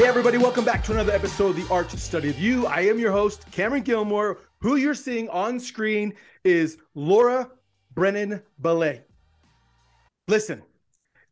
Hey, 0.00 0.06
everybody, 0.06 0.38
welcome 0.38 0.64
back 0.64 0.82
to 0.84 0.92
another 0.92 1.12
episode 1.12 1.50
of 1.50 1.56
The 1.56 1.70
Art 1.70 1.90
Study 1.90 2.30
of 2.30 2.38
You. 2.38 2.66
I 2.66 2.80
am 2.80 2.98
your 2.98 3.12
host, 3.12 3.44
Cameron 3.50 3.82
Gilmore. 3.82 4.38
Who 4.62 4.76
you're 4.76 4.94
seeing 4.94 5.28
on 5.28 5.60
screen 5.60 6.14
is 6.42 6.78
Laura 6.94 7.50
Brennan 7.92 8.40
Ballet. 8.58 9.02
Listen, 10.26 10.62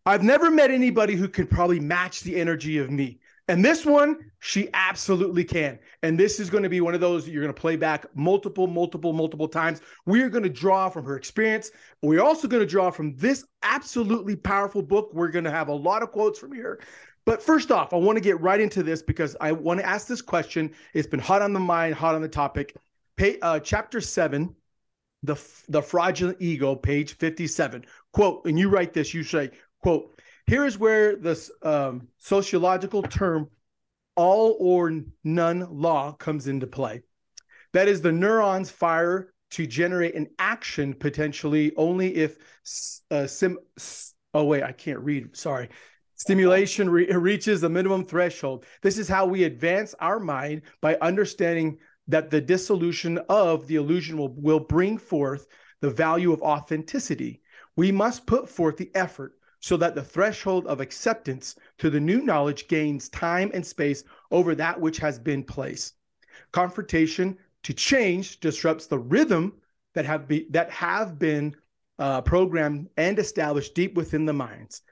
I've 0.04 0.22
never 0.22 0.50
met 0.50 0.70
anybody 0.70 1.14
who 1.14 1.28
could 1.28 1.48
probably 1.48 1.80
match 1.80 2.20
the 2.20 2.38
energy 2.38 2.76
of 2.76 2.90
me. 2.90 3.20
And 3.50 3.64
this 3.64 3.86
one, 3.86 4.18
she 4.40 4.68
absolutely 4.74 5.44
can. 5.44 5.78
And 6.02 6.20
this 6.20 6.38
is 6.38 6.50
going 6.50 6.62
to 6.62 6.68
be 6.68 6.82
one 6.82 6.94
of 6.94 7.00
those 7.00 7.26
you're 7.26 7.42
going 7.42 7.54
to 7.54 7.58
play 7.58 7.76
back 7.76 8.04
multiple, 8.14 8.66
multiple, 8.66 9.14
multiple 9.14 9.48
times. 9.48 9.80
We 10.04 10.20
are 10.20 10.28
going 10.28 10.44
to 10.44 10.50
draw 10.50 10.90
from 10.90 11.06
her 11.06 11.16
experience. 11.16 11.70
We're 12.02 12.22
also 12.22 12.46
going 12.46 12.62
to 12.62 12.66
draw 12.66 12.90
from 12.90 13.16
this 13.16 13.46
absolutely 13.62 14.36
powerful 14.36 14.82
book. 14.82 15.08
We're 15.14 15.30
going 15.30 15.46
to 15.46 15.50
have 15.50 15.68
a 15.68 15.74
lot 15.74 16.02
of 16.02 16.12
quotes 16.12 16.38
from 16.38 16.52
here. 16.52 16.80
But 17.28 17.42
first 17.42 17.70
off, 17.70 17.92
I 17.92 17.96
want 17.96 18.16
to 18.16 18.22
get 18.22 18.40
right 18.40 18.58
into 18.58 18.82
this 18.82 19.02
because 19.02 19.36
I 19.38 19.52
want 19.52 19.80
to 19.80 19.86
ask 19.86 20.06
this 20.06 20.22
question. 20.22 20.72
It's 20.94 21.06
been 21.06 21.20
hot 21.20 21.42
on 21.42 21.52
the 21.52 21.60
mind, 21.60 21.94
hot 21.94 22.14
on 22.14 22.22
the 22.22 22.28
topic. 22.28 22.74
Uh, 23.42 23.60
chapter 23.60 24.00
seven, 24.00 24.56
the 25.22 25.34
the 25.68 25.82
fraudulent 25.82 26.38
ego, 26.40 26.74
page 26.74 27.18
fifty-seven. 27.18 27.84
Quote, 28.14 28.46
and 28.46 28.58
you 28.58 28.70
write 28.70 28.94
this. 28.94 29.12
You 29.12 29.24
say, 29.24 29.50
"quote 29.82 30.18
Here 30.46 30.64
is 30.64 30.78
where 30.78 31.16
the 31.16 31.38
um, 31.62 32.08
sociological 32.16 33.02
term 33.02 33.50
all 34.16 34.56
or 34.58 34.90
none 35.22 35.66
law 35.70 36.12
comes 36.12 36.48
into 36.48 36.66
play. 36.66 37.02
That 37.74 37.88
is, 37.88 38.00
the 38.00 38.10
neurons 38.10 38.70
fire 38.70 39.34
to 39.50 39.66
generate 39.66 40.14
an 40.14 40.28
action 40.38 40.94
potentially 40.94 41.74
only 41.76 42.14
if 42.14 42.38
uh, 43.10 43.26
sim. 43.26 43.58
Oh 44.32 44.44
wait, 44.44 44.62
I 44.62 44.72
can't 44.72 45.00
read. 45.00 45.36
Sorry 45.36 45.68
Stimulation 46.18 46.90
re- 46.90 47.06
reaches 47.12 47.60
the 47.60 47.68
minimum 47.68 48.04
threshold. 48.04 48.66
This 48.82 48.98
is 48.98 49.08
how 49.08 49.24
we 49.24 49.44
advance 49.44 49.94
our 50.00 50.18
mind 50.18 50.62
by 50.80 50.96
understanding 51.00 51.78
that 52.08 52.28
the 52.28 52.40
dissolution 52.40 53.18
of 53.28 53.66
the 53.68 53.76
illusion 53.76 54.18
will, 54.18 54.34
will 54.34 54.60
bring 54.60 54.98
forth 54.98 55.46
the 55.80 55.90
value 55.90 56.32
of 56.32 56.42
authenticity. 56.42 57.40
We 57.76 57.92
must 57.92 58.26
put 58.26 58.48
forth 58.48 58.76
the 58.76 58.90
effort 58.96 59.34
so 59.60 59.76
that 59.76 59.94
the 59.94 60.02
threshold 60.02 60.66
of 60.66 60.80
acceptance 60.80 61.54
to 61.78 61.88
the 61.88 62.00
new 62.00 62.22
knowledge 62.22 62.66
gains 62.66 63.08
time 63.08 63.50
and 63.54 63.64
space 63.64 64.02
over 64.32 64.54
that 64.54 64.80
which 64.80 64.98
has 64.98 65.18
been 65.18 65.44
placed. 65.44 65.94
Confrontation 66.50 67.38
to 67.62 67.72
change 67.72 68.40
disrupts 68.40 68.86
the 68.86 68.98
rhythm 68.98 69.52
that 69.94 70.04
have 70.04 70.26
be, 70.26 70.46
that 70.50 70.70
have 70.70 71.18
been 71.18 71.54
uh, 71.98 72.22
programmed 72.22 72.88
and 72.96 73.18
established 73.18 73.74
deep 73.74 73.94
within 73.94 74.24
the 74.24 74.32
minds. 74.32 74.82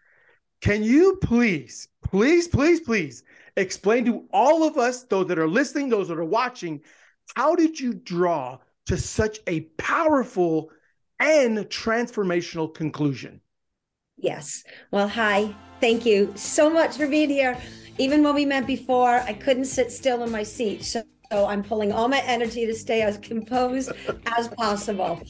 Can 0.60 0.82
you 0.82 1.18
please, 1.22 1.88
please, 2.02 2.48
please, 2.48 2.80
please 2.80 3.22
explain 3.56 4.04
to 4.06 4.24
all 4.32 4.66
of 4.66 4.76
us, 4.76 5.04
those 5.04 5.28
that 5.28 5.38
are 5.38 5.48
listening, 5.48 5.88
those 5.88 6.08
that 6.08 6.18
are 6.18 6.24
watching, 6.24 6.80
how 7.34 7.54
did 7.54 7.78
you 7.78 7.94
draw 7.94 8.58
to 8.86 8.96
such 8.96 9.40
a 9.46 9.60
powerful 9.78 10.70
and 11.18 11.58
transformational 11.58 12.72
conclusion? 12.72 13.40
Yes. 14.16 14.64
Well, 14.90 15.08
hi. 15.08 15.54
Thank 15.80 16.06
you 16.06 16.32
so 16.36 16.70
much 16.70 16.96
for 16.96 17.06
being 17.06 17.28
here. 17.28 17.58
Even 17.98 18.22
when 18.22 18.34
we 18.34 18.44
met 18.44 18.66
before, 18.66 19.20
I 19.20 19.32
couldn't 19.32 19.66
sit 19.66 19.92
still 19.92 20.22
in 20.22 20.30
my 20.30 20.42
seat. 20.42 20.84
So, 20.84 21.02
so 21.30 21.46
I'm 21.46 21.62
pulling 21.62 21.92
all 21.92 22.08
my 22.08 22.20
energy 22.20 22.66
to 22.66 22.74
stay 22.74 23.02
as 23.02 23.18
composed 23.18 23.90
as 24.26 24.48
possible. 24.48 25.20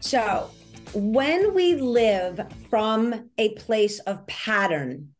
So, 0.00 0.50
when 0.94 1.54
we 1.54 1.74
live 1.74 2.40
from 2.68 3.30
a 3.38 3.54
place 3.54 3.98
of 4.00 4.26
pattern, 4.26 5.14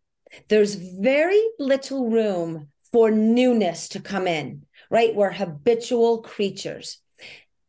there's 0.48 0.74
very 0.74 1.42
little 1.58 2.10
room 2.10 2.68
for 2.92 3.10
newness 3.10 3.88
to 3.88 4.00
come 4.00 4.26
in, 4.26 4.66
right? 4.90 5.14
We're 5.14 5.32
habitual 5.32 6.22
creatures. 6.22 6.98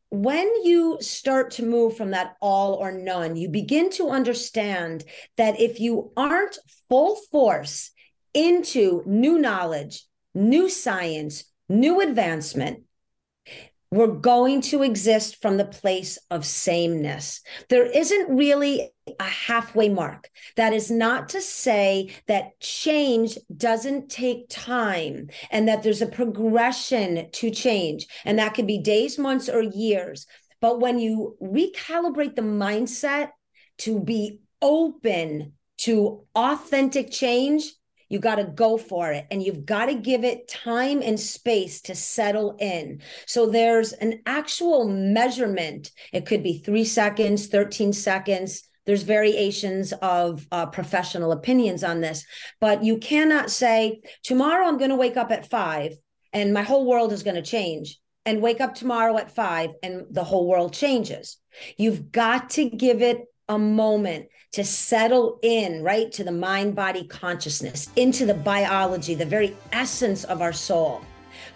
When 0.10 0.48
you 0.64 0.98
start 1.02 1.52
to 1.52 1.66
move 1.66 1.98
from 1.98 2.12
that 2.12 2.36
all 2.42 2.74
or 2.74 2.92
none, 2.92 3.36
you 3.36 3.50
begin 3.50 3.90
to 3.92 4.10
understand 4.10 5.06
that 5.38 5.60
if 5.60 5.80
you 5.80 6.12
aren't 6.16 6.60
full 6.90 7.16
force 7.32 7.92
into 8.34 9.02
new 9.06 9.40
knowledge, 9.40 10.06
new 10.36 10.70
science, 10.70 11.46
new 11.70 12.02
advancement, 12.02 12.84
we're 13.94 14.08
going 14.08 14.62
to 14.62 14.82
exist 14.82 15.40
from 15.42 15.58
the 15.58 15.66
place 15.66 16.18
of 16.32 16.46
sameness. 16.46 17.42
There 17.70 17.86
isn't 17.86 18.36
really 18.36 18.92
a 19.20 19.24
halfway 19.24 19.90
mark. 19.90 20.30
That 20.56 20.74
is 20.74 20.90
not 20.90 21.30
to 21.30 21.42
say 21.42 22.16
that 22.28 22.60
change 22.60 23.38
doesn't 23.56 24.10
take 24.10 24.50
time 24.50 25.30
and 25.52 25.68
that 25.68 25.84
there's 25.84 26.02
a 26.02 26.08
progression 26.08 27.30
to 27.34 27.52
change. 27.52 28.08
And 28.26 28.40
that 28.40 28.56
could 28.56 28.66
be 28.66 28.80
days, 28.80 29.20
months, 29.20 29.48
or 29.48 29.62
years. 29.62 30.26
But 30.60 30.80
when 30.80 30.98
you 30.98 31.38
recalibrate 31.40 32.36
the 32.36 32.42
mindset 32.42 33.30
to 33.80 34.00
be 34.00 34.40
open 34.62 35.54
to 35.80 36.26
authentic 36.36 37.12
change, 37.12 37.74
you 38.14 38.20
got 38.20 38.36
to 38.36 38.44
go 38.44 38.78
for 38.78 39.12
it 39.12 39.26
and 39.32 39.42
you've 39.42 39.66
got 39.66 39.88
to 39.88 39.96
give 39.96 40.24
it 40.24 40.48
time 40.48 41.02
and 41.02 41.20
space 41.20 41.82
to 41.82 41.96
settle 41.96 42.56
in. 42.60 43.02
So 43.26 43.48
there's 43.48 43.92
an 43.94 44.22
actual 44.28 44.88
measurement. 44.88 45.90
It 46.12 46.28
could 46.28 46.44
be 46.44 46.60
three 46.60 46.86
seconds, 46.86 47.48
13 47.48 47.92
seconds. 47.92 48.70
There's 48.86 49.02
variations 49.02 49.94
of 49.94 50.46
uh, 50.52 50.68
professional 50.68 51.32
opinions 51.32 51.84
on 51.84 52.02
this, 52.02 52.24
but 52.62 52.84
you 52.84 53.00
cannot 53.00 53.50
say, 53.50 54.02
tomorrow 54.22 54.68
I'm 54.68 54.78
going 54.78 54.92
to 54.92 54.96
wake 54.96 55.18
up 55.18 55.32
at 55.32 55.50
five 55.50 55.94
and 56.34 56.54
my 56.54 56.62
whole 56.62 56.86
world 56.86 57.14
is 57.14 57.24
going 57.24 57.38
to 57.38 57.42
change 57.42 57.98
and 58.28 58.44
wake 58.44 58.62
up 58.62 58.76
tomorrow 58.76 59.18
at 59.18 59.34
five 59.34 59.72
and 59.82 60.06
the 60.12 60.24
whole 60.24 60.48
world 60.48 60.72
changes. 60.72 61.38
You've 61.78 62.12
got 62.12 62.52
to 62.52 62.70
give 62.70 63.02
it 63.02 63.26
a 63.50 63.58
moment 63.58 64.28
to 64.54 64.64
settle 64.64 65.40
in, 65.42 65.84
right, 65.84 66.12
to 66.12 66.24
the 66.24 66.32
mind 66.32 66.76
body 66.76 67.04
consciousness, 67.06 67.90
into 67.96 68.26
the 68.26 68.34
biology, 68.34 69.16
the 69.16 69.26
very 69.26 69.58
essence 69.72 70.24
of 70.26 70.42
our 70.42 70.54
soul. 70.54 71.02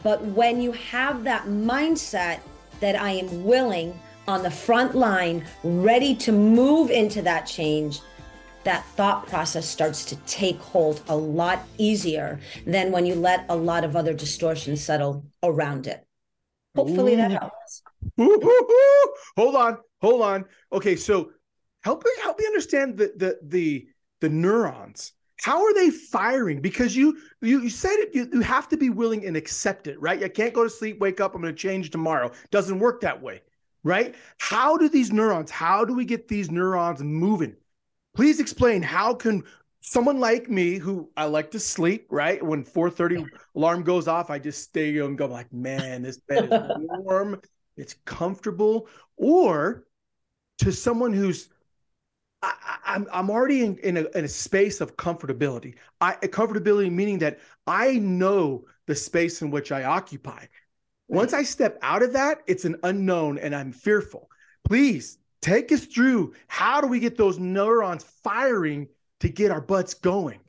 But 0.03 0.23
when 0.25 0.61
you 0.61 0.71
have 0.73 1.23
that 1.23 1.45
mindset 1.45 2.39
that 2.79 2.95
I 2.95 3.11
am 3.11 3.43
willing 3.43 3.97
on 4.27 4.43
the 4.43 4.51
front 4.51 4.95
line, 4.95 5.45
ready 5.63 6.15
to 6.15 6.31
move 6.31 6.89
into 6.89 7.21
that 7.21 7.45
change, 7.45 8.01
that 8.63 8.83
thought 8.95 9.27
process 9.27 9.67
starts 9.67 10.03
to 10.05 10.15
take 10.25 10.59
hold 10.59 11.01
a 11.07 11.15
lot 11.15 11.65
easier 11.77 12.39
than 12.65 12.91
when 12.91 13.05
you 13.05 13.15
let 13.15 13.45
a 13.47 13.55
lot 13.55 13.85
of 13.85 13.95
other 13.95 14.13
distortions 14.13 14.83
settle 14.83 15.23
around 15.43 15.87
it. 15.87 16.05
Hopefully 16.75 17.13
Ooh. 17.13 17.17
that 17.17 17.31
helps. 17.31 17.83
Ooh, 18.19 19.13
hold 19.37 19.55
on, 19.55 19.77
hold 20.01 20.21
on. 20.21 20.45
Okay, 20.73 20.95
so 20.95 21.31
help 21.87 22.03
me 22.03 22.11
help 22.21 22.37
me 22.37 22.45
understand 22.45 22.97
the 22.97 23.13
the 23.15 23.39
the 23.43 23.87
the 24.19 24.29
neurons. 24.29 25.13
How 25.39 25.63
are 25.63 25.73
they 25.73 25.89
firing? 25.89 26.59
Because 26.61 26.97
you 26.97 27.17
you, 27.41 27.61
you 27.61 27.69
said 27.69 27.95
it 27.99 28.13
you, 28.13 28.29
you 28.33 28.41
have 28.41 28.67
to 28.69 28.77
be 28.77 28.89
willing 28.89 29.25
and 29.25 29.37
accept 29.37 29.87
it 29.87 29.99
right? 30.01 30.19
You 30.19 30.29
can't 30.29 30.53
go 30.53 30.63
to 30.63 30.69
sleep 30.69 30.99
wake 30.99 31.21
up 31.21 31.33
i'm 31.33 31.41
going 31.41 31.53
to 31.53 31.57
change 31.57 31.89
tomorrow. 31.89 32.31
Doesn't 32.51 32.79
work 32.79 33.01
that 33.01 33.21
way 33.21 33.41
right? 33.83 34.15
How 34.39 34.75
do 34.75 34.89
these 34.89 35.13
neurons 35.13 35.49
how 35.49 35.85
do 35.85 35.93
we 35.95 36.03
get 36.03 36.27
these 36.27 36.51
neurons 36.51 37.01
moving? 37.01 37.55
Please 38.15 38.41
explain 38.41 38.81
how 38.81 39.13
can 39.13 39.43
someone 39.79 40.19
like 40.19 40.49
me 40.49 40.77
who 40.77 41.09
i 41.15 41.23
like 41.23 41.51
to 41.51 41.59
sleep 41.59 42.07
right? 42.09 42.43
When 42.43 42.65
4.30 42.65 43.25
alarm 43.55 43.83
goes 43.83 44.09
off 44.09 44.29
i 44.29 44.39
just 44.39 44.61
stay 44.63 44.97
and 44.97 45.17
go 45.17 45.27
like 45.27 45.53
man 45.53 46.01
this 46.01 46.17
bed 46.27 46.49
is 46.51 46.51
warm 47.05 47.39
it's 47.77 47.95
comfortable. 48.05 48.87
Or 49.15 49.85
to 50.59 50.71
someone 50.71 51.13
who's 51.13 51.49
I, 52.41 52.53
am 52.85 53.03
I'm, 53.03 53.07
I'm 53.11 53.29
already 53.29 53.63
in, 53.63 53.77
in 53.79 53.97
a, 53.97 54.05
in, 54.15 54.25
a, 54.25 54.27
space 54.27 54.81
of 54.81 54.95
comfortability. 54.95 55.75
I 56.01 56.13
comfortability 56.13 56.91
meaning 56.91 57.19
that 57.19 57.39
I 57.65 57.93
know 57.93 58.65
the 58.85 58.95
space 58.95 59.41
in 59.41 59.51
which 59.51 59.71
I 59.71 59.83
occupy. 59.83 60.45
Once 61.07 61.33
I 61.33 61.43
step 61.43 61.79
out 61.81 62.03
of 62.03 62.13
that, 62.13 62.39
it's 62.47 62.65
an 62.65 62.77
unknown 62.83 63.37
and 63.37 63.55
I'm 63.55 63.71
fearful. 63.71 64.29
Please 64.65 65.17
take 65.41 65.71
us 65.71 65.85
through 65.85 66.33
how 66.47 66.81
do 66.81 66.87
we 66.87 66.99
get 66.99 67.17
those 67.17 67.39
neurons 67.39 68.03
firing 68.23 68.87
to 69.21 69.29
get 69.29 69.51
our 69.51 69.61
butts 69.61 69.93
going? 69.93 70.39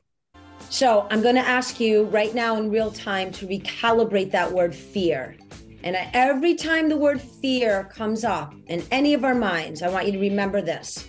So 0.69 1.07
I'm 1.09 1.21
going 1.21 1.35
to 1.35 1.41
ask 1.41 1.79
you 1.79 2.03
right 2.05 2.35
now 2.35 2.57
in 2.57 2.69
real 2.69 2.91
time 2.91 3.31
to 3.33 3.47
recalibrate 3.47 4.31
that 4.31 4.51
word 4.51 4.75
fear. 4.75 5.35
And 5.83 5.95
every 6.13 6.55
time 6.55 6.89
the 6.89 6.97
word 6.97 7.21
fear 7.21 7.85
comes 7.85 8.25
up 8.25 8.53
in 8.67 8.83
any 8.91 9.13
of 9.13 9.23
our 9.23 9.33
minds, 9.33 9.81
I 9.81 9.89
want 9.89 10.05
you 10.05 10.11
to 10.11 10.19
remember 10.19 10.61
this 10.61 11.07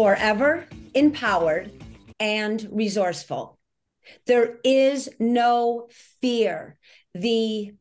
forever 0.00 0.66
empowered 0.94 1.70
and 2.18 2.66
resourceful. 2.72 3.58
There 4.26 4.56
is 4.64 5.10
no 5.18 5.88
fear. 6.22 6.78
The 7.12 7.74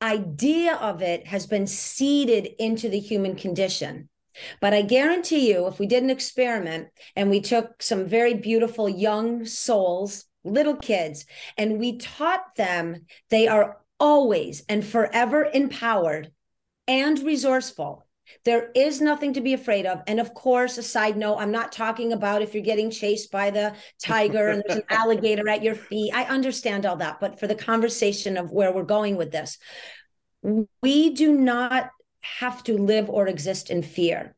idea 0.00 0.76
of 0.76 1.02
it 1.02 1.26
has 1.26 1.46
been 1.46 1.66
seeded 1.66 2.46
into 2.58 2.88
the 2.88 2.98
human 2.98 3.36
condition. 3.36 4.08
But 4.62 4.72
I 4.72 4.80
guarantee 4.80 5.50
you, 5.52 5.66
if 5.66 5.78
we 5.78 5.86
did 5.86 6.02
an 6.02 6.08
experiment 6.08 6.88
and 7.14 7.28
we 7.28 7.42
took 7.42 7.82
some 7.82 8.06
very 8.08 8.32
beautiful 8.32 8.88
young 8.88 9.44
souls 9.44 10.24
little 10.42 10.76
kids, 10.76 11.26
and 11.58 11.78
we 11.78 11.98
taught 11.98 12.54
them 12.56 13.04
they 13.28 13.48
are 13.48 13.76
always 13.98 14.64
and 14.66 14.82
forever 14.82 15.46
empowered 15.52 16.32
and 16.88 17.18
resourceful. 17.18 18.06
There 18.44 18.70
is 18.74 19.00
nothing 19.00 19.34
to 19.34 19.40
be 19.40 19.54
afraid 19.54 19.86
of. 19.86 20.02
And 20.06 20.20
of 20.20 20.34
course, 20.34 20.78
a 20.78 20.82
side 20.82 21.16
note, 21.16 21.36
I'm 21.36 21.50
not 21.50 21.72
talking 21.72 22.12
about 22.12 22.42
if 22.42 22.54
you're 22.54 22.62
getting 22.62 22.90
chased 22.90 23.30
by 23.30 23.50
the 23.50 23.74
tiger 24.02 24.48
and 24.48 24.62
there's 24.66 24.78
an 24.78 24.86
alligator 24.90 25.48
at 25.48 25.62
your 25.62 25.74
feet. 25.74 26.12
I 26.14 26.24
understand 26.24 26.86
all 26.86 26.96
that. 26.96 27.20
But 27.20 27.38
for 27.38 27.46
the 27.46 27.54
conversation 27.54 28.36
of 28.36 28.50
where 28.50 28.72
we're 28.72 28.84
going 28.84 29.16
with 29.16 29.30
this, 29.32 29.58
we 30.82 31.10
do 31.10 31.32
not 31.32 31.90
have 32.20 32.62
to 32.64 32.78
live 32.78 33.08
or 33.10 33.26
exist 33.26 33.70
in 33.70 33.82
fear. 33.82 34.34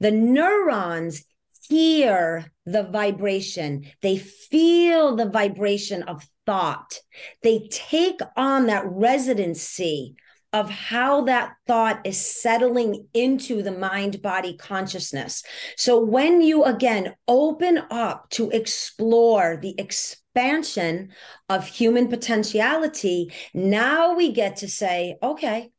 The 0.00 0.10
neurons 0.10 1.24
hear 1.68 2.52
the 2.64 2.84
vibration, 2.84 3.86
they 4.02 4.16
feel 4.16 5.16
the 5.16 5.28
vibration 5.28 6.02
of 6.02 6.26
thought, 6.44 7.00
they 7.42 7.68
take 7.70 8.20
on 8.36 8.66
that 8.66 8.84
residency 8.86 10.16
of 10.56 10.70
how 10.70 11.20
that 11.20 11.54
thought 11.66 12.00
is 12.06 12.18
settling 12.18 13.06
into 13.12 13.62
the 13.62 13.70
mind 13.70 14.22
body 14.22 14.56
consciousness. 14.56 15.42
So 15.76 16.02
when 16.02 16.40
you 16.40 16.64
again 16.64 17.14
open 17.28 17.82
up 17.90 18.30
to 18.30 18.48
explore 18.48 19.58
the 19.60 19.78
expansion 19.78 21.10
of 21.50 21.66
human 21.66 22.08
potentiality, 22.08 23.34
now 23.52 24.14
we 24.14 24.32
get 24.32 24.56
to 24.56 24.68
say, 24.68 25.18
okay, 25.22 25.72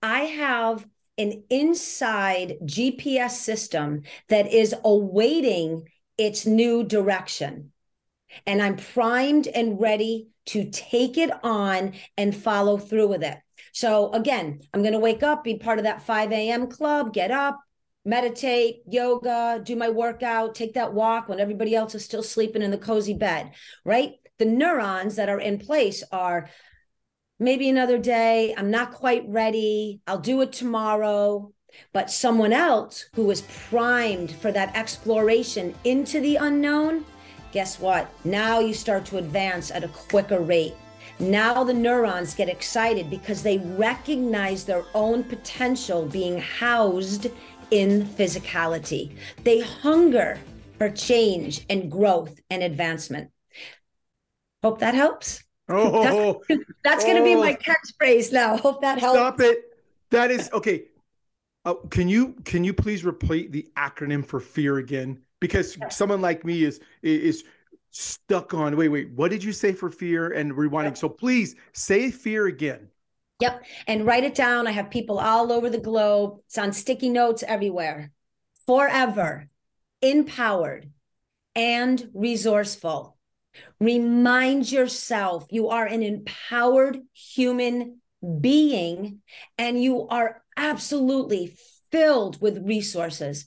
I 0.00 0.20
have 0.20 0.86
an 1.18 1.44
inside 1.50 2.54
GPS 2.64 3.32
system 3.32 4.04
that 4.30 4.50
is 4.50 4.74
awaiting 4.82 5.90
its 6.16 6.46
new 6.46 6.84
direction. 6.84 7.70
And 8.46 8.62
I'm 8.62 8.76
primed 8.76 9.46
and 9.46 9.78
ready 9.78 10.28
to 10.46 10.70
take 10.70 11.18
it 11.18 11.30
on 11.44 11.92
and 12.16 12.34
follow 12.34 12.78
through 12.78 13.08
with 13.08 13.22
it. 13.22 13.36
So, 13.76 14.10
again, 14.12 14.60
I'm 14.72 14.80
going 14.80 14.94
to 14.94 14.98
wake 14.98 15.22
up, 15.22 15.44
be 15.44 15.58
part 15.58 15.78
of 15.78 15.84
that 15.84 16.00
5 16.00 16.32
a.m. 16.32 16.66
club, 16.68 17.12
get 17.12 17.30
up, 17.30 17.60
meditate, 18.06 18.76
yoga, 18.88 19.60
do 19.62 19.76
my 19.76 19.90
workout, 19.90 20.54
take 20.54 20.72
that 20.74 20.94
walk 20.94 21.28
when 21.28 21.40
everybody 21.40 21.74
else 21.74 21.94
is 21.94 22.02
still 22.02 22.22
sleeping 22.22 22.62
in 22.62 22.70
the 22.70 22.78
cozy 22.78 23.12
bed, 23.12 23.52
right? 23.84 24.12
The 24.38 24.46
neurons 24.46 25.16
that 25.16 25.28
are 25.28 25.38
in 25.38 25.58
place 25.58 26.02
are 26.10 26.48
maybe 27.38 27.68
another 27.68 27.98
day. 27.98 28.54
I'm 28.56 28.70
not 28.70 28.92
quite 28.92 29.24
ready. 29.28 30.00
I'll 30.06 30.20
do 30.20 30.40
it 30.40 30.54
tomorrow. 30.54 31.52
But 31.92 32.10
someone 32.10 32.54
else 32.54 33.04
who 33.14 33.30
is 33.30 33.42
primed 33.68 34.30
for 34.30 34.52
that 34.52 34.74
exploration 34.74 35.74
into 35.84 36.22
the 36.22 36.36
unknown, 36.36 37.04
guess 37.52 37.78
what? 37.78 38.10
Now 38.24 38.58
you 38.58 38.72
start 38.72 39.04
to 39.06 39.18
advance 39.18 39.70
at 39.70 39.84
a 39.84 39.88
quicker 39.88 40.40
rate. 40.40 40.72
Now 41.18 41.64
the 41.64 41.72
neurons 41.72 42.34
get 42.34 42.48
excited 42.48 43.08
because 43.08 43.42
they 43.42 43.58
recognize 43.58 44.64
their 44.64 44.84
own 44.94 45.24
potential 45.24 46.04
being 46.06 46.38
housed 46.38 47.28
in 47.70 48.04
physicality. 48.04 49.16
They 49.42 49.60
hunger 49.60 50.38
for 50.78 50.90
change 50.90 51.64
and 51.70 51.90
growth 51.90 52.38
and 52.50 52.62
advancement. 52.62 53.30
Hope 54.62 54.80
that 54.80 54.94
helps. 54.94 55.42
Oh, 55.68 56.42
that's, 56.48 56.64
that's 56.84 57.04
oh, 57.04 57.06
going 57.08 57.16
to 57.16 57.24
be 57.24 57.34
my 57.34 57.54
catchphrase 57.54 58.32
now. 58.32 58.56
Hope 58.56 58.82
that 58.82 58.98
helps. 58.98 59.16
Stop 59.18 59.40
it. 59.40 59.58
That 60.10 60.30
is 60.30 60.50
okay. 60.52 60.84
Uh, 61.64 61.74
can 61.90 62.08
you 62.08 62.34
can 62.44 62.62
you 62.62 62.72
please 62.72 63.04
repeat 63.04 63.50
the 63.50 63.68
acronym 63.76 64.24
for 64.24 64.38
fear 64.38 64.78
again? 64.78 65.22
Because 65.40 65.76
someone 65.90 66.20
like 66.20 66.44
me 66.44 66.62
is 66.62 66.80
is 67.02 67.44
stuck 67.96 68.54
on. 68.54 68.76
Wait, 68.76 68.88
wait. 68.88 69.10
What 69.12 69.30
did 69.30 69.42
you 69.42 69.52
say 69.52 69.72
for 69.72 69.90
fear 69.90 70.32
and 70.32 70.52
rewinding? 70.52 70.96
So 70.96 71.08
please 71.08 71.54
say 71.72 72.10
fear 72.10 72.46
again. 72.46 72.88
Yep, 73.40 73.64
and 73.86 74.06
write 74.06 74.24
it 74.24 74.34
down. 74.34 74.66
I 74.66 74.70
have 74.70 74.90
people 74.90 75.18
all 75.18 75.52
over 75.52 75.68
the 75.68 75.78
globe. 75.78 76.38
It's 76.46 76.56
on 76.56 76.72
sticky 76.72 77.10
notes 77.10 77.44
everywhere. 77.46 78.10
Forever 78.66 79.48
empowered 80.00 80.90
and 81.54 82.10
resourceful 82.14 83.16
Remind 83.80 84.70
yourself 84.70 85.46
you 85.50 85.68
are 85.68 85.86
an 85.86 86.02
empowered 86.02 87.00
human 87.12 88.00
being 88.40 89.20
and 89.58 89.82
you 89.82 90.08
are 90.08 90.42
absolutely 90.56 91.56
filled 91.90 92.40
with 92.40 92.66
resources. 92.66 93.46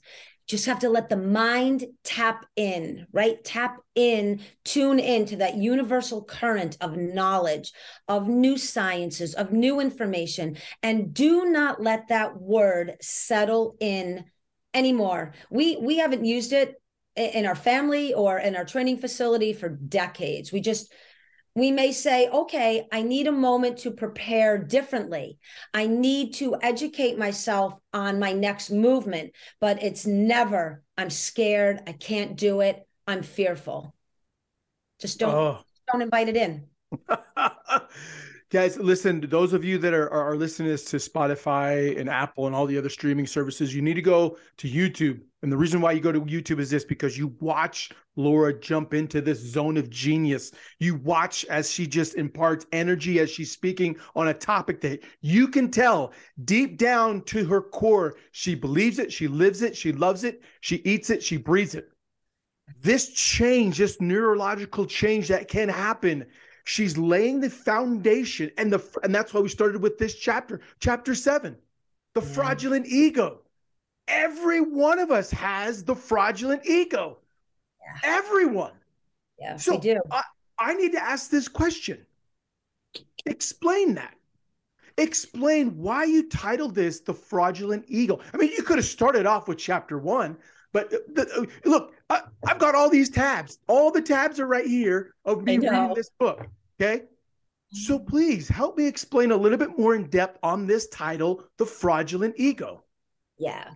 Just 0.50 0.66
have 0.66 0.80
to 0.80 0.88
let 0.88 1.08
the 1.08 1.16
mind 1.16 1.84
tap 2.02 2.44
in, 2.56 3.06
right? 3.12 3.42
Tap 3.44 3.76
in, 3.94 4.40
tune 4.64 4.98
into 4.98 5.36
that 5.36 5.54
universal 5.54 6.24
current 6.24 6.76
of 6.80 6.96
knowledge, 6.96 7.72
of 8.08 8.26
new 8.26 8.58
sciences, 8.58 9.34
of 9.34 9.52
new 9.52 9.78
information, 9.78 10.56
and 10.82 11.14
do 11.14 11.44
not 11.44 11.80
let 11.80 12.08
that 12.08 12.36
word 12.40 12.96
settle 13.00 13.76
in 13.78 14.24
anymore. 14.74 15.34
We 15.50 15.76
we 15.76 15.98
haven't 15.98 16.24
used 16.24 16.52
it 16.52 16.74
in 17.14 17.46
our 17.46 17.54
family 17.54 18.12
or 18.12 18.38
in 18.38 18.56
our 18.56 18.64
training 18.64 18.98
facility 18.98 19.52
for 19.52 19.68
decades. 19.68 20.50
We 20.50 20.60
just, 20.60 20.92
we 21.54 21.72
may 21.72 21.92
say, 21.92 22.28
okay, 22.28 22.86
I 22.92 23.02
need 23.02 23.26
a 23.26 23.32
moment 23.32 23.78
to 23.78 23.90
prepare 23.90 24.56
differently. 24.56 25.38
I 25.74 25.86
need 25.86 26.34
to 26.34 26.56
educate 26.62 27.18
myself 27.18 27.74
on 27.92 28.18
my 28.18 28.32
next 28.32 28.70
movement, 28.70 29.32
but 29.60 29.82
it's 29.82 30.06
never, 30.06 30.82
I'm 30.96 31.10
scared, 31.10 31.80
I 31.86 31.92
can't 31.92 32.36
do 32.36 32.60
it, 32.60 32.86
I'm 33.06 33.22
fearful. 33.22 33.94
Just 35.00 35.18
don't, 35.18 35.34
oh. 35.34 35.58
don't 35.90 36.02
invite 36.02 36.28
it 36.28 36.36
in. 36.36 36.66
Guys, 38.50 38.76
listen, 38.76 39.24
those 39.28 39.52
of 39.52 39.64
you 39.64 39.78
that 39.78 39.94
are, 39.94 40.10
are 40.10 40.36
listening 40.36 40.70
to 40.76 40.96
Spotify 40.96 41.98
and 41.98 42.08
Apple 42.08 42.46
and 42.46 42.54
all 42.54 42.66
the 42.66 42.78
other 42.78 42.88
streaming 42.88 43.26
services, 43.26 43.74
you 43.74 43.80
need 43.80 43.94
to 43.94 44.02
go 44.02 44.36
to 44.58 44.68
YouTube. 44.68 45.20
And 45.42 45.50
the 45.50 45.56
reason 45.56 45.80
why 45.80 45.92
you 45.92 46.00
go 46.00 46.12
to 46.12 46.20
YouTube 46.20 46.58
is 46.58 46.70
this 46.70 46.84
because 46.84 47.16
you 47.16 47.34
watch 47.40 47.90
Laura 48.16 48.52
jump 48.52 48.92
into 48.92 49.22
this 49.22 49.38
zone 49.38 49.78
of 49.78 49.88
genius. 49.88 50.52
You 50.78 50.96
watch 50.96 51.46
as 51.46 51.70
she 51.70 51.86
just 51.86 52.14
imparts 52.16 52.66
energy 52.72 53.20
as 53.20 53.30
she's 53.30 53.50
speaking 53.50 53.96
on 54.14 54.28
a 54.28 54.34
topic 54.34 54.82
that 54.82 55.02
you 55.22 55.48
can 55.48 55.70
tell 55.70 56.12
deep 56.44 56.76
down 56.76 57.22
to 57.22 57.46
her 57.46 57.62
core. 57.62 58.16
She 58.32 58.54
believes 58.54 58.98
it, 58.98 59.10
she 59.10 59.28
lives 59.28 59.62
it, 59.62 59.74
she 59.74 59.92
loves 59.92 60.24
it, 60.24 60.42
she 60.60 60.76
eats 60.76 61.08
it, 61.08 61.22
she 61.22 61.38
breathes 61.38 61.74
it. 61.74 61.88
This 62.82 63.08
change, 63.08 63.78
this 63.78 64.00
neurological 64.00 64.84
change 64.84 65.28
that 65.28 65.48
can 65.48 65.68
happen 65.68 66.26
She's 66.64 66.96
laying 66.96 67.40
the 67.40 67.50
foundation, 67.50 68.50
and 68.56 68.72
the 68.72 68.80
and 69.02 69.14
that's 69.14 69.34
why 69.34 69.40
we 69.40 69.48
started 69.48 69.82
with 69.82 69.98
this 69.98 70.14
chapter, 70.14 70.60
chapter 70.78 71.14
seven, 71.14 71.56
the 72.14 72.20
yeah. 72.20 72.28
fraudulent 72.28 72.86
ego. 72.86 73.40
Every 74.10 74.60
one 74.60 74.98
of 74.98 75.10
us 75.10 75.30
has 75.30 75.84
the 75.84 75.94
fraudulent 75.94 76.66
ego. 76.66 77.18
Yeah. 77.80 78.18
Everyone. 78.18 78.72
Yeah, 79.38 79.56
so 79.56 79.78
do. 79.78 80.00
I, 80.10 80.22
I 80.58 80.74
need 80.74 80.92
to 80.92 81.02
ask 81.02 81.30
this 81.30 81.48
question. 81.48 82.04
Explain 83.24 83.94
that. 83.94 84.14
Explain 84.98 85.78
why 85.78 86.04
you 86.04 86.28
titled 86.28 86.74
this 86.74 87.00
the 87.00 87.14
fraudulent 87.14 87.84
ego. 87.88 88.20
I 88.34 88.36
mean, 88.36 88.50
you 88.50 88.62
could 88.62 88.76
have 88.76 88.86
started 88.86 89.24
off 89.24 89.48
with 89.48 89.56
chapter 89.56 89.98
one, 89.98 90.36
but 90.72 90.90
the, 90.90 91.26
uh, 91.36 91.68
look, 91.68 91.94
I, 92.10 92.22
have 92.46 92.58
got 92.58 92.74
all 92.74 92.90
these 92.90 93.08
tabs. 93.08 93.58
All 93.66 93.90
the 93.90 94.02
tabs 94.02 94.38
are 94.40 94.46
right 94.46 94.66
here 94.66 95.14
of 95.24 95.42
me 95.42 95.58
reading 95.58 95.94
this 95.94 96.10
book. 96.18 96.46
Okay. 96.80 97.04
So 97.72 97.98
please 97.98 98.48
help 98.48 98.76
me 98.76 98.86
explain 98.86 99.30
a 99.30 99.36
little 99.36 99.58
bit 99.58 99.78
more 99.78 99.94
in 99.94 100.10
depth 100.10 100.38
on 100.42 100.66
this 100.66 100.88
title, 100.88 101.44
The 101.56 101.66
Fraudulent 101.66 102.34
Ego. 102.36 102.82
Yeah. 103.40 103.70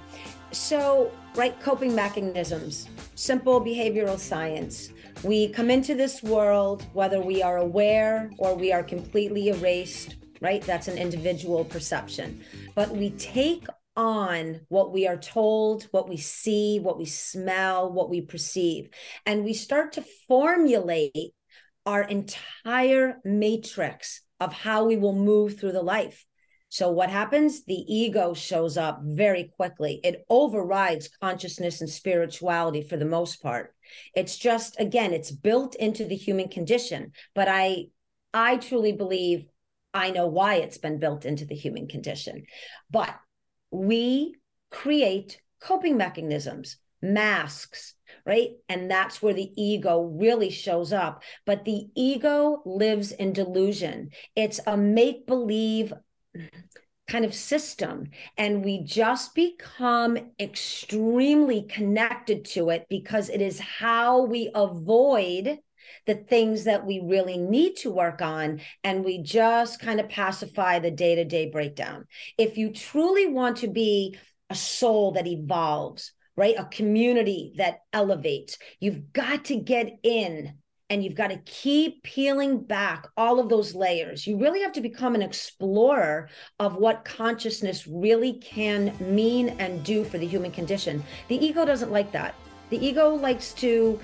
So, 0.52 1.10
right, 1.36 1.58
coping 1.60 1.94
mechanisms, 1.94 2.86
simple 3.14 3.62
behavioral 3.62 4.18
science. 4.18 4.90
We 5.22 5.48
come 5.48 5.70
into 5.70 5.94
this 5.94 6.22
world, 6.22 6.84
whether 6.92 7.20
we 7.20 7.42
are 7.42 7.56
aware 7.56 8.30
or 8.36 8.54
we 8.54 8.72
are 8.72 8.82
completely 8.82 9.48
erased, 9.48 10.16
right? 10.42 10.60
That's 10.60 10.86
an 10.86 10.98
individual 10.98 11.64
perception. 11.64 12.44
But 12.74 12.90
we 12.90 13.10
take 13.12 13.66
on 13.96 14.60
what 14.68 14.92
we 14.92 15.06
are 15.06 15.16
told, 15.16 15.84
what 15.92 16.10
we 16.10 16.18
see, 16.18 16.78
what 16.78 16.98
we 16.98 17.06
smell, 17.06 17.90
what 17.90 18.10
we 18.10 18.20
perceive. 18.20 18.90
And 19.24 19.44
we 19.44 19.54
start 19.54 19.92
to 19.92 20.04
formulate 20.28 21.32
our 21.86 22.02
entire 22.02 23.18
matrix 23.24 24.20
of 24.40 24.52
how 24.52 24.84
we 24.84 24.96
will 24.96 25.14
move 25.14 25.58
through 25.58 25.72
the 25.72 25.82
life. 25.82 26.26
So, 26.74 26.90
what 26.90 27.08
happens? 27.08 27.64
The 27.66 27.84
ego 27.86 28.34
shows 28.34 28.76
up 28.76 28.98
very 29.04 29.44
quickly. 29.44 30.00
It 30.02 30.26
overrides 30.28 31.08
consciousness 31.22 31.80
and 31.80 31.88
spirituality 31.88 32.82
for 32.82 32.96
the 32.96 33.04
most 33.04 33.40
part. 33.40 33.72
It's 34.16 34.36
just, 34.36 34.80
again, 34.80 35.12
it's 35.12 35.30
built 35.30 35.76
into 35.76 36.04
the 36.04 36.16
human 36.16 36.48
condition. 36.48 37.12
But 37.32 37.46
I, 37.46 37.90
I 38.32 38.56
truly 38.56 38.90
believe 38.90 39.46
I 39.94 40.10
know 40.10 40.26
why 40.26 40.56
it's 40.56 40.78
been 40.78 40.98
built 40.98 41.24
into 41.24 41.44
the 41.44 41.54
human 41.54 41.86
condition. 41.86 42.42
But 42.90 43.14
we 43.70 44.34
create 44.72 45.40
coping 45.60 45.96
mechanisms, 45.96 46.78
masks, 47.00 47.94
right? 48.26 48.50
And 48.68 48.90
that's 48.90 49.22
where 49.22 49.34
the 49.34 49.52
ego 49.56 50.02
really 50.02 50.50
shows 50.50 50.92
up. 50.92 51.22
But 51.46 51.64
the 51.64 51.86
ego 51.94 52.62
lives 52.64 53.12
in 53.12 53.32
delusion, 53.32 54.10
it's 54.34 54.58
a 54.66 54.76
make 54.76 55.28
believe 55.28 55.92
kind 57.08 57.24
of 57.24 57.34
system. 57.34 58.10
And 58.36 58.64
we 58.64 58.82
just 58.82 59.34
become 59.34 60.18
extremely 60.40 61.62
connected 61.62 62.44
to 62.46 62.70
it 62.70 62.86
because 62.88 63.28
it 63.28 63.40
is 63.40 63.60
how 63.60 64.24
we 64.24 64.50
avoid 64.54 65.58
the 66.06 66.14
things 66.14 66.64
that 66.64 66.86
we 66.86 67.00
really 67.00 67.38
need 67.38 67.76
to 67.76 67.90
work 67.90 68.22
on 68.22 68.60
and 68.82 69.04
we 69.04 69.22
just 69.22 69.80
kind 69.80 70.00
of 70.00 70.08
pacify 70.08 70.78
the 70.78 70.90
day-to-day 70.90 71.50
breakdown 71.50 72.06
if 72.38 72.56
you 72.56 72.72
truly 72.72 73.26
want 73.26 73.58
to 73.58 73.68
be 73.68 74.16
a 74.50 74.54
soul 74.54 75.12
that 75.12 75.26
evolves 75.26 76.12
right 76.36 76.54
a 76.58 76.64
community 76.64 77.52
that 77.56 77.80
elevates 77.92 78.56
you've 78.80 79.12
got 79.12 79.44
to 79.46 79.56
get 79.56 79.92
in 80.02 80.54
and 80.90 81.02
you've 81.02 81.14
got 81.14 81.30
to 81.30 81.38
keep 81.38 82.02
peeling 82.02 82.60
back 82.60 83.06
all 83.16 83.40
of 83.40 83.48
those 83.48 83.74
layers. 83.74 84.26
You 84.26 84.38
really 84.38 84.60
have 84.60 84.72
to 84.72 84.80
become 84.80 85.14
an 85.14 85.22
explorer 85.22 86.28
of 86.60 86.76
what 86.76 87.04
consciousness 87.04 87.86
really 87.86 88.34
can 88.34 88.94
mean 89.00 89.50
and 89.58 89.82
do 89.82 90.04
for 90.04 90.18
the 90.18 90.26
human 90.26 90.50
condition. 90.50 91.02
The 91.28 91.44
ego 91.44 91.64
doesn't 91.64 91.90
like 91.90 92.12
that. 92.12 92.34
The 92.70 92.84
ego 92.84 93.14
likes 93.14 93.52
to 93.54 93.98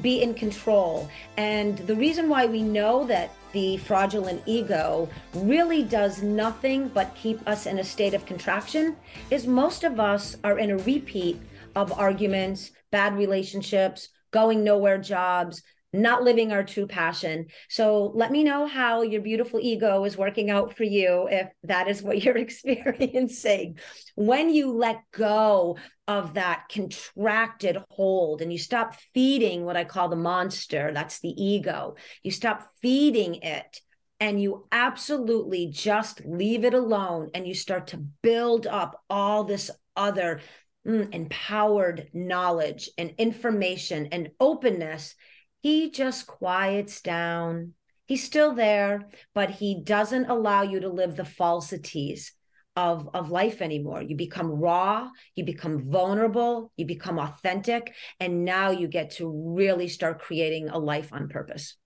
be 0.00 0.22
in 0.22 0.32
control. 0.34 1.08
And 1.36 1.78
the 1.78 1.94
reason 1.94 2.28
why 2.28 2.46
we 2.46 2.62
know 2.62 3.04
that 3.06 3.30
the 3.52 3.76
fraudulent 3.78 4.42
ego 4.46 5.08
really 5.34 5.82
does 5.82 6.22
nothing 6.22 6.88
but 6.88 7.14
keep 7.14 7.46
us 7.46 7.66
in 7.66 7.78
a 7.78 7.84
state 7.84 8.14
of 8.14 8.24
contraction 8.24 8.96
is 9.30 9.46
most 9.46 9.84
of 9.84 10.00
us 10.00 10.36
are 10.44 10.58
in 10.58 10.70
a 10.70 10.78
repeat 10.78 11.40
of 11.76 11.92
arguments, 11.92 12.70
bad 12.90 13.14
relationships, 13.16 14.08
going 14.30 14.64
nowhere 14.64 14.98
jobs, 14.98 15.62
not 15.92 16.22
living 16.22 16.52
our 16.52 16.64
true 16.64 16.86
passion. 16.86 17.46
So 17.68 18.12
let 18.14 18.30
me 18.30 18.44
know 18.44 18.66
how 18.66 19.02
your 19.02 19.20
beautiful 19.20 19.60
ego 19.60 20.04
is 20.04 20.16
working 20.16 20.50
out 20.50 20.76
for 20.76 20.84
you 20.84 21.28
if 21.30 21.50
that 21.64 21.88
is 21.88 22.02
what 22.02 22.22
you're 22.24 22.36
experiencing. 22.36 23.78
When 24.14 24.50
you 24.50 24.72
let 24.72 25.02
go 25.12 25.76
of 26.08 26.34
that 26.34 26.64
contracted 26.70 27.78
hold 27.90 28.42
and 28.42 28.52
you 28.52 28.58
stop 28.58 28.94
feeding 29.14 29.64
what 29.64 29.76
I 29.76 29.84
call 29.84 30.08
the 30.08 30.16
monster, 30.16 30.90
that's 30.92 31.20
the 31.20 31.30
ego, 31.30 31.96
you 32.22 32.30
stop 32.30 32.68
feeding 32.80 33.36
it 33.36 33.80
and 34.18 34.40
you 34.40 34.66
absolutely 34.70 35.66
just 35.66 36.24
leave 36.24 36.64
it 36.64 36.74
alone 36.74 37.30
and 37.34 37.46
you 37.46 37.54
start 37.54 37.88
to 37.88 37.96
build 38.22 38.66
up 38.66 39.02
all 39.10 39.44
this 39.44 39.70
other 39.96 40.40
mm, 40.86 41.12
empowered 41.12 42.08
knowledge 42.12 42.88
and 42.96 43.14
information 43.18 44.06
and 44.12 44.30
openness 44.38 45.16
he 45.62 45.90
just 45.90 46.26
quiets 46.26 47.00
down. 47.00 47.74
He's 48.06 48.24
still 48.24 48.52
there, 48.52 49.08
but 49.32 49.50
he 49.50 49.80
doesn't 49.82 50.26
allow 50.26 50.62
you 50.62 50.80
to 50.80 50.88
live 50.88 51.16
the 51.16 51.24
falsities 51.24 52.32
of, 52.74 53.08
of 53.14 53.30
life 53.30 53.62
anymore. 53.62 54.02
You 54.02 54.16
become 54.16 54.50
raw, 54.50 55.08
you 55.36 55.44
become 55.44 55.90
vulnerable, 55.90 56.72
you 56.76 56.84
become 56.84 57.18
authentic, 57.18 57.94
and 58.18 58.44
now 58.44 58.70
you 58.70 58.88
get 58.88 59.12
to 59.12 59.30
really 59.30 59.88
start 59.88 60.20
creating 60.20 60.68
a 60.68 60.78
life 60.78 61.12
on 61.12 61.28
purpose. 61.28 61.76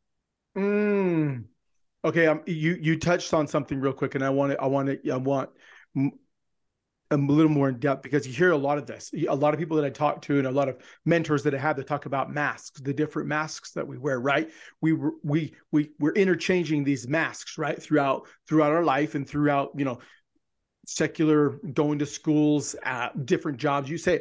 Mm. 0.57 1.45
Okay, 2.05 2.27
um, 2.27 2.41
you 2.47 2.79
you 2.81 2.99
touched 2.99 3.35
on 3.35 3.47
something 3.47 3.79
real 3.79 3.93
quick, 3.93 4.15
and 4.15 4.25
I 4.25 4.31
want 4.31 4.53
to 4.53 4.61
I 4.61 4.67
want 4.67 4.89
to 4.89 5.11
I 5.11 5.17
want 5.17 5.51
a 7.11 7.17
little 7.17 7.51
more 7.51 7.69
in 7.69 7.79
depth 7.79 8.03
because 8.03 8.27
you 8.27 8.33
hear 8.33 8.51
a 8.51 8.57
lot 8.57 8.79
of 8.79 8.87
this. 8.87 9.13
A 9.29 9.35
lot 9.35 9.55
of 9.55 9.61
people 9.61 9.77
that 9.77 9.85
I 9.85 9.91
talk 9.91 10.23
to 10.23 10.39
and 10.39 10.47
a 10.47 10.51
lot 10.51 10.69
of 10.69 10.79
mentors 11.05 11.43
that 11.45 11.55
I 11.55 11.59
have 11.59 11.77
that 11.77 11.87
talk 11.87 12.07
about 12.07 12.33
masks, 12.33 12.81
the 12.81 12.93
different 12.93 13.29
masks 13.29 13.73
that 13.73 13.87
we 13.87 13.99
wear. 13.99 14.21
Right? 14.21 14.51
We 14.81 14.93
we 15.23 15.55
we 15.73 15.91
we're 15.99 16.13
interchanging 16.13 16.85
these 16.85 17.07
masks 17.07 17.59
right 17.59 17.81
throughout 17.81 18.27
throughout 18.49 18.73
our 18.73 18.85
life 18.85 19.15
and 19.15 19.29
throughout 19.29 19.71
you 19.77 19.85
know 19.85 20.01
secular 20.87 21.59
going 21.73 21.99
to 21.99 22.07
schools, 22.07 22.75
uh, 22.85 23.11
different 23.25 23.59
jobs. 23.59 23.89
You 23.89 23.99
say 23.99 24.21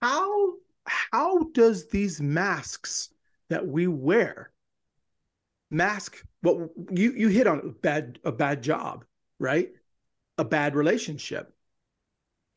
how 0.00 0.52
how 0.84 1.38
does 1.52 1.88
these 1.88 2.20
masks 2.20 3.10
that 3.50 3.66
we 3.66 3.86
wear 3.86 4.52
mask 5.70 6.22
what 6.40 6.70
you 6.90 7.12
you 7.12 7.28
hit 7.28 7.46
on 7.46 7.58
a 7.60 7.68
bad 7.68 8.18
a 8.24 8.32
bad 8.32 8.62
job 8.62 9.04
right 9.38 9.70
a 10.38 10.44
bad 10.44 10.74
relationship 10.74 11.52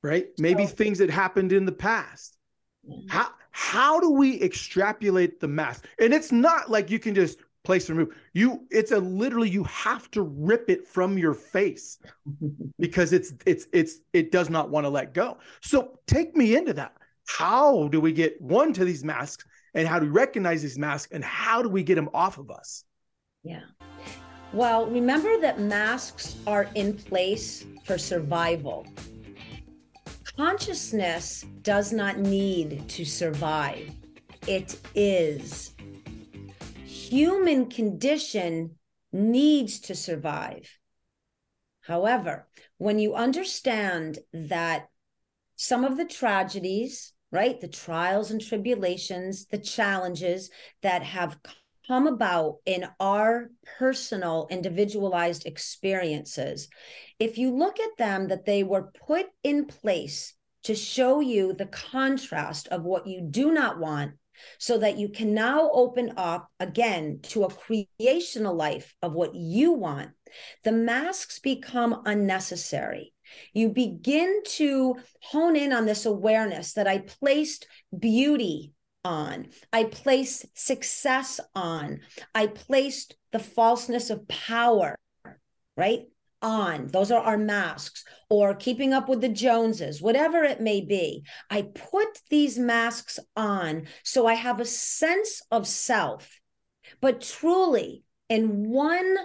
right? 0.04 0.28
Maybe 0.38 0.66
so, 0.66 0.74
things 0.74 0.98
that 1.00 1.10
happened 1.10 1.52
in 1.52 1.66
the 1.66 1.72
past. 1.72 2.38
Mm-hmm. 2.88 3.08
How 3.10 3.30
how 3.52 4.00
do 4.00 4.12
we 4.12 4.42
extrapolate 4.42 5.40
the 5.40 5.48
mask? 5.48 5.86
And 6.00 6.14
it's 6.14 6.32
not 6.32 6.72
like 6.72 6.90
you 6.90 7.00
can 7.00 7.14
just 7.14 7.40
place 7.64 7.90
and 7.90 7.98
remove. 7.98 8.16
You 8.34 8.66
it's 8.72 8.92
a 8.92 9.00
literally 9.00 9.50
you 9.50 9.64
have 9.66 10.10
to 10.12 10.22
rip 10.22 10.70
it 10.70 10.88
from 10.88 11.18
your 11.18 11.34
face 11.34 12.00
because 12.80 13.14
it's 13.14 13.34
it's 13.46 13.68
it's 13.74 14.00
it 14.14 14.32
does 14.32 14.50
not 14.50 14.70
want 14.70 14.86
to 14.86 14.90
let 14.90 15.14
go. 15.14 15.38
So 15.62 16.00
take 16.08 16.36
me 16.36 16.56
into 16.56 16.74
that. 16.74 16.94
How 17.28 17.88
do 17.90 18.00
we 18.00 18.12
get 18.12 18.42
one 18.42 18.74
to 18.74 18.86
these 18.86 19.04
masks 19.04 19.46
and 19.74 19.88
how 19.88 20.00
do 20.00 20.06
we 20.06 20.12
recognize 20.12 20.62
these 20.62 20.78
masks 20.78 21.12
and 21.12 21.24
how 21.24 21.62
do 21.62 21.70
we 21.70 21.84
get 21.84 21.96
them 21.96 22.10
off 22.14 22.38
of 22.38 22.50
us? 22.50 22.84
Yeah. 23.44 23.62
Well, 24.54 24.86
remember 24.88 25.40
that 25.40 25.60
masks 25.60 26.36
are 26.46 26.68
in 26.76 26.94
place 26.94 27.66
for 27.86 27.98
survival. 27.98 28.86
Consciousness 30.44 31.46
does 31.62 31.94
not 31.94 32.18
need 32.18 32.90
to 32.90 33.06
survive, 33.06 33.92
it 34.48 34.76
is. 34.96 35.76
Human 36.84 37.68
condition 37.68 38.72
needs 39.14 39.80
to 39.82 39.94
survive. 39.94 40.80
However, 41.82 42.48
when 42.80 42.98
you 42.98 43.14
understand 43.14 44.18
that 44.34 44.88
some 45.58 45.86
of 45.86 45.96
the 45.96 46.06
tragedies, 46.06 47.14
right, 47.32 47.62
the 47.62 47.68
trials 47.68 48.32
and 48.32 48.42
tribulations, 48.42 49.46
the 49.46 49.60
challenges 49.60 50.50
that 50.82 51.04
have 51.04 51.38
come 51.92 52.08
about 52.08 52.56
in 52.66 52.88
our 53.02 53.50
personal, 53.78 54.48
individualized 54.50 55.46
experiences, 55.46 56.70
if 57.20 57.38
you 57.38 57.54
look 57.54 57.82
at 57.82 57.98
them 57.98 58.30
that 58.30 58.46
they 58.46 58.64
were 58.64 58.94
put 59.06 59.26
in 59.44 59.66
place 59.66 60.34
to 60.64 60.74
show 60.74 61.20
you 61.20 61.52
the 61.52 61.66
contrast 61.66 62.70
of 62.70 62.84
what 62.84 63.08
you 63.08 63.20
do 63.20 63.52
not 63.52 63.78
want 63.78 64.14
so 64.58 64.78
that 64.78 64.98
you 64.98 65.10
can 65.10 65.34
now 65.34 65.70
open 65.74 66.14
up 66.16 66.48
again 66.62 67.20
to 67.24 67.44
a 67.44 67.54
creational 67.54 68.56
life 68.56 68.96
of 69.02 69.14
what 69.14 69.36
you 69.36 69.74
want, 69.74 70.12
the 70.64 70.72
masks 70.72 71.40
become 71.40 72.04
unnecessary. 72.06 73.14
You 73.52 73.68
begin 73.68 74.44
to 74.56 74.96
hone 75.24 75.58
in 75.58 75.74
on 75.74 75.86
this 75.86 76.06
awareness 76.06 76.72
that 76.74 76.88
I 76.88 77.00
placed 77.00 77.68
beauty 78.00 78.72
on, 79.04 79.48
I 79.72 79.86
placed 79.86 80.46
success 80.58 81.40
on, 81.56 82.02
I 82.36 82.48
placed 82.48 83.16
the 83.32 83.40
falseness 83.40 84.10
of 84.10 84.28
power, 84.28 84.96
right? 85.76 86.04
on. 86.42 86.88
Those 86.88 87.12
are 87.12 87.22
our 87.22 87.38
masks, 87.38 88.04
or 88.30 88.56
keeping 88.56 88.94
up 88.94 89.08
with 89.08 89.22
the 89.22 89.30
Joneses, 89.30 90.02
whatever 90.02 90.44
it 90.44 90.62
may 90.62 90.82
be. 90.82 91.24
I 91.50 91.64
put 91.64 92.20
these 92.30 92.58
masks 92.58 93.20
on 93.36 93.88
so 94.04 94.26
I 94.26 94.34
have 94.34 94.60
a 94.60 94.66
sense 94.66 95.42
of 95.52 95.68
self. 95.68 96.40
But 97.00 97.22
truly, 97.22 98.04
in 98.30 98.70
one 98.70 99.18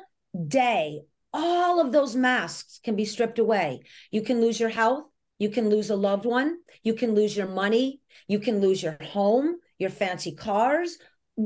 day, 0.47 1.03
all 1.33 1.81
of 1.81 1.93
those 1.93 2.17
masks 2.17 2.81
can 2.83 2.97
be 2.97 3.05
stripped 3.05 3.39
away. 3.39 3.81
You 4.11 4.23
can 4.23 4.41
lose 4.41 4.59
your 4.61 4.69
health. 4.69 5.05
You 5.39 5.51
can 5.51 5.69
lose 5.69 5.91
a 5.91 5.97
loved 5.97 6.25
one. 6.25 6.59
You 6.83 6.95
can 6.95 7.15
lose 7.15 7.37
your 7.37 7.49
money. 7.49 8.01
You 8.27 8.39
can 8.39 8.61
lose 8.61 8.83
your 8.83 8.97
home, 9.03 9.57
your 9.79 9.91
fancy 9.91 10.35
cars, 10.35 10.99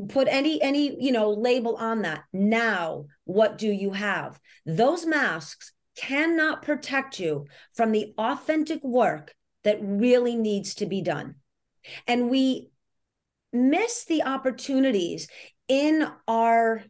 put 0.08 0.28
any 0.28 0.62
any 0.62 0.96
you 1.02 1.12
know 1.12 1.30
label 1.30 1.76
on 1.76 2.02
that. 2.02 2.24
Now 2.32 3.06
what 3.24 3.58
do 3.58 3.68
you 3.68 3.92
have? 3.92 4.38
Those 4.66 5.06
masks 5.06 5.72
cannot 5.96 6.62
protect 6.62 7.18
you 7.18 7.46
from 7.72 7.92
the 7.92 8.14
authentic 8.16 8.82
work 8.82 9.34
that 9.64 9.78
really 9.82 10.36
needs 10.36 10.74
to 10.76 10.86
be 10.86 11.02
done. 11.02 11.34
And 12.06 12.30
we 12.30 12.70
miss 13.52 14.04
the 14.04 14.22
opportunities 14.22 15.28
in 15.68 16.06
our 16.28 16.82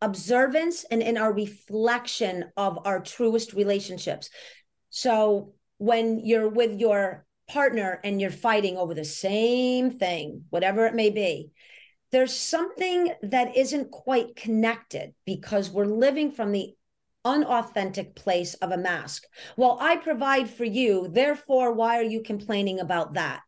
observance 0.00 0.84
and 0.84 1.02
in 1.02 1.16
our 1.16 1.32
reflection 1.32 2.46
of 2.56 2.78
our 2.84 3.00
truest 3.00 3.52
relationships. 3.52 4.30
So 4.90 5.52
when 5.78 6.20
you're 6.24 6.48
with 6.48 6.80
your 6.80 7.24
partner 7.48 8.00
and 8.04 8.20
you're 8.20 8.30
fighting 8.30 8.76
over 8.76 8.94
the 8.94 9.04
same 9.04 9.90
thing 9.90 10.44
whatever 10.50 10.86
it 10.86 10.94
may 10.94 11.10
be 11.10 11.50
there's 12.12 12.36
something 12.36 13.10
that 13.22 13.56
isn't 13.56 13.90
quite 13.90 14.36
connected 14.36 15.14
because 15.24 15.70
we're 15.70 15.86
living 15.86 16.30
from 16.30 16.52
the 16.52 16.74
unauthentic 17.24 18.14
place 18.14 18.54
of 18.54 18.70
a 18.70 18.76
mask. 18.76 19.24
Well, 19.56 19.78
I 19.80 19.96
provide 19.96 20.50
for 20.50 20.64
you, 20.64 21.08
therefore, 21.08 21.72
why 21.72 21.98
are 21.98 22.04
you 22.04 22.22
complaining 22.22 22.80
about 22.80 23.14
that? 23.14 23.40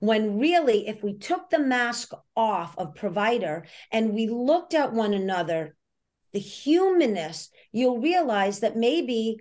When 0.00 0.38
really, 0.38 0.88
if 0.88 1.02
we 1.02 1.16
took 1.16 1.48
the 1.48 1.58
mask 1.58 2.12
off 2.36 2.76
of 2.76 2.94
provider 2.94 3.66
and 3.92 4.12
we 4.12 4.26
looked 4.28 4.74
at 4.74 4.92
one 4.92 5.14
another, 5.14 5.76
the 6.32 6.38
humanness, 6.38 7.50
you'll 7.72 8.00
realize 8.00 8.60
that 8.60 8.76
maybe 8.76 9.38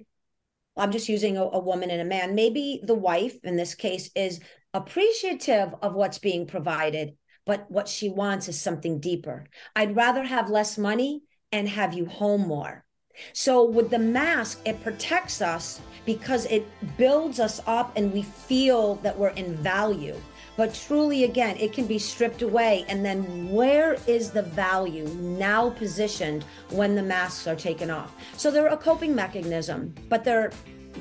I'm 0.80 0.92
just 0.92 1.10
using 1.10 1.38
a, 1.38 1.44
a, 1.44 1.60
woman 1.60 1.90
and 1.90 2.02
a 2.02 2.06
man. 2.06 2.36
Maybe 2.36 2.82
the 2.84 2.96
wife, 2.96 3.44
in 3.44 3.56
this 3.56 3.76
case, 3.76 4.10
is 4.16 4.40
appreciative 4.74 5.74
of 5.82 5.94
what's 5.94 6.20
being 6.20 6.48
provided, 6.48 7.16
but 7.46 7.70
what 7.70 7.88
she 7.88 8.10
wants 8.10 8.48
is 8.48 8.60
something 8.60 9.00
deeper. 9.00 9.46
I'd 9.76 9.96
rather 9.96 10.24
have 10.24 10.50
less 10.50 10.78
money 10.78 11.22
and 11.52 11.68
have 11.68 11.94
you 11.94 12.06
home 12.06 12.48
more. 12.48 12.86
So, 13.34 13.66
with 13.66 13.90
the 13.90 14.00
mask, 14.00 14.62
it 14.66 14.82
protects 14.82 15.42
us 15.42 15.82
because 16.06 16.46
it 16.46 16.66
builds 16.98 17.40
us 17.40 17.60
up 17.68 17.92
and 17.98 18.14
we 18.14 18.22
feel 18.22 18.96
that 18.96 19.18
we're 19.18 19.30
in 19.30 19.56
value. 19.56 20.16
But 20.60 20.74
truly, 20.74 21.24
again, 21.24 21.56
it 21.56 21.72
can 21.72 21.88
be 21.88 21.98
stripped 21.98 22.42
away. 22.42 22.84
And 22.90 23.06
then, 23.06 23.50
where 23.50 23.96
is 24.08 24.30
the 24.30 24.42
value 24.42 25.06
now 25.06 25.70
positioned 25.70 26.44
when 26.72 26.96
the 26.96 27.02
masks 27.02 27.48
are 27.48 27.56
taken 27.56 27.90
off? 27.90 28.14
So, 28.36 28.52
they're 28.52 28.68
a 28.68 28.76
coping 28.76 29.16
mechanism, 29.16 29.96
but 30.10 30.26
they're 30.26 30.52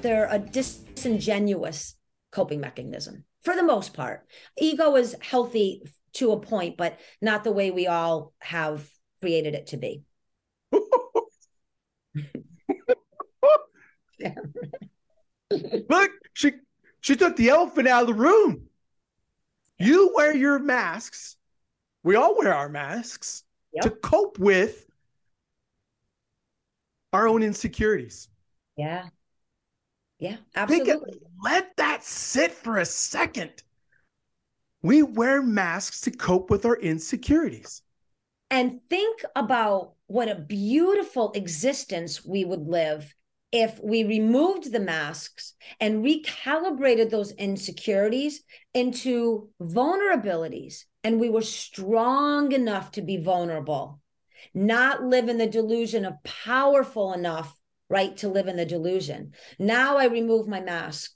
they're 0.00 0.28
a 0.30 0.38
disingenuous 0.38 1.96
coping 2.30 2.60
mechanism 2.60 3.24
for 3.42 3.56
the 3.56 3.64
most 3.64 3.94
part. 3.94 4.24
Ego 4.56 4.94
is 4.94 5.16
healthy 5.20 5.82
to 6.12 6.30
a 6.30 6.38
point, 6.38 6.76
but 6.76 6.96
not 7.20 7.42
the 7.42 7.50
way 7.50 7.72
we 7.72 7.88
all 7.88 8.34
have 8.38 8.88
created 9.20 9.56
it 9.56 9.66
to 9.68 9.76
be. 9.76 10.04
Look, 15.50 16.10
she 16.32 16.52
she 17.00 17.16
took 17.16 17.34
the 17.34 17.48
elephant 17.48 17.88
out 17.88 18.02
of 18.02 18.06
the 18.06 18.14
room. 18.14 18.67
You 19.78 20.12
wear 20.14 20.34
your 20.34 20.58
masks. 20.58 21.36
We 22.02 22.16
all 22.16 22.36
wear 22.36 22.54
our 22.54 22.68
masks 22.68 23.44
yep. 23.72 23.84
to 23.84 23.90
cope 23.90 24.38
with 24.38 24.86
our 27.12 27.28
own 27.28 27.42
insecurities. 27.42 28.28
Yeah. 28.76 29.08
Yeah, 30.18 30.36
absolutely. 30.56 31.12
It, 31.12 31.22
let 31.42 31.76
that 31.76 32.02
sit 32.02 32.50
for 32.50 32.78
a 32.78 32.84
second. 32.84 33.62
We 34.82 35.02
wear 35.02 35.42
masks 35.42 36.00
to 36.02 36.10
cope 36.10 36.50
with 36.50 36.64
our 36.66 36.76
insecurities. 36.76 37.82
And 38.50 38.80
think 38.88 39.22
about 39.36 39.92
what 40.06 40.28
a 40.28 40.34
beautiful 40.34 41.32
existence 41.32 42.24
we 42.24 42.44
would 42.44 42.66
live 42.66 43.14
if 43.50 43.80
we 43.82 44.04
removed 44.04 44.70
the 44.70 44.80
masks 44.80 45.54
and 45.80 46.04
recalibrated 46.04 47.10
those 47.10 47.32
insecurities 47.32 48.42
into 48.74 49.48
vulnerabilities 49.60 50.84
and 51.02 51.18
we 51.18 51.30
were 51.30 51.42
strong 51.42 52.52
enough 52.52 52.90
to 52.92 53.02
be 53.02 53.16
vulnerable, 53.16 54.00
not 54.52 55.02
live 55.02 55.28
in 55.28 55.38
the 55.38 55.46
delusion 55.46 56.04
of 56.04 56.22
powerful 56.24 57.12
enough, 57.12 57.56
right, 57.88 58.16
to 58.18 58.28
live 58.28 58.48
in 58.48 58.56
the 58.56 58.66
delusion. 58.66 59.32
Now 59.58 59.96
I 59.96 60.06
remove 60.06 60.46
my 60.46 60.60
mask. 60.60 61.12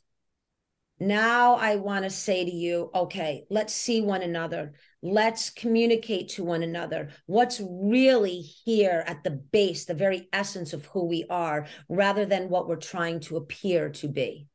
Now 1.02 1.56
I 1.56 1.74
want 1.74 2.04
to 2.04 2.10
say 2.10 2.44
to 2.44 2.50
you, 2.50 2.88
okay, 2.94 3.44
let's 3.50 3.74
see 3.74 4.00
one 4.02 4.22
another. 4.22 4.74
Let's 5.02 5.50
communicate 5.50 6.28
to 6.30 6.44
one 6.44 6.62
another 6.62 7.08
what's 7.26 7.60
really 7.60 8.38
here 8.40 9.02
at 9.08 9.24
the 9.24 9.32
base, 9.32 9.84
the 9.84 9.94
very 9.94 10.28
essence 10.32 10.72
of 10.72 10.86
who 10.86 11.06
we 11.06 11.24
are, 11.28 11.66
rather 11.88 12.24
than 12.24 12.48
what 12.48 12.68
we're 12.68 12.76
trying 12.76 13.18
to 13.22 13.36
appear 13.36 13.90
to 13.90 14.06
be. 14.06 14.46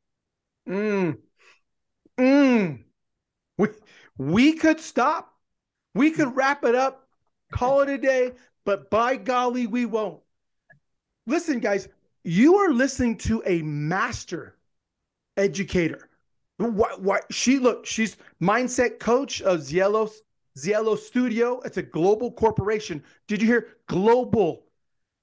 Mm. 0.70 1.18
Mm. 2.18 2.84
We, 3.58 3.68
we 4.18 4.54
could 4.54 4.80
stop. 4.80 5.34
We 5.96 6.12
could 6.12 6.34
wrap 6.34 6.64
it 6.64 6.76
up, 6.76 7.10
call 7.52 7.82
it 7.82 7.90
a 7.90 7.98
day, 7.98 8.32
but 8.64 8.90
by 8.90 9.18
golly, 9.18 9.68
we 9.68 9.86
won't. 9.86 10.22
Listen, 11.26 11.60
guys, 11.60 11.90
you 12.24 12.56
are 12.56 12.72
listening 12.72 13.18
to 13.18 13.44
a 13.46 13.62
master 13.64 14.56
educator. 15.36 16.07
What, 16.58 17.02
what 17.02 17.26
she 17.32 17.60
look, 17.60 17.86
she's 17.86 18.18
mindset 18.42 19.00
coach 19.00 19.42
of 19.42 19.60
Zielos 19.60 20.14
Zielo 20.58 20.98
Studio, 20.98 21.62
it's 21.62 21.78
a 21.78 21.84
global 21.84 22.32
corporation. 22.32 23.04
Did 23.28 23.42
you 23.42 23.48
hear 23.48 23.78
global? 23.88 24.64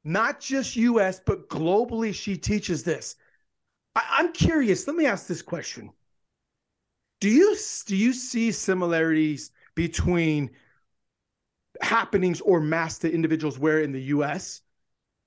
Not 0.04 0.38
just 0.38 0.76
US, 0.76 1.20
but 1.24 1.48
globally, 1.48 2.14
she 2.14 2.36
teaches 2.36 2.84
this. 2.84 3.16
I, 3.96 4.20
am 4.20 4.32
curious. 4.32 4.86
Let 4.86 4.96
me 4.96 5.06
ask 5.06 5.26
this 5.26 5.42
question. 5.42 5.90
Do 7.20 7.28
you 7.28 7.56
do 7.86 7.96
you 7.96 8.12
see 8.12 8.52
similarities 8.52 9.50
between 9.74 10.50
happenings 11.80 12.40
or 12.40 12.60
mass 12.60 12.98
that 12.98 13.12
individuals 13.12 13.58
wear 13.58 13.80
in 13.80 13.92
the 13.92 14.02
US 14.02 14.60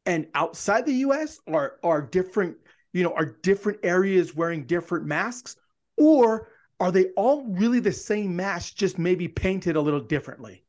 and 0.06 0.28
outside 0.36 0.86
the 0.86 0.94
US? 0.94 1.40
Are 1.48 1.80
are 1.84 2.02
different, 2.02 2.56
you 2.94 3.04
know, 3.04 3.14
are 3.14 3.38
different 3.42 3.80
areas 3.84 4.36
wearing 4.36 4.66
different 4.66 5.06
masks? 5.06 5.58
Or 5.98 6.50
are 6.80 6.92
they 6.92 7.08
all 7.18 7.44
really 7.48 7.80
the 7.80 7.92
same 7.92 8.36
mask, 8.36 8.76
just 8.76 8.98
maybe 8.98 9.28
painted 9.28 9.76
a 9.76 9.82
little 9.82 10.00
differently? 10.00 10.64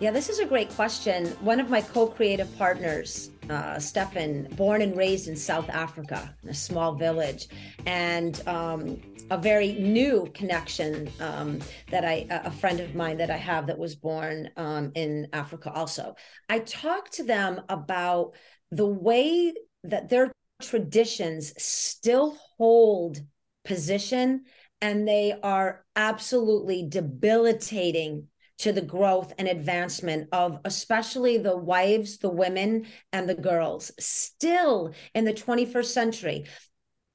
Yeah, 0.00 0.12
this 0.12 0.28
is 0.28 0.38
a 0.38 0.44
great 0.44 0.70
question. 0.70 1.26
One 1.40 1.58
of 1.58 1.70
my 1.70 1.80
co 1.80 2.06
creative 2.06 2.56
partners, 2.56 3.30
uh, 3.50 3.80
Stefan, 3.80 4.44
born 4.54 4.80
and 4.80 4.96
raised 4.96 5.26
in 5.26 5.34
South 5.34 5.68
Africa, 5.70 6.36
in 6.44 6.50
a 6.50 6.54
small 6.54 6.94
village, 6.94 7.48
and 7.84 8.40
um, 8.46 9.00
a 9.32 9.36
very 9.36 9.72
new 9.72 10.30
connection 10.34 11.10
um, 11.18 11.58
that 11.90 12.04
I, 12.04 12.26
a 12.30 12.50
friend 12.50 12.78
of 12.78 12.94
mine 12.94 13.16
that 13.16 13.30
I 13.30 13.36
have 13.38 13.66
that 13.66 13.76
was 13.76 13.96
born 13.96 14.50
um, 14.56 14.92
in 14.94 15.26
Africa 15.32 15.72
also. 15.74 16.14
I 16.48 16.60
talked 16.60 17.14
to 17.14 17.24
them 17.24 17.62
about 17.68 18.34
the 18.70 18.86
way 18.86 19.52
that 19.82 20.08
their 20.08 20.30
traditions 20.62 21.52
still 21.60 22.36
hold 22.56 23.18
position 23.64 24.44
and 24.80 25.06
they 25.06 25.34
are 25.42 25.84
absolutely 25.96 26.86
debilitating 26.88 28.28
to 28.58 28.72
the 28.72 28.82
growth 28.82 29.32
and 29.38 29.46
advancement 29.46 30.28
of 30.32 30.58
especially 30.64 31.38
the 31.38 31.56
wives, 31.56 32.18
the 32.18 32.28
women, 32.28 32.86
and 33.12 33.28
the 33.28 33.34
girls 33.34 33.92
still 33.98 34.92
in 35.14 35.24
the 35.24 35.32
21st 35.32 35.84
century. 35.84 36.44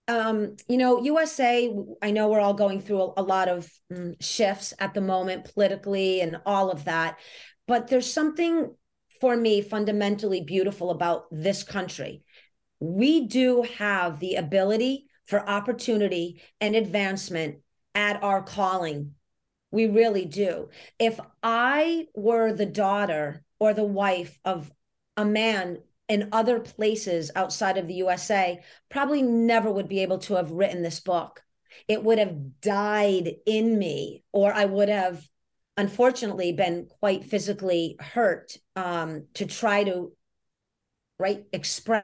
Um, 0.08 0.56
you 0.68 0.78
know, 0.78 1.02
USA, 1.02 1.74
I 2.02 2.12
know 2.12 2.30
we're 2.30 2.40
all 2.40 2.54
going 2.54 2.82
through 2.82 3.02
a, 3.02 3.14
a 3.18 3.24
lot 3.24 3.48
of 3.48 3.70
um, 3.94 4.16
shifts 4.20 4.74
at 4.80 4.94
the 4.94 5.02
moment 5.02 5.54
politically 5.54 6.22
and 6.22 6.38
all 6.46 6.70
of 6.70 6.86
that, 6.86 7.18
but 7.68 7.88
there's 7.88 8.12
something 8.12 8.74
for 9.22 9.36
me 9.36 9.62
fundamentally 9.62 10.42
beautiful 10.42 10.92
about 10.92 11.26
this 11.32 11.64
country. 11.64 12.24
We 12.80 13.28
do 13.28 13.66
have 13.78 14.20
the 14.20 14.36
ability 14.36 15.08
for 15.34 15.50
opportunity 15.50 16.44
and 16.62 16.76
advancement 16.76 17.56
at 17.96 18.22
our 18.22 18.44
calling. 18.44 19.16
We 19.72 19.88
really 19.88 20.26
do. 20.26 20.70
If 21.00 21.20
I 21.42 22.06
were 22.14 22.54
the 22.54 22.68
daughter 22.68 23.44
or 23.58 23.74
the 23.74 23.84
wife 23.84 24.38
of 24.46 24.72
a 25.18 25.26
man 25.26 25.80
in 26.08 26.30
other 26.34 26.60
places 26.60 27.32
outside 27.36 27.78
of 27.78 27.88
the 27.88 27.96
USA, 27.96 28.62
probably 28.90 29.24
never 29.24 29.72
would 29.72 29.90
be 29.90 30.02
able 30.02 30.20
to 30.20 30.36
have 30.36 30.52
written 30.52 30.84
this 30.84 31.00
book. 31.00 31.42
It 31.88 32.04
would 32.04 32.20
have 32.20 32.62
died 32.62 33.34
in 33.48 33.80
me, 33.80 34.24
or 34.32 34.54
I 34.54 34.66
would 34.66 34.90
have 34.90 35.28
unfortunately 35.78 36.52
been 36.52 36.90
quite 37.00 37.26
physically 37.26 37.96
hurt 38.00 38.56
um, 38.76 39.26
to 39.34 39.48
try 39.48 39.84
to 39.84 40.14
right 41.18 41.44
express 41.52 42.04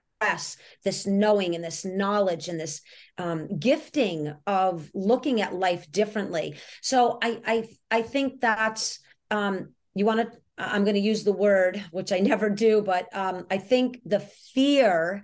this 0.83 1.05
knowing 1.05 1.55
and 1.55 1.63
this 1.63 1.85
knowledge 1.85 2.47
and 2.47 2.59
this 2.59 2.81
um, 3.17 3.57
gifting 3.57 4.33
of 4.45 4.89
looking 4.93 5.41
at 5.41 5.53
life 5.53 5.89
differently. 5.91 6.55
So 6.81 7.17
I 7.21 7.39
I 7.45 7.69
I 7.89 8.01
think 8.01 8.41
that's 8.41 8.99
um, 9.31 9.73
you 9.95 10.05
want 10.05 10.31
to. 10.31 10.37
I'm 10.57 10.83
going 10.83 10.95
to 10.95 10.99
use 10.99 11.23
the 11.23 11.31
word, 11.31 11.81
which 11.91 12.11
I 12.11 12.19
never 12.19 12.49
do, 12.49 12.81
but 12.81 13.07
um, 13.15 13.45
I 13.49 13.59
think 13.59 14.01
the 14.05 14.19
fear 14.19 15.23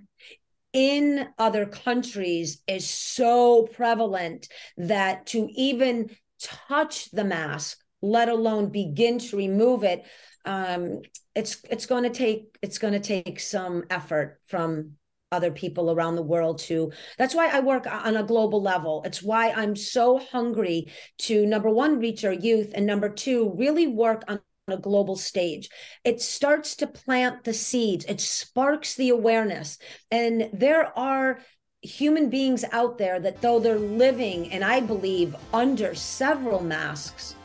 in 0.72 1.28
other 1.38 1.66
countries 1.66 2.62
is 2.66 2.88
so 2.88 3.68
prevalent 3.74 4.48
that 4.78 5.26
to 5.26 5.46
even 5.54 6.08
touch 6.40 7.10
the 7.10 7.24
mask, 7.24 7.78
let 8.00 8.30
alone 8.30 8.70
begin 8.70 9.18
to 9.18 9.36
remove 9.36 9.84
it, 9.84 10.06
um, 10.46 11.02
it's 11.34 11.58
it's 11.70 11.86
going 11.86 12.04
to 12.04 12.10
take 12.10 12.56
it's 12.62 12.78
going 12.78 12.94
to 12.94 13.00
take 13.00 13.40
some 13.40 13.84
effort 13.90 14.40
from 14.46 14.92
other 15.32 15.50
people 15.50 15.90
around 15.90 16.14
the 16.14 16.22
world 16.22 16.58
to 16.60 16.92
that's 17.18 17.34
why 17.34 17.48
i 17.48 17.58
work 17.58 17.84
on 17.86 18.16
a 18.16 18.22
global 18.22 18.62
level. 18.62 19.02
It's 19.04 19.22
why 19.22 19.50
i'm 19.50 19.76
so 19.76 20.18
hungry 20.18 20.92
to 21.18 21.44
number 21.44 21.68
one 21.68 21.98
reach 21.98 22.24
our 22.24 22.32
youth 22.32 22.72
and 22.74 22.86
number 22.86 23.08
two 23.08 23.52
really 23.56 23.86
work 23.86 24.22
on 24.28 24.40
a 24.68 24.76
global 24.76 25.14
stage. 25.14 25.68
It 26.04 26.20
starts 26.20 26.74
to 26.76 26.88
plant 26.88 27.44
the 27.44 27.52
seeds. 27.54 28.04
It 28.06 28.20
sparks 28.20 28.96
the 28.96 29.10
awareness. 29.10 29.78
And 30.10 30.50
there 30.52 30.96
are 30.98 31.38
human 31.82 32.30
beings 32.30 32.64
out 32.72 32.98
there 32.98 33.20
that 33.20 33.40
though 33.40 33.60
they're 33.60 33.78
living 33.78 34.50
and 34.50 34.64
i 34.64 34.80
believe 34.80 35.36
under 35.52 35.94
several 35.94 36.60
masks 36.60 37.36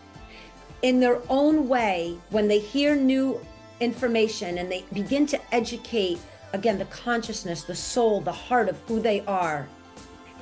in 0.81 0.99
their 0.99 1.21
own 1.29 1.67
way 1.67 2.17
when 2.29 2.47
they 2.47 2.59
hear 2.59 2.95
new 2.95 3.39
information 3.79 4.57
and 4.57 4.71
they 4.71 4.85
begin 4.93 5.25
to 5.25 5.53
educate 5.53 6.19
again 6.53 6.77
the 6.77 6.85
consciousness 6.85 7.63
the 7.63 7.75
soul 7.75 8.21
the 8.21 8.31
heart 8.31 8.69
of 8.69 8.79
who 8.81 8.99
they 8.99 9.21
are 9.21 9.67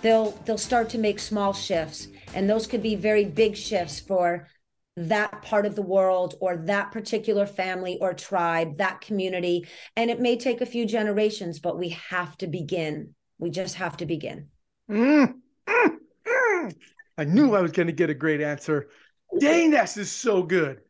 they'll 0.01 0.31
they'll 0.45 0.57
start 0.57 0.89
to 0.89 0.97
make 0.97 1.19
small 1.19 1.53
shifts. 1.53 2.07
And 2.33 2.49
those 2.49 2.67
could 2.67 2.83
be 2.83 2.95
very 2.95 3.25
big 3.25 3.55
shifts 3.55 3.99
for 3.99 4.47
that 4.95 5.41
part 5.41 5.65
of 5.65 5.75
the 5.75 5.81
world 5.81 6.35
or 6.41 6.57
that 6.57 6.91
particular 6.91 7.45
family 7.45 7.97
or 8.01 8.13
tribe 8.13 8.77
that 8.77 9.01
community. 9.01 9.65
And 9.95 10.09
it 10.09 10.19
may 10.19 10.37
take 10.37 10.61
a 10.61 10.65
few 10.65 10.85
generations 10.85 11.59
but 11.59 11.77
we 11.77 11.89
have 11.89 12.37
to 12.37 12.47
begin. 12.47 13.15
We 13.37 13.49
just 13.49 13.75
have 13.75 13.97
to 13.97 14.05
begin. 14.05 14.47
Mm, 14.89 15.35
mm, 15.67 15.97
mm. 16.27 16.75
i 17.15 17.23
knew 17.23 17.53
i 17.53 17.61
was 17.61 17.71
going 17.71 17.85
to 17.85 17.93
get 17.93 18.09
a 18.09 18.13
great 18.15 18.41
answer 18.41 18.89
dang 19.37 19.71
this 19.71 19.97
is 19.97 20.11
so 20.11 20.43
good 20.43 20.81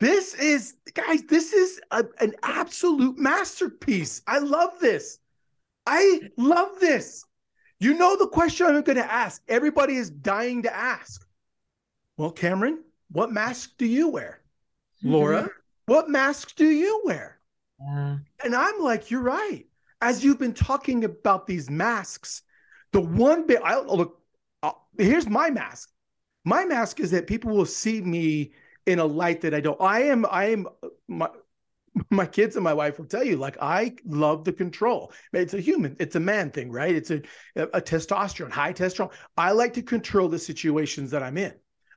this 0.00 0.34
is 0.34 0.74
guys 0.94 1.22
this 1.28 1.52
is 1.52 1.80
a, 1.90 2.04
an 2.20 2.34
absolute 2.42 3.18
masterpiece 3.18 4.22
i 4.26 4.38
love 4.38 4.72
this 4.80 5.18
i 5.86 6.20
love 6.36 6.80
this 6.80 7.24
you 7.80 7.94
know 7.94 8.14
the 8.14 8.28
question 8.28 8.66
I'm 8.66 8.82
going 8.82 8.98
to 8.98 9.12
ask. 9.12 9.42
Everybody 9.48 9.96
is 9.96 10.10
dying 10.10 10.62
to 10.62 10.74
ask. 10.74 11.26
Well, 12.18 12.30
Cameron, 12.30 12.84
what 13.10 13.32
mask 13.32 13.72
do 13.78 13.86
you 13.86 14.10
wear? 14.10 14.42
Mm-hmm. 15.02 15.14
Laura, 15.14 15.50
what 15.86 16.10
mask 16.10 16.54
do 16.56 16.68
you 16.68 17.00
wear? 17.04 17.40
Yeah. 17.80 18.18
And 18.44 18.54
I'm 18.54 18.80
like, 18.80 19.10
you're 19.10 19.22
right. 19.22 19.66
As 20.02 20.22
you've 20.22 20.38
been 20.38 20.52
talking 20.52 21.04
about 21.04 21.46
these 21.46 21.70
masks, 21.70 22.42
the 22.92 23.00
one 23.00 23.46
bit 23.46 23.62
I 23.64 23.80
look, 23.80 24.20
uh, 24.62 24.72
here's 24.98 25.26
my 25.26 25.48
mask. 25.48 25.90
My 26.44 26.64
mask 26.64 27.00
is 27.00 27.10
that 27.10 27.26
people 27.26 27.50
will 27.50 27.66
see 27.66 28.00
me 28.00 28.52
in 28.86 28.98
a 28.98 29.04
light 29.04 29.42
that 29.42 29.54
I 29.54 29.60
don't. 29.60 29.80
I 29.80 30.02
am, 30.04 30.26
I 30.30 30.46
am, 30.46 30.66
uh, 30.82 30.88
my, 31.06 31.28
my 32.10 32.26
kids 32.26 32.56
and 32.56 32.64
my 32.64 32.74
wife 32.74 32.98
will 32.98 33.06
tell 33.06 33.24
you 33.24 33.36
like 33.36 33.56
i 33.60 33.94
love 34.04 34.44
the 34.44 34.52
control. 34.52 35.12
It's 35.32 35.54
a 35.54 35.60
human 35.60 35.96
it's 35.98 36.16
a 36.16 36.20
man 36.20 36.50
thing 36.50 36.70
right? 36.70 36.94
It's 36.94 37.10
a, 37.10 37.22
a 37.56 37.80
testosterone 37.80 38.50
high 38.50 38.72
testosterone. 38.72 39.12
I 39.36 39.52
like 39.52 39.74
to 39.74 39.82
control 39.82 40.28
the 40.28 40.38
situations 40.38 41.10
that 41.10 41.22
i'm 41.22 41.36
in. 41.36 41.52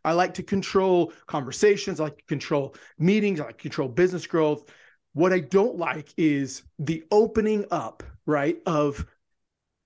I 0.06 0.14
like 0.14 0.34
to 0.36 0.44
control 0.44 1.14
conversations 1.28 2.00
i 2.00 2.06
like 2.06 2.18
to 2.18 2.26
control 2.26 2.76
meetings 2.98 3.40
i 3.40 3.46
like 3.46 3.58
to 3.58 3.64
control 3.64 3.88
business 3.88 4.28
growth. 4.28 4.70
What 5.14 5.34
i 5.34 5.40
don't 5.40 5.78
like 5.78 6.14
is 6.18 6.64
the 6.80 7.04
opening 7.12 7.66
up 7.72 8.04
right 8.26 8.58
of 8.66 9.06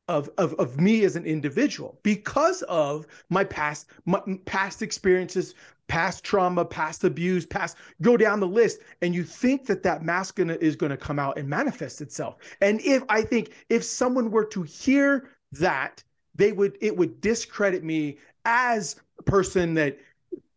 of, 0.08 0.30
of, 0.38 0.54
of 0.56 0.80
me 0.80 1.04
as 1.04 1.16
an 1.16 1.26
individual 1.26 2.00
because 2.04 2.62
of 2.64 3.08
my 3.30 3.44
past 3.44 3.88
my 4.06 4.22
past 4.46 4.82
experiences 4.82 5.54
past 5.88 6.24
trauma, 6.24 6.66
past 6.66 7.04
abuse, 7.04 7.46
past 7.46 7.78
go 8.02 8.18
down 8.18 8.40
the 8.40 8.48
list, 8.48 8.80
and 9.02 9.16
you 9.16 9.24
think 9.24 9.66
that 9.66 9.84
that 9.84 10.04
mask 10.04 10.40
is 10.40 10.76
going 10.76 10.90
to 10.90 10.98
come 10.98 11.20
out 11.20 11.38
and 11.38 11.48
manifest 11.48 12.02
itself. 12.02 12.38
And 12.62 12.82
if 12.82 13.04
I 13.10 13.22
think 13.22 13.52
if 13.70 13.84
someone 13.84 14.32
were 14.32 14.46
to 14.46 14.64
hear 14.64 15.30
that, 15.54 16.04
they 16.36 16.52
would 16.52 16.78
it 16.82 16.96
would 16.96 17.20
discredit 17.22 17.84
me 17.84 18.18
as 18.46 18.98
a 19.18 19.24
person 19.24 19.74
that 19.76 19.98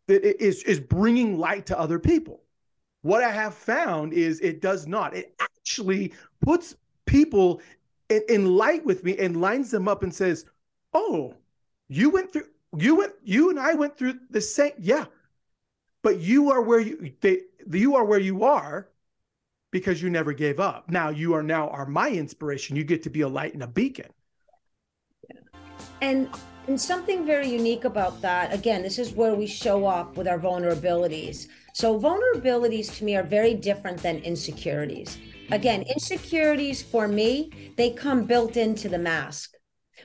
that 0.06 0.24
is 0.42 0.62
is 0.64 0.80
bringing 0.80 1.38
light 1.38 1.66
to 1.66 1.78
other 1.78 1.98
people. 1.98 2.42
What 3.02 3.22
I 3.22 3.30
have 3.30 3.54
found 3.54 4.12
is 4.12 4.40
it 4.40 4.60
does 4.60 4.86
not. 4.86 5.16
It 5.16 5.34
actually 5.40 6.12
puts 6.42 6.74
people 7.06 7.62
in, 8.10 8.22
in 8.28 8.56
light 8.56 8.84
with 8.84 9.02
me 9.04 9.16
and 9.16 9.40
lines 9.40 9.70
them 9.70 9.88
up 9.88 10.02
and 10.02 10.14
says, 10.14 10.44
"Oh, 10.92 11.34
you 11.88 12.10
went 12.10 12.32
through." 12.32 12.46
You 12.78 12.94
went, 12.94 13.14
you 13.24 13.50
and 13.50 13.58
I 13.58 13.74
went 13.74 13.98
through 13.98 14.20
the 14.30 14.40
same. 14.40 14.70
Yeah, 14.78 15.06
but 16.02 16.20
you 16.20 16.52
are 16.52 16.62
where 16.62 16.78
you 16.78 17.12
they, 17.20 17.40
you 17.68 17.96
are 17.96 18.04
where 18.04 18.20
you 18.20 18.44
are 18.44 18.88
because 19.72 20.00
you 20.00 20.08
never 20.08 20.32
gave 20.32 20.60
up. 20.60 20.88
Now 20.88 21.08
you 21.08 21.34
are 21.34 21.42
now 21.42 21.68
are 21.70 21.86
my 21.86 22.10
inspiration. 22.10 22.76
You 22.76 22.84
get 22.84 23.02
to 23.02 23.10
be 23.10 23.22
a 23.22 23.28
light 23.28 23.54
and 23.54 23.64
a 23.64 23.66
beacon. 23.66 24.10
Yeah. 25.28 25.40
And 26.00 26.28
and 26.68 26.80
something 26.80 27.26
very 27.26 27.48
unique 27.48 27.84
about 27.84 28.20
that, 28.22 28.52
again, 28.54 28.82
this 28.82 29.00
is 29.00 29.12
where 29.12 29.34
we 29.34 29.48
show 29.48 29.86
up 29.86 30.16
with 30.16 30.28
our 30.28 30.38
vulnerabilities. 30.38 31.48
So 31.72 31.98
vulnerabilities 31.98 32.96
to 32.98 33.04
me 33.04 33.16
are 33.16 33.24
very 33.24 33.54
different 33.54 33.98
than 34.00 34.18
insecurities. 34.18 35.18
Again, 35.52 35.82
insecurities 35.82 36.82
for 36.82 37.08
me, 37.08 37.72
they 37.76 37.90
come 37.90 38.24
built 38.24 38.56
into 38.56 38.88
the 38.88 38.98
mask. 38.98 39.52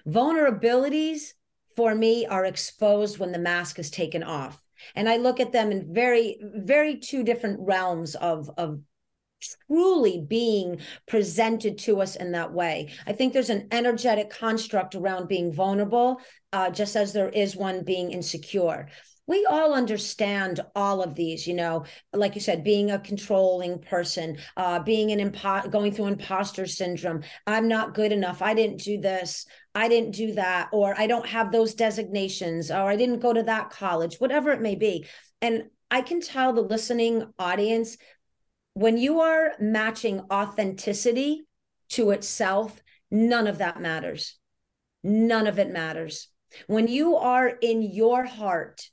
Vulnerabilities 0.07 1.33
for 1.75 1.93
me 1.93 2.25
are 2.25 2.45
exposed 2.45 3.19
when 3.19 3.31
the 3.31 3.39
mask 3.39 3.79
is 3.79 3.89
taken 3.91 4.23
off 4.23 4.61
and 4.95 5.09
i 5.09 5.17
look 5.17 5.39
at 5.39 5.51
them 5.51 5.71
in 5.71 5.93
very 5.93 6.37
very 6.41 6.97
two 6.97 7.23
different 7.23 7.59
realms 7.59 8.15
of 8.15 8.49
of 8.57 8.79
truly 9.67 10.21
being 10.27 10.79
presented 11.07 11.77
to 11.77 12.01
us 12.01 12.15
in 12.15 12.31
that 12.31 12.51
way. 12.51 12.89
I 13.05 13.13
think 13.13 13.33
there's 13.33 13.49
an 13.49 13.67
energetic 13.71 14.29
construct 14.29 14.95
around 14.95 15.27
being 15.27 15.53
vulnerable, 15.53 16.19
uh, 16.51 16.69
just 16.71 16.95
as 16.95 17.13
there 17.13 17.29
is 17.29 17.55
one 17.55 17.83
being 17.83 18.11
insecure 18.11 18.87
we 19.27 19.45
all 19.45 19.73
understand 19.73 20.59
all 20.75 21.01
of 21.01 21.15
these 21.15 21.47
you 21.47 21.53
know 21.53 21.83
like 22.13 22.35
you 22.35 22.41
said 22.41 22.63
being 22.63 22.91
a 22.91 22.99
controlling 22.99 23.79
person 23.79 24.37
uh 24.57 24.79
being 24.79 25.11
an 25.11 25.31
impo- 25.31 25.69
going 25.71 25.91
through 25.91 26.05
imposter 26.05 26.65
syndrome 26.65 27.21
i'm 27.47 27.67
not 27.67 27.93
good 27.93 28.11
enough 28.11 28.41
i 28.41 28.53
didn't 28.53 28.81
do 28.81 28.99
this 28.99 29.45
I 29.75 29.89
didn't 29.89 30.11
do 30.11 30.33
that, 30.35 30.69
or 30.71 30.95
I 30.97 31.05
don't 31.05 31.27
have 31.27 31.51
those 31.51 31.75
designations, 31.75 32.71
or 32.71 32.89
I 32.89 32.95
didn't 32.95 33.19
go 33.19 33.33
to 33.33 33.43
that 33.43 33.71
college, 33.71 34.15
whatever 34.15 34.51
it 34.51 34.61
may 34.61 34.75
be. 34.75 35.05
And 35.41 35.65
I 35.91 36.01
can 36.01 36.21
tell 36.21 36.53
the 36.53 36.61
listening 36.61 37.25
audience 37.37 37.97
when 38.73 38.97
you 38.97 39.19
are 39.19 39.51
matching 39.59 40.21
authenticity 40.31 41.45
to 41.89 42.11
itself, 42.11 42.81
none 43.11 43.47
of 43.47 43.57
that 43.57 43.81
matters. 43.81 44.37
None 45.03 45.45
of 45.45 45.59
it 45.59 45.71
matters. 45.71 46.29
When 46.67 46.87
you 46.87 47.17
are 47.17 47.47
in 47.47 47.81
your 47.81 48.23
heart, 48.23 48.89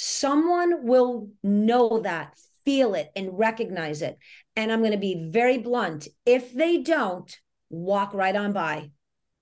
someone 0.00 0.86
will 0.86 1.30
know 1.42 2.00
that, 2.00 2.34
feel 2.64 2.94
it, 2.94 3.10
and 3.16 3.38
recognize 3.38 4.02
it. 4.02 4.18
And 4.56 4.72
I'm 4.72 4.80
going 4.80 4.92
to 4.92 4.98
be 4.98 5.28
very 5.30 5.58
blunt. 5.58 6.08
If 6.24 6.52
they 6.52 6.78
don't, 6.78 7.36
walk 7.70 8.14
right 8.14 8.34
on 8.34 8.52
by 8.52 8.90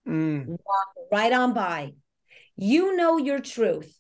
Mm. 0.07 0.47
Walk 0.47 1.09
right 1.11 1.33
on 1.33 1.53
by. 1.53 1.95
You 2.57 2.97
know 2.97 3.19
your 3.19 3.41
truth 3.41 3.93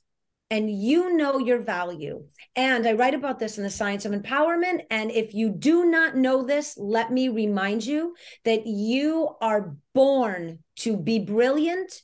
and 0.51 0.71
you 0.71 1.17
know 1.17 1.39
your 1.39 1.61
value. 1.61 2.25
And 2.55 2.87
I 2.87 2.93
write 2.93 3.15
about 3.15 3.39
this 3.39 3.59
in 3.59 3.65
the 3.65 3.71
science 3.71 4.05
of 4.05 4.13
empowerment. 4.13 4.83
And 4.91 5.11
if 5.11 5.35
you 5.35 5.51
do 5.51 5.85
not 5.85 6.17
know 6.17 6.45
this, 6.45 6.77
let 6.79 7.11
me 7.11 7.29
remind 7.29 7.85
you 7.85 8.15
that 8.45 8.67
you 8.67 9.31
are 9.41 9.75
born 9.93 10.61
to 10.77 10.97
be 10.97 11.19
brilliant, 11.19 12.01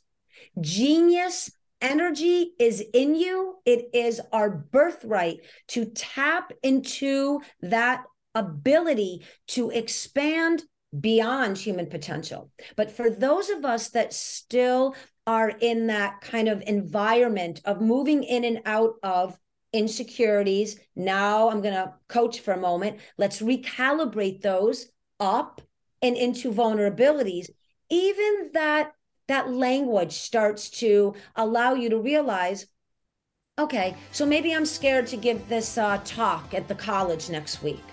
genius. 0.60 1.50
Energy 1.82 2.52
is 2.60 2.82
in 2.94 3.16
you. 3.16 3.56
It 3.66 3.90
is 3.92 4.20
our 4.32 4.48
birthright 4.48 5.40
to 5.68 5.86
tap 5.86 6.52
into 6.62 7.40
that 7.60 8.04
ability 8.34 9.26
to 9.48 9.70
expand 9.70 10.62
beyond 10.98 11.58
human 11.58 11.86
potential. 11.86 12.50
But 12.76 12.92
for 12.92 13.10
those 13.10 13.50
of 13.50 13.64
us 13.64 13.90
that 13.90 14.12
still 14.12 14.94
are 15.26 15.50
in 15.50 15.88
that 15.88 16.20
kind 16.20 16.48
of 16.48 16.62
environment 16.62 17.60
of 17.64 17.80
moving 17.80 18.22
in 18.22 18.44
and 18.44 18.60
out 18.64 18.94
of 19.02 19.38
insecurities, 19.72 20.78
now 20.94 21.50
I'm 21.50 21.62
going 21.62 21.74
to 21.74 21.94
coach 22.08 22.40
for 22.40 22.52
a 22.52 22.60
moment. 22.60 23.00
Let's 23.18 23.40
recalibrate 23.40 24.42
those 24.42 24.86
up 25.18 25.60
and 26.00 26.16
into 26.16 26.52
vulnerabilities. 26.52 27.48
Even 27.90 28.50
that 28.54 28.92
that 29.28 29.52
language 29.52 30.12
starts 30.12 30.70
to 30.70 31.14
allow 31.36 31.74
you 31.74 31.88
to 31.90 31.98
realize 31.98 32.66
okay, 33.58 33.94
so 34.12 34.24
maybe 34.24 34.54
I'm 34.54 34.64
scared 34.64 35.06
to 35.08 35.16
give 35.16 35.48
this 35.48 35.76
uh, 35.76 36.00
talk 36.04 36.54
at 36.54 36.68
the 36.68 36.74
college 36.74 37.28
next 37.28 37.62
week. 37.62 37.84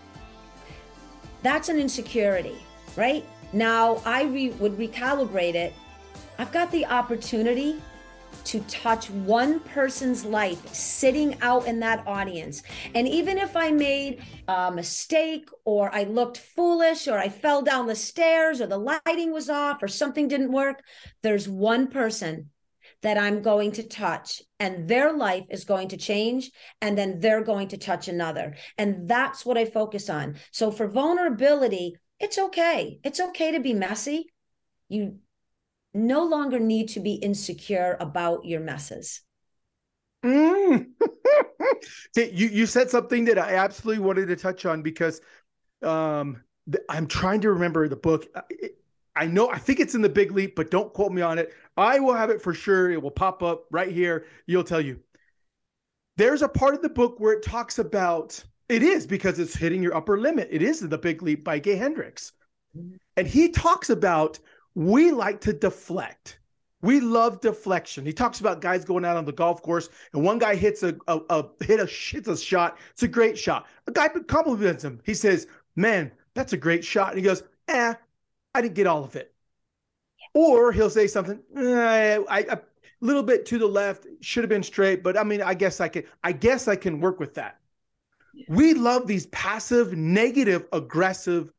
That's 1.44 1.70
an 1.70 1.78
insecurity 1.78 2.58
right? 2.96 3.26
Now 3.54 4.02
I 4.06 4.24
re- 4.24 4.52
would 4.52 4.78
recalibrate 4.78 5.56
it. 5.56 5.74
I've 6.38 6.52
got 6.52 6.72
the 6.72 6.86
opportunity 6.86 7.82
to 8.46 8.60
touch 8.62 9.10
one 9.10 9.60
person's 9.60 10.26
life 10.26 10.74
sitting 10.74 11.40
out 11.42 11.68
in 11.68 11.80
that 11.80 12.06
audience. 12.08 12.64
And 12.96 13.08
even 13.08 13.38
if 13.38 13.56
I 13.56 13.72
made 13.72 14.24
a 14.48 14.72
mistake 14.72 15.50
or 15.66 15.94
I 15.94 16.04
looked 16.04 16.38
foolish 16.38 17.08
or 17.08 17.18
I 17.18 17.30
fell 17.30 17.62
down 17.62 17.88
the 17.88 17.96
stairs 17.96 18.62
or 18.62 18.68
the 18.68 18.78
lighting 18.78 19.32
was 19.32 19.50
off 19.50 19.84
or 19.84 19.88
something 19.88 20.28
didn't 20.28 20.52
work, 20.52 20.82
there's 21.22 21.48
one 21.48 21.88
person 21.88 22.50
that 23.02 23.18
I'm 23.18 23.42
going 23.42 23.72
to 23.74 23.84
touch 23.84 24.42
and 24.60 24.88
their 24.88 25.14
life 25.14 25.46
is 25.50 25.64
going 25.64 25.90
to 25.90 25.98
change 25.98 26.52
and 26.82 26.98
then 26.98 27.20
they're 27.20 27.44
going 27.44 27.70
to 27.70 27.78
touch 27.78 28.08
another. 28.08 28.56
And 28.78 29.08
that's 29.08 29.46
what 29.46 29.58
I 29.58 29.66
focus 29.66 30.10
on. 30.10 30.36
So 30.52 30.70
for 30.70 30.88
vulnerability, 30.88 31.96
it's 32.20 32.38
okay. 32.38 33.00
It's 33.04 33.20
okay 33.20 33.54
to 33.54 33.60
be 33.60 33.74
messy. 33.74 34.26
You 34.90 35.20
no 35.94 36.24
longer 36.24 36.60
need 36.60 36.90
to 36.90 37.00
be 37.00 37.14
insecure 37.14 37.98
about 38.00 38.46
your 38.46 38.60
messes. 38.60 39.22
Mm. 40.24 40.88
you 42.16 42.48
you 42.48 42.66
said 42.66 42.90
something 42.90 43.26
that 43.26 43.40
I 43.40 43.56
absolutely 43.56 44.04
wanted 44.04 44.28
to 44.28 44.36
touch 44.36 44.66
on 44.66 44.82
because 44.82 45.22
um, 45.82 46.44
th- 46.72 46.84
I'm 46.90 47.08
trying 47.08 47.42
to 47.42 47.52
remember 47.52 47.88
the 47.88 47.96
book. 47.96 48.28
I 49.16 49.26
know 49.26 49.50
I 49.50 49.58
think 49.58 49.80
it's 49.80 49.96
in 49.96 50.02
the 50.02 50.10
Big 50.10 50.32
Leap, 50.32 50.56
but 50.56 50.72
don't 50.72 50.94
quote 50.94 51.12
me 51.12 51.22
on 51.22 51.40
it. 51.40 51.54
I 51.78 52.00
will 52.00 52.14
have 52.14 52.30
it 52.30 52.42
for 52.42 52.54
sure. 52.54 52.92
It 52.92 53.02
will 53.02 53.12
pop 53.12 53.42
up 53.44 53.66
right 53.72 53.92
here. 53.92 54.26
You'll 54.46 54.64
tell 54.64 54.82
you. 54.82 55.00
There's 56.18 56.42
a 56.42 56.50
part 56.50 56.76
of 56.76 56.82
the 56.82 56.90
book 56.90 57.16
where 57.20 57.34
it 57.34 57.44
talks 57.44 57.80
about 57.80 58.44
it 58.68 58.84
is 58.84 59.08
because 59.08 59.40
it's 59.40 59.56
hitting 59.56 59.82
your 59.82 59.96
upper 59.96 60.20
limit. 60.20 60.50
It 60.52 60.62
is 60.62 60.82
the 60.82 60.98
Big 60.98 61.24
Leap 61.24 61.44
by 61.44 61.60
Gay 61.60 61.76
Hendricks. 61.76 62.34
Mm-hmm. 62.78 62.96
And 63.18 63.28
he 63.28 63.50
talks 63.50 63.90
about 63.90 64.40
we 64.80 65.12
like 65.12 65.42
to 65.42 65.52
deflect. 65.52 66.40
We 66.82 67.02
love 67.02 67.42
deflection. 67.42 68.06
He 68.06 68.14
talks 68.14 68.40
about 68.40 68.62
guys 68.62 68.86
going 68.86 69.04
out 69.04 69.18
on 69.18 69.26
the 69.26 69.34
golf 69.34 69.62
course 69.62 69.90
and 70.14 70.24
one 70.24 70.40
guy 70.40 70.56
hits 70.56 70.84
a, 70.84 70.96
a, 71.10 71.20
a 71.30 71.46
hit 71.62 71.82
a 71.82 71.86
hits 71.86 72.30
a 72.30 72.38
shot. 72.38 72.78
It's 72.92 73.04
a 73.04 73.08
great 73.10 73.38
shot. 73.38 73.68
A 73.88 73.92
guy 73.92 74.08
compliments 74.08 74.86
him. 74.86 75.02
He 75.06 75.14
says, 75.14 75.48
"Man, 75.76 76.10
that's 76.34 76.54
a 76.54 76.58
great 76.58 76.86
shot." 76.86 77.10
And 77.10 77.18
he 77.18 77.24
goes, 77.26 77.44
"Eh, 77.68 77.94
I 78.56 78.62
didn't 78.62 78.76
get 78.76 78.88
all 78.88 79.04
of 79.04 79.18
it." 79.18 79.34
Or 80.34 80.72
he'll 80.72 80.90
say 80.90 81.08
something, 81.08 81.42
eh, 81.58 82.20
I, 82.30 82.38
I, 82.38 82.54
a 82.54 82.62
little 83.02 83.24
bit 83.24 83.46
to 83.48 83.58
the 83.58 83.68
left, 83.68 84.08
should 84.22 84.46
have 84.46 84.50
been 84.50 84.64
straight, 84.64 85.04
but 85.04 85.18
I 85.18 85.26
mean, 85.26 85.42
I 85.42 85.56
guess 85.56 85.82
I 85.82 85.90
can. 85.90 86.04
I 86.24 86.32
guess 86.32 86.70
I 86.70 86.78
can 86.78 87.02
work 87.02 87.20
with 87.20 87.34
that. 87.34 87.60
We 88.48 88.76
love 88.76 89.08
these 89.08 89.26
passive, 89.26 89.98
negative, 89.98 90.68
aggressive 90.72 91.52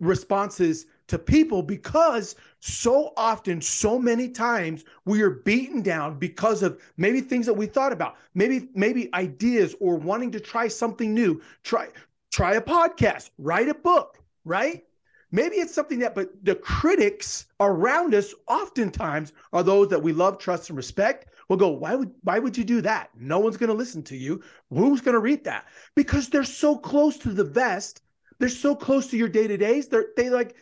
responses 0.00 0.86
to 1.12 1.18
people 1.18 1.62
because 1.62 2.36
so 2.60 3.12
often, 3.18 3.60
so 3.60 3.98
many 3.98 4.30
times 4.30 4.82
we 5.04 5.20
are 5.20 5.28
beaten 5.28 5.82
down 5.82 6.18
because 6.18 6.62
of 6.62 6.80
maybe 6.96 7.20
things 7.20 7.44
that 7.44 7.52
we 7.52 7.66
thought 7.66 7.92
about, 7.92 8.16
maybe, 8.32 8.70
maybe 8.74 9.12
ideas 9.12 9.76
or 9.78 9.96
wanting 9.96 10.30
to 10.30 10.40
try 10.40 10.68
something 10.68 11.12
new. 11.12 11.38
Try, 11.64 11.88
try 12.32 12.54
a 12.54 12.62
podcast, 12.62 13.28
write 13.36 13.68
a 13.68 13.74
book, 13.74 14.18
right? 14.46 14.84
Maybe 15.32 15.56
it's 15.56 15.74
something 15.74 15.98
that, 15.98 16.14
but 16.14 16.30
the 16.42 16.54
critics 16.54 17.44
around 17.60 18.14
us 18.14 18.32
oftentimes 18.48 19.34
are 19.52 19.62
those 19.62 19.88
that 19.88 20.02
we 20.02 20.14
love, 20.14 20.38
trust, 20.38 20.70
and 20.70 20.78
respect. 20.78 21.28
We'll 21.50 21.58
go, 21.58 21.68
why 21.68 21.94
would 21.94 22.10
why 22.22 22.38
would 22.38 22.56
you 22.56 22.64
do 22.64 22.80
that? 22.80 23.10
No 23.18 23.38
one's 23.38 23.58
going 23.58 23.68
to 23.68 23.74
listen 23.74 24.02
to 24.04 24.16
you. 24.16 24.42
Who's 24.70 25.02
going 25.02 25.14
to 25.14 25.20
read 25.20 25.44
that? 25.44 25.66
Because 25.94 26.30
they're 26.30 26.44
so 26.44 26.78
close 26.78 27.18
to 27.18 27.28
the 27.28 27.44
vest. 27.44 28.00
They're 28.38 28.48
so 28.48 28.74
close 28.74 29.08
to 29.08 29.18
your 29.18 29.28
day 29.28 29.46
to 29.46 29.56
days. 29.58 29.88
They're 29.88 30.06
they 30.16 30.30
like 30.30 30.56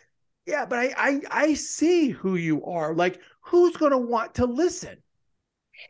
yeah, 0.46 0.66
but 0.66 0.79
I 0.79 0.92
I 0.96 1.20
I 1.31 1.55
see 1.55 2.11
who 2.11 2.37
you 2.37 2.64
are. 2.64 2.94
Like, 2.94 3.20
who's 3.42 3.76
gonna 3.76 3.98
want 3.98 4.35
to 4.37 4.46
listen? 4.46 4.98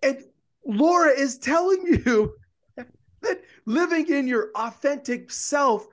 And 0.02 0.22
Laura 0.66 1.10
is 1.10 1.38
telling 1.38 2.02
you 2.06 2.34
that 2.76 3.42
living 3.66 4.08
in 4.08 4.26
your 4.26 4.50
authentic 4.54 5.30
self 5.30 5.86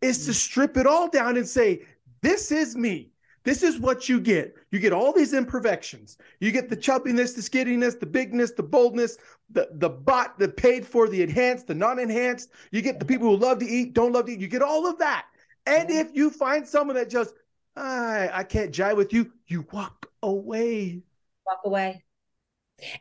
is 0.00 0.24
to 0.26 0.32
mm. 0.32 0.34
strip 0.34 0.76
it 0.76 0.86
all 0.86 1.08
down 1.08 1.36
and 1.36 1.48
say, 1.48 1.82
This 2.20 2.50
is 2.52 2.76
me. 2.76 3.10
This 3.44 3.64
is 3.64 3.80
what 3.80 4.08
you 4.08 4.20
get. 4.20 4.54
You 4.70 4.78
get 4.78 4.92
all 4.92 5.12
these 5.12 5.34
imperfections. 5.34 6.16
You 6.38 6.52
get 6.52 6.68
the 6.68 6.76
chubbiness, 6.76 7.34
the 7.34 7.42
skinniness, 7.42 7.98
the 7.98 8.06
bigness, 8.06 8.52
the 8.52 8.62
boldness, 8.62 9.18
the, 9.50 9.68
the 9.72 9.88
bot, 9.88 10.38
the 10.38 10.48
paid 10.48 10.86
for, 10.86 11.08
the 11.08 11.22
enhanced, 11.22 11.66
the 11.66 11.74
non 11.74 11.98
enhanced. 11.98 12.50
You 12.70 12.82
get 12.82 12.98
the 12.98 13.04
mm. 13.04 13.08
people 13.08 13.28
who 13.28 13.36
love 13.36 13.58
to 13.60 13.66
eat, 13.66 13.94
don't 13.94 14.12
love 14.12 14.26
to 14.26 14.32
eat. 14.32 14.40
You 14.40 14.48
get 14.48 14.62
all 14.62 14.86
of 14.86 14.98
that. 14.98 15.26
And 15.66 15.88
mm. 15.88 16.00
if 16.00 16.14
you 16.14 16.30
find 16.30 16.66
someone 16.66 16.96
that 16.96 17.10
just 17.10 17.34
I 17.76 18.30
I 18.32 18.44
can't 18.44 18.72
jive 18.72 18.96
with 18.96 19.12
you. 19.12 19.32
You 19.46 19.66
walk 19.72 20.06
away. 20.22 21.02
Walk 21.46 21.60
away. 21.64 22.04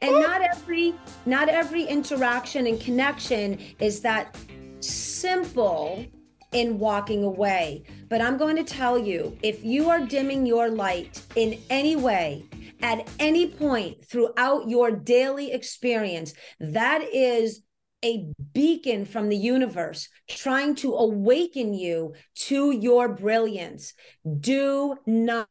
And 0.02 0.12
oh. 0.14 0.20
not 0.20 0.42
every 0.42 0.96
not 1.26 1.50
every 1.50 1.84
interaction 1.84 2.68
and 2.68 2.80
connection 2.80 3.60
is 3.80 4.02
that 4.02 4.36
simple 4.80 6.06
in 6.52 6.80
walking 6.80 7.24
away. 7.24 7.84
But 8.10 8.22
I'm 8.22 8.38
going 8.38 8.58
to 8.58 8.64
tell 8.64 8.98
you 8.98 9.38
if 9.42 9.64
you 9.64 9.90
are 9.90 10.00
dimming 10.00 10.46
your 10.46 10.70
light 10.70 11.22
in 11.36 11.60
any 11.70 11.96
way, 11.96 12.46
at 12.82 13.08
any 13.20 13.48
point 13.48 14.04
throughout 14.06 14.70
your 14.70 14.92
daily 14.92 15.52
experience, 15.52 16.34
that 16.60 17.02
is 17.14 17.62
a 18.04 18.28
beacon 18.54 19.06
from 19.06 19.30
the 19.30 19.38
universe 19.38 20.10
trying 20.30 20.76
to 20.76 20.94
awaken 20.96 21.74
you 21.74 22.14
to 22.36 22.72
your 22.72 23.10
brilliance. 23.10 23.94
Do 24.40 24.98
not 25.06 25.48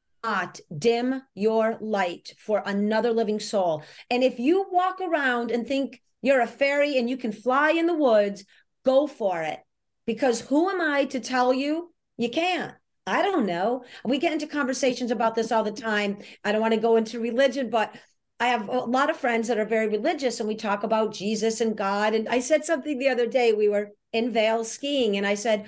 dim 0.77 1.23
your 1.35 1.79
light 1.81 2.35
for 2.39 2.63
another 2.67 3.13
living 3.13 3.41
soul. 3.41 3.83
And 4.11 4.23
if 4.23 4.39
you 4.39 4.67
walk 4.71 5.01
around 5.01 5.51
and 5.51 5.67
think 5.67 6.03
you're 6.23 6.41
a 6.41 6.47
fairy 6.47 6.99
and 6.99 7.09
you 7.09 7.17
can 7.17 7.33
fly 7.33 7.71
in 7.71 7.87
the 7.87 7.95
woods, 7.95 8.45
go 8.85 9.07
for 9.07 9.43
it. 9.43 9.61
Because 10.07 10.41
who 10.41 10.69
am 10.71 10.81
I 10.81 11.05
to 11.07 11.21
tell 11.21 11.55
you 11.55 11.93
you 12.19 12.29
can't? 12.29 12.75
I 13.07 13.23
don't 13.23 13.47
know. 13.47 13.85
We 14.05 14.19
get 14.19 14.33
into 14.33 14.47
conversations 14.47 15.11
about 15.11 15.35
this 15.35 15.51
all 15.51 15.65
the 15.65 15.73
time. 15.73 16.19
I 16.45 16.53
don't 16.53 16.61
want 16.61 16.75
to 16.75 16.81
go 16.81 16.97
into 16.97 17.19
religion, 17.19 17.71
but 17.71 17.95
I 18.41 18.49
have 18.49 18.69
a 18.69 18.79
lot 18.79 19.11
of 19.11 19.19
friends 19.19 19.49
that 19.49 19.59
are 19.59 19.67
very 19.67 19.87
religious 19.87 20.41
and 20.41 20.49
we 20.49 20.57
talk 20.57 20.83
about 20.83 21.13
Jesus 21.13 21.61
and 21.61 21.77
God. 21.77 22.15
And 22.15 22.27
I 22.27 22.41
said 22.41 22.65
something 22.65 22.99
the 22.99 23.11
other 23.11 23.27
day. 23.27 23.53
We 23.53 23.69
were 23.69 23.91
in 24.15 24.33
Vail 24.33 24.65
skiing 24.65 25.19
and 25.19 25.27
I 25.27 25.35
said, 25.35 25.67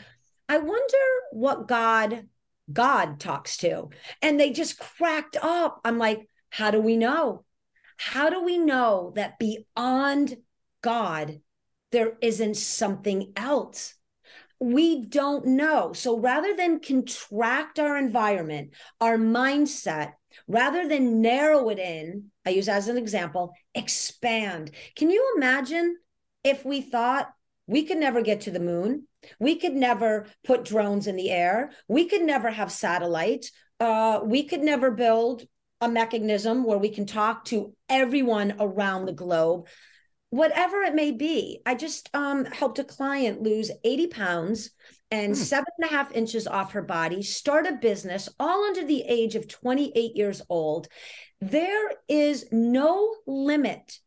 I 0.49 0.57
wonder 0.59 0.97
what 1.33 1.69
God 1.69 2.27
God 2.73 3.21
talks 3.21 3.59
to. 3.59 3.91
And 4.23 4.41
they 4.41 4.51
just 4.51 4.79
cracked 4.79 5.37
up. 5.41 5.81
I'm 5.85 5.99
like, 5.99 6.27
how 6.49 6.71
do 6.71 6.81
we 6.81 6.97
know? 6.97 7.45
How 7.99 8.31
do 8.31 8.43
we 8.43 8.57
know 8.59 9.13
that 9.17 9.39
beyond 9.39 10.37
God 10.81 11.41
there 11.91 12.15
isn't 12.23 12.57
something 12.57 13.33
else? 13.37 13.95
We 14.59 15.05
don't 15.05 15.45
know. 15.47 15.93
So 15.93 16.19
rather 16.19 16.55
than 16.57 16.81
contract 16.81 17.79
our 17.79 17.99
environment, 17.99 18.71
our 19.01 19.19
mindset, 19.19 20.13
rather 20.47 20.89
than 20.89 21.21
narrow 21.21 21.69
it 21.69 21.79
in, 21.79 22.31
I 22.47 22.51
use 22.51 22.69
as 22.69 22.89
an 22.89 22.99
example, 22.99 23.53
expand. 23.75 24.71
Can 24.97 25.11
you 25.11 25.35
imagine 25.37 25.97
if 26.45 26.65
we 26.65 26.81
thought 26.81 27.33
we 27.67 27.85
could 27.85 27.99
never 27.99 28.23
get 28.23 28.43
to 28.43 28.51
the 28.51 28.61
moon? 28.61 29.07
We 29.39 29.57
could 29.57 29.75
never 29.75 30.27
put 30.45 30.65
drones 30.65 31.07
in 31.07 31.17
the 31.17 31.31
air. 31.31 31.71
We 31.89 32.07
could 32.07 32.23
never 32.23 32.51
have 32.51 32.73
satellites. 32.73 33.53
Uh, 33.79 34.21
we 34.25 34.45
could 34.45 34.63
never 34.63 34.91
build 34.91 35.45
a 35.81 35.89
mechanism 35.89 36.65
where 36.65 36.79
we 36.79 36.89
can 36.89 37.07
talk 37.07 37.45
to 37.47 37.75
everyone 37.89 38.55
around 38.61 39.07
the 39.07 39.13
globe. 39.13 39.67
Whatever 40.31 40.83
it 40.83 40.95
may 40.95 41.11
be, 41.11 41.61
I 41.67 41.75
just 41.75 42.09
um, 42.15 42.45
helped 42.45 42.79
a 42.79 42.85
client 42.85 43.43
lose 43.43 43.71
80 43.85 44.07
pounds 44.07 44.71
and 45.13 45.37
hmm. 45.37 45.41
seven 45.43 45.67
and 45.79 45.91
a 45.91 45.95
half 45.95 46.11
inches 46.13 46.49
off 46.49 46.73
her 46.73 46.83
body, 46.83 47.23
start 47.23 47.67
a 47.67 47.73
business 47.73 48.29
all 48.41 48.65
under 48.65 48.85
the 48.85 49.03
age 49.03 49.37
of 49.37 49.47
28 49.47 50.17
years 50.17 50.43
old. 50.49 50.89
There 51.41 51.93
is 52.09 52.47
no 52.51 53.15
limit 53.27 53.99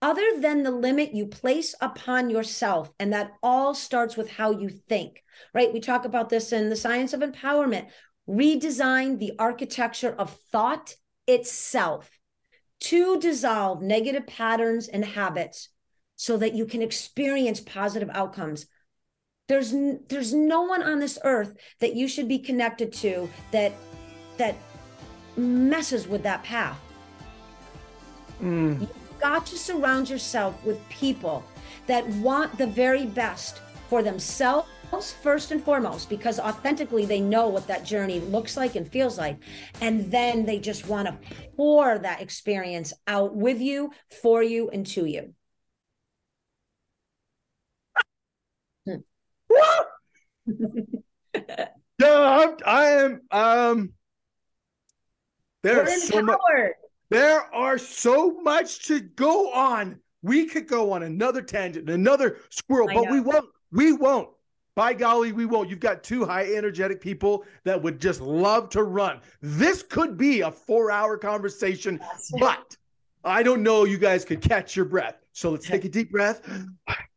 other 0.00 0.26
than 0.38 0.62
the 0.62 0.70
limit 0.70 1.14
you 1.14 1.26
place 1.26 1.74
upon 1.80 2.30
yourself. 2.30 2.92
And 2.98 3.12
that 3.12 3.32
all 3.42 3.74
starts 3.74 4.16
with 4.16 4.30
how 4.30 4.50
you 4.52 4.68
think, 4.68 5.22
right? 5.52 5.72
We 5.72 5.80
talk 5.80 6.04
about 6.04 6.30
this 6.30 6.52
in 6.52 6.70
the 6.70 6.76
science 6.76 7.12
of 7.12 7.20
empowerment. 7.20 7.88
Redesign 8.28 9.18
the 9.18 9.32
architecture 9.38 10.14
of 10.18 10.36
thought 10.52 10.94
itself 11.26 12.10
to 12.80 13.18
dissolve 13.20 13.82
negative 13.82 14.26
patterns 14.26 14.88
and 14.88 15.04
habits 15.04 15.68
so 16.16 16.36
that 16.38 16.54
you 16.54 16.66
can 16.66 16.82
experience 16.82 17.60
positive 17.60 18.10
outcomes 18.12 18.66
there's 19.48 19.74
there's 20.08 20.34
no 20.34 20.62
one 20.62 20.82
on 20.82 20.98
this 20.98 21.18
earth 21.24 21.56
that 21.80 21.94
you 21.94 22.08
should 22.08 22.28
be 22.28 22.38
connected 22.38 22.92
to 22.92 23.30
that 23.52 23.72
that 24.38 24.56
messes 25.36 26.08
with 26.08 26.22
that 26.22 26.42
path. 26.42 26.78
Mm. 28.42 28.80
You've 28.80 29.20
got 29.20 29.46
to 29.46 29.56
surround 29.56 30.10
yourself 30.10 30.62
with 30.64 30.86
people 30.88 31.44
that 31.86 32.06
want 32.08 32.56
the 32.58 32.66
very 32.66 33.06
best 33.06 33.60
for 33.88 34.02
themselves 34.02 34.68
first 35.22 35.50
and 35.50 35.62
foremost 35.62 36.08
because 36.08 36.38
authentically 36.38 37.04
they 37.04 37.20
know 37.20 37.48
what 37.48 37.66
that 37.66 37.84
journey 37.84 38.20
looks 38.20 38.56
like 38.56 38.76
and 38.76 38.90
feels 38.90 39.18
like 39.18 39.36
and 39.80 40.10
then 40.10 40.46
they 40.46 40.58
just 40.58 40.86
want 40.86 41.06
to 41.06 41.18
pour 41.56 41.98
that 41.98 42.22
experience 42.22 42.92
out 43.06 43.34
with 43.34 43.60
you 43.60 43.90
for 44.22 44.42
you 44.42 44.70
and 44.70 44.86
to 44.86 45.04
you 45.04 45.34
yeah, 51.34 51.68
I'm, 52.00 52.56
I 52.64 52.84
am. 52.86 53.20
Um, 53.30 53.92
there's 55.62 56.08
so 56.08 56.22
much. 56.22 56.38
There 57.10 57.54
are 57.54 57.78
so 57.78 58.40
much 58.42 58.86
to 58.86 59.00
go 59.00 59.52
on. 59.52 60.00
We 60.22 60.46
could 60.46 60.66
go 60.66 60.92
on 60.92 61.04
another 61.04 61.42
tangent, 61.42 61.88
another 61.88 62.38
squirrel, 62.50 62.90
I 62.90 62.94
but 62.94 63.04
know. 63.04 63.12
we 63.12 63.20
won't. 63.20 63.46
We 63.70 63.92
won't. 63.92 64.30
By 64.74 64.92
golly, 64.92 65.32
we 65.32 65.46
won't. 65.46 65.70
You've 65.70 65.80
got 65.80 66.04
two 66.04 66.26
high 66.26 66.52
energetic 66.52 67.00
people 67.00 67.44
that 67.64 67.80
would 67.80 67.98
just 67.98 68.20
love 68.20 68.68
to 68.70 68.82
run. 68.82 69.20
This 69.40 69.82
could 69.82 70.18
be 70.18 70.42
a 70.42 70.50
four 70.50 70.90
hour 70.90 71.16
conversation, 71.16 71.98
but 72.38 72.76
I 73.24 73.42
don't 73.42 73.62
know 73.62 73.84
you 73.84 73.96
guys 73.98 74.24
could 74.24 74.42
catch 74.42 74.76
your 74.76 74.84
breath. 74.84 75.16
So 75.32 75.50
let's 75.50 75.66
take 75.66 75.84
a 75.84 75.88
deep 75.88 76.10
breath. 76.10 76.42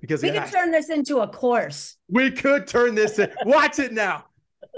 Because 0.00 0.22
we 0.22 0.30
could 0.30 0.46
turn 0.46 0.70
this 0.70 0.90
into 0.90 1.18
a 1.18 1.28
course. 1.28 1.96
We 2.08 2.30
could 2.30 2.66
turn 2.66 2.94
this 2.94 3.18
in. 3.18 3.32
Watch 3.44 3.78
it 3.78 3.92
now. 3.92 4.26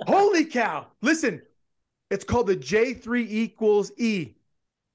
Holy 0.06 0.44
cow. 0.44 0.86
Listen, 1.02 1.42
it's 2.10 2.24
called 2.24 2.46
the 2.46 2.56
J3 2.56 3.26
equals 3.28 3.92
E. 3.98 4.34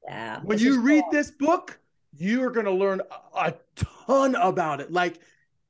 Yeah. 0.04 0.40
When 0.42 0.58
you 0.58 0.82
read 0.82 1.04
cool. 1.04 1.12
this 1.12 1.32
book, 1.32 1.80
you 2.18 2.44
are 2.44 2.52
going 2.52 2.66
to 2.66 2.72
learn 2.72 3.02
a, 3.36 3.40
a 3.40 3.54
ton 3.76 4.36
about 4.36 4.82
it. 4.82 4.92
Like 4.92 5.20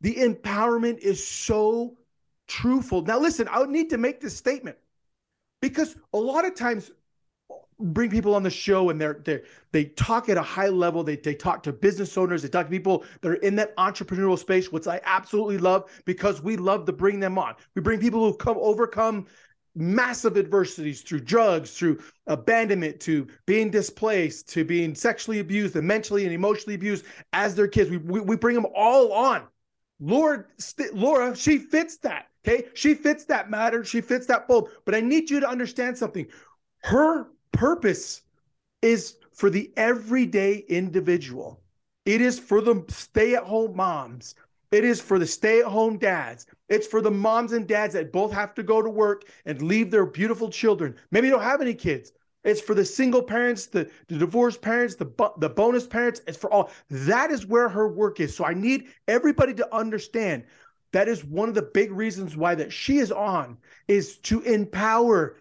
the 0.01 0.15
empowerment 0.15 0.99
is 0.99 1.25
so 1.25 1.97
truthful. 2.47 3.01
Now, 3.01 3.19
listen, 3.19 3.47
I 3.49 3.59
would 3.59 3.69
need 3.69 3.89
to 3.89 3.97
make 3.97 4.21
this 4.21 4.35
statement 4.35 4.77
because 5.61 5.95
a 6.13 6.17
lot 6.17 6.45
of 6.45 6.55
times 6.55 6.91
bring 7.79 8.09
people 8.09 8.35
on 8.35 8.43
the 8.43 8.49
show 8.49 8.89
and 8.89 8.99
they're 8.99 9.21
they 9.25 9.41
they 9.71 9.85
talk 9.85 10.29
at 10.29 10.37
a 10.37 10.41
high 10.41 10.69
level. 10.69 11.03
They, 11.03 11.17
they 11.17 11.35
talk 11.35 11.63
to 11.63 11.73
business 11.73 12.17
owners. 12.17 12.41
They 12.41 12.47
talk 12.47 12.67
to 12.67 12.71
people 12.71 13.03
that 13.21 13.29
are 13.29 13.35
in 13.35 13.55
that 13.57 13.75
entrepreneurial 13.77 14.39
space 14.39 14.71
which 14.71 14.87
i 14.87 15.01
absolutely 15.03 15.57
love 15.57 15.91
because 16.05 16.41
we 16.41 16.55
love 16.57 16.85
to 16.85 16.93
bring 16.93 17.19
them 17.19 17.37
on. 17.37 17.55
We 17.75 17.81
bring 17.81 17.99
people 17.99 18.23
who 18.23 18.37
come 18.37 18.57
overcome 18.59 19.27
massive 19.75 20.37
adversities 20.37 21.01
through 21.01 21.19
drugs 21.19 21.73
through 21.73 21.99
abandonment 22.27 22.97
to 23.01 23.27
being 23.45 23.69
displaced 23.69 24.47
to 24.47 24.63
being 24.63 24.95
sexually 24.95 25.39
abused 25.39 25.75
and 25.75 25.85
mentally 25.85 26.23
and 26.23 26.33
emotionally 26.33 26.75
abused 26.75 27.03
as 27.33 27.55
their 27.55 27.67
kids. 27.67 27.89
We, 27.89 27.97
we, 27.97 28.21
we 28.21 28.35
bring 28.37 28.55
them 28.55 28.67
all 28.73 29.11
on. 29.11 29.43
Lord 29.99 30.45
st- 30.57 30.93
laura 30.93 31.35
she 31.35 31.57
fits 31.57 31.97
that 31.97 32.27
okay? 32.47 32.67
She 32.73 32.93
fits 32.93 33.25
that 33.25 33.49
matter. 33.49 33.83
She 33.83 33.99
fits 33.99 34.27
that 34.27 34.47
fold. 34.47 34.69
But 34.85 34.95
i 34.95 35.01
need 35.01 35.29
you 35.29 35.41
to 35.41 35.49
understand 35.49 35.97
something. 35.97 36.27
Her 36.83 37.27
purpose 37.55 38.21
is 38.81 39.15
for 39.33 39.49
the 39.49 39.71
everyday 39.75 40.57
individual. 40.69 41.61
It 42.05 42.21
is 42.21 42.37
for 42.39 42.61
the 42.61 42.85
stay 42.89 43.35
at 43.35 43.43
home 43.43 43.75
moms. 43.75 44.35
It 44.71 44.83
is 44.83 45.01
for 45.01 45.17
the 45.17 45.25
stay 45.25 45.59
at 45.59 45.65
home 45.65 45.97
dads. 45.97 46.45
It's 46.69 46.87
for 46.87 47.01
the 47.01 47.11
moms 47.11 47.53
and 47.53 47.67
dads 47.67 47.93
that 47.93 48.11
both 48.11 48.31
have 48.33 48.53
to 48.55 48.63
go 48.63 48.81
to 48.81 48.89
work 48.89 49.23
and 49.45 49.61
leave 49.61 49.89
their 49.89 50.05
beautiful 50.05 50.49
children. 50.49 50.95
Maybe 51.11 51.29
don't 51.29 51.41
have 51.41 51.61
any 51.61 51.73
kids. 51.73 52.11
It's 52.43 52.61
for 52.61 52.75
the 52.75 52.85
single 52.85 53.23
parents, 53.23 53.65
the, 53.65 53.89
the 54.07 54.17
divorced 54.17 54.61
parents, 54.61 54.95
the, 54.95 55.11
the 55.39 55.49
bonus 55.49 55.87
parents. 55.87 56.21
It's 56.27 56.37
for 56.37 56.51
all. 56.51 56.69
That 56.91 57.31
is 57.31 57.47
where 57.47 57.69
her 57.69 57.87
work 57.87 58.19
is. 58.19 58.35
So 58.35 58.45
I 58.45 58.53
need 58.53 58.87
everybody 59.07 59.53
to 59.55 59.75
understand 59.75 60.43
that 60.91 61.07
is 61.07 61.25
one 61.25 61.49
of 61.49 61.55
the 61.55 61.69
big 61.73 61.91
reasons 61.91 62.37
why 62.37 62.55
that 62.55 62.71
she 62.71 62.99
is 62.99 63.11
on 63.11 63.57
is 63.87 64.17
to 64.19 64.41
empower 64.41 65.37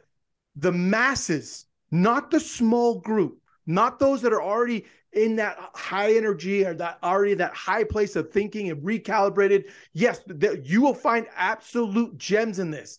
the 0.56 0.72
masses 0.72 1.66
not 1.94 2.30
the 2.32 2.40
small 2.40 2.98
group, 2.98 3.38
not 3.66 4.00
those 4.00 4.20
that 4.22 4.32
are 4.32 4.42
already 4.42 4.84
in 5.12 5.36
that 5.36 5.56
high 5.74 6.12
energy 6.14 6.64
or 6.64 6.74
that 6.74 6.98
already 7.04 7.34
that 7.34 7.54
high 7.54 7.84
place 7.84 8.16
of 8.16 8.32
thinking 8.32 8.68
and 8.68 8.82
recalibrated. 8.82 9.70
Yes, 9.92 10.20
you 10.64 10.82
will 10.82 10.94
find 10.94 11.26
absolute 11.36 12.18
gems 12.18 12.58
in 12.58 12.72
this. 12.72 12.98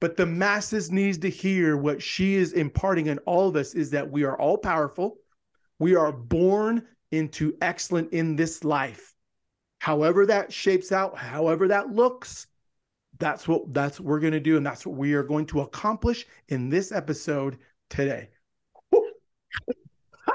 But 0.00 0.16
the 0.16 0.26
masses 0.26 0.90
needs 0.90 1.16
to 1.18 1.30
hear 1.30 1.78
what 1.78 2.02
she 2.02 2.34
is 2.34 2.52
imparting 2.52 3.06
in 3.06 3.18
all 3.20 3.48
of 3.48 3.56
us 3.56 3.74
is 3.74 3.90
that 3.90 4.10
we 4.10 4.24
are 4.24 4.38
all 4.38 4.58
powerful. 4.58 5.16
We 5.78 5.94
are 5.94 6.12
born 6.12 6.86
into 7.10 7.56
excellent 7.62 8.12
in 8.12 8.36
this 8.36 8.64
life. 8.64 9.14
However 9.78 10.26
that 10.26 10.52
shapes 10.52 10.92
out, 10.92 11.16
however 11.16 11.68
that 11.68 11.88
looks, 11.88 12.46
that's 13.18 13.48
what 13.48 13.72
that's 13.72 13.98
what 13.98 14.06
we're 14.06 14.20
going 14.20 14.32
to 14.34 14.40
do 14.40 14.56
and 14.56 14.64
that's 14.64 14.86
what 14.86 14.96
we 14.96 15.14
are 15.14 15.22
going 15.22 15.46
to 15.46 15.60
accomplish 15.60 16.26
in 16.48 16.68
this 16.68 16.92
episode 16.92 17.58
today. 17.90 18.28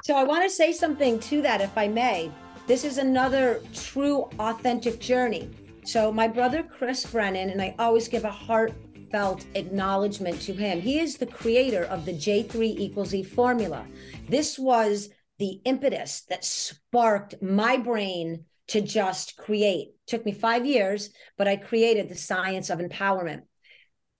so 0.04 0.16
I 0.16 0.24
want 0.24 0.44
to 0.44 0.50
say 0.50 0.72
something 0.72 1.20
to 1.22 1.42
that, 1.42 1.62
if 1.62 1.76
I 1.78 1.88
may. 1.88 2.32
This 2.68 2.84
is 2.84 2.98
another 2.98 3.62
true, 3.74 4.30
authentic 4.40 5.00
journey. 5.00 5.50
So 5.84 6.12
my 6.12 6.28
brother 6.28 6.64
Chris 6.64 7.06
Brennan, 7.06 7.50
and 7.50 7.62
I 7.62 7.76
always 7.80 8.08
give 8.08 8.26
a 8.26 8.32
heartfelt 8.32 9.46
acknowledgement 9.56 10.42
to 10.42 10.54
him. 10.54 10.82
He 10.82 11.00
is 11.00 11.18
the 11.18 11.28
creator 11.28 11.84
of 11.86 12.06
the 12.06 12.14
J3 12.14 12.64
equals 12.64 13.14
E 13.14 13.24
formula. 13.24 13.86
This 14.28 14.58
was 14.58 15.10
the 15.38 15.62
impetus 15.66 16.22
that 16.30 16.44
sparked 16.44 17.42
my 17.42 17.78
brain 17.78 18.46
to 18.68 18.82
just 18.82 19.38
create. 19.38 19.90
It 19.90 20.08
took 20.08 20.26
me 20.26 20.32
five 20.32 20.66
years, 20.66 21.12
but 21.38 21.48
I 21.48 21.56
created 21.56 22.10
the 22.10 22.16
science 22.16 22.70
of 22.70 22.80
empowerment. 22.80 23.44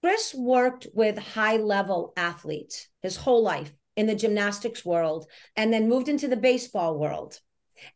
Chris 0.06 0.36
worked 0.36 0.86
with 0.94 1.18
high 1.18 1.58
level 1.58 2.14
athletes 2.16 2.90
his 3.02 3.16
whole 3.16 3.42
life 3.42 3.74
in 3.96 4.06
the 4.06 4.14
gymnastics 4.14 4.86
world 4.86 5.26
and 5.56 5.74
then 5.74 5.90
moved 5.90 6.10
into 6.10 6.28
the 6.28 6.38
baseball 6.38 7.00
world. 7.00 7.40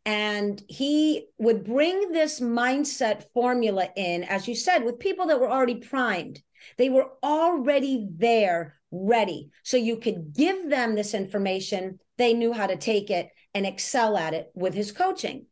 And 0.07 0.59
he 0.67 1.27
would 1.37 1.63
bring 1.63 2.11
this 2.11 2.39
mindset 2.39 3.25
formula 3.31 3.89
in, 3.95 4.23
as 4.23 4.47
you 4.47 4.55
said, 4.55 4.83
with 4.83 4.97
people 4.97 5.27
that 5.27 5.39
were 5.39 5.51
already 5.51 5.75
primed. 5.75 6.41
They 6.79 6.89
were 6.89 7.11
already 7.21 8.07
there, 8.09 8.79
ready. 8.89 9.51
So 9.61 9.77
you 9.77 9.97
could 9.97 10.33
give 10.33 10.67
them 10.67 10.95
this 10.95 11.13
information. 11.13 11.99
They 12.17 12.33
knew 12.33 12.53
how 12.53 12.65
to 12.65 12.75
take 12.75 13.11
it 13.11 13.29
and 13.53 13.67
excel 13.67 14.17
at 14.17 14.33
it 14.33 14.49
with 14.55 14.73
his 14.73 14.91
coaching. 14.91 15.45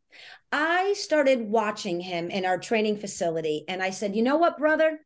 I 0.50 0.94
started 0.94 1.40
watching 1.40 2.00
him 2.00 2.30
in 2.30 2.44
our 2.44 2.58
training 2.58 2.96
facility 2.96 3.64
and 3.68 3.80
I 3.80 3.90
said, 3.90 4.16
you 4.16 4.24
know 4.24 4.38
what, 4.38 4.58
brother? 4.58 4.98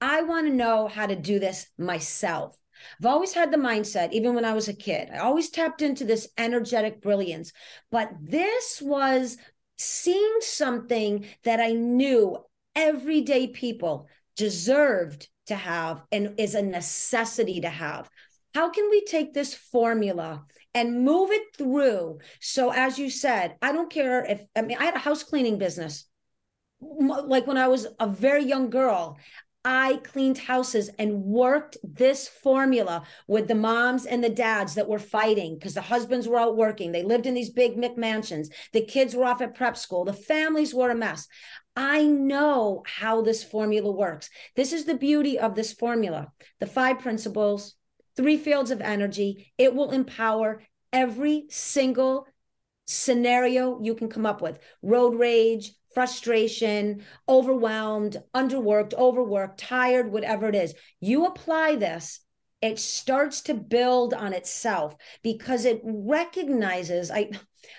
I 0.00 0.22
want 0.22 0.46
to 0.46 0.52
know 0.52 0.88
how 0.88 1.06
to 1.06 1.16
do 1.16 1.38
this 1.38 1.66
myself. 1.78 2.56
I've 2.98 3.06
always 3.06 3.34
had 3.34 3.52
the 3.52 3.58
mindset, 3.58 4.12
even 4.12 4.34
when 4.34 4.44
I 4.44 4.54
was 4.54 4.68
a 4.68 4.74
kid, 4.74 5.10
I 5.12 5.18
always 5.18 5.50
tapped 5.50 5.82
into 5.82 6.04
this 6.04 6.28
energetic 6.38 7.02
brilliance. 7.02 7.52
But 7.90 8.10
this 8.20 8.80
was 8.80 9.36
seeing 9.76 10.38
something 10.40 11.26
that 11.44 11.60
I 11.60 11.72
knew 11.72 12.38
everyday 12.74 13.48
people 13.48 14.08
deserved 14.36 15.28
to 15.46 15.54
have 15.54 16.02
and 16.10 16.38
is 16.38 16.54
a 16.54 16.62
necessity 16.62 17.60
to 17.60 17.68
have. 17.68 18.08
How 18.54 18.70
can 18.70 18.88
we 18.90 19.04
take 19.04 19.34
this 19.34 19.54
formula 19.54 20.44
and 20.74 21.04
move 21.04 21.30
it 21.30 21.56
through? 21.56 22.20
So, 22.40 22.72
as 22.72 22.98
you 22.98 23.10
said, 23.10 23.56
I 23.60 23.72
don't 23.72 23.90
care 23.90 24.24
if, 24.24 24.42
I 24.56 24.62
mean, 24.62 24.78
I 24.78 24.84
had 24.84 24.96
a 24.96 24.98
house 24.98 25.22
cleaning 25.22 25.58
business 25.58 26.06
like 26.80 27.46
when 27.46 27.58
I 27.58 27.68
was 27.68 27.86
a 27.98 28.08
very 28.08 28.44
young 28.44 28.70
girl, 28.70 29.18
I 29.64 30.00
cleaned 30.04 30.38
houses 30.38 30.88
and 30.98 31.22
worked 31.22 31.76
this 31.82 32.26
formula 32.26 33.02
with 33.26 33.46
the 33.46 33.54
moms 33.54 34.06
and 34.06 34.24
the 34.24 34.30
dads 34.30 34.74
that 34.74 34.88
were 34.88 34.98
fighting 34.98 35.54
because 35.54 35.74
the 35.74 35.82
husbands 35.82 36.26
were 36.26 36.38
out 36.38 36.56
working. 36.56 36.92
They 36.92 37.02
lived 37.02 37.26
in 37.26 37.34
these 37.34 37.50
big 37.50 37.76
McMansions. 37.76 38.48
The 38.72 38.84
kids 38.84 39.14
were 39.14 39.24
off 39.24 39.42
at 39.42 39.54
prep 39.54 39.76
school. 39.76 40.06
The 40.06 40.14
families 40.14 40.74
were 40.74 40.90
a 40.90 40.94
mess. 40.94 41.28
I 41.76 42.04
know 42.04 42.82
how 42.86 43.20
this 43.20 43.44
formula 43.44 43.92
works. 43.92 44.30
This 44.56 44.72
is 44.72 44.86
the 44.86 44.96
beauty 44.96 45.38
of 45.38 45.54
this 45.54 45.74
formula. 45.74 46.32
The 46.58 46.66
five 46.66 47.00
principles, 47.00 47.74
three 48.16 48.38
fields 48.38 48.70
of 48.70 48.80
energy. 48.80 49.52
It 49.58 49.74
will 49.74 49.90
empower 49.90 50.62
every 50.90 51.44
single 51.50 52.26
scenario 52.86 53.80
you 53.82 53.94
can 53.94 54.08
come 54.08 54.26
up 54.26 54.40
with 54.40 54.58
road 54.82 55.14
rage, 55.18 55.72
frustration, 55.92 57.02
overwhelmed, 57.28 58.22
underworked, 58.34 58.94
overworked, 58.94 59.58
tired, 59.58 60.12
whatever 60.12 60.48
it 60.48 60.54
is. 60.54 60.74
You 61.00 61.26
apply 61.26 61.76
this, 61.76 62.20
it 62.62 62.78
starts 62.78 63.40
to 63.42 63.54
build 63.54 64.12
on 64.12 64.32
itself 64.32 64.96
because 65.22 65.64
it 65.64 65.80
recognizes 65.84 67.10
I 67.10 67.30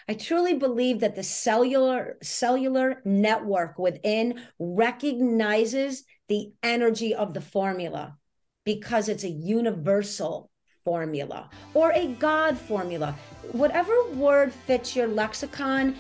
I 0.08 0.14
truly 0.14 0.56
believe 0.56 1.00
that 1.00 1.16
the 1.16 1.24
cellular 1.24 2.18
cellular 2.22 3.02
network 3.06 3.78
within 3.78 4.42
recognizes 4.60 6.04
the 6.30 6.52
energy 6.64 7.14
of 7.14 7.34
the 7.34 7.42
formula 7.42 8.18
because 8.64 9.10
it's 9.10 9.24
a 9.24 9.30
universal 9.30 10.50
formula 10.84 11.50
or 11.74 11.92
a 11.92 12.08
God 12.08 12.58
formula. 12.58 13.16
Whatever 13.52 13.94
word 14.14 14.54
fits 14.54 14.96
your 14.96 15.08
lexicon, 15.08 15.96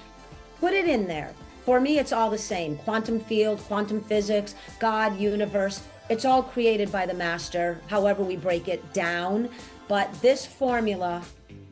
put 0.60 0.74
it 0.74 0.88
in 0.88 1.08
there. 1.08 1.34
For 1.72 1.80
me, 1.80 2.00
it's 2.00 2.12
all 2.12 2.30
the 2.30 2.38
same 2.38 2.76
quantum 2.80 3.18
field, 3.18 3.60
quantum 3.60 4.02
physics, 4.02 4.56
God, 4.78 5.18
universe. 5.18 5.82
It's 6.10 6.26
all 6.26 6.43
created 6.43 6.91
by 6.91 7.06
the 7.06 7.14
master, 7.14 7.80
however, 7.88 8.24
we 8.24 8.36
break 8.36 8.68
it 8.68 8.91
down. 8.91 9.48
But 9.88 10.12
this 10.22 10.45
formula 10.45 11.24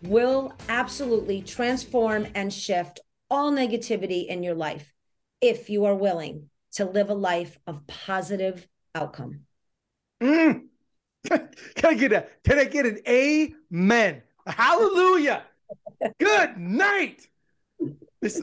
will 0.03 0.53
absolutely 0.69 1.41
transform 1.41 2.27
and 2.33 2.53
shift 2.53 3.01
all 3.29 3.51
negativity 3.51 4.25
in 4.27 4.41
your 4.41 4.55
life 4.55 4.93
if 5.41 5.69
you 5.69 5.83
are 5.83 5.95
willing 5.95 6.49
to 6.75 6.85
live 6.85 7.09
a 7.09 7.13
life 7.13 7.59
of 7.67 7.85
positive 7.85 8.65
outcome. 8.95 9.41
Mm. 10.23 10.67
Can 11.27 11.49
I 11.83 11.93
get 11.95 12.13
a 12.13 12.25
can 12.45 12.57
I 12.57 12.63
get 12.63 12.85
an 12.85 12.99
amen? 13.05 14.21
Hallelujah. 14.47 15.43
Good 16.19 16.57
night. 16.57 17.27
This 18.21 18.41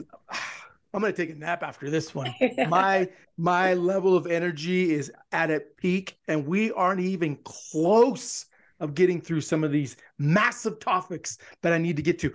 I'm 0.97 1.03
gonna 1.03 1.13
take 1.13 1.29
a 1.29 1.35
nap 1.35 1.61
after 1.61 1.91
this 1.91 2.15
one. 2.15 2.33
my 2.69 3.07
my 3.37 3.75
level 3.75 4.17
of 4.17 4.25
energy 4.25 4.95
is 4.95 5.11
at 5.31 5.51
a 5.51 5.59
peak, 5.59 6.17
and 6.27 6.47
we 6.47 6.71
aren't 6.71 7.01
even 7.01 7.37
close 7.43 8.47
of 8.79 8.95
getting 8.95 9.21
through 9.21 9.41
some 9.41 9.63
of 9.63 9.71
these 9.71 9.97
massive 10.17 10.79
topics 10.79 11.37
that 11.61 11.71
I 11.71 11.77
need 11.77 11.97
to 11.97 12.01
get 12.01 12.17
to. 12.19 12.33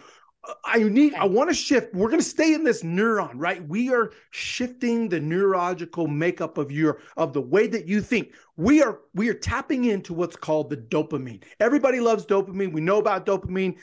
I 0.64 0.82
need, 0.82 1.14
I 1.14 1.24
want 1.24 1.50
to 1.50 1.54
shift. 1.54 1.94
We're 1.94 2.08
going 2.08 2.20
to 2.20 2.26
stay 2.26 2.54
in 2.54 2.64
this 2.64 2.82
neuron, 2.82 3.32
right? 3.34 3.66
We 3.68 3.92
are 3.92 4.12
shifting 4.30 5.08
the 5.08 5.20
neurological 5.20 6.08
makeup 6.08 6.58
of 6.58 6.72
your, 6.72 6.98
of 7.16 7.32
the 7.32 7.40
way 7.40 7.68
that 7.68 7.86
you 7.86 8.00
think. 8.00 8.32
We 8.56 8.82
are, 8.82 9.00
we 9.14 9.28
are 9.28 9.34
tapping 9.34 9.84
into 9.84 10.12
what's 10.14 10.34
called 10.34 10.68
the 10.68 10.76
dopamine. 10.76 11.44
Everybody 11.60 12.00
loves 12.00 12.26
dopamine. 12.26 12.72
We 12.72 12.80
know 12.80 12.98
about 12.98 13.24
dopamine. 13.24 13.76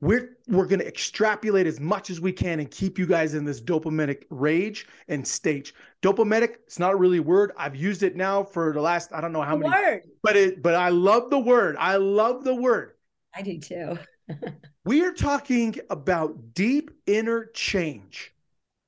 We're, 0.00 0.36
we're 0.46 0.66
going 0.66 0.78
to 0.78 0.86
extrapolate 0.86 1.66
as 1.66 1.80
much 1.80 2.08
as 2.10 2.20
we 2.20 2.32
can 2.32 2.60
and 2.60 2.70
keep 2.70 2.98
you 2.98 3.06
guys 3.06 3.34
in 3.34 3.44
this 3.44 3.60
dopamic 3.60 4.24
rage 4.30 4.86
and 5.08 5.26
stage. 5.26 5.74
Dopamic, 6.02 6.56
it's 6.66 6.78
not 6.78 6.98
really 6.98 7.18
a 7.18 7.22
word. 7.22 7.52
I've 7.56 7.74
used 7.74 8.04
it 8.04 8.14
now 8.14 8.44
for 8.44 8.72
the 8.72 8.80
last, 8.80 9.12
I 9.12 9.20
don't 9.20 9.32
know 9.32 9.42
how 9.42 9.56
the 9.56 9.68
many, 9.68 9.82
word. 9.82 10.02
but 10.22 10.36
it, 10.36 10.62
but 10.62 10.76
I 10.76 10.90
love 10.90 11.30
the 11.30 11.38
word. 11.38 11.76
I 11.80 11.96
love 11.96 12.44
the 12.44 12.54
word. 12.54 12.92
I 13.34 13.42
do 13.42 13.58
too. 13.58 13.98
we 14.84 15.04
are 15.04 15.12
talking 15.12 15.74
about 15.90 16.54
deep 16.54 16.92
inner 17.06 17.46
change. 17.54 18.32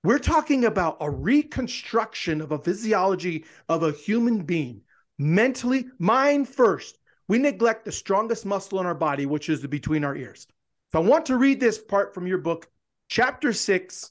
We're 0.05 0.19
talking 0.19 0.65
about 0.65 0.97
a 1.01 1.11
reconstruction 1.11 2.41
of 2.41 2.53
a 2.53 2.59
physiology 2.59 3.45
of 3.69 3.83
a 3.83 3.93
human 3.93 4.45
being, 4.45 4.81
mentally, 5.19 5.87
mind 5.99 6.49
first. 6.49 6.99
We 7.29 7.39
neglect 7.39 7.85
the 7.85 7.93
strongest 7.93 8.47
muscle 8.47 8.81
in 8.81 8.87
our 8.87 8.95
body, 8.95 9.27
which 9.27 9.49
is 9.49 9.61
the 9.61 9.69
between 9.69 10.05
our 10.05 10.17
ears. 10.17 10.47
So 10.93 11.03
I 11.03 11.07
want 11.07 11.27
to 11.27 11.37
read 11.37 11.61
this 11.61 11.79
part 11.79 12.15
from 12.15 12.27
your 12.27 12.39
book, 12.39 12.69
chapter 13.09 13.53
six, 13.53 14.11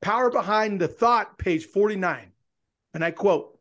Power 0.00 0.30
Behind 0.30 0.80
the 0.80 0.88
Thought, 0.88 1.38
page 1.38 1.66
49. 1.66 2.32
And 2.94 3.04
I 3.04 3.10
quote 3.10 3.58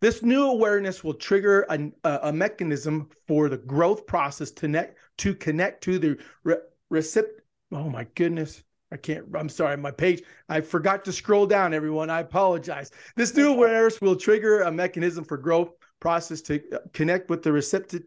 this 0.00 0.22
new 0.22 0.44
awareness 0.44 1.04
will 1.04 1.14
trigger 1.14 1.66
a, 1.68 1.90
a, 2.04 2.32
mechanism 2.32 3.08
for 3.26 3.48
the 3.48 3.58
growth 3.58 4.06
process 4.06 4.50
to, 4.52 4.60
connect 4.62 4.98
to 5.18 5.34
connect 5.34 5.84
to 5.84 5.98
the 5.98 6.18
re- 6.44 6.56
recip. 6.92 7.26
Oh 7.72 7.88
my 7.88 8.06
goodness. 8.14 8.62
I 8.92 8.96
can't, 8.96 9.26
I'm 9.34 9.48
sorry, 9.48 9.76
my 9.76 9.90
page, 9.90 10.22
I 10.48 10.60
forgot 10.60 11.04
to 11.06 11.12
scroll 11.12 11.44
down, 11.44 11.74
everyone. 11.74 12.08
I 12.08 12.20
apologize. 12.20 12.92
This 13.16 13.34
new 13.34 13.52
awareness 13.52 14.00
will 14.00 14.14
trigger 14.14 14.62
a 14.62 14.70
mechanism 14.70 15.24
for 15.24 15.36
growth 15.36 15.70
process 15.98 16.40
to 16.42 16.62
uh, 16.72 16.78
connect 16.92 17.28
with 17.28 17.42
the 17.42 17.50
recepti- 17.50 18.04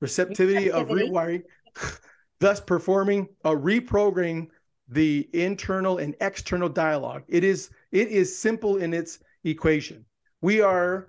receptivity, 0.00 0.70
receptivity. 0.70 0.70
of 0.70 0.88
rewiring, 0.88 1.42
thus 2.42 2.60
performing 2.60 3.28
a 3.44 3.50
reprogramming 3.50 4.48
the 4.88 5.28
internal 5.32 5.98
and 5.98 6.14
external 6.20 6.68
dialogue. 6.68 7.22
It 7.28 7.44
is 7.44 7.70
it 7.90 8.08
is 8.08 8.38
simple 8.38 8.76
in 8.76 8.92
its 8.92 9.20
equation 9.44 10.04
we 10.42 10.60
are 10.60 11.08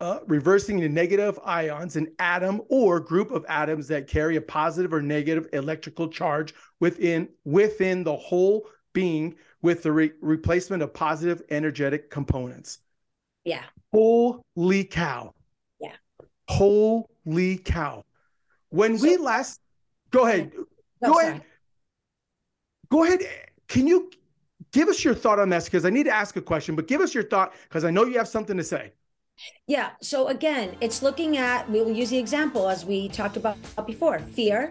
uh, 0.00 0.20
reversing 0.26 0.80
the 0.80 0.88
negative 0.88 1.38
ions, 1.44 1.96
an 1.96 2.08
atom 2.18 2.62
or 2.70 2.98
group 2.98 3.30
of 3.30 3.44
atoms 3.48 3.86
that 3.88 4.08
carry 4.08 4.36
a 4.36 4.40
positive 4.40 4.92
or 4.92 5.02
negative 5.02 5.48
electrical 5.52 6.08
charge 6.08 6.54
within 6.80 7.28
within 7.44 8.02
the 8.02 8.16
whole 8.16 8.66
being 8.94 9.34
with 9.60 9.82
the 9.82 9.92
re- 9.92 10.12
replacement 10.20 10.82
of 10.82 10.94
positive 10.94 11.42
energetic 11.50 12.10
components. 12.10 12.78
Yeah. 13.44 13.64
Holy 13.92 14.84
cow. 14.84 15.34
Yeah. 15.80 15.96
Holy 16.48 17.58
cow. 17.58 18.04
When 18.70 18.98
so, 18.98 19.04
we 19.04 19.16
last 19.18 19.60
go 20.12 20.26
ahead. 20.26 20.52
No, 20.54 21.08
go 21.08 21.14
sorry. 21.14 21.26
ahead. 21.28 21.42
Go 22.90 23.04
ahead. 23.04 23.20
Can 23.68 23.86
you 23.86 24.10
give 24.72 24.88
us 24.88 25.04
your 25.04 25.14
thought 25.14 25.38
on 25.38 25.48
this 25.48 25.64
because 25.64 25.84
I 25.84 25.90
need 25.90 26.04
to 26.04 26.14
ask 26.14 26.36
a 26.36 26.42
question, 26.42 26.76
but 26.76 26.86
give 26.86 27.00
us 27.00 27.14
your 27.14 27.24
thought 27.24 27.54
because 27.68 27.84
I 27.84 27.90
know 27.90 28.04
you 28.04 28.18
have 28.18 28.28
something 28.28 28.56
to 28.56 28.64
say. 28.64 28.92
Yeah. 29.66 29.90
So 30.00 30.28
again, 30.28 30.76
it's 30.80 31.02
looking 31.02 31.36
at, 31.36 31.68
we 31.70 31.80
will 31.82 31.92
use 31.92 32.10
the 32.10 32.18
example 32.18 32.68
as 32.68 32.84
we 32.84 33.08
talked 33.08 33.36
about 33.36 33.56
before 33.86 34.18
fear 34.18 34.70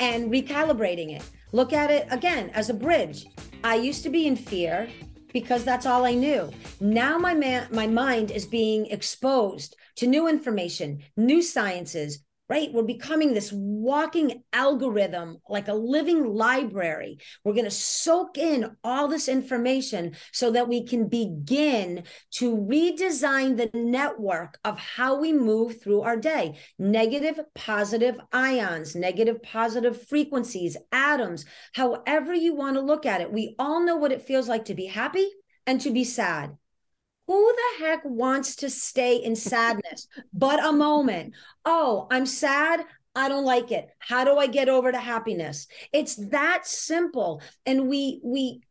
and 0.00 0.30
recalibrating 0.30 1.14
it. 1.14 1.22
Look 1.52 1.72
at 1.72 1.90
it 1.90 2.06
again 2.10 2.50
as 2.50 2.70
a 2.70 2.74
bridge. 2.74 3.26
I 3.62 3.74
used 3.76 4.02
to 4.04 4.10
be 4.10 4.26
in 4.26 4.36
fear 4.36 4.88
because 5.32 5.64
that's 5.64 5.86
all 5.86 6.04
I 6.04 6.14
knew. 6.14 6.50
Now 6.80 7.18
my 7.18 7.34
man, 7.34 7.68
my 7.70 7.86
mind 7.86 8.30
is 8.30 8.46
being 8.46 8.86
exposed 8.86 9.76
to 9.96 10.06
new 10.06 10.28
information, 10.28 11.02
new 11.16 11.42
sciences, 11.42 12.24
right? 12.50 12.72
We're 12.72 12.82
becoming 12.82 13.32
this 13.32 13.52
walking 13.52 14.42
algorithm, 14.52 15.38
like 15.48 15.68
a 15.68 15.74
living 15.74 16.34
library. 16.34 17.18
We're 17.44 17.54
going 17.54 17.64
to 17.64 17.70
soak 17.70 18.36
in 18.36 18.76
all 18.82 19.06
this 19.06 19.28
information 19.28 20.16
so 20.32 20.50
that 20.50 20.68
we 20.68 20.84
can 20.84 21.06
begin 21.06 22.02
to 22.32 22.56
redesign 22.56 23.56
the 23.56 23.70
network 23.72 24.58
of 24.64 24.80
how 24.80 25.20
we 25.20 25.32
move 25.32 25.80
through 25.80 26.00
our 26.00 26.16
day. 26.16 26.58
Negative, 26.76 27.38
positive 27.54 28.16
ions, 28.32 28.96
negative, 28.96 29.40
positive 29.44 30.08
frequencies, 30.08 30.76
atoms, 30.90 31.44
however 31.72 32.34
you 32.34 32.56
want 32.56 32.74
to 32.74 32.82
look 32.82 33.06
at 33.06 33.20
it. 33.20 33.32
We 33.32 33.54
all 33.60 33.80
know 33.80 33.96
what 33.96 34.12
it 34.12 34.22
feels 34.22 34.48
like 34.48 34.64
to 34.64 34.74
be 34.74 34.86
happy 34.86 35.30
and 35.68 35.80
to 35.82 35.92
be 35.92 36.02
sad. 36.02 36.56
Who 37.30 37.54
the 37.54 37.84
heck 37.84 38.00
wants 38.04 38.56
to 38.56 38.68
stay 38.68 39.14
in 39.14 39.36
sadness 39.36 40.08
but 40.32 40.58
a 40.66 40.72
moment? 40.72 41.34
Oh, 41.64 42.08
I'm 42.10 42.26
sad. 42.26 42.84
I 43.14 43.28
don't 43.28 43.44
like 43.44 43.70
it. 43.70 43.88
How 44.00 44.24
do 44.24 44.36
I 44.36 44.48
get 44.48 44.68
over 44.68 44.90
to 44.90 44.98
happiness? 44.98 45.68
It's 45.92 46.16
that 46.30 46.66
simple. 46.66 47.40
And 47.64 47.86
we, 47.88 48.20
we, 48.24 48.62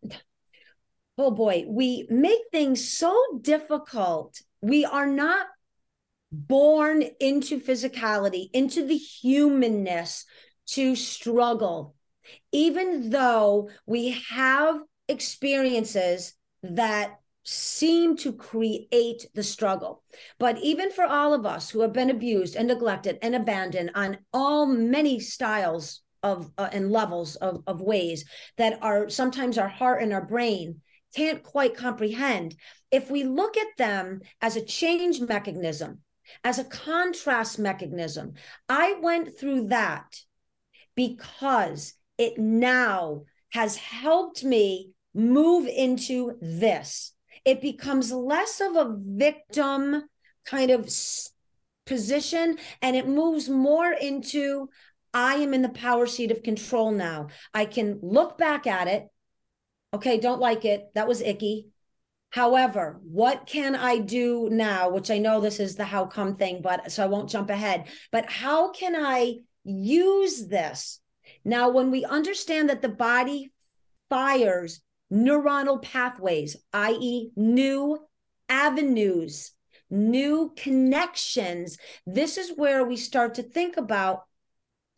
oh 1.17 1.31
boy, 1.31 1.67
we 1.69 2.05
make 2.09 2.41
things 2.51 2.85
so 2.85 3.17
difficult. 3.39 4.41
We 4.59 4.83
are 4.83 5.07
not 5.07 5.47
born 6.29 7.05
into 7.21 7.61
physicality, 7.61 8.49
into 8.51 8.85
the 8.85 8.97
humanness 8.97 10.25
to 10.71 10.97
struggle, 10.97 11.95
even 12.51 13.09
though 13.09 13.69
we 13.85 14.17
have 14.31 14.81
experiences 15.07 16.33
that 16.61 17.19
seem 17.49 18.15
to 18.15 18.31
create 18.31 19.25
the 19.33 19.43
struggle. 19.43 20.03
But 20.37 20.59
even 20.59 20.91
for 20.91 21.03
all 21.03 21.33
of 21.33 21.45
us 21.45 21.69
who 21.69 21.81
have 21.81 21.93
been 21.93 22.09
abused 22.09 22.55
and 22.55 22.67
neglected 22.67 23.17
and 23.21 23.35
abandoned 23.35 23.91
on 23.95 24.19
all 24.31 24.65
many 24.65 25.19
styles 25.19 26.01
of 26.21 26.51
uh, 26.57 26.69
and 26.71 26.91
levels 26.91 27.35
of, 27.37 27.63
of 27.65 27.81
ways 27.81 28.25
that 28.57 28.77
are 28.81 29.09
sometimes 29.09 29.57
our 29.57 29.67
heart 29.67 30.03
and 30.03 30.13
our 30.13 30.25
brain 30.25 30.81
can't 31.15 31.41
quite 31.41 31.75
comprehend, 31.75 32.55
if 32.91 33.09
we 33.09 33.23
look 33.23 33.57
at 33.57 33.77
them 33.77 34.21
as 34.41 34.55
a 34.55 34.65
change 34.65 35.19
mechanism, 35.19 36.01
as 36.43 36.59
a 36.59 36.63
contrast 36.63 37.57
mechanism, 37.57 38.33
I 38.67 38.99
went 39.01 39.39
through 39.39 39.69
that 39.69 40.19
because 40.93 41.95
it 42.19 42.37
now 42.37 43.23
has 43.51 43.75
helped 43.75 44.43
me 44.43 44.91
move 45.15 45.67
into 45.67 46.37
this 46.41 47.13
it 47.45 47.61
becomes 47.61 48.11
less 48.11 48.61
of 48.61 48.75
a 48.75 48.95
victim 48.97 50.03
kind 50.45 50.71
of 50.71 50.89
position 51.85 52.57
and 52.81 52.95
it 52.95 53.07
moves 53.07 53.49
more 53.49 53.91
into 53.91 54.69
I 55.13 55.35
am 55.35 55.53
in 55.53 55.63
the 55.63 55.69
power 55.69 56.05
seat 56.05 56.31
of 56.31 56.43
control 56.43 56.91
now. 56.91 57.27
I 57.53 57.65
can 57.65 57.99
look 58.01 58.37
back 58.37 58.67
at 58.67 58.87
it. 58.87 59.07
Okay, 59.93 60.19
don't 60.19 60.39
like 60.39 60.65
it. 60.65 60.85
That 60.93 61.07
was 61.07 61.21
icky. 61.21 61.69
However, 62.29 62.99
what 63.01 63.47
can 63.47 63.75
I 63.75 63.97
do 63.97 64.49
now? 64.51 64.89
Which 64.89 65.09
I 65.09 65.17
know 65.17 65.41
this 65.41 65.59
is 65.59 65.75
the 65.75 65.85
how 65.85 66.05
come 66.05 66.35
thing, 66.35 66.61
but 66.61 66.91
so 66.91 67.03
I 67.03 67.07
won't 67.07 67.29
jump 67.29 67.49
ahead. 67.49 67.87
But 68.11 68.29
how 68.29 68.71
can 68.71 68.95
I 68.95 69.37
use 69.63 70.47
this? 70.47 70.99
Now, 71.43 71.69
when 71.69 71.89
we 71.89 72.05
understand 72.05 72.69
that 72.69 72.83
the 72.83 72.89
body 72.89 73.51
fires 74.09 74.81
neuronal 75.11 75.81
pathways, 75.81 76.55
i.e., 76.73 77.31
new 77.35 77.99
avenues, 78.47 79.51
new 79.89 80.53
connections. 80.57 81.77
This 82.05 82.37
is 82.37 82.53
where 82.55 82.83
we 82.83 82.97
start 82.97 83.35
to 83.35 83.43
think 83.43 83.77
about 83.77 84.23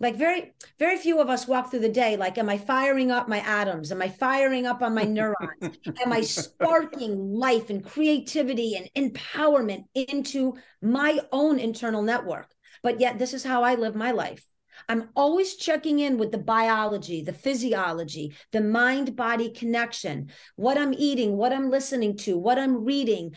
like 0.02 0.16
very 0.16 0.54
very 0.80 0.98
few 0.98 1.22
of 1.22 1.30
us 1.30 1.48
walk 1.48 1.70
through 1.70 1.80
the 1.80 1.88
day 1.88 2.18
like 2.18 2.38
am 2.38 2.50
i 2.50 2.58
firing 2.58 3.12
up 3.12 3.30
my 3.30 3.38
atoms 3.40 3.92
am 3.92 4.02
i 4.02 4.10
firing 4.10 4.66
up 4.66 4.82
on 4.82 4.96
my 4.96 5.04
neurons 5.18 5.78
am 6.04 6.12
i 6.12 6.22
sparking 6.22 7.34
life 7.34 7.70
and 7.70 7.86
creativity 7.86 8.76
and 8.76 9.14
empowerment 9.14 9.84
into 9.94 10.56
my 10.82 11.20
own 11.32 11.60
internal 11.60 12.02
network 12.02 12.52
but 12.84 13.00
yet 13.00 13.20
this 13.20 13.34
is 13.34 13.44
how 13.44 13.64
i 13.64 13.76
live 13.76 13.96
my 13.96 14.12
life 14.12 14.44
I'm 14.92 15.08
always 15.16 15.56
checking 15.56 16.00
in 16.00 16.18
with 16.18 16.34
the 16.34 16.38
biology, 16.38 17.24
the 17.24 17.32
physiology, 17.32 18.36
the 18.52 18.60
mind 18.60 19.16
body 19.16 19.50
connection, 19.50 20.32
what 20.58 20.78
I'm 20.78 20.94
eating, 20.94 21.38
what 21.38 21.54
I'm 21.54 21.70
listening 21.70 22.18
to, 22.18 22.38
what 22.38 22.60
I'm 22.60 22.84
reading. 22.84 23.34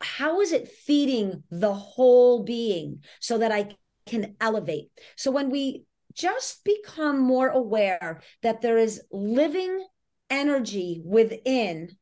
How 0.00 0.40
is 0.40 0.50
it 0.50 0.66
feeding 0.66 1.44
the 1.48 1.72
whole 1.72 2.42
being 2.42 3.04
so 3.20 3.38
that 3.38 3.52
I 3.52 3.76
can 4.06 4.34
elevate? 4.40 4.90
So 5.14 5.30
when 5.30 5.48
we 5.48 5.84
just 6.12 6.64
become 6.64 7.20
more 7.20 7.50
aware 7.50 8.20
that 8.42 8.60
there 8.60 8.76
is 8.76 9.00
living 9.12 9.86
energy 10.28 11.00
within, 11.04 11.96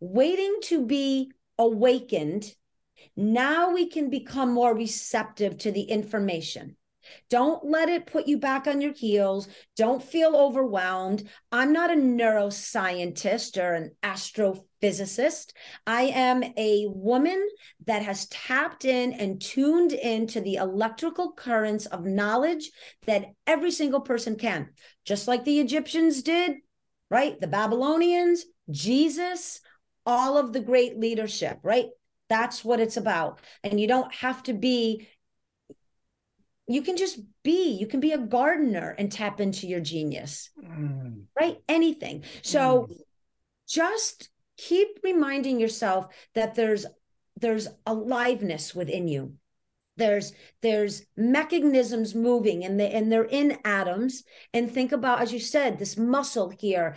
waiting 0.00 0.56
to 0.64 0.84
be 0.84 1.30
awakened. 1.58 2.52
Now 3.14 3.72
we 3.72 3.88
can 3.88 4.10
become 4.10 4.52
more 4.52 4.74
receptive 4.74 5.58
to 5.58 5.70
the 5.70 5.82
information. 5.82 6.76
Don't 7.30 7.64
let 7.64 7.88
it 7.88 8.06
put 8.06 8.26
you 8.26 8.38
back 8.38 8.66
on 8.66 8.80
your 8.80 8.92
heels. 8.92 9.48
Don't 9.76 10.02
feel 10.02 10.36
overwhelmed. 10.36 11.28
I'm 11.50 11.72
not 11.72 11.90
a 11.90 11.94
neuroscientist 11.94 13.62
or 13.62 13.74
an 13.74 13.90
astrophysicist. 14.02 15.52
I 15.86 16.02
am 16.02 16.42
a 16.56 16.86
woman 16.88 17.46
that 17.86 18.02
has 18.02 18.26
tapped 18.28 18.84
in 18.84 19.12
and 19.12 19.40
tuned 19.40 19.92
into 19.92 20.40
the 20.40 20.56
electrical 20.56 21.32
currents 21.32 21.86
of 21.86 22.04
knowledge 22.04 22.70
that 23.06 23.32
every 23.46 23.70
single 23.70 24.00
person 24.00 24.36
can, 24.36 24.70
just 25.04 25.28
like 25.28 25.44
the 25.44 25.60
Egyptians 25.60 26.22
did, 26.22 26.56
right? 27.10 27.40
The 27.40 27.46
Babylonians, 27.46 28.44
Jesus, 28.70 29.60
all 30.04 30.38
of 30.38 30.52
the 30.52 30.60
great 30.60 30.98
leadership, 30.98 31.58
right? 31.62 31.86
That's 32.28 32.64
what 32.64 32.80
it's 32.80 32.96
about. 32.96 33.40
And 33.62 33.80
you 33.80 33.86
don't 33.86 34.12
have 34.14 34.42
to 34.44 34.52
be 34.52 35.08
you 36.68 36.82
can 36.82 36.96
just 36.96 37.18
be 37.42 37.70
you 37.70 37.86
can 37.86 38.00
be 38.00 38.12
a 38.12 38.18
gardener 38.18 38.94
and 38.98 39.10
tap 39.10 39.40
into 39.40 39.66
your 39.66 39.80
genius. 39.80 40.50
Mm. 40.62 41.24
right? 41.38 41.58
Anything. 41.68 42.24
So 42.42 42.88
mm. 42.90 42.96
just 43.68 44.30
keep 44.56 44.88
reminding 45.02 45.60
yourself 45.60 46.06
that 46.34 46.54
there's 46.54 46.86
there's 47.40 47.68
aliveness 47.86 48.74
within 48.74 49.06
you. 49.08 49.34
There's 49.96 50.32
there's 50.60 51.06
mechanisms 51.16 52.14
moving 52.14 52.64
and 52.64 52.78
they 52.80 52.90
and 52.90 53.10
they're 53.10 53.24
in 53.24 53.58
atoms. 53.64 54.24
And 54.52 54.70
think 54.70 54.92
about 54.92 55.20
as 55.20 55.32
you 55.32 55.40
said 55.40 55.78
this 55.78 55.96
muscle 55.96 56.50
here 56.50 56.96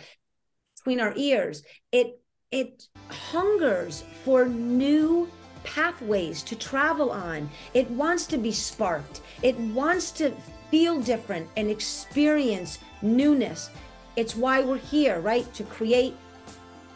between 0.76 1.00
our 1.00 1.12
ears 1.16 1.62
it 1.92 2.18
it 2.50 2.88
hungers 3.08 4.02
for 4.24 4.46
new 4.46 5.30
pathways 5.64 6.42
to 6.44 6.56
travel 6.56 7.10
on. 7.10 7.48
It 7.74 7.90
wants 7.90 8.26
to 8.26 8.38
be 8.38 8.52
sparked. 8.52 9.20
It 9.42 9.58
wants 9.58 10.10
to 10.12 10.32
feel 10.70 11.00
different 11.00 11.48
and 11.56 11.70
experience 11.70 12.78
newness. 13.02 13.70
It's 14.16 14.36
why 14.36 14.60
we're 14.62 14.78
here, 14.78 15.20
right? 15.20 15.52
To 15.54 15.64
create 15.64 16.14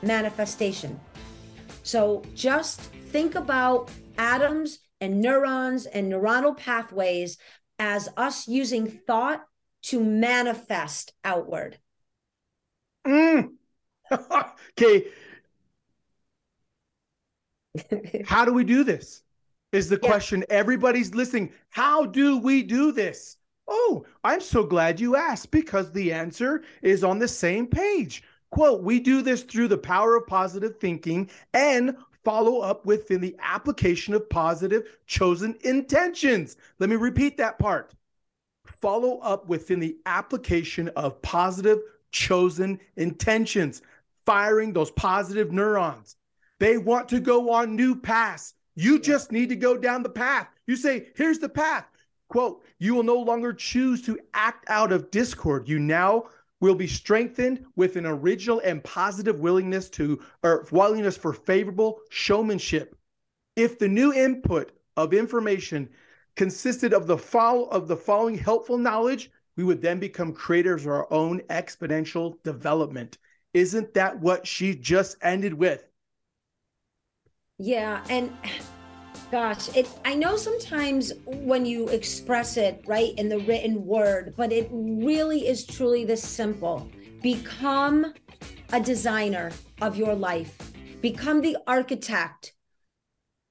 manifestation. 0.02 0.98
So 1.82 2.22
just 2.34 2.80
think 2.80 3.34
about 3.34 3.90
atoms 4.18 4.78
and 5.00 5.20
neurons 5.20 5.86
and 5.86 6.12
neuronal 6.12 6.56
pathways 6.56 7.38
as 7.78 8.08
us 8.16 8.48
using 8.48 8.86
thought 9.06 9.44
to 9.82 10.02
manifest 10.02 11.12
outward. 11.24 11.78
Mm. 13.06 13.54
okay, 14.12 15.06
How 18.24 18.44
do 18.44 18.52
we 18.52 18.64
do 18.64 18.84
this? 18.84 19.22
Is 19.72 19.88
the 19.88 19.98
yeah. 20.02 20.08
question 20.08 20.44
everybody's 20.50 21.14
listening. 21.14 21.52
How 21.70 22.06
do 22.06 22.38
we 22.38 22.62
do 22.62 22.92
this? 22.92 23.36
Oh, 23.66 24.04
I'm 24.22 24.40
so 24.40 24.64
glad 24.64 25.00
you 25.00 25.16
asked 25.16 25.50
because 25.50 25.90
the 25.90 26.12
answer 26.12 26.62
is 26.82 27.02
on 27.02 27.18
the 27.18 27.28
same 27.28 27.66
page. 27.66 28.22
Quote, 28.50 28.82
we 28.82 29.00
do 29.00 29.22
this 29.22 29.42
through 29.42 29.68
the 29.68 29.78
power 29.78 30.16
of 30.16 30.26
positive 30.26 30.76
thinking 30.78 31.28
and 31.54 31.96
follow 32.24 32.60
up 32.60 32.86
within 32.86 33.20
the 33.20 33.36
application 33.40 34.14
of 34.14 34.28
positive 34.28 34.84
chosen 35.06 35.56
intentions. 35.62 36.56
Let 36.78 36.88
me 36.88 36.96
repeat 36.96 37.36
that 37.38 37.58
part. 37.58 37.94
Follow 38.66 39.18
up 39.18 39.48
within 39.48 39.80
the 39.80 39.96
application 40.06 40.88
of 40.90 41.20
positive 41.20 41.80
chosen 42.12 42.78
intentions, 42.96 43.82
firing 44.24 44.72
those 44.72 44.90
positive 44.92 45.52
neurons. 45.52 46.16
They 46.64 46.78
want 46.78 47.10
to 47.10 47.20
go 47.20 47.50
on 47.50 47.76
new 47.76 47.94
paths. 47.94 48.54
You 48.74 48.98
just 48.98 49.30
need 49.30 49.50
to 49.50 49.54
go 49.54 49.76
down 49.76 50.02
the 50.02 50.08
path. 50.08 50.48
You 50.66 50.76
say, 50.76 51.08
here's 51.14 51.38
the 51.38 51.50
path. 51.50 51.84
Quote, 52.30 52.62
you 52.78 52.94
will 52.94 53.02
no 53.02 53.18
longer 53.18 53.52
choose 53.52 54.00
to 54.06 54.18
act 54.32 54.64
out 54.70 54.90
of 54.90 55.10
discord. 55.10 55.68
You 55.68 55.78
now 55.78 56.30
will 56.62 56.74
be 56.74 56.86
strengthened 56.86 57.66
with 57.76 57.96
an 57.96 58.06
original 58.06 58.62
and 58.64 58.82
positive 58.82 59.40
willingness 59.40 59.90
to 59.90 60.22
or 60.42 60.66
willingness 60.70 61.18
for 61.18 61.34
favorable 61.34 61.98
showmanship. 62.08 62.96
If 63.56 63.78
the 63.78 63.88
new 63.88 64.14
input 64.14 64.72
of 64.96 65.12
information 65.12 65.90
consisted 66.34 66.94
of 66.94 67.06
the 67.06 67.18
follow 67.18 67.66
of 67.66 67.88
the 67.88 67.96
following 67.98 68.38
helpful 68.38 68.78
knowledge, 68.78 69.30
we 69.58 69.64
would 69.64 69.82
then 69.82 70.00
become 70.00 70.32
creators 70.32 70.86
of 70.86 70.92
our 70.92 71.12
own 71.12 71.40
exponential 71.50 72.42
development. 72.42 73.18
Isn't 73.52 73.92
that 73.92 74.18
what 74.18 74.46
she 74.46 74.74
just 74.74 75.18
ended 75.20 75.52
with? 75.52 75.84
Yeah, 77.58 78.04
and 78.10 78.36
gosh, 79.30 79.74
it 79.76 79.88
I 80.04 80.14
know 80.14 80.36
sometimes 80.36 81.12
when 81.24 81.64
you 81.64 81.88
express 81.88 82.56
it 82.56 82.82
right 82.86 83.14
in 83.16 83.28
the 83.28 83.38
written 83.38 83.84
word, 83.86 84.34
but 84.36 84.52
it 84.52 84.68
really 84.72 85.46
is 85.46 85.64
truly 85.64 86.04
this 86.04 86.22
simple. 86.22 86.88
Become 87.22 88.12
a 88.72 88.80
designer 88.80 89.52
of 89.80 89.96
your 89.96 90.14
life. 90.14 90.56
Become 91.00 91.42
the 91.42 91.56
architect 91.66 92.54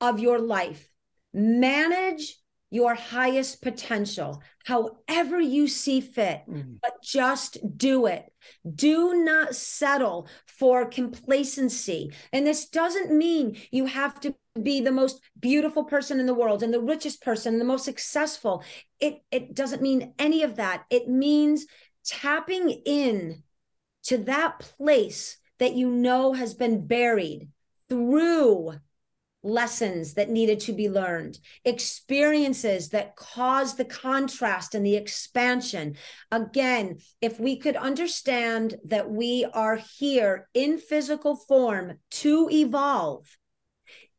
of 0.01 0.19
your 0.19 0.39
life. 0.39 0.89
Manage 1.33 2.42
your 2.73 2.95
highest 2.95 3.61
potential, 3.61 4.41
however 4.65 5.39
you 5.39 5.67
see 5.67 6.01
fit, 6.01 6.41
mm. 6.49 6.79
but 6.81 7.03
just 7.03 7.59
do 7.77 8.07
it. 8.07 8.33
Do 8.73 9.23
not 9.23 9.55
settle 9.55 10.27
for 10.47 10.87
complacency. 10.87 12.11
And 12.31 12.47
this 12.47 12.67
doesn't 12.69 13.15
mean 13.15 13.57
you 13.69 13.85
have 13.85 14.19
to 14.21 14.33
be 14.59 14.81
the 14.81 14.91
most 14.91 15.21
beautiful 15.39 15.83
person 15.83 16.19
in 16.19 16.25
the 16.25 16.33
world 16.33 16.63
and 16.63 16.73
the 16.73 16.81
richest 16.81 17.21
person 17.21 17.53
and 17.53 17.61
the 17.61 17.65
most 17.65 17.85
successful. 17.85 18.63
It, 18.99 19.21
it 19.29 19.53
doesn't 19.53 19.83
mean 19.83 20.15
any 20.17 20.41
of 20.41 20.55
that. 20.55 20.85
It 20.89 21.07
means 21.07 21.67
tapping 22.03 22.69
in 22.69 23.43
to 24.05 24.17
that 24.17 24.57
place 24.57 25.37
that 25.59 25.75
you 25.75 25.91
know 25.91 26.33
has 26.33 26.55
been 26.55 26.87
buried 26.87 27.49
through 27.87 28.73
lessons 29.43 30.13
that 30.13 30.29
needed 30.29 30.59
to 30.61 30.73
be 30.73 30.89
learned, 30.89 31.37
experiences 31.65 32.89
that 32.89 33.15
caused 33.15 33.77
the 33.77 33.85
contrast 33.85 34.73
and 34.73 34.85
the 34.85 34.95
expansion. 34.95 35.95
Again, 36.31 36.99
if 37.21 37.39
we 37.39 37.57
could 37.57 37.75
understand 37.75 38.75
that 38.85 39.11
we 39.11 39.45
are 39.53 39.75
here 39.75 40.47
in 40.53 40.77
physical 40.77 41.35
form 41.35 41.99
to 42.11 42.49
evolve, 42.51 43.37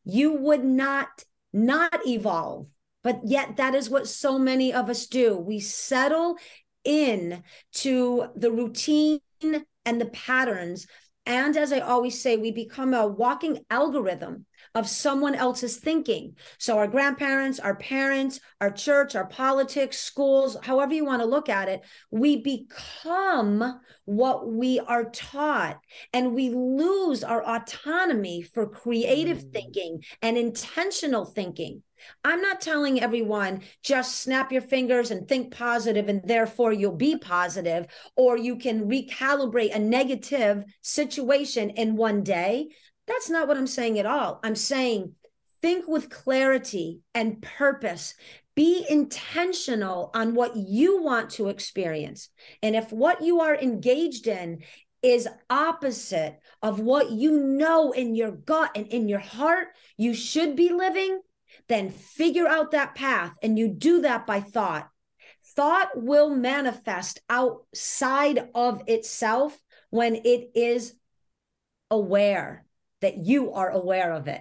you 0.05 0.33
would 0.33 0.65
not 0.65 1.09
not 1.53 2.07
evolve. 2.07 2.69
But 3.03 3.21
yet 3.25 3.59
that 3.59 3.75
is 3.75 3.91
what 3.91 4.09
so 4.09 4.39
many 4.39 4.73
of 4.73 4.89
us 4.89 5.07
do. 5.07 5.37
We 5.37 5.61
settle 5.61 6.37
in 6.85 7.43
to 7.75 8.29
the 8.35 8.51
routine 8.51 9.21
and 9.41 10.01
the 10.01 10.07
patterns 10.07 10.87
and 11.27 11.57
as 11.57 11.73
I 11.73 11.81
always 11.81 12.21
say, 12.21 12.37
we 12.37 12.51
become 12.51 12.93
a 12.93 13.07
walking 13.07 13.65
algorithm 13.71 14.45
of 14.75 14.89
someone 14.89 15.35
else's 15.35 15.77
thinking. 15.77 16.37
So, 16.59 16.79
our 16.79 16.89
grandparents, 16.89 17.61
our 17.61 17.77
parents, 17.77 18.41
our 18.61 18.71
church, 18.71 19.15
our 19.15 19.27
politics, 19.27 20.01
schools, 20.01 20.57
however 20.63 20.95
you 20.95 21.05
want 21.05 21.23
to 21.23 21.27
look 21.27 21.49
at 21.49 21.69
it, 21.69 21.83
we 22.11 22.43
become 22.43 23.81
what 24.05 24.49
we 24.49 24.81
are 24.81 25.11
taught 25.11 25.81
and 26.13 26.35
we 26.35 26.51
lose 26.51 27.25
our 27.25 27.43
autonomy 27.45 28.43
for 28.43 28.69
creative 28.69 29.39
mm. 29.39 29.53
thinking 29.53 30.05
and 30.23 30.37
intentional 30.37 31.25
thinking. 31.25 31.83
I'm 32.23 32.43
not 32.43 32.61
telling 32.61 33.01
everyone 33.01 33.63
just 33.83 34.21
snap 34.21 34.53
your 34.53 34.63
fingers 34.63 35.11
and 35.11 35.27
think 35.27 35.55
positive 35.55 36.09
and 36.09 36.23
therefore 36.25 36.73
you'll 36.73 36.97
be 36.97 37.17
positive, 37.17 37.87
or 38.17 38.37
you 38.37 38.57
can 38.57 38.89
recalibrate 38.89 39.75
a 39.75 39.79
negative 39.79 40.65
situation 40.83 41.71
in 41.71 41.97
one 41.97 42.23
day. 42.23 42.69
That's 43.07 43.31
not 43.31 43.49
what 43.49 43.57
I'm 43.57 43.67
saying 43.67 43.99
at 43.99 44.07
all. 44.07 44.41
I'm 44.43 44.57
saying 44.57 45.15
think 45.65 45.89
with 45.89 46.11
clarity 46.11 47.01
and 47.15 47.41
purpose. 47.41 48.13
Be 48.55 48.85
intentional 48.87 50.11
on 50.15 50.35
what 50.35 50.55
you 50.57 51.03
want 51.03 51.31
to 51.31 51.49
experience. 51.49 52.29
And 52.63 52.77
if 52.77 52.93
what 52.93 53.23
you 53.23 53.41
are 53.41 53.57
engaged 53.57 54.27
in 54.27 54.63
is 55.03 55.27
opposite 55.49 56.39
of 56.61 56.81
what 56.81 57.13
you 57.13 57.33
know 57.41 57.93
in 57.93 58.15
your 58.15 58.31
gut 58.31 58.73
and 58.75 58.87
in 58.89 59.09
your 59.09 59.21
heart 59.21 59.69
you 59.97 60.13
should 60.13 60.55
be 60.55 60.69
living, 60.69 61.21
then 61.69 61.89
figure 61.89 62.47
out 62.47 62.73
that 62.73 62.95
path. 62.95 63.35
And 63.43 63.59
you 63.59 63.69
do 63.69 64.03
that 64.03 64.27
by 64.27 64.41
thought. 64.41 64.89
Thought 65.57 65.91
will 65.95 66.29
manifest 66.29 67.23
outside 67.31 68.51
of 68.55 68.83
itself 68.87 69.59
when 69.89 70.17
it 70.17 70.51
is 70.55 70.95
aware 71.91 72.64
that 73.05 73.19
you 73.19 73.53
are 73.53 73.69
aware 73.69 74.13
of 74.13 74.29
it. 74.29 74.41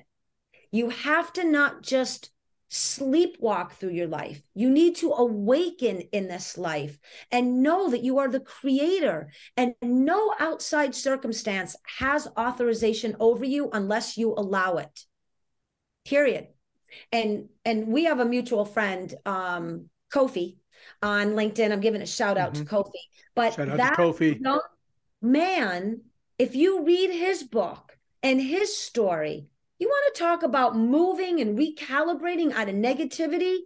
You 0.71 0.89
have 0.89 1.33
to 1.33 1.43
not 1.43 1.83
just 1.83 2.29
sleepwalk 2.71 3.73
through 3.73 3.91
your 3.91 4.07
life. 4.07 4.41
You 4.55 4.69
need 4.69 4.95
to 4.97 5.11
awaken 5.11 5.99
in 6.13 6.29
this 6.29 6.57
life 6.57 6.97
and 7.29 7.61
know 7.61 7.89
that 7.89 8.03
you 8.03 8.19
are 8.19 8.29
the 8.29 8.39
creator 8.39 9.29
and 9.57 9.75
no 9.81 10.33
outside 10.39 10.95
circumstance 10.95 11.75
has 11.99 12.25
authorization 12.39 13.17
over 13.19 13.43
you 13.43 13.69
unless 13.73 14.17
you 14.17 14.33
allow 14.33 14.77
it. 14.77 15.05
Period. 16.05 16.47
And 17.11 17.49
and 17.65 17.89
we 17.89 18.05
have 18.05 18.21
a 18.21 18.25
mutual 18.25 18.63
friend 18.63 19.13
um 19.25 19.89
Kofi 20.11 20.55
on 21.01 21.33
LinkedIn. 21.33 21.69
I'm 21.69 21.81
giving 21.81 22.01
a 22.01 22.07
shout 22.07 22.37
out 22.37 22.53
mm-hmm. 22.53 22.63
to 22.63 22.69
Kofi. 22.69 23.03
But 23.35 23.57
that 23.57 23.97
Kofi. 23.97 24.39
Man, 25.21 26.01
if 26.39 26.55
you 26.55 26.85
read 26.85 27.11
his 27.11 27.43
book 27.43 27.92
and 28.23 28.41
his 28.41 28.75
story, 28.75 29.45
you 29.79 29.87
want 29.87 30.15
to 30.15 30.19
talk 30.19 30.43
about 30.43 30.77
moving 30.77 31.41
and 31.41 31.59
recalibrating 31.59 32.53
out 32.53 32.69
of 32.69 32.75
negativity? 32.75 33.59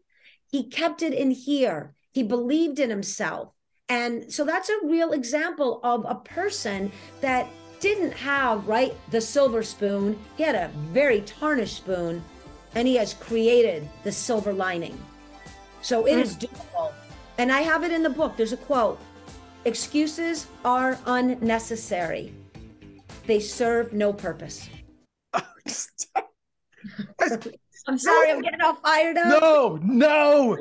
He 0.47 0.67
kept 0.67 1.03
it 1.03 1.13
in 1.13 1.29
here. 1.29 1.93
He 2.11 2.23
believed 2.23 2.79
in 2.79 2.89
himself. 2.89 3.51
And 3.87 4.33
so 4.33 4.43
that's 4.43 4.69
a 4.69 4.85
real 4.85 5.11
example 5.11 5.79
of 5.83 6.05
a 6.09 6.15
person 6.15 6.91
that 7.21 7.47
didn't 7.79 8.13
have, 8.13 8.67
right, 8.67 8.93
the 9.11 9.21
silver 9.21 9.61
spoon. 9.61 10.17
He 10.35 10.43
had 10.43 10.55
a 10.55 10.71
very 10.91 11.21
tarnished 11.21 11.77
spoon, 11.77 12.23
and 12.73 12.87
he 12.87 12.95
has 12.95 13.13
created 13.13 13.87
the 14.03 14.11
silver 14.11 14.51
lining. 14.51 14.97
So 15.81 16.05
it 16.05 16.15
mm. 16.15 16.21
is 16.21 16.35
doable. 16.35 16.91
And 17.37 17.51
I 17.51 17.61
have 17.61 17.83
it 17.83 17.91
in 17.91 18.01
the 18.01 18.09
book. 18.09 18.35
There's 18.35 18.53
a 18.53 18.57
quote 18.57 18.99
Excuses 19.65 20.47
are 20.65 20.97
unnecessary, 21.05 22.33
they 23.27 23.39
serve 23.39 23.93
no 23.93 24.13
purpose. 24.13 24.69
I'm 27.87 27.97
sorry, 27.97 28.31
I'm 28.31 28.41
getting 28.41 28.61
all 28.61 28.75
fired 28.75 29.17
up. 29.17 29.27
No, 29.27 29.79
no, 29.83 30.57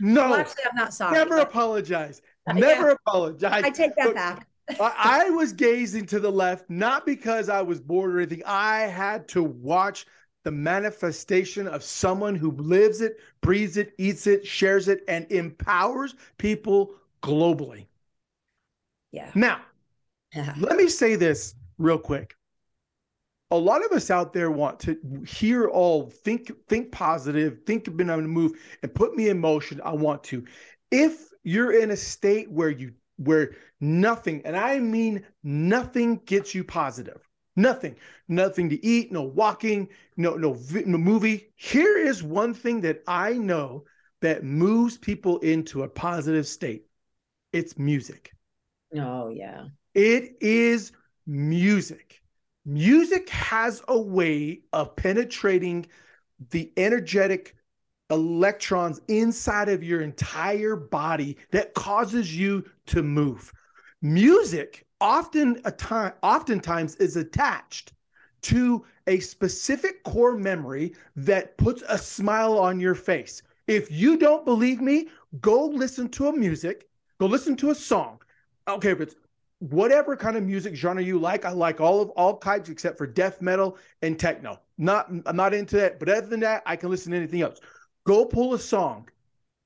no. 0.00 0.30
Well, 0.30 0.34
actually, 0.40 0.64
I'm 0.70 0.76
not 0.76 0.94
sorry. 0.94 1.14
Never 1.14 1.36
but... 1.36 1.48
apologize. 1.48 2.22
Never 2.52 2.88
yeah. 2.88 2.96
apologize. 3.06 3.64
I 3.64 3.70
take 3.70 3.94
that 3.96 4.06
but 4.06 4.14
back. 4.14 4.46
I, 4.78 5.26
I 5.26 5.30
was 5.30 5.52
gazing 5.52 6.06
to 6.06 6.20
the 6.20 6.30
left, 6.30 6.68
not 6.70 7.04
because 7.04 7.48
I 7.48 7.62
was 7.62 7.80
bored 7.80 8.14
or 8.14 8.18
anything. 8.18 8.42
I 8.46 8.80
had 8.80 9.26
to 9.28 9.42
watch 9.42 10.06
the 10.44 10.50
manifestation 10.50 11.66
of 11.66 11.82
someone 11.82 12.34
who 12.34 12.52
lives 12.52 13.00
it, 13.00 13.18
breathes 13.40 13.76
it, 13.76 13.92
eats 13.98 14.26
it, 14.26 14.46
shares 14.46 14.88
it, 14.88 15.02
and 15.08 15.30
empowers 15.30 16.14
people 16.38 16.94
globally. 17.22 17.86
Yeah. 19.12 19.30
Now, 19.34 19.60
let 20.58 20.76
me 20.76 20.88
say 20.88 21.16
this 21.16 21.54
real 21.80 21.98
quick. 21.98 22.34
A 23.50 23.56
lot 23.56 23.84
of 23.84 23.90
us 23.90 24.10
out 24.10 24.32
there 24.32 24.50
want 24.50 24.78
to 24.80 24.96
hear 25.26 25.66
all 25.66 26.08
think 26.08 26.52
think 26.68 26.92
positive, 26.92 27.60
think 27.66 27.96
being 27.96 28.10
able 28.10 28.22
to 28.22 28.28
move 28.28 28.52
and 28.82 28.94
put 28.94 29.16
me 29.16 29.28
in 29.28 29.40
motion. 29.40 29.80
I 29.84 29.92
want 29.92 30.22
to. 30.24 30.44
If 30.92 31.30
you're 31.42 31.72
in 31.72 31.90
a 31.90 31.96
state 31.96 32.50
where 32.50 32.70
you 32.70 32.92
where 33.16 33.56
nothing, 33.80 34.42
and 34.44 34.56
I 34.56 34.78
mean 34.78 35.26
nothing 35.42 36.20
gets 36.26 36.54
you 36.54 36.62
positive, 36.62 37.20
nothing, 37.56 37.96
nothing 38.28 38.70
to 38.70 38.86
eat, 38.86 39.10
no 39.10 39.22
walking, 39.22 39.88
no, 40.16 40.36
no, 40.36 40.56
no 40.86 40.98
movie. 40.98 41.48
Here 41.56 41.98
is 41.98 42.22
one 42.22 42.54
thing 42.54 42.80
that 42.82 43.02
I 43.08 43.32
know 43.32 43.84
that 44.22 44.44
moves 44.44 44.96
people 44.96 45.38
into 45.38 45.82
a 45.82 45.88
positive 45.88 46.46
state. 46.46 46.84
It's 47.52 47.78
music. 47.78 48.32
Oh, 48.96 49.28
yeah. 49.28 49.64
It 49.94 50.36
is 50.40 50.92
music. 51.30 52.22
Music 52.66 53.28
has 53.30 53.82
a 53.88 53.98
way 53.98 54.60
of 54.72 54.96
penetrating 54.96 55.86
the 56.50 56.72
energetic 56.76 57.54
electrons 58.10 59.00
inside 59.06 59.68
of 59.68 59.84
your 59.84 60.00
entire 60.00 60.74
body 60.74 61.36
that 61.52 61.72
causes 61.74 62.36
you 62.36 62.64
to 62.86 63.02
move. 63.02 63.52
Music 64.02 64.84
often 65.00 65.60
a 65.64 65.70
time 65.70 66.12
oftentimes 66.22 66.96
is 66.96 67.16
attached 67.16 67.92
to 68.42 68.84
a 69.06 69.20
specific 69.20 70.02
core 70.02 70.36
memory 70.36 70.94
that 71.14 71.56
puts 71.58 71.82
a 71.88 71.96
smile 71.96 72.58
on 72.58 72.80
your 72.80 72.94
face. 72.94 73.42
If 73.68 73.90
you 73.90 74.16
don't 74.16 74.44
believe 74.44 74.80
me, 74.80 75.08
go 75.40 75.66
listen 75.66 76.08
to 76.10 76.28
a 76.28 76.32
music, 76.32 76.88
go 77.20 77.26
listen 77.26 77.54
to 77.56 77.70
a 77.70 77.74
song 77.74 78.18
okay, 78.74 78.90
if 78.90 79.00
it's 79.00 79.14
whatever 79.60 80.16
kind 80.16 80.36
of 80.36 80.42
music 80.42 80.74
genre 80.74 81.02
you 81.02 81.18
like, 81.18 81.44
I 81.44 81.52
like 81.52 81.80
all 81.80 82.00
of 82.00 82.10
all 82.10 82.38
types 82.38 82.68
except 82.68 82.98
for 82.98 83.06
death 83.06 83.40
metal 83.40 83.78
and 84.02 84.18
techno. 84.18 84.60
Not 84.78 85.10
I'm 85.26 85.36
not 85.36 85.54
into 85.54 85.76
that, 85.76 85.98
but 85.98 86.08
other 86.08 86.26
than 86.26 86.40
that, 86.40 86.62
I 86.66 86.76
can 86.76 86.90
listen 86.90 87.12
to 87.12 87.18
anything 87.18 87.42
else. 87.42 87.60
Go 88.04 88.24
pull 88.24 88.54
a 88.54 88.58
song 88.58 89.08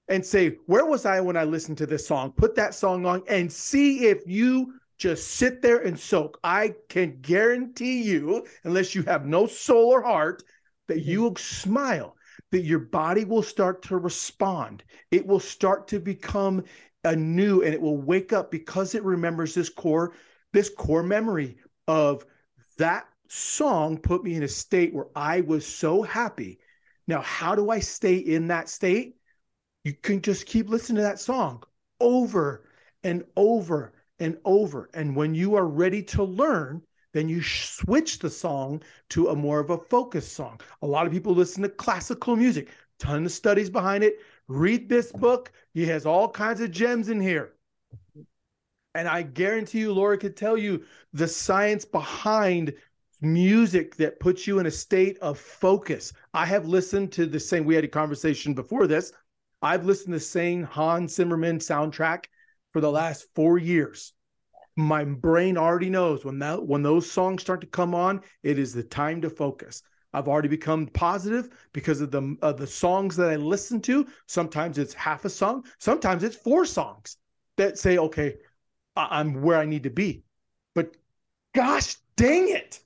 and 0.08 0.24
say, 0.24 0.58
where 0.66 0.84
was 0.84 1.06
I 1.06 1.20
when 1.20 1.36
I 1.36 1.44
listened 1.44 1.78
to 1.78 1.86
this 1.86 2.06
song? 2.06 2.32
Put 2.32 2.56
that 2.56 2.74
song 2.74 3.06
on 3.06 3.22
and 3.28 3.50
see 3.50 4.06
if 4.06 4.22
you 4.26 4.74
just 4.98 5.32
sit 5.32 5.62
there 5.62 5.78
and 5.78 5.98
soak. 5.98 6.38
I 6.44 6.74
can 6.88 7.20
guarantee 7.20 8.02
you, 8.02 8.46
unless 8.64 8.94
you 8.94 9.02
have 9.04 9.26
no 9.26 9.46
soul 9.46 9.90
or 9.90 10.02
heart, 10.02 10.42
that 10.88 10.98
mm-hmm. 10.98 11.10
you 11.10 11.22
will 11.22 11.36
smile, 11.36 12.16
that 12.50 12.64
your 12.64 12.80
body 12.80 13.24
will 13.24 13.42
start 13.42 13.82
to 13.82 13.96
respond. 13.96 14.84
It 15.10 15.26
will 15.26 15.40
start 15.40 15.88
to 15.88 16.00
become 16.00 16.64
anew 17.04 17.62
and 17.62 17.74
it 17.74 17.80
will 17.80 17.98
wake 17.98 18.32
up 18.32 18.50
because 18.50 18.94
it 18.94 19.04
remembers 19.04 19.54
this 19.54 19.68
core 19.68 20.14
this 20.52 20.70
core 20.70 21.02
memory 21.02 21.58
of 21.88 22.24
that 22.78 23.06
song 23.28 23.98
put 23.98 24.22
me 24.22 24.34
in 24.34 24.44
a 24.44 24.48
state 24.48 24.94
where 24.94 25.08
I 25.14 25.40
was 25.40 25.66
so 25.66 26.02
happy. 26.02 26.60
Now, 27.06 27.20
how 27.20 27.54
do 27.54 27.70
I 27.70 27.80
stay 27.80 28.16
in 28.16 28.48
that 28.48 28.68
state? 28.68 29.16
You 29.82 29.92
can 29.92 30.22
just 30.22 30.46
keep 30.46 30.68
listening 30.68 30.96
to 30.96 31.02
that 31.02 31.18
song 31.18 31.62
over 32.00 32.64
and 33.02 33.24
over 33.36 33.92
and 34.18 34.38
over. 34.44 34.88
And 34.94 35.14
when 35.16 35.34
you 35.34 35.56
are 35.56 35.66
ready 35.66 36.02
to 36.04 36.22
learn, 36.22 36.82
then 37.12 37.28
you 37.28 37.42
switch 37.42 38.18
the 38.18 38.30
song 38.30 38.82
to 39.10 39.28
a 39.28 39.36
more 39.36 39.60
of 39.60 39.70
a 39.70 39.78
focus 39.78 40.30
song. 40.30 40.60
A 40.82 40.86
lot 40.86 41.06
of 41.06 41.12
people 41.12 41.34
listen 41.34 41.62
to 41.62 41.68
classical 41.68 42.36
music, 42.36 42.70
ton 42.98 43.24
of 43.24 43.32
studies 43.32 43.70
behind 43.70 44.04
it. 44.04 44.18
Read 44.48 44.88
this 44.88 45.10
book. 45.12 45.52
He 45.72 45.86
has 45.86 46.06
all 46.06 46.28
kinds 46.28 46.60
of 46.60 46.70
gems 46.70 47.08
in 47.08 47.20
here. 47.20 47.54
And 48.94 49.08
I 49.08 49.22
guarantee 49.22 49.80
you, 49.80 49.92
Laura 49.92 50.16
could 50.16 50.36
tell 50.36 50.56
you 50.56 50.84
the 51.12 51.26
science 51.26 51.84
behind 51.84 52.74
music 53.20 53.96
that 53.96 54.20
puts 54.20 54.46
you 54.46 54.58
in 54.58 54.66
a 54.66 54.70
state 54.70 55.18
of 55.18 55.38
focus. 55.38 56.12
I 56.32 56.46
have 56.46 56.66
listened 56.66 57.12
to 57.12 57.26
the 57.26 57.40
same, 57.40 57.64
we 57.64 57.74
had 57.74 57.84
a 57.84 57.88
conversation 57.88 58.54
before 58.54 58.86
this. 58.86 59.12
I've 59.62 59.86
listened 59.86 60.12
to 60.12 60.18
the 60.18 60.20
same 60.20 60.62
Hans 60.62 61.14
Zimmerman 61.14 61.58
soundtrack 61.58 62.26
for 62.72 62.80
the 62.80 62.90
last 62.90 63.26
four 63.34 63.58
years. 63.58 64.12
My 64.76 65.04
brain 65.04 65.56
already 65.56 65.88
knows 65.88 66.24
when 66.24 66.38
that 66.40 66.66
when 66.66 66.82
those 66.82 67.10
songs 67.10 67.42
start 67.42 67.60
to 67.62 67.66
come 67.66 67.94
on, 67.94 68.20
it 68.42 68.58
is 68.58 68.74
the 68.74 68.82
time 68.82 69.22
to 69.22 69.30
focus. 69.30 69.82
I've 70.14 70.28
already 70.28 70.48
become 70.48 70.86
positive 70.86 71.50
because 71.72 72.00
of 72.00 72.10
the 72.12 72.36
of 72.40 72.56
the 72.56 72.66
songs 72.66 73.16
that 73.16 73.30
I 73.30 73.36
listen 73.36 73.80
to. 73.82 74.06
Sometimes 74.26 74.78
it's 74.78 74.94
half 74.94 75.24
a 75.24 75.30
song, 75.30 75.64
sometimes 75.78 76.22
it's 76.22 76.36
four 76.36 76.64
songs 76.64 77.16
that 77.56 77.78
say, 77.78 77.98
"Okay, 77.98 78.36
I'm 78.96 79.42
where 79.42 79.58
I 79.58 79.66
need 79.66 79.82
to 79.82 79.90
be." 79.90 80.22
But 80.74 80.96
gosh, 81.54 81.96
dang 82.16 82.48
it! 82.48 82.80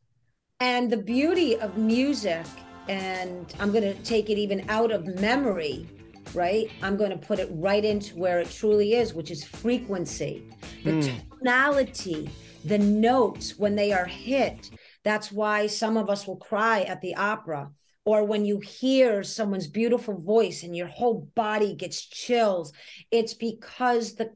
And 0.60 0.90
the 0.90 0.96
beauty 0.96 1.56
of 1.60 1.76
music, 1.76 2.46
and 2.88 3.54
I'm 3.60 3.70
going 3.70 3.84
to 3.84 3.94
take 4.02 4.30
it 4.30 4.38
even 4.38 4.64
out 4.70 4.90
of 4.90 5.06
memory, 5.20 5.86
right? 6.34 6.70
I'm 6.82 6.96
going 6.96 7.10
to 7.10 7.18
put 7.18 7.38
it 7.38 7.48
right 7.52 7.84
into 7.84 8.16
where 8.16 8.40
it 8.40 8.50
truly 8.50 8.94
is, 8.94 9.12
which 9.12 9.30
is 9.30 9.44
frequency, 9.44 10.44
the 10.82 10.92
mm. 10.92 11.20
tonality, 11.38 12.30
the 12.64 12.78
notes 12.78 13.58
when 13.58 13.76
they 13.76 13.92
are 13.92 14.06
hit 14.06 14.70
that's 15.04 15.32
why 15.32 15.66
some 15.66 15.96
of 15.96 16.10
us 16.10 16.26
will 16.26 16.36
cry 16.36 16.82
at 16.82 17.00
the 17.00 17.14
opera 17.16 17.70
or 18.04 18.24
when 18.24 18.44
you 18.44 18.58
hear 18.58 19.22
someone's 19.22 19.66
beautiful 19.66 20.18
voice 20.18 20.62
and 20.62 20.74
your 20.74 20.86
whole 20.86 21.28
body 21.34 21.74
gets 21.74 22.06
chills. 22.06 22.72
It's 23.10 23.34
because 23.34 24.14
the 24.14 24.30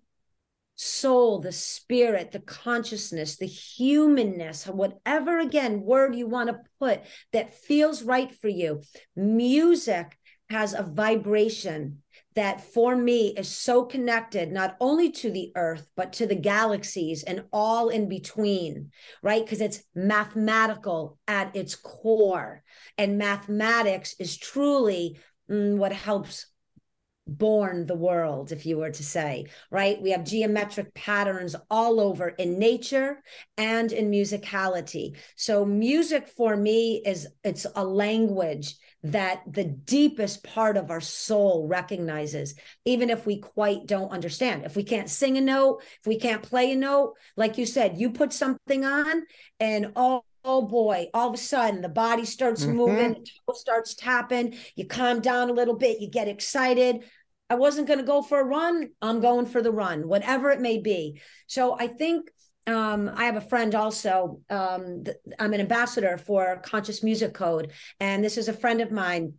soul, 0.74 1.38
the 1.38 1.52
spirit, 1.52 2.32
the 2.32 2.40
consciousness, 2.40 3.36
the 3.36 3.46
humanness, 3.46 4.66
whatever 4.66 5.38
again 5.38 5.82
word 5.82 6.14
you 6.14 6.26
want 6.26 6.50
to 6.50 6.60
put 6.78 7.00
that 7.32 7.54
feels 7.54 8.02
right 8.02 8.34
for 8.34 8.48
you. 8.48 8.82
Music 9.16 10.18
has 10.50 10.74
a 10.74 10.82
vibration 10.82 12.02
that 12.34 12.60
for 12.60 12.96
me 12.96 13.34
is 13.36 13.48
so 13.48 13.84
connected 13.84 14.50
not 14.50 14.76
only 14.80 15.10
to 15.10 15.30
the 15.30 15.52
earth 15.56 15.86
but 15.96 16.12
to 16.14 16.26
the 16.26 16.34
galaxies 16.34 17.22
and 17.22 17.44
all 17.52 17.88
in 17.88 18.08
between 18.08 18.90
right? 19.22 19.44
Because 19.44 19.60
it's 19.60 19.82
mathematical 19.94 21.18
at 21.28 21.54
its 21.54 21.74
core. 21.74 22.62
And 22.98 23.18
mathematics 23.18 24.14
is 24.18 24.36
truly 24.36 25.18
mm, 25.50 25.76
what 25.76 25.92
helps 25.92 26.46
born 27.28 27.86
the 27.86 27.94
world 27.94 28.50
if 28.50 28.66
you 28.66 28.78
were 28.78 28.90
to 28.90 29.04
say 29.04 29.46
right? 29.70 30.02
We 30.02 30.10
have 30.10 30.24
geometric 30.24 30.92
patterns 30.94 31.54
all 31.70 32.00
over 32.00 32.28
in 32.28 32.58
nature 32.58 33.22
and 33.56 33.92
in 33.92 34.10
musicality. 34.10 35.16
So 35.36 35.64
music 35.64 36.28
for 36.28 36.56
me 36.56 37.00
is 37.06 37.28
it's 37.44 37.66
a 37.76 37.84
language 37.84 38.74
that 39.04 39.42
the 39.46 39.64
deepest 39.64 40.44
part 40.44 40.76
of 40.76 40.90
our 40.90 41.00
soul 41.00 41.66
recognizes, 41.66 42.54
even 42.84 43.10
if 43.10 43.26
we 43.26 43.38
quite 43.38 43.86
don't 43.86 44.12
understand. 44.12 44.64
If 44.64 44.76
we 44.76 44.84
can't 44.84 45.10
sing 45.10 45.36
a 45.36 45.40
note, 45.40 45.82
if 46.00 46.06
we 46.06 46.18
can't 46.18 46.42
play 46.42 46.72
a 46.72 46.76
note, 46.76 47.14
like 47.36 47.58
you 47.58 47.66
said, 47.66 47.98
you 47.98 48.10
put 48.10 48.32
something 48.32 48.84
on 48.84 49.24
and 49.58 49.92
oh, 49.96 50.24
oh 50.44 50.62
boy, 50.62 51.08
all 51.14 51.28
of 51.28 51.34
a 51.34 51.38
sudden 51.38 51.82
the 51.82 51.88
body 51.88 52.24
starts 52.24 52.62
mm-hmm. 52.62 52.76
moving, 52.76 53.12
the 53.14 53.26
toe 53.46 53.54
starts 53.54 53.94
tapping, 53.94 54.54
you 54.76 54.86
calm 54.86 55.20
down 55.20 55.50
a 55.50 55.54
little 55.54 55.76
bit, 55.76 56.00
you 56.00 56.08
get 56.08 56.28
excited. 56.28 57.04
I 57.50 57.56
wasn't 57.56 57.88
going 57.88 57.98
to 57.98 58.06
go 58.06 58.22
for 58.22 58.40
a 58.40 58.44
run. 58.44 58.90
I'm 59.02 59.20
going 59.20 59.44
for 59.44 59.60
the 59.60 59.72
run, 59.72 60.08
whatever 60.08 60.50
it 60.50 60.60
may 60.60 60.78
be. 60.78 61.20
So 61.48 61.76
I 61.78 61.86
think 61.86 62.30
um, 62.66 63.10
I 63.14 63.24
have 63.24 63.36
a 63.36 63.40
friend 63.40 63.74
also. 63.74 64.40
Um, 64.48 65.04
th- 65.04 65.16
I'm 65.38 65.52
an 65.52 65.60
ambassador 65.60 66.16
for 66.16 66.60
Conscious 66.62 67.02
Music 67.02 67.34
Code, 67.34 67.72
and 68.00 68.22
this 68.22 68.36
is 68.38 68.48
a 68.48 68.52
friend 68.52 68.80
of 68.80 68.90
mine 68.90 69.34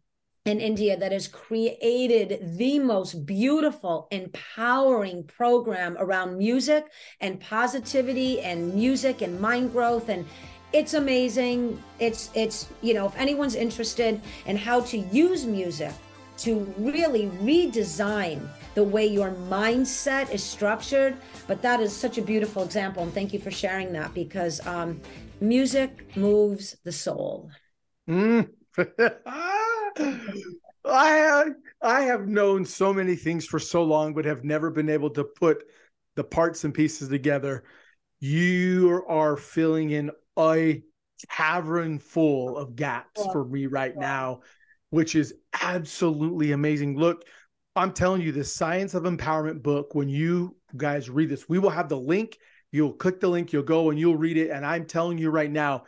in 0.45 0.59
India 0.59 0.97
that 0.97 1.13
has 1.13 1.29
created 1.29 2.57
the 2.57 2.77
most 2.79 3.25
beautiful, 3.25 4.07
empowering 4.11 5.23
program 5.23 5.95
around 5.99 6.37
music 6.37 6.85
and 7.21 7.39
positivity 7.39 8.41
and 8.41 8.73
music 8.73 9.21
and 9.21 9.39
mind 9.39 9.71
growth 9.71 10.09
and 10.09 10.25
it's 10.73 10.95
amazing. 10.95 11.81
It's 11.99 12.31
it's 12.33 12.67
you 12.81 12.95
know 12.95 13.05
if 13.05 13.15
anyone's 13.15 13.55
interested 13.55 14.19
in 14.47 14.57
how 14.57 14.81
to 14.81 14.97
use 14.97 15.45
music 15.45 15.93
to 16.37 16.73
really 16.77 17.27
redesign 17.43 18.41
the 18.75 18.83
way 18.83 19.05
your 19.05 19.31
mindset 19.31 20.31
is 20.31 20.43
structured. 20.43 21.15
But 21.47 21.61
that 21.61 21.79
is 21.79 21.95
such 21.95 22.17
a 22.17 22.21
beautiful 22.21 22.63
example. 22.63 23.03
And 23.03 23.13
thank 23.13 23.33
you 23.33 23.39
for 23.39 23.51
sharing 23.51 23.93
that 23.93 24.13
because 24.13 24.65
um, 24.65 24.99
music 25.41 26.15
moves 26.15 26.77
the 26.83 26.91
soul. 26.91 27.49
Mm. 28.09 28.49
I 30.85 31.07
have, 31.07 31.47
I 31.81 32.01
have 32.01 32.27
known 32.27 32.65
so 32.65 32.93
many 32.93 33.15
things 33.15 33.45
for 33.45 33.59
so 33.59 33.83
long, 33.83 34.13
but 34.13 34.25
have 34.25 34.43
never 34.43 34.69
been 34.69 34.89
able 34.89 35.09
to 35.11 35.23
put 35.23 35.63
the 36.15 36.23
parts 36.23 36.63
and 36.63 36.73
pieces 36.73 37.09
together. 37.09 37.63
You 38.19 39.03
are 39.07 39.37
filling 39.37 39.91
in 39.91 40.11
a 40.37 40.83
cavern 41.29 41.99
full 41.99 42.57
of 42.57 42.75
gaps 42.75 43.25
for 43.31 43.45
me 43.45 43.67
right 43.67 43.95
now, 43.95 44.41
which 44.89 45.15
is 45.15 45.33
absolutely 45.61 46.51
amazing. 46.51 46.97
Look, 46.97 47.25
I'm 47.75 47.91
telling 47.91 48.21
you, 48.21 48.31
the 48.31 48.43
Science 48.43 48.93
of 48.93 49.03
Empowerment 49.03 49.63
book, 49.63 49.95
when 49.95 50.07
you 50.07 50.55
guys 50.77 51.09
read 51.09 51.29
this, 51.29 51.49
we 51.49 51.59
will 51.59 51.71
have 51.71 51.89
the 51.89 51.97
link. 51.97 52.37
You'll 52.71 52.93
click 52.93 53.19
the 53.19 53.27
link, 53.27 53.53
you'll 53.53 53.63
go 53.63 53.89
and 53.89 53.99
you'll 53.99 54.17
read 54.17 54.37
it. 54.37 54.49
And 54.49 54.65
I'm 54.65 54.85
telling 54.85 55.17
you 55.17 55.29
right 55.29 55.51
now, 55.51 55.83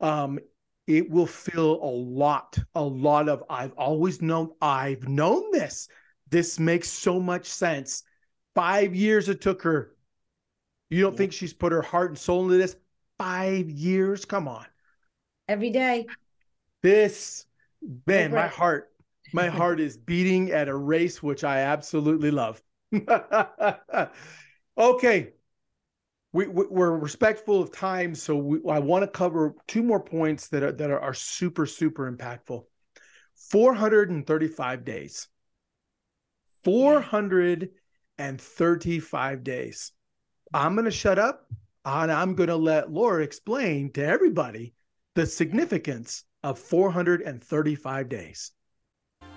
um, 0.00 0.38
it 0.86 1.10
will 1.10 1.26
fill 1.26 1.82
a 1.82 1.86
lot, 1.86 2.58
a 2.74 2.82
lot 2.82 3.28
of 3.28 3.44
I've 3.48 3.72
always 3.72 4.20
known, 4.20 4.50
I've 4.60 5.08
known 5.08 5.50
this. 5.50 5.88
This 6.28 6.58
makes 6.58 6.88
so 6.88 7.20
much 7.20 7.46
sense. 7.46 8.02
Five 8.54 8.94
years 8.94 9.28
it 9.28 9.40
took 9.40 9.62
her. 9.62 9.94
You 10.88 11.02
don't 11.02 11.12
yeah. 11.12 11.18
think 11.18 11.32
she's 11.32 11.52
put 11.52 11.72
her 11.72 11.82
heart 11.82 12.10
and 12.10 12.18
soul 12.18 12.44
into 12.44 12.56
this? 12.56 12.76
Five 13.18 13.70
years? 13.70 14.24
Come 14.24 14.48
on. 14.48 14.66
Every 15.48 15.70
day. 15.70 16.06
This, 16.82 17.46
man, 18.06 18.32
my 18.32 18.48
heart 18.48 18.90
my 19.32 19.46
heart 19.48 19.80
is 19.80 19.96
beating 19.96 20.50
at 20.50 20.68
a 20.68 20.76
race 20.76 21.22
which 21.22 21.44
I 21.44 21.60
absolutely 21.60 22.30
love. 22.30 22.62
okay. 24.78 25.32
We, 26.32 26.46
we're 26.46 26.96
respectful 26.96 27.60
of 27.60 27.72
time, 27.72 28.14
so 28.14 28.36
we, 28.36 28.60
I 28.70 28.78
want 28.78 29.02
to 29.02 29.08
cover 29.08 29.56
two 29.66 29.82
more 29.82 29.98
points 29.98 30.46
that 30.48 30.62
are 30.62 30.70
that 30.70 30.88
are, 30.88 31.00
are 31.00 31.14
super 31.14 31.66
super 31.66 32.10
impactful. 32.10 32.62
435 33.50 34.84
days. 34.84 35.28
435 36.62 39.44
days. 39.44 39.92
I'm 40.52 40.74
going 40.74 40.84
to 40.84 40.90
shut 40.90 41.18
up 41.18 41.46
and 41.84 42.12
I'm 42.12 42.34
going 42.34 42.48
to 42.48 42.56
let 42.56 42.92
Laura 42.92 43.22
explain 43.22 43.92
to 43.92 44.04
everybody 44.04 44.74
the 45.14 45.26
significance 45.26 46.24
of 46.42 46.58
435 46.58 48.08
days. 48.08 48.52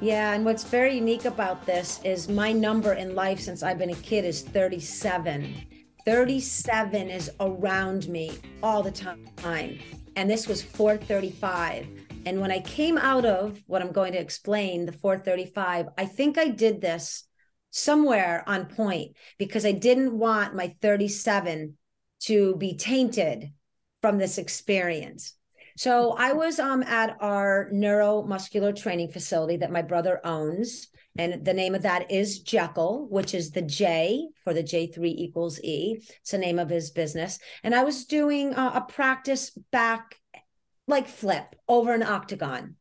Yeah, 0.03 0.33
and 0.33 0.43
what's 0.43 0.65
very 0.65 0.95
unique 0.95 1.23
about 1.23 1.65
this 1.65 2.01
is 2.03 2.27
my 2.27 2.51
number 2.51 2.91
in 2.91 3.15
life 3.15 3.39
since 3.39 3.63
I've 3.63 3.77
been 3.77 3.91
a 3.91 3.95
kid 3.95 4.25
is 4.25 4.41
37. 4.41 5.55
37 6.03 7.09
is 7.09 7.31
around 7.39 8.09
me 8.09 8.33
all 8.61 8.83
the 8.83 8.91
time. 8.91 9.79
And 10.17 10.29
this 10.29 10.45
was 10.45 10.61
435. 10.61 11.87
And 12.25 12.41
when 12.41 12.51
I 12.51 12.59
came 12.59 12.97
out 12.97 13.23
of 13.23 13.63
what 13.65 13.81
I'm 13.81 13.93
going 13.93 14.11
to 14.11 14.19
explain, 14.19 14.85
the 14.85 14.91
435, 14.91 15.87
I 15.97 16.05
think 16.05 16.37
I 16.37 16.49
did 16.49 16.81
this 16.81 17.23
somewhere 17.69 18.43
on 18.45 18.65
point 18.65 19.15
because 19.39 19.65
I 19.65 19.71
didn't 19.71 20.19
want 20.19 20.53
my 20.53 20.75
37 20.81 21.77
to 22.23 22.57
be 22.57 22.75
tainted 22.75 23.53
from 24.01 24.17
this 24.17 24.37
experience. 24.37 25.33
So 25.77 26.11
I 26.11 26.33
was 26.33 26.59
um, 26.59 26.83
at 26.83 27.17
our 27.19 27.69
neuromuscular 27.73 28.75
training 28.75 29.11
facility 29.11 29.57
that 29.57 29.71
my 29.71 29.81
brother 29.81 30.19
owns. 30.23 30.87
And 31.17 31.45
the 31.45 31.53
name 31.53 31.75
of 31.75 31.83
that 31.83 32.11
is 32.11 32.39
Jekyll, 32.39 33.07
which 33.09 33.33
is 33.33 33.51
the 33.51 33.61
J 33.61 34.27
for 34.43 34.53
the 34.53 34.63
J3 34.63 35.05
equals 35.05 35.59
E. 35.63 35.97
It's 36.21 36.31
the 36.31 36.37
name 36.37 36.59
of 36.59 36.69
his 36.69 36.91
business. 36.91 37.39
And 37.63 37.75
I 37.75 37.83
was 37.83 38.05
doing 38.05 38.53
a, 38.53 38.71
a 38.75 38.85
practice 38.87 39.51
back 39.71 40.15
like 40.87 41.07
flip 41.07 41.55
over 41.67 41.93
an 41.93 42.03
octagon, 42.03 42.75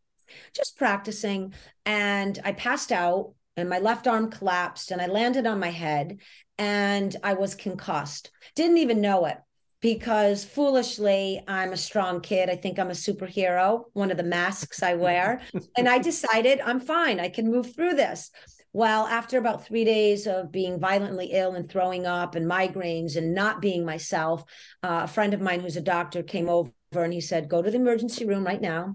just 0.55 0.77
practicing. 0.77 1.55
And 1.87 2.39
I 2.45 2.53
passed 2.53 2.91
out 2.91 3.35
and 3.57 3.69
my 3.69 3.79
left 3.79 4.07
arm 4.07 4.31
collapsed 4.31 4.91
and 4.91 5.01
I 5.01 5.07
landed 5.07 5.47
on 5.47 5.61
my 5.61 5.71
head 5.71 6.19
and 6.59 7.15
I 7.23 7.35
was 7.35 7.55
concussed. 7.55 8.31
Didn't 8.55 8.79
even 8.79 9.01
know 9.01 9.27
it 9.27 9.39
because 9.83 10.45
foolishly 10.45 11.43
I'm 11.47 11.73
a 11.73 11.77
strong 11.77 12.21
kid. 12.21 12.49
I 12.49 12.57
think 12.57 12.79
I'm 12.79 12.91
a 12.91 12.95
superhero, 12.95 13.85
one 13.93 14.11
of 14.11 14.17
the 14.17 14.23
masks 14.23 14.83
I 14.83 14.95
wear. 14.95 15.43
and 15.77 15.89
I 15.89 15.99
decided 15.99 16.61
I'm 16.65 16.81
fine. 16.81 17.21
I 17.21 17.29
can 17.29 17.51
move 17.51 17.75
through 17.75 17.95
this. 17.95 18.31
Well, 18.73 19.07
after 19.07 19.37
about 19.37 19.67
three 19.67 19.85
days 19.85 20.27
of 20.27 20.51
being 20.51 20.81
violently 20.81 21.31
ill 21.33 21.55
and 21.55 21.69
throwing 21.69 22.07
up 22.07 22.37
and 22.37 22.51
migraines 22.51 23.17
and 23.17 23.35
not 23.35 23.61
being 23.61 23.85
myself, 23.85 24.45
uh, 24.83 25.03
a 25.03 25.09
friend 25.09 25.35
of 25.35 25.43
mine 25.43 25.61
who's 25.61 25.77
a 25.77 25.83
doctor 25.83 26.23
came 26.23 26.49
over 26.49 26.73
and 26.95 27.13
he 27.13 27.21
said, 27.21 27.51
Go 27.51 27.61
to 27.61 27.71
the 27.71 27.77
emergency 27.77 28.25
room 28.25 28.45
right 28.45 28.63
now. 28.63 28.95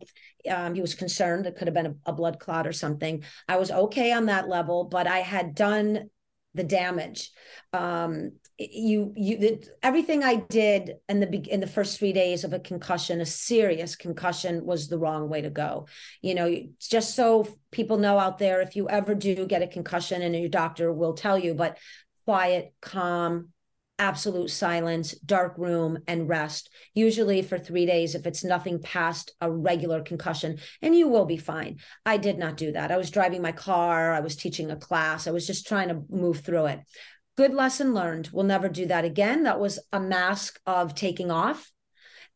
Um, 0.50 0.74
he 0.74 0.82
was 0.82 0.96
concerned 0.96 1.46
it 1.46 1.58
could 1.58 1.68
have 1.68 1.76
been 1.76 1.98
a, 2.06 2.12
a 2.12 2.14
blood 2.14 2.40
clot 2.40 2.66
or 2.66 2.72
something. 2.72 3.24
I 3.48 3.58
was 3.58 3.70
okay 3.70 4.14
on 4.14 4.28
that 4.28 4.48
level, 4.48 4.86
but 4.86 5.06
I 5.06 5.20
had 5.20 5.54
done 5.54 6.10
the 6.54 6.64
damage. 6.64 7.32
Um, 7.74 8.32
you 8.58 9.14
you 9.16 9.60
everything 9.84 10.24
I 10.24 10.36
did 10.36 10.96
in 11.08 11.20
the 11.20 11.54
in 11.54 11.60
the 11.60 11.68
first 11.68 12.00
three 12.00 12.14
days 12.14 12.44
of 12.44 12.54
a 12.54 12.60
concussion, 12.60 13.22
a 13.22 13.26
serious 13.26 13.96
concussion, 13.96 14.66
was 14.66 14.88
the 14.88 14.98
wrong 14.98 15.30
way 15.30 15.42
to 15.42 15.50
go. 15.50 15.88
You 16.22 16.36
know, 16.36 16.64
just 16.80 17.16
so 17.16 17.48
people 17.72 17.98
know 17.98 18.18
out 18.18 18.40
there, 18.40 18.62
if 18.62 18.76
you 18.76 18.90
ever 18.90 19.14
do 19.14 19.46
get 19.46 19.62
a 19.62 19.68
concussion, 19.68 20.22
and 20.24 20.36
your 20.36 20.50
doctor 20.50 20.92
will 20.92 21.14
tell 21.14 21.38
you, 21.38 21.54
but 21.54 21.78
quiet, 22.26 22.74
calm, 22.82 23.50
absolute 24.00 24.50
silence, 24.50 25.12
dark 25.20 25.56
room, 25.60 26.00
and 26.08 26.28
rest. 26.28 26.72
Usually 26.96 27.44
for 27.44 27.60
three 27.60 27.86
days, 27.86 28.16
if 28.16 28.26
it's 28.26 28.44
nothing 28.44 28.82
past 28.82 29.34
a 29.40 29.52
regular 29.52 30.02
concussion, 30.02 30.58
and 30.82 30.96
you 30.96 31.08
will 31.08 31.26
be 31.26 31.38
fine. 31.38 31.78
I 32.08 32.18
did 32.18 32.40
not 32.40 32.58
do 32.58 32.72
that. 32.72 32.92
I 32.92 32.98
was 32.98 33.12
driving 33.12 33.44
my 33.44 33.52
car, 33.52 34.14
I 34.14 34.20
was 34.20 34.36
teaching 34.36 34.72
a 34.72 34.76
class, 34.76 35.28
I 35.28 35.32
was 35.32 35.46
just 35.46 35.68
trying 35.68 35.90
to 35.90 36.02
move 36.10 36.40
through 36.40 36.66
it 36.66 36.80
good 37.38 37.54
lesson 37.54 37.94
learned. 37.94 38.30
We'll 38.34 38.46
never 38.46 38.68
do 38.68 38.88
that 38.88 39.06
again. 39.06 39.44
That 39.44 39.60
was 39.60 39.80
a 39.94 40.00
mask 40.00 40.60
of 40.66 40.96
taking 40.96 41.32
off 41.32 41.72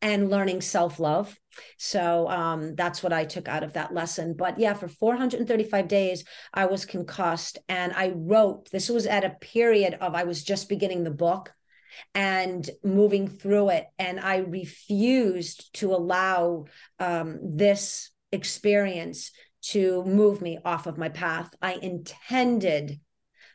and 0.00 0.30
learning 0.30 0.60
self 0.60 0.98
love. 0.98 1.36
So 1.76 2.28
um, 2.28 2.74
that's 2.76 3.02
what 3.02 3.12
I 3.12 3.24
took 3.24 3.48
out 3.48 3.62
of 3.62 3.74
that 3.74 3.92
lesson. 3.92 4.34
But 4.34 4.58
yeah, 4.58 4.74
for 4.74 4.88
435 4.88 5.88
days, 5.88 6.24
I 6.54 6.66
was 6.66 6.86
concussed 6.86 7.58
and 7.68 7.92
I 7.92 8.12
wrote. 8.14 8.70
This 8.70 8.88
was 8.88 9.06
at 9.06 9.24
a 9.24 9.36
period 9.40 9.94
of 10.00 10.14
I 10.14 10.24
was 10.24 10.42
just 10.42 10.68
beginning 10.68 11.04
the 11.04 11.10
book 11.10 11.52
and 12.14 12.68
moving 12.82 13.28
through 13.28 13.70
it. 13.70 13.86
And 13.98 14.18
I 14.18 14.38
refused 14.38 15.74
to 15.74 15.92
allow 15.92 16.66
um, 16.98 17.38
this 17.42 18.10
experience 18.30 19.32
to 19.62 20.02
move 20.04 20.40
me 20.40 20.58
off 20.64 20.86
of 20.86 20.98
my 20.98 21.08
path. 21.08 21.52
I 21.60 21.74
intended 21.74 22.98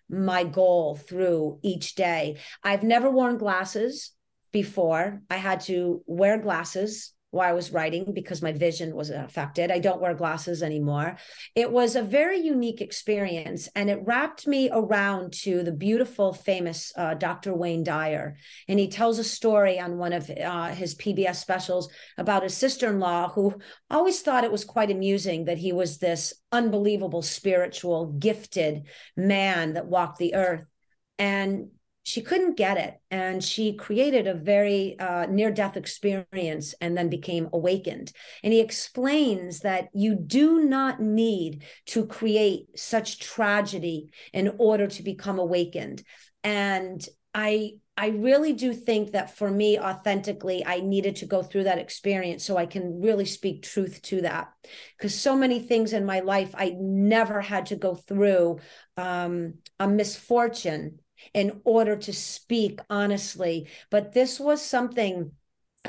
my 0.10 0.44
goal 0.44 0.96
through 0.96 1.60
each 1.64 1.96
day. 1.96 2.38
I've 2.64 2.84
never 2.84 3.10
worn 3.10 3.38
glasses 3.38 4.12
before. 4.52 5.22
I 5.30 5.38
had 5.38 5.62
to 5.62 6.04
wear 6.06 6.38
glasses 6.38 7.14
while 7.38 7.50
I 7.50 7.54
was 7.54 7.72
writing 7.72 8.12
because 8.14 8.42
my 8.42 8.52
vision 8.52 8.96
was 8.96 9.10
affected. 9.10 9.72
I 9.72 9.80
don't 9.80 10.02
wear 10.02 10.14
glasses 10.14 10.62
anymore. 10.62 11.18
It 11.56 11.72
was 11.72 11.96
a 11.96 12.02
very 12.02 12.40
unique 12.40 12.82
experience, 12.82 13.70
and 13.76 13.90
it 13.90 14.02
wrapped 14.04 14.48
me 14.48 14.70
around 14.72 15.34
to 15.44 15.64
the 15.64 15.72
beautiful, 15.72 16.34
famous 16.34 16.92
uh, 16.98 17.14
Dr. 17.14 17.54
Wayne 17.54 17.84
Dyer. 17.84 18.36
And 18.68 18.80
he 18.80 18.90
tells 18.90 19.20
a 19.20 19.24
story 19.24 19.80
on 19.80 19.98
one 19.98 20.14
of 20.14 20.30
uh, 20.30 20.70
his 20.70 20.96
PBS 20.96 21.36
specials 21.36 21.90
about 22.18 22.44
his 22.44 22.58
sister 22.58 22.90
in 22.90 23.00
law 23.00 23.30
who 23.30 23.56
always 23.90 24.22
thought 24.22 24.44
it 24.44 24.52
was 24.52 24.66
quite 24.66 24.92
amusing 24.92 25.46
that 25.46 25.60
he 25.60 25.72
was 25.72 26.00
this 26.00 26.34
unbelievable, 26.52 27.22
spiritual, 27.22 28.14
gifted 28.14 28.88
man 29.16 29.74
that 29.74 29.86
walked 29.86 30.18
the 30.18 30.36
earth. 30.36 30.66
And 31.20 31.70
she 32.08 32.22
couldn't 32.22 32.56
get 32.56 32.78
it 32.78 33.02
and 33.12 33.44
she 33.44 33.74
created 33.74 34.28
a 34.28 34.34
very 34.34 34.98
uh, 34.98 35.26
near 35.26 35.52
death 35.52 35.76
experience 35.76 36.74
and 36.80 36.98
then 36.98 37.10
became 37.10 37.50
awakened. 37.52 38.14
And 38.42 38.54
he 38.54 38.62
explains 38.62 39.60
that 39.60 39.90
you 39.94 40.16
do 40.16 40.62
not 40.64 41.02
need 41.02 41.66
to 41.88 42.06
create 42.06 42.80
such 42.80 43.20
tragedy 43.20 44.10
in 44.32 44.56
order 44.58 44.88
to 44.88 45.04
become 45.04 45.38
awakened. 45.38 46.02
And 46.46 47.06
i 47.34 47.72
i 47.98 48.08
really 48.08 48.54
do 48.54 48.74
think 48.74 49.12
that 49.12 49.36
for 49.38 49.52
me 49.52 49.78
authentically 49.78 50.66
i 50.66 50.80
needed 50.80 51.18
to 51.18 51.26
go 51.26 51.44
through 51.44 51.66
that 51.66 51.78
experience 51.78 52.42
so 52.42 52.56
i 52.56 52.66
can 52.66 53.02
really 53.02 53.26
speak 53.26 53.64
truth 53.64 54.02
to 54.02 54.22
that. 54.22 54.48
Because 54.98 55.14
so 55.14 55.36
many 55.36 55.60
things 55.60 55.92
in 55.92 56.06
my 56.06 56.22
life 56.22 56.56
i 56.58 56.74
never 56.80 57.42
had 57.42 57.66
to 57.66 57.76
go 57.76 57.96
through 57.96 58.60
um, 58.96 59.56
a 59.78 59.90
misfortune 59.90 61.00
in 61.34 61.62
order 61.64 61.96
to 61.96 62.14
speak 62.14 62.80
honestly. 62.90 63.68
But 63.90 64.14
this 64.14 64.40
was 64.40 64.62
something 64.62 65.32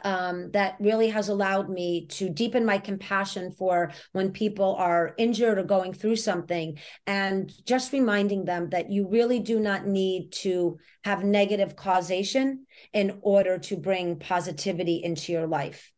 um, 0.04 0.50
that 0.52 0.76
really 0.80 1.08
has 1.08 1.28
allowed 1.28 1.68
me 1.68 2.06
to 2.06 2.28
deepen 2.28 2.64
my 2.64 2.78
compassion 2.78 3.52
for 3.52 3.92
when 4.12 4.32
people 4.32 4.76
are 4.76 5.14
injured 5.18 5.58
or 5.58 5.64
going 5.64 5.92
through 5.92 6.16
something, 6.16 6.78
and 7.06 7.52
just 7.66 7.92
reminding 7.92 8.44
them 8.44 8.70
that 8.70 8.90
you 8.90 9.08
really 9.08 9.40
do 9.40 9.60
not 9.60 9.86
need 9.86 10.32
to 10.32 10.78
have 11.04 11.24
negative 11.24 11.76
causation 11.76 12.66
in 12.92 13.18
order 13.22 13.58
to 13.58 13.76
bring 13.76 14.18
positivity 14.18 15.02
into 15.02 15.32
your 15.32 15.46
life. 15.46 15.92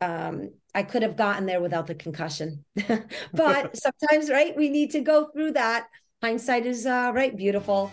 Um, 0.00 0.50
I 0.74 0.82
could 0.82 1.02
have 1.02 1.16
gotten 1.16 1.46
there 1.46 1.60
without 1.60 1.86
the 1.86 1.94
concussion, 1.94 2.64
but 3.32 3.76
sometimes, 3.76 4.30
right, 4.30 4.56
we 4.56 4.68
need 4.68 4.90
to 4.92 5.00
go 5.00 5.30
through 5.32 5.52
that 5.52 5.86
hindsight 6.24 6.64
is 6.64 6.86
uh, 6.86 7.10
right 7.14 7.36
beautiful 7.36 7.92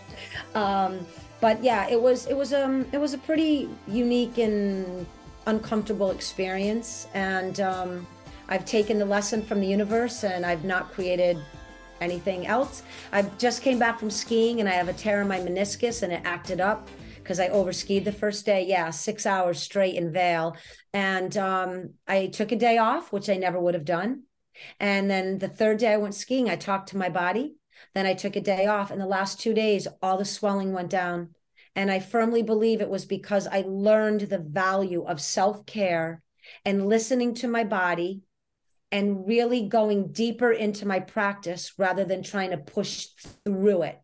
um, 0.54 1.06
but 1.42 1.62
yeah 1.62 1.86
it 1.94 2.00
was 2.00 2.26
it 2.32 2.36
was 2.42 2.54
um 2.54 2.86
it 2.92 3.00
was 3.04 3.12
a 3.12 3.18
pretty 3.18 3.68
unique 3.86 4.38
and 4.38 5.06
uncomfortable 5.46 6.10
experience 6.10 7.08
and 7.12 7.60
um, 7.60 8.06
i've 8.48 8.64
taken 8.64 8.98
the 8.98 9.04
lesson 9.16 9.42
from 9.42 9.60
the 9.60 9.66
universe 9.66 10.24
and 10.24 10.46
i've 10.46 10.64
not 10.64 10.90
created 10.92 11.36
anything 12.00 12.46
else 12.46 12.82
i 13.12 13.20
just 13.46 13.60
came 13.60 13.78
back 13.78 13.98
from 13.98 14.10
skiing 14.10 14.60
and 14.60 14.68
i 14.68 14.72
have 14.72 14.88
a 14.88 14.94
tear 14.94 15.20
in 15.20 15.28
my 15.28 15.38
meniscus 15.38 16.02
and 16.02 16.10
it 16.10 16.22
acted 16.24 16.60
up 16.60 16.88
because 17.22 17.38
I 17.38 17.50
overskied 17.50 18.02
the 18.04 18.10
first 18.10 18.44
day. 18.44 18.66
Yeah, 18.66 18.90
six 18.90 19.26
hours 19.26 19.60
straight 19.60 19.94
in 19.94 20.12
Vail. 20.12 20.56
And 20.92 21.36
um, 21.36 21.90
I 22.08 22.26
took 22.26 22.50
a 22.50 22.56
day 22.56 22.78
off, 22.78 23.12
which 23.12 23.30
I 23.30 23.36
never 23.36 23.60
would 23.60 23.74
have 23.74 23.84
done. 23.84 24.24
And 24.80 25.08
then 25.08 25.38
the 25.38 25.48
third 25.48 25.78
day 25.78 25.92
I 25.92 25.98
went 25.98 26.16
skiing, 26.16 26.50
I 26.50 26.56
talked 26.56 26.88
to 26.88 26.96
my 26.96 27.08
body. 27.08 27.54
Then 27.94 28.06
I 28.06 28.14
took 28.14 28.36
a 28.36 28.40
day 28.40 28.66
off. 28.66 28.90
And 28.90 29.00
the 29.00 29.06
last 29.06 29.40
two 29.40 29.54
days, 29.54 29.88
all 30.00 30.18
the 30.18 30.24
swelling 30.24 30.72
went 30.72 30.90
down. 30.90 31.30
And 31.74 31.90
I 31.90 32.00
firmly 32.00 32.42
believe 32.42 32.80
it 32.80 32.90
was 32.90 33.06
because 33.06 33.46
I 33.46 33.64
learned 33.66 34.22
the 34.22 34.38
value 34.38 35.04
of 35.04 35.20
self 35.20 35.64
care 35.66 36.22
and 36.64 36.88
listening 36.88 37.34
to 37.36 37.48
my 37.48 37.64
body 37.64 38.22
and 38.90 39.26
really 39.26 39.68
going 39.68 40.12
deeper 40.12 40.52
into 40.52 40.86
my 40.86 41.00
practice 41.00 41.72
rather 41.78 42.04
than 42.04 42.22
trying 42.22 42.50
to 42.50 42.58
push 42.58 43.06
through 43.44 43.82
it. 43.82 43.98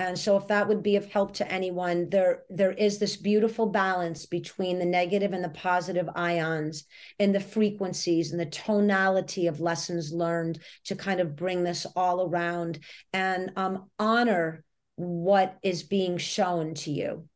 And 0.00 0.18
so 0.18 0.38
if 0.38 0.46
that 0.46 0.66
would 0.66 0.82
be 0.82 0.96
of 0.96 1.04
help 1.04 1.34
to 1.34 1.52
anyone, 1.52 2.08
there 2.08 2.44
there 2.48 2.72
is 2.72 2.98
this 2.98 3.18
beautiful 3.18 3.66
balance 3.66 4.24
between 4.24 4.78
the 4.78 4.86
negative 4.86 5.34
and 5.34 5.44
the 5.44 5.50
positive 5.50 6.08
ions 6.16 6.84
and 7.18 7.34
the 7.34 7.40
frequencies 7.40 8.30
and 8.30 8.40
the 8.40 8.46
tonality 8.46 9.46
of 9.46 9.60
lessons 9.60 10.10
learned 10.10 10.58
to 10.84 10.96
kind 10.96 11.20
of 11.20 11.36
bring 11.36 11.64
this 11.64 11.84
all 11.94 12.26
around 12.26 12.78
and 13.12 13.52
um, 13.56 13.90
honor 13.98 14.64
what 14.96 15.58
is 15.62 15.82
being 15.82 16.16
shown 16.16 16.72
to 16.72 16.90
you. 16.90 17.28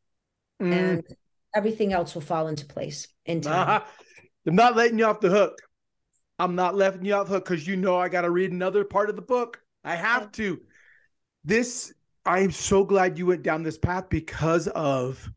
Mm. 0.59 0.73
And 0.73 1.03
everything 1.55 1.93
else 1.93 2.15
will 2.15 2.23
fall 2.23 2.47
into 2.47 2.65
place 2.65 3.07
in 3.27 3.41
time. 3.41 3.53
Uh-huh. 3.53 3.81
I'm 4.47 4.55
not 4.55 4.75
letting 4.75 4.97
you 4.97 5.05
off 5.05 5.19
the 5.19 5.29
hook. 5.29 5.59
I'm 6.39 6.55
not 6.55 6.73
letting 6.73 7.05
you 7.05 7.13
off 7.13 7.27
the 7.27 7.33
hook 7.33 7.45
because 7.45 7.67
you 7.67 7.75
know 7.75 7.95
I 7.95 8.09
got 8.09 8.21
to 8.21 8.31
read 8.31 8.51
another 8.51 8.83
part 8.83 9.11
of 9.11 9.15
the 9.15 9.21
book. 9.21 9.61
I 9.83 9.95
have 9.95 10.31
to. 10.33 10.61
This 11.43 11.93
I 12.25 12.39
am 12.39 12.51
so 12.51 12.83
glad 12.83 13.17
you 13.17 13.27
went 13.27 13.43
down 13.43 13.61
this 13.61 13.77
path 13.77 14.09
because 14.09 14.67
of 14.69 15.31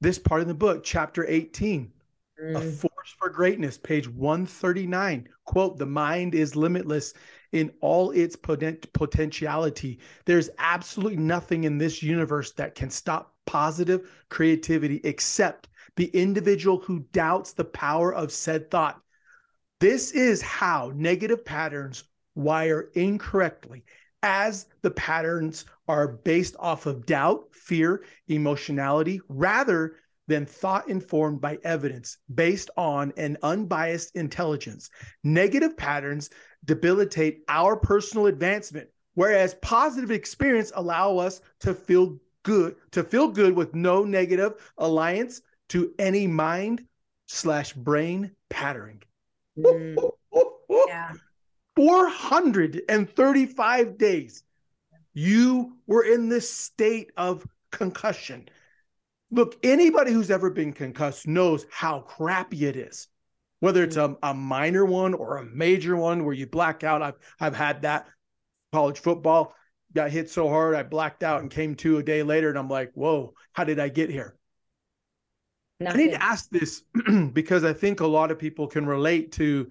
this 0.00 0.18
part 0.18 0.40
of 0.40 0.48
the 0.48 0.54
book, 0.54 0.84
chapter 0.84 1.26
18. 1.26 1.90
Mm. 2.40 2.56
A 2.56 2.60
force 2.60 3.14
for 3.18 3.28
greatness, 3.28 3.76
page 3.76 4.08
139. 4.08 5.28
Quote, 5.44 5.78
the 5.78 5.86
mind 5.86 6.34
is 6.34 6.54
limitless 6.54 7.14
in 7.52 7.72
all 7.80 8.12
its 8.12 8.36
potent- 8.36 8.92
potentiality. 8.92 9.98
There's 10.26 10.50
absolutely 10.58 11.16
nothing 11.16 11.64
in 11.64 11.78
this 11.78 12.02
universe 12.02 12.52
that 12.52 12.74
can 12.74 12.90
stop 12.90 13.34
positive 13.46 14.10
creativity 14.28 15.00
except 15.02 15.68
the 15.96 16.06
individual 16.08 16.78
who 16.78 17.00
doubts 17.12 17.52
the 17.52 17.64
power 17.64 18.14
of 18.14 18.30
said 18.30 18.70
thought. 18.70 19.00
This 19.80 20.12
is 20.12 20.42
how 20.42 20.92
negative 20.94 21.44
patterns 21.44 22.04
wire 22.34 22.90
incorrectly 22.94 23.84
as 24.26 24.66
the 24.82 24.90
patterns 24.90 25.66
are 25.86 26.08
based 26.08 26.56
off 26.58 26.86
of 26.86 27.06
doubt, 27.06 27.44
fear, 27.52 28.02
emotionality, 28.26 29.20
rather 29.28 29.94
than 30.26 30.44
thought 30.44 30.88
informed 30.88 31.40
by 31.40 31.56
evidence 31.62 32.18
based 32.34 32.68
on 32.76 33.12
an 33.16 33.36
unbiased 33.44 34.16
intelligence. 34.16 34.90
Negative 35.22 35.76
patterns 35.76 36.30
debilitate 36.64 37.44
our 37.48 37.76
personal 37.76 38.26
advancement, 38.26 38.88
whereas 39.14 39.54
positive 39.62 40.10
experience 40.10 40.72
allow 40.74 41.18
us 41.18 41.40
to 41.60 41.72
feel 41.72 42.18
good, 42.42 42.74
to 42.90 43.04
feel 43.04 43.28
good 43.28 43.54
with 43.54 43.76
no 43.76 44.02
negative 44.02 44.54
alliance 44.76 45.40
to 45.68 45.92
any 46.00 46.26
mind 46.26 46.84
slash 47.28 47.72
brain 47.74 48.32
patterning. 48.50 49.02
Mm. 49.56 50.10
yeah. 50.88 51.12
435 51.76 53.98
days, 53.98 54.42
you 55.12 55.76
were 55.86 56.02
in 56.02 56.28
this 56.28 56.50
state 56.50 57.12
of 57.16 57.46
concussion. 57.70 58.48
Look, 59.30 59.56
anybody 59.62 60.10
who's 60.12 60.30
ever 60.30 60.50
been 60.50 60.72
concussed 60.72 61.28
knows 61.28 61.66
how 61.70 62.00
crappy 62.00 62.66
it 62.66 62.76
is, 62.76 63.06
whether 63.60 63.84
it's 63.84 63.96
a, 63.96 64.16
a 64.22 64.34
minor 64.34 64.84
one 64.84 65.14
or 65.14 65.36
a 65.36 65.44
major 65.44 65.96
one 65.96 66.24
where 66.24 66.34
you 66.34 66.46
black 66.46 66.84
out. 66.84 67.02
I've, 67.02 67.18
I've 67.38 67.56
had 67.56 67.82
that 67.82 68.06
college 68.72 69.00
football, 69.00 69.54
got 69.94 70.10
hit 70.10 70.30
so 70.30 70.48
hard, 70.48 70.74
I 70.74 70.82
blacked 70.82 71.22
out 71.22 71.42
and 71.42 71.50
came 71.50 71.74
to 71.76 71.98
a 71.98 72.02
day 72.02 72.22
later. 72.22 72.48
And 72.48 72.58
I'm 72.58 72.68
like, 72.68 72.92
whoa, 72.94 73.34
how 73.52 73.64
did 73.64 73.78
I 73.78 73.88
get 73.88 74.10
here? 74.10 74.36
Nothing. 75.80 76.00
I 76.00 76.04
need 76.04 76.12
to 76.12 76.22
ask 76.22 76.48
this 76.50 76.82
because 77.32 77.64
I 77.64 77.72
think 77.72 78.00
a 78.00 78.06
lot 78.06 78.30
of 78.30 78.38
people 78.38 78.66
can 78.66 78.86
relate 78.86 79.32
to 79.32 79.68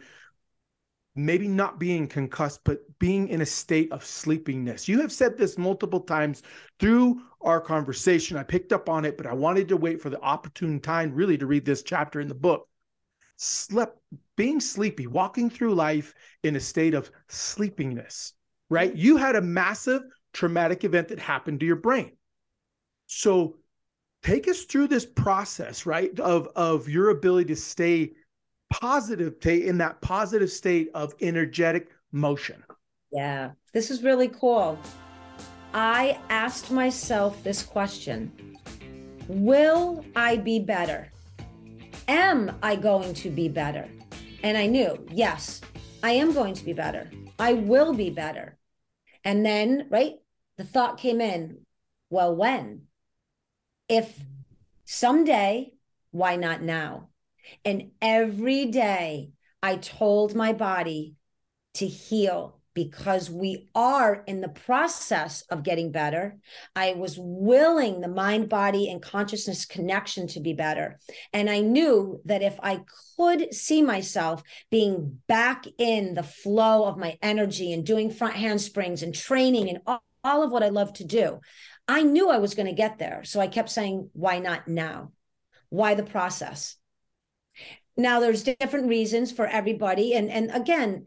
maybe 1.15 1.47
not 1.47 1.79
being 1.79 2.07
concussed, 2.07 2.61
but 2.65 2.81
being 2.99 3.29
in 3.29 3.41
a 3.41 3.45
state 3.45 3.91
of 3.91 4.05
sleepiness. 4.05 4.87
You 4.87 4.99
have 5.01 5.11
said 5.11 5.37
this 5.37 5.57
multiple 5.57 6.01
times 6.01 6.43
through 6.79 7.21
our 7.41 7.61
conversation. 7.61 8.37
I 8.37 8.43
picked 8.43 8.73
up 8.73 8.89
on 8.89 9.05
it, 9.05 9.15
but 9.17 9.25
I 9.25 9.33
wanted 9.33 9.69
to 9.69 9.77
wait 9.77 10.01
for 10.01 10.09
the 10.09 10.21
opportune 10.21 10.79
time 10.81 11.13
really 11.13 11.37
to 11.37 11.45
read 11.45 11.65
this 11.65 11.83
chapter 11.83 12.19
in 12.19 12.27
the 12.27 12.35
book. 12.35 12.67
Slept, 13.37 13.97
being 14.35 14.59
sleepy, 14.59 15.07
walking 15.07 15.49
through 15.49 15.73
life 15.73 16.13
in 16.43 16.55
a 16.55 16.59
state 16.59 16.93
of 16.93 17.11
sleepiness, 17.29 18.33
right? 18.69 18.93
You 18.93 19.17
had 19.17 19.35
a 19.35 19.41
massive 19.41 20.03
traumatic 20.33 20.83
event 20.83 21.07
that 21.09 21.19
happened 21.19 21.61
to 21.61 21.65
your 21.65 21.75
brain. 21.77 22.11
So 23.07 23.57
take 24.23 24.47
us 24.47 24.63
through 24.63 24.87
this 24.87 25.05
process, 25.05 25.85
right? 25.85 26.17
Of, 26.19 26.49
of 26.55 26.89
your 26.89 27.09
ability 27.09 27.53
to 27.53 27.55
stay 27.55 28.11
positive 28.69 29.35
in 29.45 29.77
that 29.79 30.01
positive 30.01 30.51
state 30.51 30.89
of 30.93 31.13
energetic 31.21 31.89
motion. 32.11 32.63
Yeah, 33.11 33.51
this 33.73 33.91
is 33.91 34.03
really 34.03 34.27
cool. 34.27 34.79
I 35.73 36.19
asked 36.29 36.71
myself 36.71 37.43
this 37.43 37.63
question 37.63 38.31
Will 39.27 40.05
I 40.15 40.37
be 40.37 40.59
better? 40.59 41.11
Am 42.07 42.55
I 42.61 42.75
going 42.75 43.13
to 43.15 43.29
be 43.29 43.49
better? 43.49 43.89
And 44.43 44.57
I 44.57 44.67
knew, 44.67 45.03
yes, 45.11 45.61
I 46.03 46.11
am 46.11 46.33
going 46.33 46.53
to 46.53 46.63
be 46.63 46.73
better. 46.73 47.09
I 47.39 47.53
will 47.53 47.93
be 47.93 48.11
better. 48.11 48.57
And 49.23 49.43
then, 49.43 49.87
right, 49.89 50.13
the 50.57 50.63
thought 50.63 50.99
came 50.99 51.19
in 51.19 51.65
well, 52.09 52.35
when? 52.35 52.83
If 53.89 54.17
someday, 54.85 55.73
why 56.11 56.35
not 56.35 56.61
now? 56.61 57.09
And 57.63 57.91
every 58.01 58.65
day 58.65 59.31
I 59.61 59.77
told 59.77 60.35
my 60.35 60.53
body 60.53 61.15
to 61.75 61.87
heal 61.87 62.59
because 62.75 63.29
we 63.29 63.69
are 63.73 64.23
in 64.27 64.41
the 64.41 64.49
process 64.49 65.41
of 65.49 65.63
getting 65.63 65.91
better. 65.91 66.37
I 66.75 66.93
was 66.93 67.15
willing 67.17 68.01
the 68.01 68.09
mind, 68.09 68.49
body, 68.49 68.89
and 68.89 69.01
consciousness 69.01 69.65
connection 69.65 70.27
to 70.27 70.41
be 70.41 70.53
better. 70.53 70.99
And 71.31 71.49
I 71.49 71.61
knew 71.61 72.21
that 72.25 72.43
if 72.43 72.59
I 72.61 72.81
could 73.17 73.53
see 73.53 73.81
myself 73.81 74.43
being 74.69 75.19
back 75.27 75.65
in 75.77 76.13
the 76.13 76.23
flow 76.23 76.83
of 76.85 76.97
my 76.97 77.17
energy 77.21 77.71
and 77.71 77.85
doing 77.85 78.11
front 78.11 78.35
handsprings 78.35 79.01
and 79.01 79.15
training 79.15 79.69
and 79.69 79.79
all, 79.87 80.03
all 80.23 80.43
of 80.43 80.51
what 80.51 80.63
I 80.63 80.69
love 80.69 80.91
to 80.93 81.05
do, 81.05 81.39
I 81.87 82.03
knew 82.03 82.29
I 82.29 82.39
was 82.39 82.55
going 82.55 82.67
to 82.67 82.73
get 82.73 82.97
there. 82.97 83.23
So 83.23 83.39
I 83.39 83.47
kept 83.47 83.69
saying, 83.69 84.09
why 84.11 84.39
not 84.39 84.67
now? 84.67 85.11
Why 85.69 85.95
the 85.95 86.03
process? 86.03 86.75
Now 87.97 88.19
there's 88.19 88.43
different 88.43 88.87
reasons 88.87 89.31
for 89.31 89.47
everybody. 89.47 90.13
And, 90.13 90.29
and 90.29 90.51
again, 90.51 91.05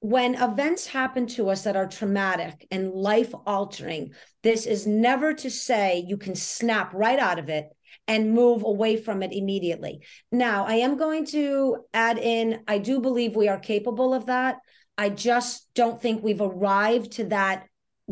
when 0.00 0.34
events 0.34 0.86
happen 0.86 1.26
to 1.26 1.50
us 1.50 1.64
that 1.64 1.76
are 1.76 1.86
traumatic 1.86 2.66
and 2.70 2.92
life 2.92 3.34
altering, 3.46 4.14
this 4.42 4.64
is 4.64 4.86
never 4.86 5.34
to 5.34 5.50
say 5.50 6.04
you 6.06 6.16
can 6.16 6.34
snap 6.34 6.92
right 6.94 7.18
out 7.18 7.38
of 7.38 7.48
it 7.48 7.66
and 8.08 8.32
move 8.32 8.62
away 8.64 8.96
from 8.96 9.22
it 9.22 9.32
immediately. 9.32 10.00
Now, 10.32 10.64
I 10.64 10.76
am 10.76 10.96
going 10.96 11.26
to 11.26 11.84
add 11.92 12.18
in, 12.18 12.62
I 12.66 12.78
do 12.78 13.00
believe 13.00 13.36
we 13.36 13.48
are 13.48 13.58
capable 13.58 14.14
of 14.14 14.26
that. 14.26 14.56
I 14.96 15.10
just 15.10 15.72
don't 15.74 16.00
think 16.00 16.22
we've 16.22 16.40
arrived 16.40 17.12
to 17.12 17.24
that 17.26 17.66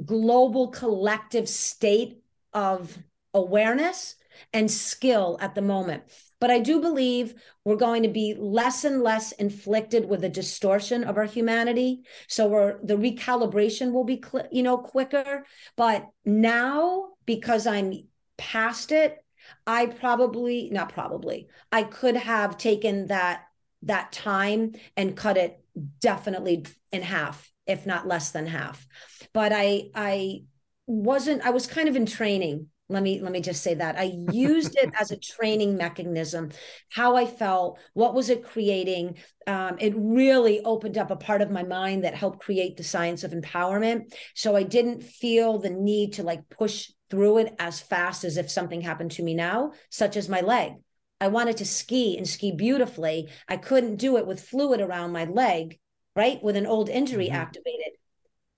global 0.05 0.69
collective 0.69 1.49
state 1.49 2.19
of 2.53 2.97
awareness 3.35 4.14
and 4.53 4.71
skill 4.71 5.39
at 5.41 5.55
the 5.55 5.62
moment. 5.62 6.05
But 6.41 6.51
I 6.51 6.61
do 6.61 6.80
believe 6.80 7.34
we're 7.64 7.76
going 7.76 8.05
to 8.05 8.09
be 8.09 8.34
less 8.39 8.84
and 8.84 9.03
less 9.03 9.32
inflicted 9.32 10.09
with 10.09 10.20
the 10.20 10.28
distortion 10.28 11.05
of 11.05 11.16
our 11.16 11.24
humanity. 11.24 12.03
So 12.28 12.47
we're 12.49 12.78
the 12.82 12.97
recalibration 12.97 13.93
will 13.93 14.05
be, 14.05 14.22
cl- 14.24 14.49
you 14.53 14.62
know, 14.62 14.78
quicker. 14.78 15.45
But 15.76 16.07
now, 16.24 17.09
because 17.26 17.66
I'm 17.66 17.93
past 18.36 18.93
it, 18.93 19.18
I 19.66 19.86
probably 19.86 20.68
not 20.70 20.93
probably 20.93 21.49
I 21.72 21.82
could 21.82 22.16
have 22.16 22.59
taken 22.59 23.07
that 23.09 23.43
that 23.82 24.12
time 24.12 24.72
and 24.97 25.16
cut 25.16 25.36
it 25.36 25.62
definitely 26.01 26.66
in 26.93 27.03
half, 27.03 27.51
if 27.66 27.86
not 27.86 28.07
less 28.07 28.30
than 28.30 28.47
half. 28.47 28.86
But 29.32 29.53
I 29.55 29.91
I 29.95 30.43
wasn't 30.86 31.43
I 31.43 31.51
was 31.51 31.66
kind 31.66 31.89
of 31.89 31.97
in 31.97 32.07
training 32.07 32.68
let 32.89 33.03
me 33.03 33.20
let 33.20 33.32
me 33.32 33.41
just 33.41 33.62
say 33.62 33.74
that. 33.74 33.99
I 33.99 34.12
used 34.32 34.76
it 34.76 34.91
as 34.99 35.11
a 35.11 35.16
training 35.16 35.76
mechanism 35.76 36.51
how 36.91 37.16
i 37.16 37.26
felt 37.26 37.78
what 37.95 38.14
was 38.14 38.30
it 38.30 38.45
creating. 38.45 39.16
Um, 39.47 39.76
it 39.80 39.95
really 39.97 40.61
opened 40.62 40.99
up 40.99 41.11
a 41.11 41.16
part 41.16 41.43
of 41.43 41.51
my 41.51 41.62
mind 41.62 42.05
that 42.05 42.14
helped 42.14 42.41
create 42.41 42.76
the 42.76 42.84
science 42.84 43.24
of 43.24 43.32
empowerment. 43.32 44.12
So 44.34 44.57
i 44.57 44.62
didn't 44.62 45.03
feel 45.03 45.59
the 45.59 45.70
need 45.70 46.14
to 46.14 46.22
like 46.22 46.49
push 46.49 46.91
through 47.11 47.39
it 47.39 47.55
as 47.59 47.80
fast 47.80 48.24
as 48.24 48.36
if 48.36 48.51
something 48.51 48.80
happened 48.80 49.12
to 49.12 49.22
me 49.22 49.34
now 49.34 49.72
such 49.91 50.16
as 50.16 50.28
my 50.28 50.41
leg. 50.41 50.72
I 51.20 51.28
wanted 51.28 51.57
to 51.59 51.64
ski 51.64 52.16
and 52.16 52.28
ski 52.28 52.53
beautifully. 52.53 53.28
I 53.49 53.57
couldn't 53.57 53.97
do 53.97 54.18
it 54.18 54.26
with 54.26 54.41
fluid 54.41 54.80
around 54.80 55.12
my 55.12 55.24
leg 55.24 55.78
right 56.14 56.43
with 56.43 56.57
an 56.57 56.66
old 56.66 56.89
injury 56.89 57.26
mm-hmm. 57.26 57.36
activated. 57.36 57.93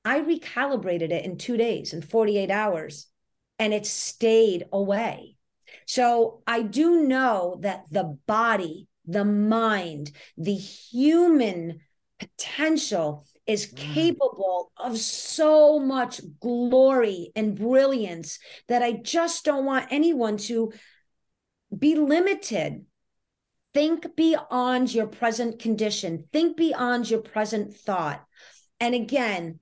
I 0.05 0.21
recalibrated 0.21 1.11
it 1.11 1.25
in 1.25 1.37
two 1.37 1.57
days 1.57 1.93
in 1.93 2.03
48 2.03 2.51
hours 2.51 3.10
and 3.61 3.75
it 3.75 3.87
stayed 3.87 4.65
away. 4.73 5.37
So 5.87 6.43
I 6.47 6.63
do 6.63 7.03
know 7.07 7.59
that 7.61 7.85
the 7.91 8.19
body, 8.27 8.89
the 9.07 9.25
mind, 9.25 10.11
the 10.37 10.55
human 10.55 11.81
potential 12.19 13.27
is 13.47 13.67
mm. 13.67 13.77
capable 13.77 14.73
of 14.77 14.99
so 14.99 15.79
much 15.79 16.23
glory 16.41 17.33
and 17.37 17.55
brilliance 17.55 18.39
that 18.69 18.83
I 18.83 18.93
just 18.93 19.45
don't 19.45 19.67
want 19.67 19.89
anyone 19.91 20.39
to 20.39 20.73
be 21.77 21.97
limited. 21.97 22.87
Think 23.75 24.17
beyond 24.17 24.93
your 24.93 25.07
present 25.07 25.59
condition, 25.59 26.25
think 26.33 26.57
beyond 26.57 27.11
your 27.11 27.21
present 27.21 27.77
thought. 27.77 28.25
And 28.81 28.95
again, 28.95 29.61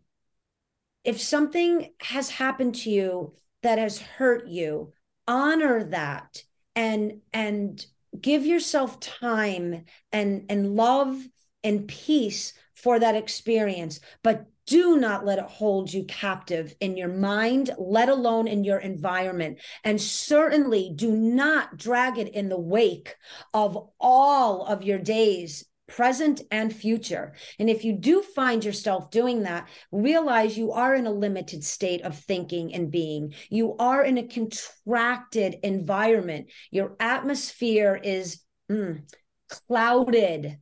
if 1.04 1.20
something 1.20 1.92
has 2.00 2.30
happened 2.30 2.76
to 2.76 2.90
you 2.90 3.34
that 3.62 3.78
has 3.78 3.98
hurt 3.98 4.46
you 4.48 4.92
honor 5.26 5.84
that 5.84 6.42
and 6.74 7.20
and 7.32 7.84
give 8.20 8.46
yourself 8.46 8.98
time 9.00 9.84
and 10.12 10.46
and 10.48 10.74
love 10.74 11.20
and 11.64 11.88
peace 11.88 12.54
for 12.74 12.98
that 12.98 13.16
experience 13.16 14.00
but 14.22 14.46
do 14.68 14.98
not 14.98 15.24
let 15.24 15.38
it 15.38 15.46
hold 15.46 15.90
you 15.90 16.04
captive 16.04 16.74
in 16.78 16.96
your 16.98 17.08
mind, 17.08 17.70
let 17.78 18.10
alone 18.10 18.46
in 18.46 18.64
your 18.64 18.78
environment. 18.78 19.58
And 19.82 19.98
certainly 19.98 20.92
do 20.94 21.10
not 21.10 21.78
drag 21.78 22.18
it 22.18 22.28
in 22.34 22.50
the 22.50 22.60
wake 22.60 23.16
of 23.54 23.88
all 23.98 24.66
of 24.66 24.82
your 24.82 24.98
days 24.98 25.64
present 25.88 26.42
and 26.50 26.72
future. 26.72 27.32
And 27.58 27.68
if 27.68 27.84
you 27.84 27.94
do 27.94 28.22
find 28.22 28.64
yourself 28.64 29.10
doing 29.10 29.42
that, 29.42 29.68
realize 29.90 30.56
you 30.56 30.72
are 30.72 30.94
in 30.94 31.06
a 31.06 31.12
limited 31.12 31.64
state 31.64 32.02
of 32.02 32.16
thinking 32.16 32.74
and 32.74 32.90
being. 32.90 33.34
You 33.50 33.74
are 33.78 34.04
in 34.04 34.18
a 34.18 34.28
contracted 34.28 35.56
environment. 35.62 36.50
Your 36.70 36.94
atmosphere 37.00 37.98
is 38.00 38.40
mm, 38.70 39.02
clouded 39.48 40.58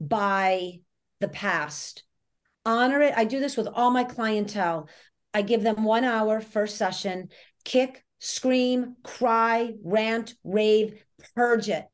by 0.00 0.80
the 1.20 1.28
past. 1.28 2.04
Honor 2.64 3.02
it. 3.02 3.14
I 3.16 3.24
do 3.24 3.40
this 3.40 3.56
with 3.56 3.66
all 3.66 3.90
my 3.90 4.04
clientele. 4.04 4.88
I 5.34 5.42
give 5.42 5.62
them 5.62 5.84
one 5.84 6.04
hour 6.04 6.40
first 6.40 6.76
session, 6.76 7.28
kick, 7.64 8.04
scream, 8.20 8.96
cry, 9.02 9.72
rant, 9.82 10.34
rave, 10.44 11.02
purge 11.34 11.68
it 11.68 11.84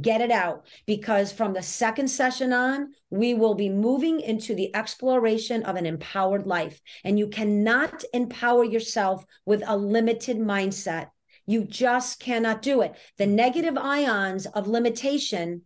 get 0.00 0.20
it 0.20 0.30
out 0.30 0.66
because 0.86 1.32
from 1.32 1.52
the 1.52 1.62
second 1.62 2.08
session 2.08 2.52
on 2.52 2.92
we 3.10 3.34
will 3.34 3.54
be 3.54 3.68
moving 3.68 4.20
into 4.20 4.54
the 4.54 4.74
exploration 4.74 5.62
of 5.62 5.76
an 5.76 5.86
empowered 5.86 6.46
life. 6.46 6.80
And 7.04 7.18
you 7.18 7.28
cannot 7.28 8.04
empower 8.12 8.64
yourself 8.64 9.24
with 9.44 9.62
a 9.66 9.76
limited 9.76 10.38
mindset. 10.38 11.08
You 11.46 11.64
just 11.64 12.20
cannot 12.20 12.62
do 12.62 12.82
it. 12.82 12.94
The 13.18 13.26
negative 13.26 13.78
ions 13.78 14.46
of 14.46 14.66
limitation 14.66 15.62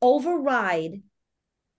override 0.00 1.02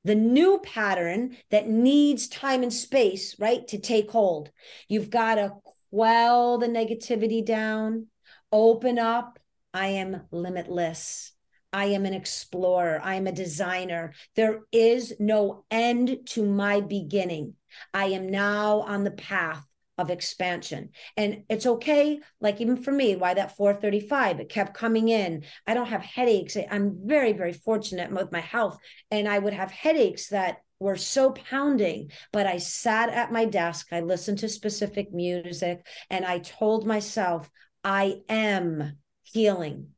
the 0.03 0.15
new 0.15 0.59
pattern 0.59 1.37
that 1.49 1.67
needs 1.67 2.27
time 2.27 2.63
and 2.63 2.73
space 2.73 3.39
right 3.39 3.67
to 3.67 3.79
take 3.79 4.11
hold. 4.11 4.51
You've 4.87 5.09
got 5.09 5.35
to 5.35 5.53
quell 5.89 6.57
the 6.57 6.67
negativity 6.67 7.45
down 7.45 8.07
open 8.51 8.99
up. 8.99 9.39
I 9.73 9.87
am 9.87 10.21
limitless 10.31 11.33
I 11.73 11.85
am 11.85 12.05
an 12.05 12.13
explorer. 12.13 12.99
I 13.03 13.15
am 13.15 13.27
a 13.27 13.31
designer. 13.31 14.13
There 14.35 14.61
is 14.71 15.13
no 15.19 15.65
end 15.69 16.19
to 16.27 16.45
my 16.45 16.81
beginning. 16.81 17.55
I 17.93 18.05
am 18.07 18.29
now 18.29 18.81
on 18.81 19.03
the 19.03 19.11
path 19.11 19.63
of 19.97 20.09
expansion. 20.09 20.89
And 21.15 21.43
it's 21.49 21.65
okay, 21.65 22.19
like 22.39 22.61
even 22.61 22.77
for 22.77 22.91
me, 22.91 23.15
why 23.15 23.33
that 23.33 23.57
435, 23.57 24.39
it 24.39 24.49
kept 24.49 24.75
coming 24.75 25.09
in. 25.09 25.43
I 25.65 25.73
don't 25.73 25.87
have 25.87 26.03
headaches. 26.03 26.55
I'm 26.69 26.99
very, 27.05 27.33
very 27.33 27.53
fortunate 27.53 28.11
with 28.11 28.31
my 28.31 28.39
health. 28.39 28.77
And 29.09 29.27
I 29.27 29.39
would 29.39 29.53
have 29.53 29.71
headaches 29.71 30.29
that 30.29 30.57
were 30.79 30.97
so 30.97 31.31
pounding, 31.31 32.11
but 32.31 32.45
I 32.45 32.59
sat 32.59 33.09
at 33.09 33.31
my 33.31 33.45
desk, 33.45 33.87
I 33.91 34.01
listened 34.01 34.37
to 34.39 34.49
specific 34.49 35.11
music, 35.11 35.83
and 36.11 36.23
I 36.23 36.37
told 36.37 36.85
myself, 36.85 37.49
I 37.83 38.17
am 38.29 38.97
healing. 39.23 39.89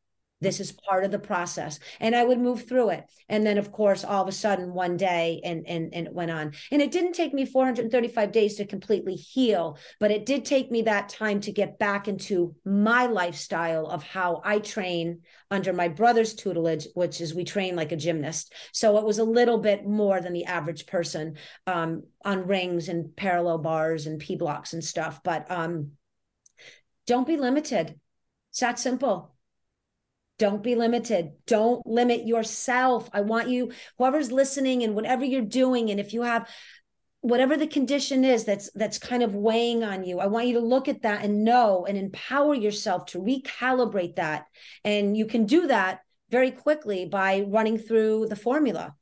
This 0.42 0.62
is 0.62 0.72
part 0.72 1.04
of 1.04 1.12
the 1.12 1.20
process. 1.20 1.80
And 2.00 2.16
I 2.16 2.24
would 2.24 2.40
move 2.40 2.66
through 2.66 2.92
it. 2.92 3.06
And 3.28 3.46
then, 3.46 3.58
of 3.58 3.74
course, 3.74 4.06
all 4.06 4.22
of 4.22 4.28
a 4.30 4.32
sudden, 4.32 4.74
one 4.74 4.96
day, 4.96 5.42
and, 5.44 5.68
and, 5.68 5.94
and 5.94 6.08
it 6.08 6.14
went 6.14 6.32
on. 6.32 6.54
And 6.72 6.82
it 6.82 6.92
didn't 6.92 7.14
take 7.14 7.34
me 7.34 7.46
435 7.46 8.32
days 8.32 8.56
to 8.56 8.66
completely 8.66 9.16
heal, 9.16 9.78
but 10.00 10.12
it 10.12 10.26
did 10.26 10.46
take 10.46 10.72
me 10.72 10.84
that 10.84 11.10
time 11.10 11.42
to 11.42 11.52
get 11.52 11.78
back 11.78 12.08
into 12.08 12.56
my 12.64 13.08
lifestyle 13.08 13.88
of 13.88 14.02
how 14.04 14.42
I 14.46 14.60
train 14.60 15.22
under 15.52 15.74
my 15.74 15.90
brother's 15.90 16.34
tutelage, 16.34 16.88
which 16.94 17.20
is 17.20 17.34
we 17.34 17.44
train 17.44 17.76
like 17.76 17.92
a 17.92 17.98
gymnast. 17.98 18.54
So 18.72 18.98
it 18.98 19.04
was 19.04 19.20
a 19.20 19.26
little 19.26 19.58
bit 19.58 19.86
more 19.86 20.22
than 20.22 20.32
the 20.32 20.46
average 20.46 20.86
person 20.86 21.36
um, 21.68 22.04
on 22.24 22.48
rings 22.48 22.88
and 22.88 23.14
parallel 23.14 23.58
bars 23.58 24.08
and 24.08 24.20
P 24.20 24.38
blocks 24.38 24.72
and 24.72 24.84
stuff. 24.84 25.20
But 25.22 25.52
um, 25.52 25.92
don't 27.08 27.28
be 27.28 27.36
limited. 27.36 28.00
It's 28.52 28.62
that 28.62 28.80
simple 28.80 29.36
don't 30.40 30.64
be 30.64 30.74
limited. 30.74 31.34
Don't 31.46 31.86
limit 31.86 32.26
yourself. 32.26 33.10
I 33.14 33.22
want 33.22 33.50
you, 33.50 33.72
whoever's 33.98 34.32
listening 34.32 34.84
and 34.84 34.96
whatever 34.96 35.24
you're 35.24 35.42
doing, 35.42 35.92
and 35.92 36.00
if 36.00 36.14
you 36.14 36.24
have 36.24 36.50
whatever 37.22 37.58
the 37.58 37.68
condition 37.68 38.24
is 38.24 38.46
that's 38.46 38.72
that's 38.76 38.98
kind 38.98 39.22
of 39.24 39.36
weighing 39.36 39.84
on 39.84 40.06
you 40.06 40.20
i 40.20 40.28
want 40.28 40.48
you 40.48 40.54
to 40.54 40.62
look 40.62 40.88
at 40.88 41.02
that 41.02 41.22
and 41.22 41.44
know 41.44 41.86
and 41.86 41.98
empower 41.98 42.56
yourself 42.56 43.06
to 43.06 43.20
recalibrate 43.20 44.16
that. 44.16 44.46
And 44.86 45.18
you 45.18 45.26
can 45.26 45.46
do 45.46 45.68
that 45.68 46.00
very 46.30 46.52
quickly 46.52 47.06
by 47.06 47.46
running 47.48 47.78
through 47.78 48.28
the 48.28 48.36
formula 48.36 48.96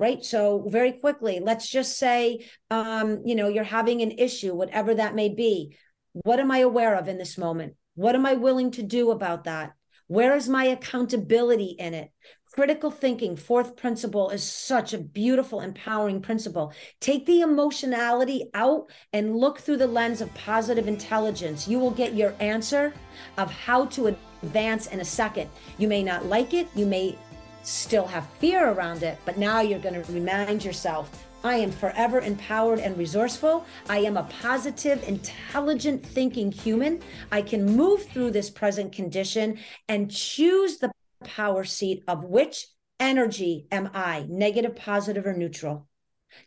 right? 0.00 0.24
So 0.24 0.64
very 0.66 0.92
quickly 0.92 1.40
let's 1.40 1.68
just 1.68 1.98
say 1.98 2.46
um, 2.70 3.22
you 3.24 3.36
know 3.36 3.48
you're 3.48 3.64
having 3.64 4.02
an 4.02 4.12
issue 4.12 4.54
whatever 4.54 4.94
that 4.94 5.14
may 5.14 5.28
be. 5.28 5.76
What 6.12 6.40
am 6.40 6.50
i 6.50 6.58
aware 6.58 6.96
of 6.96 7.06
in 7.06 7.18
this 7.18 7.38
moment? 7.38 7.74
What 7.94 8.16
am 8.16 8.26
i 8.26 8.34
willing 8.34 8.72
to 8.72 8.82
do 8.82 9.12
about 9.12 9.44
that 9.44 9.74
where 10.10 10.34
is 10.34 10.48
my 10.48 10.64
accountability 10.64 11.76
in 11.78 11.94
it? 11.94 12.10
Critical 12.52 12.90
thinking 12.90 13.36
fourth 13.36 13.76
principle 13.76 14.30
is 14.30 14.42
such 14.42 14.92
a 14.92 14.98
beautiful 14.98 15.60
empowering 15.60 16.20
principle. 16.20 16.72
Take 16.98 17.26
the 17.26 17.42
emotionality 17.42 18.50
out 18.52 18.90
and 19.12 19.36
look 19.36 19.60
through 19.60 19.76
the 19.76 19.86
lens 19.86 20.20
of 20.20 20.34
positive 20.34 20.88
intelligence. 20.88 21.68
You 21.68 21.78
will 21.78 21.92
get 21.92 22.16
your 22.16 22.34
answer 22.40 22.92
of 23.38 23.52
how 23.52 23.84
to 23.86 24.08
advance 24.42 24.88
in 24.88 24.98
a 24.98 25.04
second. 25.04 25.48
You 25.78 25.86
may 25.86 26.02
not 26.02 26.26
like 26.26 26.54
it. 26.54 26.66
You 26.74 26.86
may 26.86 27.16
still 27.62 28.06
have 28.06 28.26
fear 28.40 28.70
around 28.70 29.02
it 29.02 29.18
but 29.24 29.36
now 29.36 29.60
you're 29.60 29.78
going 29.78 30.02
to 30.02 30.12
remind 30.12 30.64
yourself 30.64 31.29
I 31.42 31.56
am 31.56 31.72
forever 31.72 32.20
empowered 32.20 32.80
and 32.80 32.96
resourceful. 32.98 33.64
I 33.88 33.98
am 33.98 34.16
a 34.16 34.24
positive, 34.24 35.06
intelligent 35.08 36.04
thinking 36.04 36.52
human. 36.52 37.00
I 37.32 37.40
can 37.40 37.64
move 37.64 38.04
through 38.04 38.32
this 38.32 38.50
present 38.50 38.92
condition 38.92 39.58
and 39.88 40.10
choose 40.10 40.78
the 40.78 40.92
power 41.24 41.64
seat 41.64 42.04
of 42.06 42.24
which 42.24 42.66
energy 42.98 43.66
am 43.70 43.90
I, 43.94 44.26
negative, 44.28 44.76
positive, 44.76 45.26
or 45.26 45.32
neutral. 45.32 45.88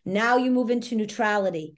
Now 0.05 0.37
you 0.37 0.51
move 0.51 0.69
into 0.69 0.95
neutrality. 0.95 1.77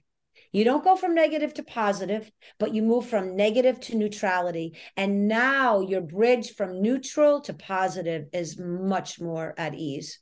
You 0.52 0.64
don't 0.64 0.84
go 0.84 0.94
from 0.94 1.14
negative 1.14 1.54
to 1.54 1.62
positive, 1.62 2.30
but 2.58 2.74
you 2.74 2.82
move 2.82 3.06
from 3.06 3.34
negative 3.34 3.80
to 3.80 3.96
neutrality. 3.96 4.76
And 4.96 5.26
now 5.26 5.80
your 5.80 6.02
bridge 6.02 6.54
from 6.54 6.82
neutral 6.82 7.40
to 7.42 7.54
positive 7.54 8.26
is 8.32 8.58
much 8.58 9.20
more 9.20 9.54
at 9.56 9.74
ease 9.74 10.18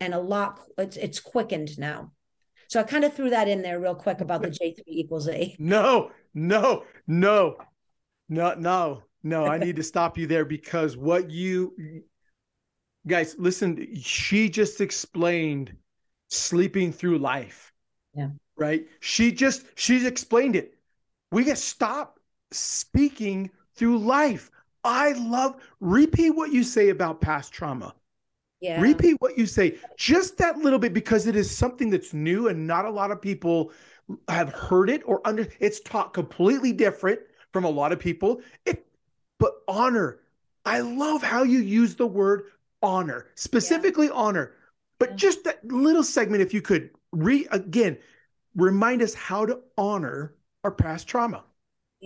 and 0.00 0.14
a 0.14 0.20
lot, 0.20 0.60
it's, 0.78 0.96
it's 0.96 1.20
quickened 1.20 1.78
now. 1.78 2.12
So 2.68 2.80
I 2.80 2.82
kind 2.82 3.04
of 3.04 3.14
threw 3.14 3.30
that 3.30 3.48
in 3.48 3.62
there 3.62 3.80
real 3.80 3.94
quick 3.94 4.20
about 4.20 4.42
the 4.42 4.48
J3 4.48 4.82
equals 4.86 5.28
A. 5.28 5.54
No, 5.58 6.10
no, 6.34 6.84
no, 7.06 7.56
no, 8.28 8.54
no, 8.54 9.02
no. 9.22 9.46
I 9.46 9.58
need 9.58 9.76
to 9.76 9.82
stop 9.82 10.18
you 10.18 10.26
there 10.26 10.44
because 10.44 10.96
what 10.96 11.30
you 11.30 12.02
guys 13.06 13.36
listen, 13.38 13.94
she 13.96 14.48
just 14.48 14.80
explained 14.80 15.74
sleeping 16.28 16.92
through 16.92 17.18
life. 17.18 17.72
Yeah. 18.14 18.28
Right. 18.56 18.86
She 19.00 19.32
just 19.32 19.64
she's 19.74 20.04
explained 20.04 20.56
it. 20.56 20.74
We 21.30 21.44
get 21.44 21.58
stop 21.58 22.18
speaking 22.52 23.50
through 23.74 23.98
life. 23.98 24.50
I 24.82 25.12
love 25.12 25.56
repeat 25.80 26.30
what 26.30 26.52
you 26.52 26.62
say 26.62 26.88
about 26.88 27.20
past 27.20 27.52
trauma. 27.52 27.94
Yeah. 28.60 28.80
Repeat 28.80 29.16
what 29.20 29.36
you 29.36 29.46
say 29.46 29.78
just 29.96 30.38
that 30.38 30.58
little 30.58 30.78
bit 30.78 30.94
because 30.94 31.26
it 31.26 31.36
is 31.36 31.54
something 31.54 31.90
that's 31.90 32.14
new 32.14 32.48
and 32.48 32.66
not 32.66 32.86
a 32.86 32.90
lot 32.90 33.10
of 33.10 33.20
people 33.20 33.70
have 34.28 34.50
heard 34.50 34.88
it 34.88 35.02
or 35.04 35.20
under 35.26 35.46
it's 35.60 35.80
taught 35.80 36.14
completely 36.14 36.72
different 36.72 37.20
from 37.52 37.64
a 37.64 37.70
lot 37.70 37.92
of 37.92 37.98
people. 37.98 38.40
It 38.64 38.86
but 39.38 39.52
honor. 39.68 40.20
I 40.64 40.80
love 40.80 41.22
how 41.22 41.42
you 41.42 41.60
use 41.60 41.94
the 41.94 42.06
word 42.06 42.44
honor, 42.82 43.26
specifically 43.34 44.06
yeah. 44.06 44.12
honor. 44.14 44.52
But 44.98 45.10
yeah. 45.10 45.16
just 45.16 45.44
that 45.44 45.64
little 45.66 46.02
segment 46.02 46.42
if 46.42 46.54
you 46.54 46.62
could 46.62 46.90
re 47.12 47.46
again 47.50 47.98
remind 48.54 49.02
us 49.02 49.14
how 49.14 49.44
to 49.46 49.60
honor 49.76 50.34
our 50.64 50.70
past 50.70 51.06
trauma. 51.06 51.44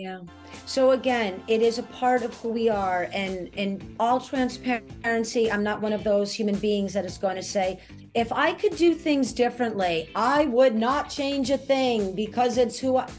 Yeah. 0.01 0.21
So 0.65 0.93
again, 0.93 1.43
it 1.47 1.61
is 1.61 1.79
a 1.79 1.83
part 1.83 2.23
of 2.23 2.35
who 2.39 2.49
we 2.49 2.71
are. 2.71 3.11
And 3.13 3.49
in 3.55 3.95
all 4.01 4.19
transparency, 4.19 5.53
I'm 5.53 5.63
not 5.63 5.83
one 5.83 5.93
of 5.93 6.05
those 6.05 6.33
human 6.33 6.57
beings 6.57 6.95
that 6.95 7.05
is 7.05 7.19
going 7.19 7.37
to 7.37 7.43
say, 7.43 7.81
if 8.15 8.33
I 8.33 8.55
could 8.55 8.77
do 8.77 8.95
things 8.95 9.35
differently, 9.35 10.09
I 10.15 10.47
would 10.47 10.75
not 10.75 11.11
change 11.11 11.51
a 11.51 11.59
thing 11.59 12.15
because 12.15 12.57
it's 12.57 12.79
who 12.79 12.97
I, 12.97 13.11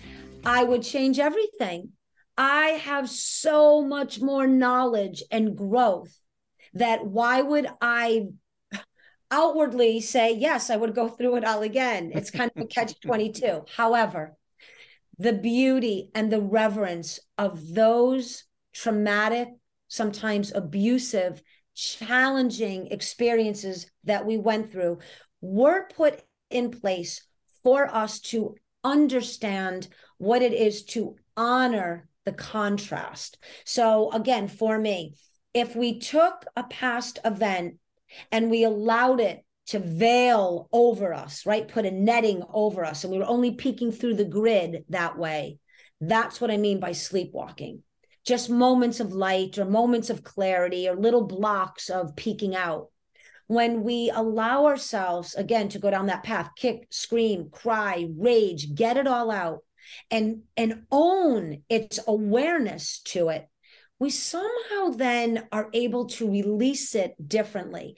I 0.43 0.63
would 0.63 0.81
change 0.81 1.19
everything. 1.19 1.89
I 2.35 2.69
have 2.83 3.07
so 3.07 3.83
much 3.83 4.19
more 4.19 4.47
knowledge 4.47 5.21
and 5.29 5.55
growth 5.55 6.17
that 6.73 7.05
why 7.05 7.43
would 7.43 7.67
I 7.79 8.29
outwardly 9.29 10.01
say, 10.01 10.33
yes, 10.33 10.71
I 10.71 10.77
would 10.77 10.95
go 10.95 11.07
through 11.09 11.35
it 11.35 11.45
all 11.45 11.61
again? 11.61 12.11
It's 12.15 12.31
kind 12.31 12.49
of 12.55 12.63
a 12.63 12.65
catch 12.75 12.99
22. 13.01 13.65
However, 13.77 14.35
the 15.21 15.33
beauty 15.33 16.09
and 16.15 16.31
the 16.31 16.41
reverence 16.41 17.19
of 17.37 17.75
those 17.75 18.43
traumatic, 18.73 19.49
sometimes 19.87 20.51
abusive, 20.51 21.43
challenging 21.75 22.87
experiences 22.87 23.85
that 24.03 24.25
we 24.25 24.37
went 24.37 24.71
through 24.71 24.97
were 25.39 25.87
put 25.95 26.23
in 26.49 26.71
place 26.71 27.21
for 27.61 27.87
us 27.93 28.19
to 28.19 28.55
understand 28.83 29.87
what 30.17 30.41
it 30.41 30.53
is 30.53 30.83
to 30.85 31.15
honor 31.37 32.09
the 32.25 32.33
contrast. 32.33 33.37
So, 33.63 34.11
again, 34.11 34.47
for 34.47 34.79
me, 34.79 35.13
if 35.53 35.75
we 35.75 35.99
took 35.99 36.45
a 36.55 36.63
past 36.63 37.19
event 37.23 37.75
and 38.31 38.49
we 38.49 38.63
allowed 38.63 39.19
it 39.19 39.45
to 39.71 39.79
veil 39.79 40.67
over 40.73 41.13
us, 41.13 41.45
right? 41.45 41.65
Put 41.65 41.85
a 41.85 41.91
netting 41.91 42.43
over 42.53 42.83
us, 42.83 43.03
and 43.03 43.11
we 43.11 43.17
were 43.17 43.25
only 43.25 43.51
peeking 43.51 43.93
through 43.93 44.15
the 44.15 44.25
grid 44.25 44.83
that 44.89 45.17
way. 45.17 45.59
That's 46.01 46.41
what 46.41 46.51
I 46.51 46.57
mean 46.57 46.81
by 46.81 46.91
sleepwalking. 46.91 47.83
Just 48.25 48.49
moments 48.49 48.99
of 48.99 49.13
light 49.13 49.57
or 49.57 49.63
moments 49.63 50.09
of 50.09 50.25
clarity 50.25 50.89
or 50.89 50.95
little 50.95 51.25
blocks 51.25 51.89
of 51.89 52.17
peeking 52.17 52.53
out. 52.53 52.89
When 53.47 53.83
we 53.83 54.09
allow 54.13 54.65
ourselves, 54.65 55.35
again, 55.35 55.69
to 55.69 55.79
go 55.79 55.89
down 55.89 56.07
that 56.07 56.23
path, 56.23 56.51
kick, 56.57 56.87
scream, 56.89 57.49
cry, 57.49 58.09
rage, 58.17 58.75
get 58.75 58.97
it 58.97 59.07
all 59.07 59.31
out 59.31 59.59
and 60.09 60.43
and 60.57 60.83
own 60.91 61.63
its 61.69 61.99
awareness 62.07 62.99
to 63.05 63.29
it 63.29 63.47
we 64.01 64.09
somehow 64.09 64.89
then 64.95 65.47
are 65.51 65.69
able 65.73 66.07
to 66.07 66.27
release 66.27 66.95
it 66.95 67.13
differently. 67.29 67.95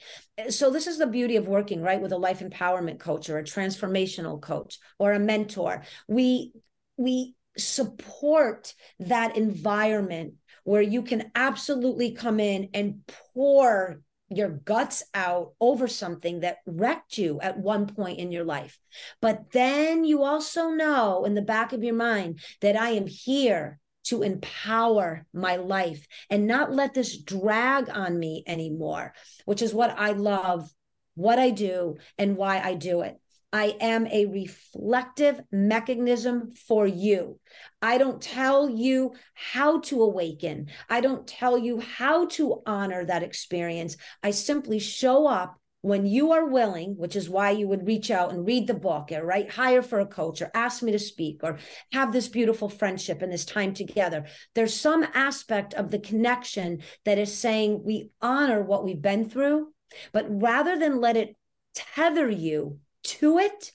So, 0.49 0.69
this 0.69 0.85
is 0.85 0.97
the 0.97 1.07
beauty 1.07 1.37
of 1.37 1.47
working, 1.47 1.81
right, 1.81 2.01
with 2.01 2.11
a 2.11 2.17
life 2.17 2.41
empowerment 2.41 2.99
coach 2.99 3.29
or 3.29 3.37
a 3.37 3.43
transformational 3.43 4.41
coach 4.41 4.79
or 4.99 5.13
a 5.13 5.19
mentor. 5.19 5.83
We, 6.09 6.51
we, 6.97 7.35
support 7.55 8.73
that 8.97 9.37
environment 9.37 10.33
where 10.63 10.81
you 10.81 11.03
can 11.03 11.31
absolutely 11.35 12.11
come 12.11 12.39
in 12.39 12.67
and 12.73 13.01
pour 13.35 14.01
your 14.27 14.49
guts 14.49 15.03
out 15.13 15.53
over 15.61 15.87
something 15.87 16.39
that 16.39 16.57
wrecked 16.65 17.15
you 17.19 17.39
at 17.41 17.59
one 17.59 17.85
point 17.85 18.17
in 18.17 18.31
your 18.31 18.43
life. 18.43 18.79
But 19.21 19.51
then 19.51 20.03
you 20.03 20.23
also 20.23 20.69
know 20.69 21.25
in 21.25 21.35
the 21.35 21.43
back 21.43 21.73
of 21.73 21.83
your 21.83 21.93
mind 21.93 22.39
that 22.61 22.75
I 22.75 22.89
am 22.89 23.05
here 23.05 23.79
to 24.03 24.23
empower 24.23 25.25
my 25.33 25.55
life 25.55 26.07
and 26.29 26.47
not 26.47 26.71
let 26.71 26.93
this 26.93 27.17
drag 27.17 27.89
on 27.89 28.17
me 28.17 28.43
anymore, 28.47 29.13
which 29.45 29.61
is 29.61 29.73
what 29.73 29.95
I 29.97 30.11
love, 30.11 30.69
what 31.15 31.39
I 31.39 31.49
do, 31.49 31.97
and 32.17 32.37
why 32.37 32.59
I 32.59 32.75
do 32.75 33.01
it. 33.01 33.19
I 33.53 33.77
am 33.79 34.07
a 34.07 34.25
reflective 34.25 35.39
mechanism 35.51 36.53
for 36.55 36.87
you. 36.87 37.39
I 37.83 37.99
don't 37.99 38.19
tell 38.19 38.67
you 38.67 39.13
how 39.35 39.79
to 39.81 40.01
awaken. 40.01 40.69
I 40.89 41.01
don't 41.01 41.27
tell 41.27 41.55
you 41.55 41.79
how 41.79 42.25
to 42.29 42.63
honor 42.65 43.05
that 43.05 43.21
experience. 43.21 43.95
I 44.23 44.31
simply 44.31 44.79
show 44.79 45.27
up 45.27 45.59
when 45.83 46.05
you 46.05 46.31
are 46.31 46.45
willing, 46.45 46.95
which 46.95 47.13
is 47.13 47.29
why 47.29 47.51
you 47.51 47.67
would 47.67 47.85
reach 47.85 48.09
out 48.09 48.31
and 48.31 48.47
read 48.47 48.67
the 48.67 48.73
book 48.73 49.11
or 49.11 49.23
right, 49.25 49.51
hire 49.51 49.81
for 49.81 49.99
a 49.99 50.05
coach 50.05 50.41
or 50.41 50.49
ask 50.53 50.81
me 50.81 50.93
to 50.93 50.97
speak 50.97 51.41
or 51.43 51.59
have 51.91 52.13
this 52.13 52.29
beautiful 52.29 52.69
friendship 52.69 53.21
and 53.21 53.31
this 53.31 53.43
time 53.43 53.73
together. 53.73 54.25
There's 54.55 54.73
some 54.73 55.05
aspect 55.13 55.73
of 55.73 55.91
the 55.91 55.99
connection 55.99 56.83
that 57.03 57.17
is 57.17 57.37
saying 57.37 57.81
we 57.83 58.11
honor 58.21 58.63
what 58.63 58.85
we've 58.85 59.01
been 59.01 59.29
through, 59.29 59.73
but 60.13 60.25
rather 60.29 60.79
than 60.79 61.01
let 61.01 61.17
it 61.17 61.35
tether 61.75 62.29
you 62.29 62.79
to 63.03 63.39
it, 63.39 63.73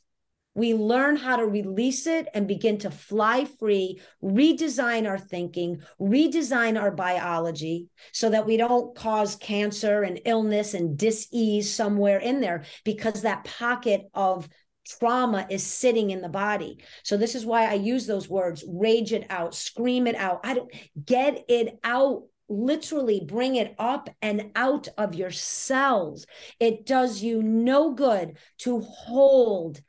we 0.58 0.74
learn 0.74 1.14
how 1.14 1.36
to 1.36 1.46
release 1.46 2.08
it 2.08 2.26
and 2.34 2.48
begin 2.48 2.78
to 2.78 2.90
fly 2.90 3.44
free, 3.44 4.00
redesign 4.22 5.08
our 5.08 5.18
thinking, 5.18 5.80
redesign 6.00 6.80
our 6.80 6.90
biology 6.90 7.86
so 8.12 8.28
that 8.28 8.44
we 8.44 8.56
don't 8.56 8.96
cause 8.96 9.36
cancer 9.36 10.02
and 10.02 10.20
illness 10.24 10.74
and 10.74 10.98
dis-ease 10.98 11.72
somewhere 11.72 12.18
in 12.18 12.40
there 12.40 12.64
because 12.84 13.22
that 13.22 13.44
pocket 13.44 14.10
of 14.14 14.48
trauma 14.84 15.46
is 15.48 15.62
sitting 15.64 16.10
in 16.10 16.22
the 16.22 16.28
body. 16.28 16.78
So 17.04 17.16
this 17.16 17.36
is 17.36 17.46
why 17.46 17.66
I 17.66 17.74
use 17.74 18.06
those 18.06 18.28
words, 18.28 18.64
rage 18.66 19.12
it 19.12 19.26
out, 19.30 19.54
scream 19.54 20.08
it 20.08 20.16
out. 20.16 20.40
I 20.42 20.54
don't 20.54 20.72
get 21.04 21.44
it 21.48 21.78
out 21.84 22.24
literally 22.48 23.20
bring 23.26 23.56
it 23.56 23.74
up 23.78 24.08
and 24.22 24.50
out 24.56 24.88
of 24.96 25.14
your 25.14 25.30
cells. 25.30 26.26
It 26.58 26.86
does 26.86 27.22
you 27.22 27.42
no 27.42 27.92
good 27.92 28.38
to 28.60 28.80
hold 28.80 29.80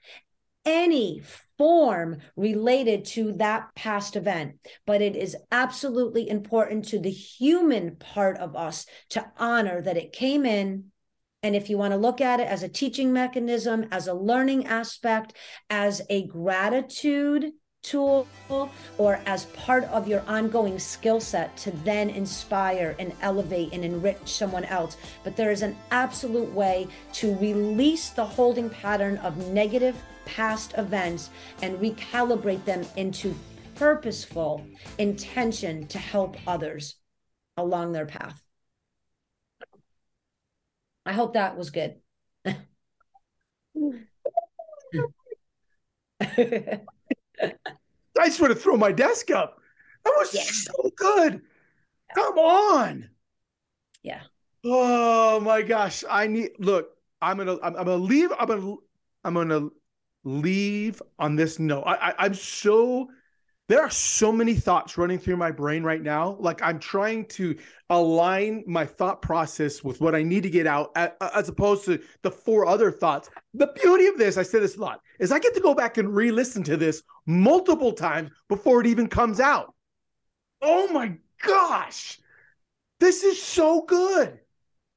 any 0.65 1.21
form 1.57 2.17
related 2.35 3.05
to 3.05 3.33
that 3.33 3.69
past 3.75 4.15
event. 4.15 4.59
But 4.85 5.01
it 5.01 5.15
is 5.15 5.35
absolutely 5.51 6.29
important 6.29 6.85
to 6.85 6.99
the 6.99 7.11
human 7.11 7.97
part 7.97 8.37
of 8.37 8.55
us 8.55 8.85
to 9.09 9.29
honor 9.37 9.81
that 9.81 9.97
it 9.97 10.13
came 10.13 10.45
in. 10.45 10.85
And 11.43 11.55
if 11.55 11.69
you 11.69 11.77
want 11.77 11.93
to 11.93 11.97
look 11.97 12.21
at 12.21 12.39
it 12.39 12.47
as 12.47 12.63
a 12.63 12.69
teaching 12.69 13.13
mechanism, 13.13 13.87
as 13.91 14.07
a 14.07 14.13
learning 14.13 14.67
aspect, 14.67 15.33
as 15.69 16.01
a 16.09 16.27
gratitude 16.27 17.51
tool 17.81 18.27
or 18.97 19.21
as 19.25 19.45
part 19.47 19.85
of 19.85 20.07
your 20.07 20.21
ongoing 20.27 20.77
skill 20.77 21.21
set 21.21 21.55
to 21.55 21.71
then 21.83 22.09
inspire 22.09 22.95
and 22.99 23.13
elevate 23.21 23.71
and 23.71 23.85
enrich 23.85 24.17
someone 24.25 24.65
else. 24.65 24.97
But 25.23 25.37
there 25.37 25.51
is 25.51 25.61
an 25.61 25.77
absolute 25.91 26.51
way 26.53 26.87
to 27.13 27.35
release 27.37 28.09
the 28.09 28.25
holding 28.25 28.69
pattern 28.69 29.17
of 29.17 29.37
negative 29.49 29.95
past 30.35 30.73
events 30.77 31.29
and 31.61 31.77
recalibrate 31.79 32.63
them 32.65 32.85
into 32.95 33.35
purposeful 33.75 34.65
intention 34.97 35.87
to 35.87 35.97
help 35.97 36.35
others 36.47 36.95
along 37.57 37.91
their 37.91 38.05
path. 38.05 38.41
I 41.05 41.13
hope 41.13 41.33
that 41.33 41.57
was 41.57 41.69
good. 41.69 41.95
I 42.45 42.53
just 48.25 48.41
want 48.41 48.53
to 48.53 48.59
throw 48.59 48.77
my 48.77 48.91
desk 48.91 49.31
up. 49.31 49.59
That 50.03 50.13
was 50.17 50.33
yeah. 50.33 50.41
so 50.43 50.91
good. 50.95 51.41
Come 52.15 52.37
on. 52.37 53.09
Yeah. 54.03 54.21
Oh 54.63 55.39
my 55.39 55.61
gosh. 55.61 56.03
I 56.09 56.27
need 56.27 56.51
look, 56.59 56.89
I'm 57.21 57.37
gonna 57.37 57.57
I'm, 57.63 57.75
I'm 57.75 57.85
gonna 57.85 57.95
leave. 57.95 58.31
I'm 58.37 58.47
gonna 58.47 58.75
I'm 59.23 59.33
gonna 59.33 59.69
leave 60.23 61.01
on 61.17 61.35
this 61.35 61.59
note. 61.59 61.83
I, 61.83 61.95
I 61.95 62.13
I'm 62.19 62.33
so 62.33 63.09
there 63.69 63.81
are 63.81 63.89
so 63.91 64.31
many 64.31 64.55
thoughts 64.55 64.97
running 64.97 65.19
through 65.19 65.37
my 65.37 65.51
brain 65.51 65.83
right 65.83 66.01
now. 66.01 66.37
Like 66.39 66.59
I'm 66.63 66.79
trying 66.79 67.25
to 67.27 67.55
align 67.91 68.63
my 68.65 68.83
thought 68.83 69.21
process 69.21 69.83
with 69.83 70.01
what 70.01 70.15
I 70.15 70.23
need 70.23 70.41
to 70.41 70.49
get 70.49 70.65
out, 70.65 70.91
as 70.95 71.49
opposed 71.49 71.85
to 71.85 72.01
the 72.23 72.31
four 72.31 72.65
other 72.65 72.91
thoughts. 72.91 73.29
The 73.53 73.71
beauty 73.81 74.07
of 74.07 74.17
this, 74.17 74.37
I 74.37 74.43
say 74.43 74.59
this 74.59 74.75
a 74.77 74.81
lot, 74.81 75.01
is 75.19 75.31
I 75.31 75.37
get 75.37 75.53
to 75.53 75.61
go 75.61 75.75
back 75.75 75.97
and 75.97 76.13
re 76.13 76.31
listen 76.31 76.63
to 76.63 76.77
this 76.77 77.03
multiple 77.27 77.93
times 77.93 78.31
before 78.47 78.81
it 78.81 78.87
even 78.87 79.07
comes 79.07 79.39
out. 79.39 79.75
Oh 80.63 80.91
my 80.91 81.15
gosh. 81.45 82.19
This 82.99 83.23
is 83.23 83.41
so 83.41 83.83
good. 83.83 84.39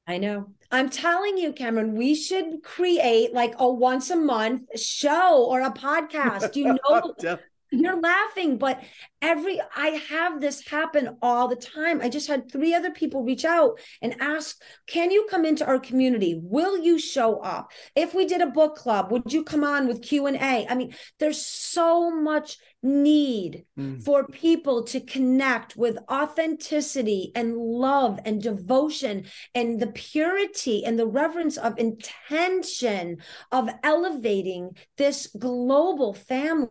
I 0.07 0.17
know. 0.17 0.49
I'm 0.73 0.89
telling 0.89 1.37
you, 1.37 1.53
Cameron, 1.53 1.93
we 1.93 2.15
should 2.15 2.63
create 2.63 3.31
like 3.31 3.53
a 3.59 3.71
once 3.71 4.09
a 4.09 4.15
month 4.15 4.63
show 4.79 5.45
or 5.45 5.61
a 5.61 5.69
podcast. 5.71 6.55
You 6.55 6.75
know, 6.89 7.13
you're 7.69 8.01
laughing, 8.01 8.57
but 8.57 8.83
every 9.21 9.61
I 9.75 9.89
have 10.09 10.41
this 10.41 10.67
happen 10.67 11.17
all 11.21 11.47
the 11.47 11.55
time. 11.55 12.01
I 12.01 12.09
just 12.09 12.27
had 12.27 12.51
three 12.51 12.73
other 12.73 12.89
people 12.89 13.23
reach 13.23 13.45
out 13.45 13.79
and 14.01 14.15
ask, 14.19 14.59
"Can 14.87 15.11
you 15.11 15.27
come 15.29 15.45
into 15.45 15.63
our 15.63 15.79
community? 15.79 16.39
Will 16.41 16.79
you 16.79 16.97
show 16.97 17.37
up? 17.41 17.71
If 17.95 18.15
we 18.15 18.25
did 18.25 18.41
a 18.41 18.47
book 18.47 18.75
club, 18.75 19.11
would 19.11 19.31
you 19.31 19.43
come 19.43 19.63
on 19.63 19.87
with 19.87 20.01
Q&A?" 20.01 20.65
I 20.67 20.73
mean, 20.73 20.95
there's 21.19 21.45
so 21.45 22.09
much 22.09 22.57
need 22.83 23.65
mm. 23.79 24.03
for 24.03 24.27
people 24.27 24.83
to 24.83 24.99
connect 24.99 25.75
with 25.77 25.97
authenticity 26.11 27.31
and 27.33 27.57
love 27.57 28.19
and 28.25 28.41
devotion 28.41 29.25
and 29.55 29.79
the 29.79 29.87
purity 29.87 30.85
and 30.85 30.99
the 30.99 31.07
reverence 31.07 31.57
of 31.57 31.79
intention 31.79 33.17
of 33.51 33.69
elevating 33.83 34.75
this 34.97 35.27
global 35.39 36.13
family 36.13 36.69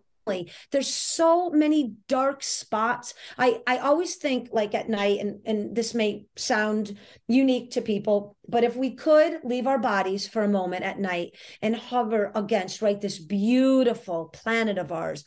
there's 0.70 0.93
so 0.93 1.51
many 1.51 1.94
dark 2.06 2.44
spots 2.44 3.12
i 3.39 3.60
i 3.66 3.78
always 3.78 4.16
think 4.16 4.48
like 4.52 4.72
at 4.72 4.89
night 4.89 5.18
and 5.18 5.40
and 5.44 5.74
this 5.74 5.94
may 5.94 6.24
sound 6.36 6.97
unique 7.26 7.72
to 7.72 7.82
people 7.82 8.36
but 8.48 8.62
if 8.62 8.76
we 8.76 8.94
could 8.94 9.40
leave 9.43 9.66
our 9.66 9.78
bodies 9.78 10.28
for 10.28 10.44
a 10.44 10.48
moment 10.48 10.84
at 10.84 10.98
night 10.98 11.34
and 11.60 11.74
hover 11.74 12.30
against 12.36 12.82
right 12.82 13.01
this 13.01 13.18
beautiful 13.18 14.26
planet 14.26 14.78
of 14.78 14.93
ours 14.93 15.24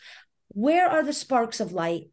where 0.55 0.89
are 0.89 1.03
the 1.03 1.13
sparks 1.13 1.59
of 1.59 1.73
light? 1.73 2.09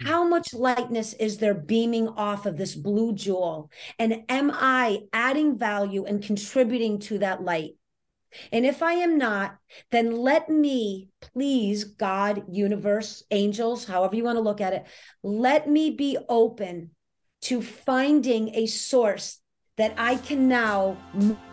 Hmm. 0.00 0.06
How 0.08 0.26
much 0.26 0.54
lightness 0.54 1.12
is 1.12 1.38
there 1.38 1.54
beaming 1.54 2.08
off 2.08 2.46
of 2.46 2.56
this 2.56 2.74
blue 2.74 3.14
jewel? 3.14 3.70
And 3.98 4.24
am 4.28 4.50
i 4.52 5.00
adding 5.12 5.58
value 5.58 6.04
and 6.04 6.22
contributing 6.22 6.98
to 7.00 7.18
that 7.18 7.42
light? 7.42 7.72
And 8.50 8.66
if 8.66 8.82
I 8.82 8.94
am 8.94 9.16
not, 9.16 9.56
then 9.92 10.16
let 10.16 10.48
me 10.48 11.10
please, 11.20 11.84
God, 11.84 12.44
universe, 12.50 13.22
angels, 13.30 13.84
however 13.84 14.16
you 14.16 14.24
want 14.24 14.36
to 14.36 14.42
look 14.42 14.60
at 14.60 14.72
it, 14.72 14.86
let 15.22 15.68
me 15.68 15.90
be 15.90 16.18
open 16.28 16.90
to 17.42 17.62
finding 17.62 18.54
a 18.56 18.66
source 18.66 19.38
that 19.76 19.94
I 19.98 20.16
can 20.16 20.48
now 20.48 20.96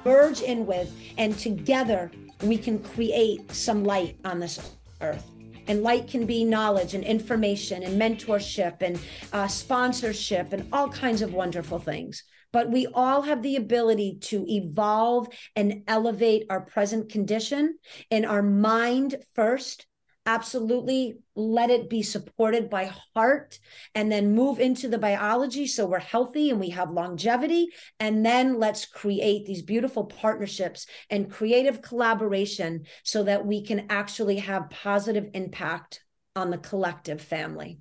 merge 0.05 0.41
in 0.41 0.65
with, 0.65 0.91
and 1.17 1.37
together 1.37 2.09
we 2.43 2.57
can 2.57 2.79
create 2.79 3.51
some 3.51 3.83
light 3.83 4.17
on 4.23 4.39
this 4.39 4.71
earth. 5.01 5.25
And 5.71 5.83
light 5.83 6.09
can 6.09 6.25
be 6.25 6.43
knowledge 6.43 6.95
and 6.95 7.03
information 7.05 7.83
and 7.83 7.99
mentorship 7.99 8.81
and 8.81 8.99
uh, 9.31 9.47
sponsorship 9.47 10.51
and 10.51 10.67
all 10.73 10.89
kinds 10.89 11.21
of 11.21 11.33
wonderful 11.33 11.79
things. 11.79 12.25
But 12.51 12.69
we 12.69 12.87
all 12.93 13.21
have 13.21 13.41
the 13.41 13.55
ability 13.55 14.17
to 14.23 14.45
evolve 14.49 15.29
and 15.55 15.83
elevate 15.87 16.47
our 16.49 16.59
present 16.59 17.07
condition 17.07 17.77
in 18.09 18.25
our 18.25 18.41
mind 18.41 19.15
first 19.33 19.85
absolutely 20.25 21.17
let 21.35 21.69
it 21.69 21.89
be 21.89 22.03
supported 22.03 22.69
by 22.69 22.91
heart 23.15 23.59
and 23.95 24.11
then 24.11 24.35
move 24.35 24.59
into 24.59 24.87
the 24.87 24.97
biology 24.97 25.65
so 25.65 25.87
we're 25.87 25.99
healthy 25.99 26.51
and 26.51 26.59
we 26.59 26.69
have 26.69 26.91
longevity 26.91 27.67
and 27.99 28.23
then 28.25 28.59
let's 28.59 28.85
create 28.85 29.45
these 29.45 29.63
beautiful 29.63 30.05
partnerships 30.05 30.85
and 31.09 31.31
creative 31.31 31.81
collaboration 31.81 32.85
so 33.03 33.23
that 33.23 33.45
we 33.45 33.63
can 33.63 33.87
actually 33.89 34.37
have 34.37 34.69
positive 34.69 35.27
impact 35.33 36.03
on 36.35 36.51
the 36.51 36.57
collective 36.57 37.19
family 37.19 37.79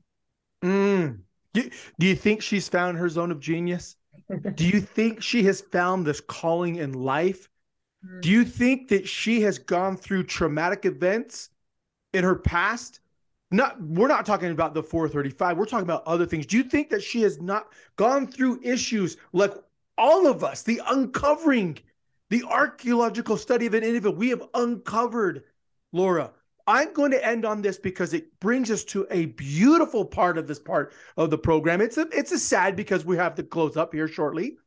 mm. 0.64 1.18
do, 1.52 1.70
do 1.98 2.06
you 2.06 2.16
think 2.16 2.40
she's 2.40 2.68
found 2.68 2.96
her 2.96 3.08
zone 3.08 3.30
of 3.30 3.40
genius 3.40 3.96
do 4.54 4.66
you 4.66 4.80
think 4.80 5.22
she 5.22 5.42
has 5.44 5.60
found 5.60 6.06
this 6.06 6.20
calling 6.20 6.76
in 6.76 6.92
life? 6.92 7.48
Do 8.20 8.30
you 8.30 8.44
think 8.44 8.88
that 8.88 9.06
she 9.06 9.42
has 9.42 9.58
gone 9.58 9.96
through 9.96 10.24
traumatic 10.24 10.86
events 10.86 11.50
in 12.12 12.24
her 12.24 12.36
past? 12.36 13.00
Not 13.50 13.80
we're 13.82 14.08
not 14.08 14.26
talking 14.26 14.50
about 14.50 14.74
the 14.74 14.82
435. 14.82 15.56
We're 15.56 15.64
talking 15.64 15.84
about 15.84 16.06
other 16.06 16.26
things. 16.26 16.46
Do 16.46 16.56
you 16.56 16.62
think 16.62 16.90
that 16.90 17.02
she 17.02 17.22
has 17.22 17.40
not 17.40 17.72
gone 17.96 18.26
through 18.26 18.60
issues 18.62 19.16
like 19.32 19.52
all 19.98 20.26
of 20.26 20.44
us, 20.44 20.62
the 20.62 20.80
uncovering, 20.86 21.78
the 22.28 22.44
archaeological 22.44 23.36
study 23.36 23.66
of 23.66 23.74
an 23.74 23.82
individual? 23.82 24.14
We 24.14 24.30
have 24.30 24.44
uncovered, 24.54 25.42
Laura, 25.92 26.30
I'm 26.70 26.92
going 26.92 27.10
to 27.10 27.26
end 27.26 27.44
on 27.44 27.62
this 27.62 27.78
because 27.78 28.14
it 28.14 28.38
brings 28.38 28.70
us 28.70 28.84
to 28.84 29.04
a 29.10 29.26
beautiful 29.26 30.04
part 30.04 30.38
of 30.38 30.46
this 30.46 30.60
part 30.60 30.92
of 31.16 31.30
the 31.30 31.38
program. 31.38 31.80
It's 31.80 31.98
a 31.98 32.06
it's 32.12 32.30
a 32.30 32.38
sad 32.38 32.76
because 32.76 33.04
we 33.04 33.16
have 33.16 33.34
to 33.34 33.42
close 33.42 33.76
up 33.76 33.92
here 33.92 34.06
shortly. 34.06 34.58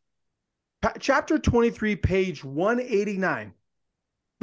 Pa- 0.82 0.94
chapter 1.00 1.40
23, 1.40 1.96
page 1.96 2.44
189. 2.44 3.54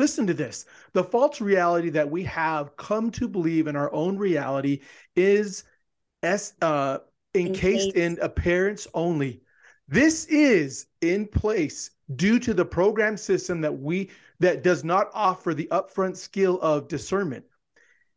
Listen 0.01 0.27
to 0.29 0.33
this. 0.33 0.65
The 0.95 1.05
false 1.05 1.43
reality 1.43 1.91
that 1.91 2.11
we 2.11 2.23
have 2.23 2.75
come 2.79 3.11
to 3.11 3.29
believe 3.29 3.67
in 3.67 3.77
our 3.77 3.93
own 3.93 4.17
reality 4.17 4.81
is 5.15 5.65
as 6.23 6.55
uh, 6.63 7.01
encased 7.35 7.95
in 7.95 8.19
appearance 8.23 8.87
only. 8.95 9.43
This 9.89 10.25
is 10.25 10.87
in 11.03 11.27
place 11.27 11.91
due 12.17 12.39
to 12.39 12.55
the 12.55 12.65
program 12.65 13.19
system 13.19 13.61
that 13.61 13.79
we 13.79 14.09
that 14.39 14.63
does 14.63 14.85
not 14.85 15.11
offer 15.13 15.53
the 15.53 15.69
upfront 15.71 16.17
skill 16.17 16.59
of 16.63 16.89
discernment. 16.89 17.45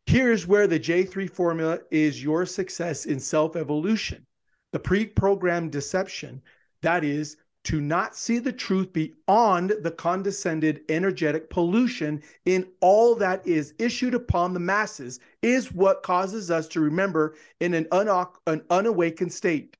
Here's 0.06 0.46
where 0.46 0.66
the 0.66 0.80
J3 0.80 1.28
formula 1.28 1.80
is 1.90 2.24
your 2.24 2.46
success 2.46 3.04
in 3.04 3.20
self 3.20 3.56
evolution. 3.56 4.24
The 4.72 4.78
pre 4.78 5.04
programmed 5.04 5.72
deception, 5.72 6.40
that 6.80 7.04
is, 7.04 7.36
to 7.64 7.80
not 7.80 8.14
see 8.14 8.38
the 8.38 8.52
truth 8.52 8.92
beyond 8.92 9.72
the 9.82 9.90
condescended 9.90 10.82
energetic 10.88 11.48
pollution 11.48 12.22
in 12.44 12.66
all 12.80 13.14
that 13.14 13.46
is 13.46 13.74
issued 13.78 14.14
upon 14.14 14.52
the 14.52 14.60
masses, 14.60 15.18
is 15.42 15.72
what 15.72 16.02
causes 16.02 16.50
us 16.50 16.68
to 16.68 16.80
remember 16.80 17.34
in 17.60 17.74
an, 17.74 17.86
un- 17.90 18.26
an 18.46 18.62
unawakened 18.70 19.32
state. 19.32 19.76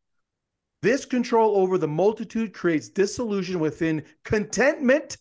This 0.82 1.04
control 1.04 1.56
over 1.56 1.78
the 1.78 1.88
multitude 1.88 2.52
creates 2.52 2.88
disillusion 2.88 3.58
within 3.60 4.02
contentment 4.24 5.18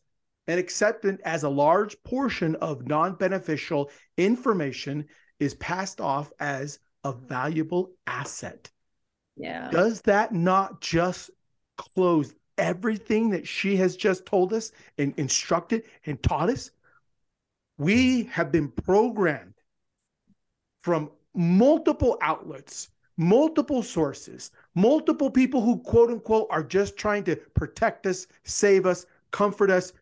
and 0.47 0.59
acceptance 0.59 1.21
as 1.23 1.43
a 1.43 1.49
large 1.49 2.01
portion 2.03 2.55
of 2.55 2.87
non 2.87 3.15
beneficial 3.15 3.89
information 4.17 5.05
is 5.39 5.53
passed 5.55 6.01
off 6.01 6.31
as 6.39 6.79
a 7.03 7.11
valuable 7.11 7.91
asset. 8.07 8.69
Yeah. 9.35 9.69
Does 9.71 10.01
that 10.01 10.33
not 10.33 10.81
just 10.81 11.31
close 11.77 12.33
everything 12.57 13.29
that 13.31 13.47
she 13.47 13.75
has 13.77 13.95
just 13.95 14.25
told 14.25 14.53
us 14.53 14.71
and 14.97 15.13
instructed 15.17 15.83
and 16.05 16.21
taught 16.21 16.49
us? 16.49 16.71
we 17.77 18.23
have 18.23 18.51
been 18.51 18.69
programmed 18.69 19.53
from 20.83 21.09
multiple 21.33 22.17
outlets, 22.21 22.89
multiple 23.17 23.81
sources, 23.81 24.51
multiple 24.75 25.29
people 25.29 25.61
who 25.61 25.79
quote 25.79 26.09
unquote 26.09 26.47
are 26.49 26.63
just 26.63 26.97
trying 26.97 27.23
to 27.23 27.35
protect 27.35 28.05
us, 28.05 28.27
save 28.43 28.85
us, 28.85 29.05
comfort 29.31 29.71
us. 29.71 29.93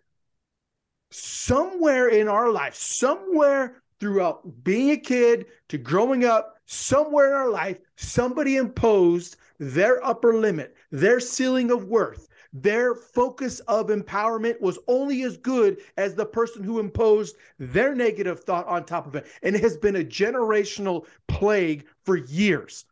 Somewhere 1.11 2.07
in 2.07 2.27
our 2.27 2.51
life, 2.51 2.73
somewhere 2.73 3.81
throughout 3.99 4.63
being 4.63 4.91
a 4.91 4.97
kid 4.97 5.45
to 5.69 5.77
growing 5.77 6.25
up, 6.25 6.57
somewhere 6.65 7.27
in 7.27 7.33
our 7.33 7.49
life, 7.49 7.77
somebody 7.97 8.55
imposed 8.55 9.35
their 9.59 10.03
upper 10.03 10.35
limit, 10.35 10.75
their 10.89 11.19
ceiling 11.19 11.69
of 11.69 11.85
worth, 11.85 12.27
their 12.53 12.95
focus 12.95 13.59
of 13.61 13.87
empowerment 13.87 14.59
was 14.59 14.77
only 14.87 15.23
as 15.23 15.37
good 15.37 15.81
as 15.97 16.15
the 16.15 16.25
person 16.25 16.63
who 16.63 16.79
imposed 16.79 17.37
their 17.57 17.95
negative 17.95 18.43
thought 18.43 18.67
on 18.67 18.83
top 18.83 19.07
of 19.07 19.15
it. 19.15 19.27
And 19.41 19.55
it 19.55 19.61
has 19.61 19.77
been 19.77 19.95
a 19.95 20.03
generational 20.03 21.05
plague 21.27 21.85
for 22.03 22.17
years. 22.17 22.85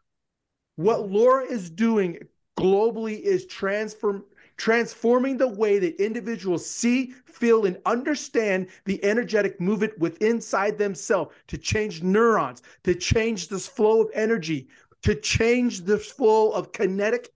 What 0.76 1.10
Laura 1.10 1.46
is 1.46 1.70
doing 1.70 2.20
globally 2.58 3.20
is 3.20 3.46
transform 3.46 4.24
transforming 4.56 5.38
the 5.38 5.48
way 5.48 5.80
that 5.80 6.04
individuals 6.04 6.70
see, 6.70 7.14
feel, 7.24 7.66
and 7.66 7.78
understand 7.86 8.68
the 8.84 9.02
energetic 9.06 9.60
movement 9.62 9.98
within 9.98 10.36
inside 10.36 10.78
themselves 10.78 11.34
to 11.48 11.58
change 11.58 12.04
neurons, 12.04 12.62
to 12.84 12.94
change 12.94 13.48
this 13.48 13.68
flow 13.68 14.02
of 14.02 14.10
energy, 14.14 14.68
to 15.02 15.16
change 15.16 15.82
this 15.82 16.12
flow 16.12 16.52
of 16.52 16.74
kinetic 16.74 17.30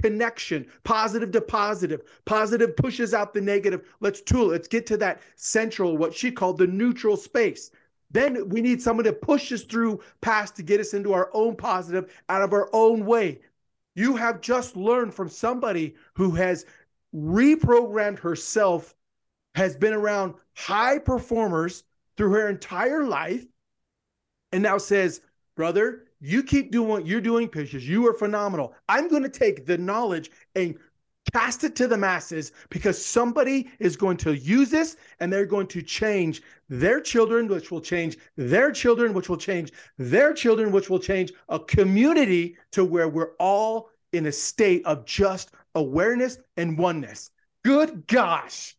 connection, 0.00 0.66
positive 0.84 1.30
to 1.32 1.40
positive. 1.40 2.02
Positive 2.24 2.76
pushes 2.76 3.14
out 3.14 3.34
the 3.34 3.40
negative. 3.40 3.88
Let's 4.00 4.20
tool. 4.20 4.48
Let's 4.48 4.68
get 4.68 4.86
to 4.86 4.96
that 4.98 5.22
central, 5.36 5.96
what 5.96 6.14
she 6.14 6.30
called 6.30 6.58
the 6.58 6.66
neutral 6.66 7.16
space. 7.16 7.70
Then 8.10 8.48
we 8.48 8.60
need 8.60 8.80
someone 8.80 9.04
to 9.04 9.12
push 9.12 9.52
us 9.52 9.62
through 9.62 10.00
past 10.20 10.56
to 10.56 10.62
get 10.62 10.80
us 10.80 10.94
into 10.94 11.12
our 11.12 11.30
own 11.32 11.56
positive 11.56 12.14
out 12.28 12.42
of 12.42 12.52
our 12.52 12.68
own 12.72 13.04
way. 13.04 13.40
You 13.94 14.16
have 14.16 14.40
just 14.40 14.76
learned 14.76 15.14
from 15.14 15.28
somebody 15.28 15.96
who 16.14 16.30
has 16.32 16.66
reprogrammed 17.14 18.18
herself, 18.18 18.94
has 19.54 19.76
been 19.76 19.94
around 19.94 20.34
high 20.54 20.98
performers 20.98 21.82
through 22.16 22.30
her 22.32 22.48
entire 22.48 23.04
life, 23.04 23.44
and 24.52 24.62
now 24.62 24.78
says, 24.78 25.20
Brother, 25.56 26.05
you 26.20 26.42
keep 26.42 26.70
doing 26.72 26.88
what 26.88 27.06
you're 27.06 27.20
doing 27.20 27.46
because 27.46 27.72
you 27.72 28.06
are 28.06 28.14
phenomenal. 28.14 28.74
I'm 28.88 29.08
going 29.08 29.22
to 29.22 29.28
take 29.28 29.66
the 29.66 29.78
knowledge 29.78 30.30
and 30.54 30.76
cast 31.32 31.64
it 31.64 31.74
to 31.76 31.88
the 31.88 31.96
masses 31.96 32.52
because 32.70 33.04
somebody 33.04 33.70
is 33.78 33.96
going 33.96 34.16
to 34.16 34.36
use 34.36 34.70
this 34.70 34.96
and 35.20 35.32
they're 35.32 35.46
going 35.46 35.66
to 35.66 35.82
change 35.82 36.42
their 36.68 37.00
children, 37.00 37.48
which 37.48 37.70
will 37.70 37.80
change 37.80 38.16
their 38.36 38.70
children, 38.70 39.12
which 39.12 39.28
will 39.28 39.36
change 39.36 39.72
their 39.98 40.32
children, 40.32 40.72
which 40.72 40.88
will 40.88 40.98
change 40.98 41.32
a 41.48 41.58
community 41.58 42.56
to 42.72 42.84
where 42.84 43.08
we're 43.08 43.34
all 43.38 43.90
in 44.12 44.26
a 44.26 44.32
state 44.32 44.84
of 44.86 45.04
just 45.04 45.50
awareness 45.74 46.38
and 46.56 46.78
oneness. 46.78 47.30
Good 47.64 48.06
gosh. 48.06 48.76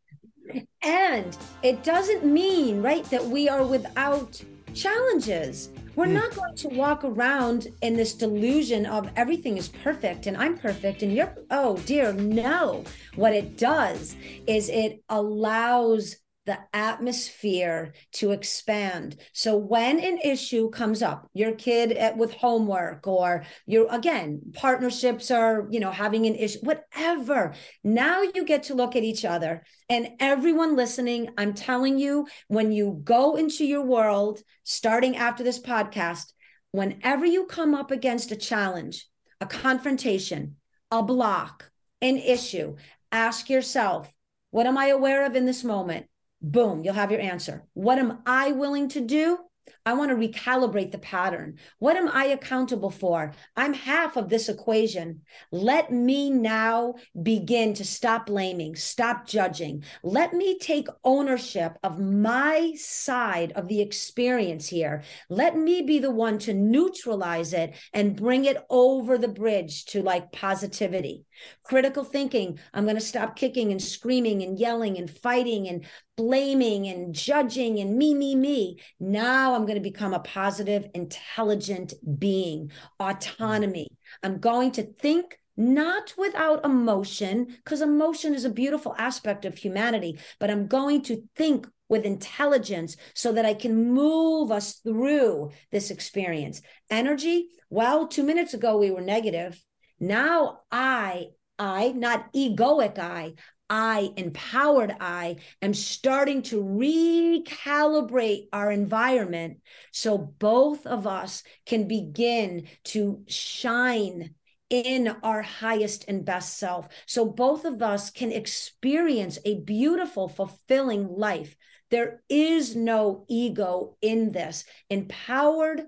And 0.82 1.38
it 1.62 1.84
doesn't 1.84 2.24
mean, 2.24 2.82
right, 2.82 3.04
that 3.06 3.24
we 3.24 3.50
are 3.50 3.66
without 3.66 4.42
challenges. 4.74 5.70
We're 5.98 6.06
mm. 6.06 6.14
not 6.14 6.36
going 6.36 6.56
to 6.58 6.68
walk 6.70 7.04
around 7.04 7.70
in 7.82 7.96
this 7.96 8.14
delusion 8.14 8.86
of 8.86 9.10
everything 9.16 9.58
is 9.58 9.70
perfect 9.70 10.28
and 10.28 10.38
I'm 10.38 10.56
perfect 10.56 11.02
and 11.02 11.12
you're, 11.12 11.34
oh 11.50 11.78
dear, 11.88 12.14
no. 12.14 12.84
What 13.16 13.34
it 13.34 13.58
does 13.58 14.16
is 14.46 14.70
it 14.70 15.04
allows 15.10 16.18
the 16.48 16.58
atmosphere 16.74 17.94
to 18.14 18.32
expand. 18.32 19.18
So 19.34 19.58
when 19.58 20.00
an 20.00 20.18
issue 20.20 20.70
comes 20.70 21.04
up, 21.04 21.30
your 21.34 21.52
kid 21.52 21.92
at, 21.92 22.18
with 22.18 22.34
homework 22.34 23.06
or 23.06 23.44
your 23.66 23.94
again, 23.94 24.42
partnerships 24.54 25.30
are, 25.30 25.68
you 25.70 25.82
know, 25.82 25.92
having 25.92 26.26
an 26.26 26.36
issue, 26.36 26.60
whatever. 26.62 27.54
Now 27.84 28.22
you 28.22 28.46
get 28.46 28.64
to 28.64 28.76
look 28.76 28.96
at 28.96 29.04
each 29.04 29.26
other 29.26 29.64
and 29.90 30.08
everyone 30.22 30.78
listening, 30.78 31.30
I'm 31.38 31.54
telling 31.54 32.00
you, 32.00 32.28
when 32.48 32.72
you 32.72 33.02
go 33.04 33.36
into 33.36 33.66
your 33.66 33.84
world 33.84 34.42
starting 34.64 35.18
after 35.18 35.44
this 35.44 35.60
podcast, 35.60 36.32
whenever 36.72 37.26
you 37.26 37.46
come 37.46 37.76
up 37.76 37.92
against 37.92 38.32
a 38.32 38.38
challenge, 38.38 39.06
a 39.42 39.46
confrontation, 39.46 40.56
a 40.92 41.04
block, 41.04 41.70
an 42.02 42.16
issue, 42.16 42.78
ask 43.12 43.50
yourself, 43.50 44.10
what 44.52 44.66
am 44.66 44.78
I 44.78 44.88
aware 44.88 45.26
of 45.26 45.36
in 45.36 45.46
this 45.46 45.66
moment? 45.66 46.08
Boom, 46.42 46.84
you'll 46.84 46.94
have 46.94 47.12
your 47.12 47.22
answer. 47.22 47.64
What 47.74 47.98
am 47.98 48.20
I 48.26 48.52
willing 48.52 48.90
to 48.90 49.02
do? 49.02 49.40
I 49.86 49.94
want 49.94 50.12
to 50.12 50.28
recalibrate 50.28 50.92
the 50.92 50.98
pattern. 50.98 51.58
What 51.80 51.96
am 51.96 52.10
I 52.10 52.26
accountable 52.26 52.90
for? 52.90 53.34
I'm 53.56 53.74
half 53.74 54.18
of 54.18 54.30
this 54.30 54.50
equation. 54.50 55.22
Let 55.52 55.92
me 55.92 56.30
now 56.30 56.96
begin 57.22 57.74
to 57.76 57.86
stop 57.86 58.26
blaming, 58.26 58.76
stop 58.76 59.26
judging. 59.28 59.84
Let 60.04 60.34
me 60.34 60.60
take 60.60 60.88
ownership 61.04 61.78
of 61.84 62.00
my 62.00 62.74
side 62.76 63.54
of 63.54 63.68
the 63.68 63.82
experience 63.82 64.68
here. 64.68 65.04
Let 65.30 65.56
me 65.56 65.82
be 65.82 66.00
the 66.00 66.12
one 66.12 66.38
to 66.40 66.54
neutralize 66.54 67.54
it 67.54 67.76
and 67.94 68.16
bring 68.16 68.46
it 68.46 68.58
over 68.70 69.18
the 69.18 69.28
bridge 69.28 69.86
to 69.86 70.02
like 70.02 70.32
positivity. 70.32 71.26
Critical 71.64 72.04
thinking, 72.04 72.60
I'm 72.74 72.84
going 72.84 72.96
to 72.96 73.02
stop 73.02 73.36
kicking 73.36 73.72
and 73.72 73.82
screaming 73.82 74.44
and 74.44 74.60
yelling 74.60 74.98
and 74.98 75.10
fighting 75.10 75.68
and 75.70 75.86
blaming 76.18 76.88
and 76.88 77.16
judging 77.16 77.80
and 77.80 77.96
me, 77.96 78.14
me, 78.14 78.36
me. 78.36 78.82
Now 79.00 79.54
I'm 79.54 79.66
going 79.66 79.76
to 79.76 79.90
become 79.90 80.14
a 80.14 80.20
positive, 80.20 80.88
intelligent 80.94 81.94
being, 82.20 82.72
autonomy. 83.00 83.88
I'm 84.24 84.40
going 84.40 84.72
to 84.74 84.84
think 84.84 85.40
not 85.56 86.14
without 86.18 86.66
emotion, 86.66 87.46
because 87.46 87.82
emotion 87.82 88.36
is 88.36 88.46
a 88.46 88.50
beautiful 88.50 88.96
aspect 88.98 89.46
of 89.46 89.58
humanity, 89.58 90.20
but 90.40 90.52
I'm 90.52 90.68
going 90.68 91.02
to 91.04 91.24
think 91.36 91.68
with 91.90 92.04
intelligence 92.06 92.98
so 93.16 93.32
that 93.32 93.46
I 93.46 93.54
can 93.54 93.92
move 93.92 94.52
us 94.52 94.74
through 94.84 95.52
this 95.72 95.90
experience. 95.90 96.62
Energy, 96.90 97.48
well, 97.70 98.08
two 98.08 98.24
minutes 98.24 98.54
ago 98.54 98.78
we 98.78 98.92
were 98.92 99.02
negative. 99.02 99.60
Now 100.00 100.60
I, 100.72 101.28
I, 101.58 101.90
not 101.90 102.34
egoic 102.34 103.00
I, 103.00 103.34
I, 103.70 104.12
empowered 104.16 104.96
I, 105.00 105.38
am 105.62 105.74
starting 105.74 106.42
to 106.44 106.64
recalibrate 106.64 108.48
our 108.54 108.72
environment 108.72 109.60
so 109.92 110.18
both 110.18 110.86
of 110.86 111.06
us 111.06 111.44
can 111.66 111.88
begin 111.88 112.68
to 112.86 113.24
shine 113.28 114.34
in 114.70 115.16
our 115.24 115.42
highest 115.42 116.06
and 116.08 116.26
best 116.26 116.58
self. 116.58 116.88
So 117.06 117.26
both 117.26 117.66
of 117.66 117.82
us 117.82 118.10
can 118.10 118.32
experience 118.32 119.40
a 119.46 119.62
beautiful, 119.62 120.28
fulfilling 120.28 121.08
life. 121.08 121.56
There 121.90 122.22
is 122.28 122.76
no 122.76 123.26
ego 123.30 123.98
in 124.02 124.32
this. 124.32 124.66
Empowered 124.90 125.84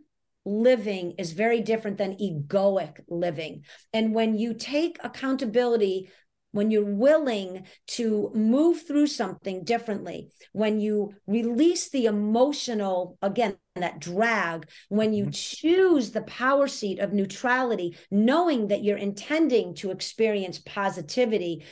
living 0.46 1.16
is 1.18 1.34
very 1.34 1.62
different 1.62 1.98
than 1.98 2.18
egoic 2.18 3.02
living. 3.10 3.66
And 3.94 4.14
when 4.14 4.38
you 4.38 4.54
take 4.54 4.98
accountability, 5.04 6.10
when 6.52 6.72
you're 6.72 6.84
willing 6.84 7.66
to 7.88 8.32
move 8.34 8.88
through 8.88 9.08
something 9.08 9.64
differently, 9.64 10.30
when 10.52 10.80
you 10.80 11.14
release 11.28 11.90
the 11.90 12.06
emotional, 12.06 13.18
again, 13.22 13.56
that 13.76 14.00
drag, 14.00 14.68
when 14.90 15.14
you 15.14 15.26
mm-hmm. 15.26 15.32
choose 15.32 16.12
the 16.12 16.22
power 16.24 16.68
seat 16.68 17.00
of 17.00 17.14
neutrality, 17.14 17.96
knowing 18.12 18.68
that 18.68 18.84
you're 18.84 18.98
intending 18.98 19.76
to 19.76 19.92
experience 19.92 20.60
positivity, 20.60 21.64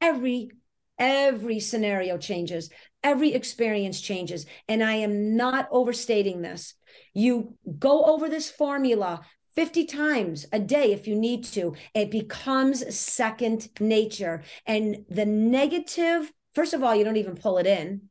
every 0.00 0.50
every 0.98 1.58
scenario 1.60 2.18
changes 2.18 2.68
every 3.02 3.32
experience 3.32 4.00
changes 4.02 4.44
and 4.68 4.84
i 4.84 4.92
am 4.92 5.34
not 5.34 5.66
overstating 5.70 6.42
this 6.42 6.74
you 7.14 7.54
go 7.78 8.04
over 8.04 8.28
this 8.28 8.50
formula 8.50 9.22
50 9.54 9.84
times 9.86 10.46
a 10.52 10.58
day 10.58 10.92
if 10.92 11.06
you 11.06 11.14
need 11.14 11.44
to. 11.44 11.74
It 11.94 12.10
becomes 12.10 12.94
second 12.94 13.68
nature. 13.80 14.42
And 14.66 15.04
the 15.08 15.26
negative, 15.26 16.32
first 16.54 16.74
of 16.74 16.82
all, 16.82 16.94
you 16.94 17.04
don't 17.04 17.16
even 17.16 17.36
pull 17.36 17.58
it 17.58 17.66
in. 17.66 18.02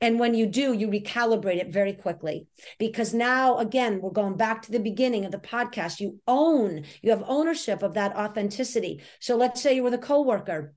And 0.00 0.18
when 0.18 0.34
you 0.34 0.46
do, 0.46 0.74
you 0.74 0.88
recalibrate 0.88 1.56
it 1.56 1.72
very 1.72 1.94
quickly 1.94 2.46
because 2.78 3.14
now, 3.14 3.58
again, 3.58 4.00
we're 4.00 4.10
going 4.10 4.36
back 4.36 4.62
to 4.62 4.72
the 4.72 4.78
beginning 4.78 5.24
of 5.24 5.32
the 5.32 5.38
podcast. 5.38 6.00
You 6.00 6.20
own, 6.26 6.84
you 7.02 7.10
have 7.10 7.24
ownership 7.26 7.82
of 7.82 7.94
that 7.94 8.14
authenticity. 8.14 9.00
So 9.20 9.36
let's 9.36 9.62
say 9.62 9.74
you're 9.74 9.84
with 9.84 9.94
a 9.94 9.98
coworker 9.98 10.74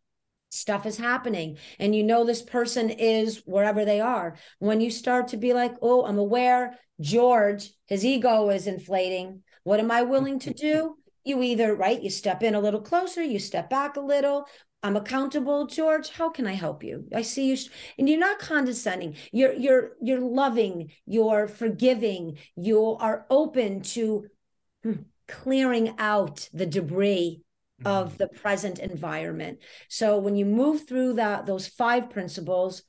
stuff 0.52 0.86
is 0.86 0.98
happening 0.98 1.58
and 1.78 1.96
you 1.96 2.04
know 2.04 2.24
this 2.26 2.41
person 2.41 2.90
is 2.90 3.44
wherever 3.46 3.86
they 3.86 4.00
are 4.00 4.36
when 4.58 4.82
you 4.82 4.90
start 4.90 5.28
to 5.28 5.38
be 5.38 5.54
like 5.54 5.76
oh 5.84 6.04
i'm 6.06 6.18
aware 6.18 6.76
george 7.00 7.72
his 7.86 8.04
ego 8.04 8.50
is 8.50 8.66
inflating 8.66 9.44
what 9.64 9.80
am 9.80 9.91
i 9.91 10.02
willing 10.02 10.40
to 10.40 10.53
do? 10.68 10.95
You 11.26 11.41
either 11.44 11.76
right 11.76 12.02
you 12.02 12.10
step 12.10 12.44
in 12.44 12.56
a 12.56 12.60
little 12.60 12.81
closer 12.81 13.23
you 13.23 13.40
step 13.40 13.69
back 13.69 13.98
a 13.98 14.02
little. 14.02 14.45
I'm 14.81 14.95
accountable 14.95 15.68
george. 15.68 16.10
How 16.10 16.30
can 16.30 16.48
i 16.48 16.53
help 16.53 16.84
you? 16.84 17.06
I 17.14 17.22
see 17.22 17.49
you 17.52 17.57
and 17.98 18.07
you're 18.10 18.19
not 18.19 18.40
condescending. 18.40 19.15
You're 19.31 19.53
you're 19.53 19.91
you're 20.02 20.22
loving 20.22 20.91
you're 21.06 21.48
forgiving. 21.48 22.38
You 22.56 22.98
are 22.99 23.26
open 23.30 23.81
to 23.81 24.27
hmm, 24.84 24.94
clearing 25.27 25.95
out 25.98 26.49
the 26.53 26.65
debris 26.65 27.41
of 27.86 28.07
mm-hmm. 28.10 28.18
the 28.18 28.27
present 28.27 28.80
environment. 28.80 29.60
So 29.88 30.18
when 30.18 30.36
you 30.36 30.45
move 30.45 30.88
through 30.88 31.14
that 31.14 31.45
those 31.45 31.68
five 31.68 32.10
principles 32.10 32.84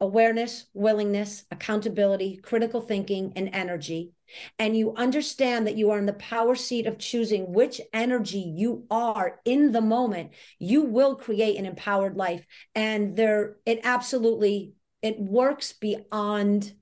awareness 0.00 0.66
willingness 0.74 1.44
accountability 1.52 2.36
critical 2.42 2.80
thinking 2.80 3.32
and 3.36 3.50
energy 3.52 4.10
and 4.58 4.76
you 4.76 4.94
understand 4.94 5.66
that 5.66 5.76
you 5.76 5.90
are 5.90 5.98
in 5.98 6.06
the 6.06 6.12
power 6.14 6.54
seat 6.54 6.86
of 6.86 6.98
choosing 6.98 7.52
which 7.52 7.80
energy 7.92 8.40
you 8.56 8.84
are 8.90 9.40
in 9.44 9.72
the 9.72 9.80
moment 9.80 10.32
you 10.58 10.82
will 10.82 11.16
create 11.16 11.58
an 11.58 11.66
empowered 11.66 12.16
life. 12.16 12.46
And 12.74 13.16
there 13.16 13.56
it 13.66 13.80
absolutely 13.84 14.74
it 15.02 15.18
works 15.18 15.72
beyond 15.72 16.72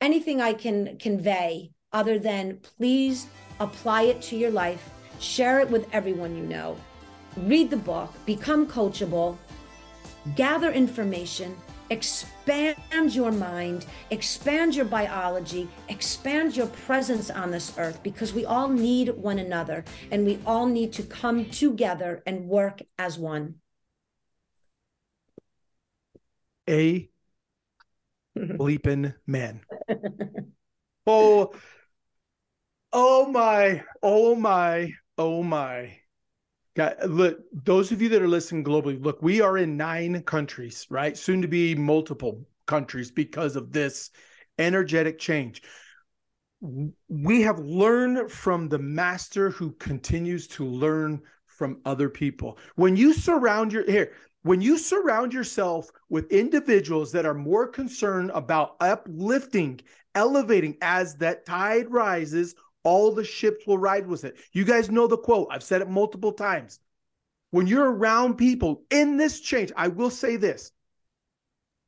anything 0.00 0.40
i 0.40 0.52
can 0.52 0.98
convey 0.98 1.70
other 1.92 2.18
than 2.18 2.58
please 2.58 3.26
apply 3.60 4.02
it 4.02 4.20
to 4.20 4.36
your 4.36 4.50
life 4.50 4.90
share 5.18 5.60
it 5.60 5.70
with 5.70 5.88
everyone 5.92 6.36
you 6.36 6.44
know 6.44 6.76
read 7.38 7.70
the 7.70 7.76
book 7.76 8.12
become 8.26 8.66
coachable 8.66 9.36
gather 10.34 10.70
information 10.70 11.56
expand 11.90 13.14
your 13.14 13.32
mind, 13.32 13.86
expand 14.10 14.74
your 14.74 14.84
biology, 14.84 15.68
expand 15.88 16.56
your 16.56 16.66
presence 16.68 17.30
on 17.30 17.50
this 17.50 17.72
earth 17.78 18.02
because 18.02 18.32
we 18.32 18.44
all 18.44 18.68
need 18.68 19.10
one 19.10 19.38
another 19.38 19.84
and 20.10 20.24
we 20.24 20.38
all 20.46 20.66
need 20.66 20.92
to 20.94 21.02
come 21.02 21.46
together 21.50 22.22
and 22.26 22.48
work 22.48 22.80
as 22.98 23.18
one. 23.18 23.56
A 26.68 27.08
bleeping 28.36 29.14
man. 29.26 29.60
oh, 31.06 31.52
oh 32.92 33.28
my, 33.28 33.84
oh 34.02 34.34
my, 34.34 34.92
oh 35.16 35.42
my. 35.42 36.00
God, 36.76 36.96
look, 37.06 37.38
those 37.64 37.90
of 37.90 38.02
you 38.02 38.10
that 38.10 38.20
are 38.20 38.28
listening 38.28 38.62
globally, 38.62 39.02
look, 39.02 39.22
we 39.22 39.40
are 39.40 39.56
in 39.56 39.78
nine 39.78 40.22
countries, 40.22 40.86
right? 40.90 41.16
Soon 41.16 41.40
to 41.40 41.48
be 41.48 41.74
multiple 41.74 42.46
countries 42.66 43.10
because 43.10 43.56
of 43.56 43.72
this 43.72 44.10
energetic 44.58 45.18
change. 45.18 45.62
We 47.08 47.42
have 47.42 47.58
learned 47.58 48.30
from 48.30 48.68
the 48.68 48.78
master 48.78 49.48
who 49.48 49.72
continues 49.72 50.48
to 50.48 50.66
learn 50.66 51.22
from 51.46 51.80
other 51.86 52.10
people. 52.10 52.58
When 52.74 52.94
you 52.94 53.14
surround 53.14 53.72
your 53.72 53.90
here, 53.90 54.12
when 54.42 54.60
you 54.60 54.76
surround 54.76 55.32
yourself 55.32 55.90
with 56.10 56.30
individuals 56.30 57.10
that 57.12 57.24
are 57.24 57.34
more 57.34 57.66
concerned 57.66 58.30
about 58.34 58.76
uplifting, 58.80 59.80
elevating 60.14 60.76
as 60.82 61.16
that 61.16 61.46
tide 61.46 61.90
rises 61.90 62.54
all 62.86 63.10
the 63.10 63.24
ships 63.24 63.66
will 63.66 63.78
ride 63.78 64.06
with 64.06 64.24
it. 64.24 64.36
You 64.52 64.64
guys 64.64 64.88
know 64.88 65.08
the 65.08 65.18
quote. 65.18 65.48
I've 65.50 65.64
said 65.64 65.82
it 65.82 65.90
multiple 65.90 66.32
times. 66.32 66.78
When 67.50 67.66
you're 67.66 67.90
around 67.90 68.36
people 68.36 68.84
in 68.90 69.16
this 69.16 69.40
change, 69.40 69.72
I 69.76 69.88
will 69.88 70.10
say 70.10 70.36
this 70.36 70.70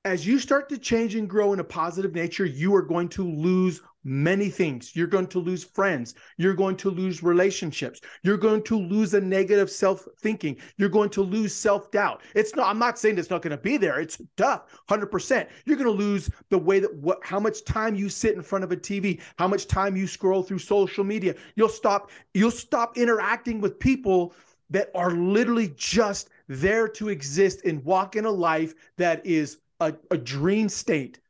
as 0.05 0.27
you 0.27 0.41
start 0.41 0.69
to 0.71 0.79
change 0.79 1.15
and 1.15 1.29
grow 1.29 1.53
in 1.53 1.61
a 1.61 1.65
positive 1.65 2.15
nature, 2.15 2.45
you 2.45 2.75
are 2.75 2.83
going 2.83 3.09
to 3.11 3.31
lose 3.31 3.81
many 4.09 4.49
things. 4.49 4.97
You're 4.97 5.07
going 5.07 5.27
to 5.29 5.39
lose 5.39 5.63
friends. 5.63 6.15
You're 6.39 6.55
going 6.55 6.77
to 6.79 6.91
lose 6.91 7.23
relationships. 7.23 8.01
You're 8.23 8.39
going 8.39 8.63
to 8.65 8.79
lose 8.79 9.15
a 9.15 9.21
negative 9.21 9.71
self 9.71 10.09
thinking. 10.21 10.57
You're 10.79 10.89
going 10.89 11.11
to 11.11 11.23
lose 11.23 11.55
self 11.55 11.91
doubt. 11.91 12.23
It's 12.35 12.57
not, 12.57 12.69
I'm 12.69 12.79
not 12.79 12.99
saying 12.99 13.19
it's 13.19 13.31
not 13.31 13.43
going 13.43 13.57
to 13.57 13.63
be 13.63 13.77
there. 13.77 14.01
It's 14.01 14.21
tough, 14.37 14.65
100%. 14.89 15.49
You're 15.67 15.77
going 15.77 15.87
to 15.87 15.93
lose 15.93 16.31
the 16.49 16.59
way 16.59 16.81
that 16.81 16.95
what, 16.97 17.19
how 17.23 17.39
much 17.39 17.65
time 17.65 17.95
you 17.95 18.09
sit 18.09 18.35
in 18.35 18.43
front 18.43 18.65
of 18.65 18.73
a 18.73 18.77
TV, 18.77 19.21
how 19.39 19.47
much 19.47 19.67
time 19.67 19.97
you 19.97 20.07
scroll 20.07 20.43
through 20.43 20.59
social 20.59 21.05
media. 21.05 21.35
You'll 21.55 21.69
stop, 21.69 22.11
you'll 22.33 22.51
stop 22.51 22.97
interacting 22.97 23.61
with 23.61 23.79
people 23.79 24.35
that 24.71 24.91
are 24.95 25.11
literally 25.11 25.73
just 25.77 26.31
there 26.49 26.89
to 26.89 27.09
exist 27.09 27.63
and 27.65 27.85
walk 27.85 28.17
in 28.17 28.25
a 28.25 28.31
life 28.31 28.75
that 28.97 29.25
is 29.25 29.59
a, 29.81 29.95
a 30.11 30.17
dream 30.17 30.69
state 30.69 31.21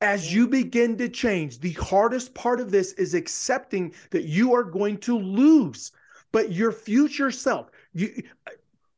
as 0.00 0.32
you 0.32 0.46
begin 0.46 0.96
to 0.98 1.08
change, 1.08 1.58
the 1.58 1.72
hardest 1.72 2.34
part 2.34 2.60
of 2.60 2.70
this 2.70 2.92
is 2.92 3.14
accepting 3.14 3.92
that 4.10 4.24
you 4.24 4.54
are 4.54 4.62
going 4.62 4.98
to 4.98 5.18
lose, 5.18 5.92
but 6.32 6.52
your 6.52 6.72
future 6.72 7.30
self, 7.30 7.70
you, 7.94 8.22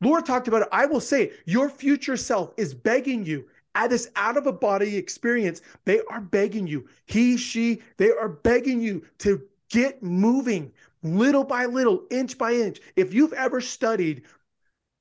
Laura 0.01 0.23
talked 0.23 0.49
about 0.49 0.63
it. 0.63 0.69
I 0.73 0.87
will 0.87 1.01
say 1.01 1.25
it, 1.25 1.33
your 1.47 1.71
future 1.71 2.17
self 2.17 2.53
is 2.57 2.75
begging 2.75 3.25
you 3.25 3.47
at 3.75 3.91
this 3.91 4.11
out 4.17 4.37
of 4.37 4.47
a 4.47 4.53
body 4.53 4.97
experience. 4.97 5.63
They 5.85 6.01
are 6.11 6.21
begging 6.21 6.67
you, 6.67 6.89
he, 7.07 7.37
she, 7.37 7.81
they 7.97 8.11
are 8.11 8.29
begging 8.29 8.81
you 8.83 9.05
to 9.19 9.43
get 9.71 10.03
moving 10.03 10.73
little 11.03 11.45
by 11.45 11.65
little, 11.65 12.05
inch 12.11 12.37
by 12.37 12.53
inch. 12.53 12.81
If 12.97 13.15
you've 13.15 13.33
ever 13.33 13.61
studied 13.61 14.23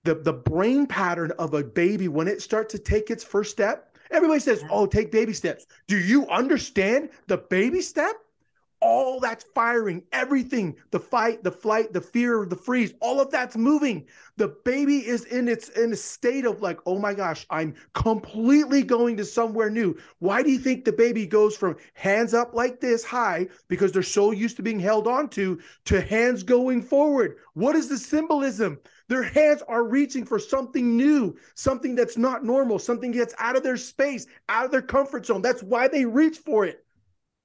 the, 0.05 0.15
the 0.15 0.33
brain 0.33 0.87
pattern 0.87 1.31
of 1.39 1.53
a 1.53 1.63
baby 1.63 2.07
when 2.07 2.27
it 2.27 2.41
starts 2.41 2.73
to 2.73 2.79
take 2.79 3.09
its 3.09 3.23
first 3.23 3.51
step, 3.51 3.88
Everybody 4.11 4.39
says, 4.39 4.59
mm-hmm. 4.59 4.71
oh, 4.71 4.85
take 4.85 5.11
baby 5.11 5.33
steps. 5.33 5.65
Do 5.87 5.97
you 5.97 6.27
understand 6.27 7.09
the 7.27 7.37
baby 7.37 7.81
step? 7.81 8.15
All 8.81 9.19
that's 9.19 9.43
firing, 9.53 10.03
everything 10.13 10.75
the 10.91 10.99
fight, 10.99 11.43
the 11.43 11.51
flight, 11.51 11.91
the 11.91 11.99
fear, 11.99 12.45
the 12.45 12.55
freeze, 12.55 12.93
all 13.01 13.19
of 13.19 13.29
that's 13.29 13.57
moving. 13.57 14.05
The 14.37 14.55
baby 14.63 15.05
is 15.05 15.25
in 15.25 15.49
its 15.49 15.67
in 15.69 15.91
a 15.91 15.97
state 15.97 16.45
of 16.45 16.61
like, 16.61 16.79
oh 16.85 16.97
my 16.97 17.13
gosh, 17.13 17.45
I'm 17.49 17.75
completely 17.93 18.83
going 18.83 19.17
to 19.17 19.25
somewhere 19.25 19.69
new. 19.69 19.97
Why 20.19 20.43
do 20.43 20.49
you 20.49 20.59
think 20.59 20.85
the 20.85 20.93
baby 20.93 21.27
goes 21.27 21.57
from 21.57 21.75
hands 21.93 22.33
up 22.33 22.53
like 22.53 22.79
this 22.79 23.03
high 23.03 23.47
because 23.67 23.91
they're 23.91 24.01
so 24.01 24.31
used 24.31 24.55
to 24.57 24.63
being 24.63 24.79
held 24.79 25.07
onto 25.07 25.59
to 25.85 25.99
hands 25.99 26.43
going 26.43 26.81
forward? 26.81 27.35
What 27.55 27.75
is 27.75 27.89
the 27.89 27.97
symbolism? 27.97 28.79
Their 29.09 29.23
hands 29.23 29.63
are 29.67 29.83
reaching 29.83 30.23
for 30.23 30.37
something 30.39 30.95
new, 30.95 31.35
something 31.55 31.95
that's 31.95 32.15
not 32.15 32.45
normal, 32.45 32.77
something 32.79 33.11
that's 33.11 33.33
out 33.39 33.57
of 33.57 33.63
their 33.63 33.75
space, 33.75 34.27
out 34.47 34.65
of 34.65 34.71
their 34.71 34.83
comfort 34.83 35.25
zone. 35.25 35.41
That's 35.41 35.63
why 35.63 35.87
they 35.87 36.05
reach 36.05 36.37
for 36.37 36.63
it. 36.65 36.85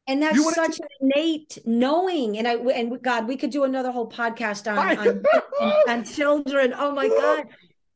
And 0.07 0.23
that's 0.23 0.55
such 0.55 0.77
to- 0.77 0.83
an 0.83 0.89
innate 1.17 1.59
knowing. 1.65 2.39
And 2.39 2.47
I 2.47 2.57
and 2.57 3.01
God, 3.03 3.27
we 3.27 3.37
could 3.37 3.51
do 3.51 3.65
another 3.65 3.91
whole 3.91 4.09
podcast 4.09 4.71
on 4.71 4.99
on, 4.99 5.25
on, 5.61 5.73
on, 5.89 6.05
children. 6.19 6.75
Oh 6.77 6.93
my 6.93 7.09
God, 7.09 7.47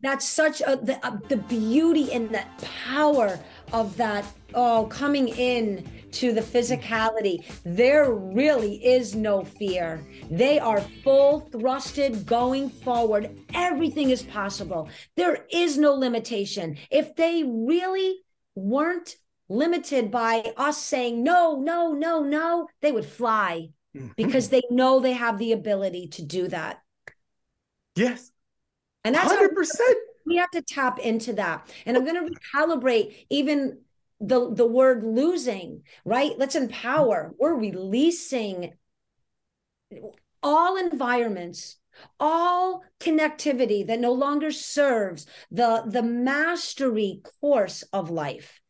that's 0.01 0.27
such 0.27 0.63
a 0.67 0.77
the, 0.77 1.05
uh, 1.07 1.19
the 1.29 1.37
beauty 1.37 2.13
and 2.13 2.31
the 2.31 2.45
power 2.87 3.39
of 3.73 3.97
that. 3.97 4.25
Oh, 4.55 4.87
coming 4.91 5.29
in 5.29 5.87
to 6.13 6.33
the 6.33 6.41
physicality. 6.41 7.45
There 7.65 8.13
really 8.13 8.77
is 8.85 9.15
no 9.15 9.45
fear. 9.45 10.03
They 10.31 10.59
are 10.59 10.81
full 11.05 11.49
thrusted 11.53 12.25
going 12.25 12.71
forward. 12.71 13.39
Everything 13.53 14.09
is 14.11 14.23
possible. 14.23 14.89
There 15.17 15.47
is 15.53 15.77
no 15.77 15.93
limitation. 15.93 16.79
If 16.91 17.15
they 17.17 17.45
really 17.45 18.21
weren't 18.55 19.17
limited 19.49 20.11
by 20.11 20.53
us 20.57 20.83
saying 20.83 21.23
no, 21.23 21.61
no, 21.61 21.93
no, 21.93 22.23
no, 22.23 22.69
they 22.81 22.93
would 22.93 23.07
fly 23.07 23.71
mm-hmm. 23.97 24.09
because 24.17 24.49
they 24.49 24.63
know 24.71 25.01
they 25.01 25.13
have 25.13 25.39
the 25.39 25.53
ability 25.53 26.09
to 26.09 26.23
do 26.23 26.49
that. 26.49 26.83
Yes. 27.97 28.31
And 29.05 29.15
that's 29.15 29.33
100%. 29.33 29.49
We 30.27 30.37
have 30.37 30.51
to 30.51 30.63
tap 30.63 30.99
into 30.99 31.33
that. 31.35 31.71
And 31.87 31.97
I'm 31.97 32.05
going 32.05 32.27
to 32.27 32.35
recalibrate 32.35 33.27
even 33.31 33.79
the 34.21 34.53
the 34.53 34.67
word 34.67 35.05
losing 35.05 35.83
right 36.05 36.33
let's 36.39 36.57
empower 36.57 37.35
we're 37.39 37.55
releasing 37.55 38.73
all 40.43 40.77
environments 40.77 41.77
all 42.19 42.83
connectivity 43.01 43.87
that 43.87 44.01
no 44.01 44.13
longer 44.13 44.51
serves 44.51 45.27
the 45.51 45.85
the 45.87 46.03
mastery 46.03 47.23
course 47.41 47.83
of 47.93 48.11
life 48.11 48.61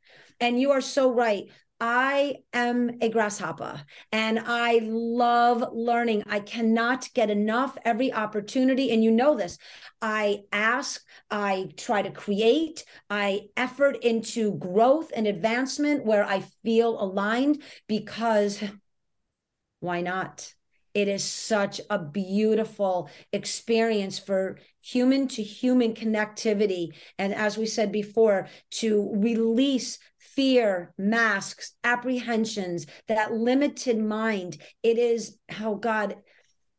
and 0.40 0.60
you 0.60 0.70
are 0.70 0.80
so 0.80 1.12
right 1.12 1.48
I 1.80 2.36
am 2.52 2.98
a 3.00 3.08
grasshopper 3.08 3.80
and 4.10 4.40
I 4.44 4.80
love 4.82 5.64
learning. 5.72 6.24
I 6.26 6.40
cannot 6.40 7.08
get 7.14 7.30
enough 7.30 7.78
every 7.84 8.12
opportunity. 8.12 8.90
And 8.90 9.04
you 9.04 9.12
know 9.12 9.36
this. 9.36 9.58
I 10.02 10.40
ask, 10.50 11.00
I 11.30 11.68
try 11.76 12.02
to 12.02 12.10
create, 12.10 12.84
I 13.08 13.42
effort 13.56 14.02
into 14.02 14.54
growth 14.54 15.12
and 15.14 15.28
advancement 15.28 16.04
where 16.04 16.24
I 16.24 16.40
feel 16.64 17.00
aligned 17.00 17.62
because 17.86 18.60
why 19.80 20.00
not? 20.00 20.52
It 20.94 21.06
is 21.06 21.22
such 21.22 21.80
a 21.90 21.98
beautiful 21.98 23.08
experience 23.32 24.18
for 24.18 24.58
human 24.80 25.28
to 25.28 25.42
human 25.44 25.94
connectivity. 25.94 26.88
And 27.18 27.32
as 27.32 27.56
we 27.56 27.66
said 27.66 27.92
before, 27.92 28.48
to 28.72 29.12
release 29.14 30.00
fear, 30.38 30.94
masks, 30.96 31.72
apprehensions, 31.82 32.86
that 33.08 33.32
limited 33.32 33.98
mind. 33.98 34.56
It 34.84 34.96
is, 34.96 35.36
oh 35.60 35.74
God, 35.74 36.14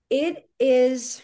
it 0.10 0.50
is 0.62 1.22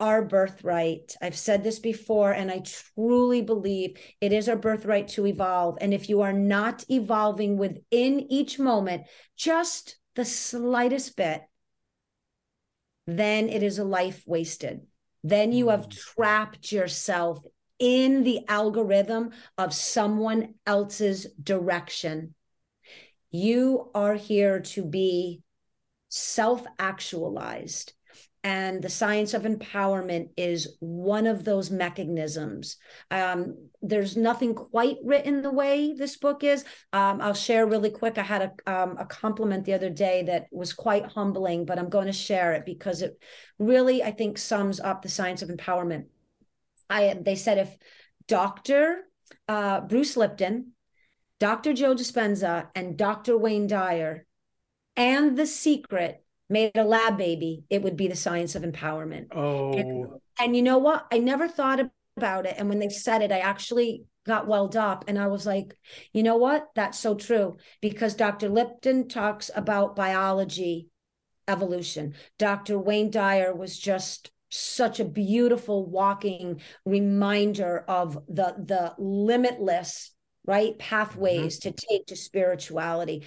our 0.00 0.24
birthright. 0.24 1.14
I've 1.20 1.36
said 1.36 1.62
this 1.62 1.78
before, 1.78 2.32
and 2.32 2.50
I 2.50 2.62
truly 2.94 3.42
believe 3.42 3.98
it 4.22 4.32
is 4.32 4.48
our 4.48 4.56
birthright 4.56 5.08
to 5.08 5.26
evolve. 5.26 5.76
And 5.82 5.92
if 5.92 6.08
you 6.08 6.22
are 6.22 6.32
not 6.32 6.86
evolving 6.88 7.58
within 7.58 8.32
each 8.32 8.58
moment, 8.58 9.02
just 9.36 9.98
the 10.14 10.24
slightest 10.24 11.18
bit, 11.18 11.42
then 13.06 13.50
it 13.50 13.62
is 13.62 13.78
a 13.78 13.84
life 13.84 14.22
wasted. 14.26 14.86
Then 15.22 15.52
you 15.52 15.68
have 15.68 15.90
mm. 15.90 15.98
trapped 15.98 16.72
yourself 16.72 17.40
in 17.78 18.24
the 18.24 18.40
algorithm 18.48 19.30
of 19.56 19.74
someone 19.74 20.54
else's 20.66 21.26
direction. 21.42 22.34
You 23.30 23.90
are 23.94 24.14
here 24.14 24.60
to 24.60 24.84
be 24.84 25.42
self 26.08 26.64
actualized. 26.78 27.92
And 28.44 28.80
the 28.80 28.88
science 28.88 29.34
of 29.34 29.42
empowerment 29.42 30.28
is 30.36 30.76
one 30.78 31.26
of 31.26 31.44
those 31.44 31.70
mechanisms. 31.70 32.76
Um, 33.10 33.68
there's 33.82 34.16
nothing 34.16 34.54
quite 34.54 34.96
written 35.04 35.42
the 35.42 35.50
way 35.50 35.92
this 35.92 36.16
book 36.16 36.44
is. 36.44 36.64
Um, 36.92 37.20
I'll 37.20 37.34
share 37.34 37.66
really 37.66 37.90
quick. 37.90 38.16
I 38.16 38.22
had 38.22 38.52
a, 38.66 38.72
um, 38.72 38.96
a 38.96 39.06
compliment 39.06 39.64
the 39.64 39.74
other 39.74 39.90
day 39.90 40.22
that 40.22 40.46
was 40.52 40.72
quite 40.72 41.04
humbling, 41.04 41.64
but 41.64 41.78
I'm 41.78 41.90
going 41.90 42.06
to 42.06 42.12
share 42.12 42.52
it 42.52 42.64
because 42.64 43.02
it 43.02 43.20
really, 43.58 44.04
I 44.04 44.12
think, 44.12 44.38
sums 44.38 44.78
up 44.78 45.02
the 45.02 45.08
science 45.08 45.42
of 45.42 45.48
empowerment. 45.48 46.04
I 46.90 47.16
they 47.20 47.34
said 47.34 47.58
if 47.58 47.76
Dr. 48.26 49.04
Uh, 49.46 49.80
Bruce 49.80 50.16
Lipton, 50.16 50.72
Dr. 51.40 51.72
Joe 51.72 51.94
Dispenza, 51.94 52.68
and 52.74 52.96
Dr. 52.96 53.36
Wayne 53.36 53.66
Dyer 53.66 54.26
and 54.96 55.36
The 55.36 55.46
Secret 55.46 56.24
made 56.50 56.76
a 56.76 56.84
lab 56.84 57.18
baby, 57.18 57.64
it 57.70 57.82
would 57.82 57.96
be 57.96 58.08
the 58.08 58.16
science 58.16 58.54
of 58.54 58.62
empowerment. 58.62 59.28
Oh. 59.32 59.72
And, 59.72 60.06
and 60.38 60.56
you 60.56 60.62
know 60.62 60.78
what? 60.78 61.06
I 61.12 61.18
never 61.18 61.46
thought 61.48 61.80
about 62.16 62.46
it. 62.46 62.56
And 62.58 62.68
when 62.68 62.78
they 62.78 62.88
said 62.88 63.22
it, 63.22 63.32
I 63.32 63.38
actually 63.38 64.04
got 64.26 64.46
welled 64.46 64.76
up 64.76 65.04
and 65.08 65.18
I 65.18 65.28
was 65.28 65.46
like, 65.46 65.76
you 66.12 66.22
know 66.22 66.36
what? 66.36 66.68
That's 66.74 66.98
so 66.98 67.14
true. 67.14 67.56
Because 67.80 68.14
Dr. 68.14 68.48
Lipton 68.48 69.08
talks 69.08 69.50
about 69.54 69.96
biology, 69.96 70.88
evolution. 71.46 72.14
Dr. 72.38 72.78
Wayne 72.78 73.10
Dyer 73.10 73.54
was 73.54 73.78
just 73.78 74.30
such 74.50 75.00
a 75.00 75.04
beautiful 75.04 75.86
walking 75.86 76.60
reminder 76.84 77.84
of 77.88 78.14
the 78.28 78.54
the 78.58 78.94
limitless 78.98 80.12
right 80.46 80.78
pathways 80.78 81.58
mm-hmm. 81.58 81.70
to 81.70 81.86
take 81.88 82.06
to 82.06 82.16
spirituality. 82.16 83.24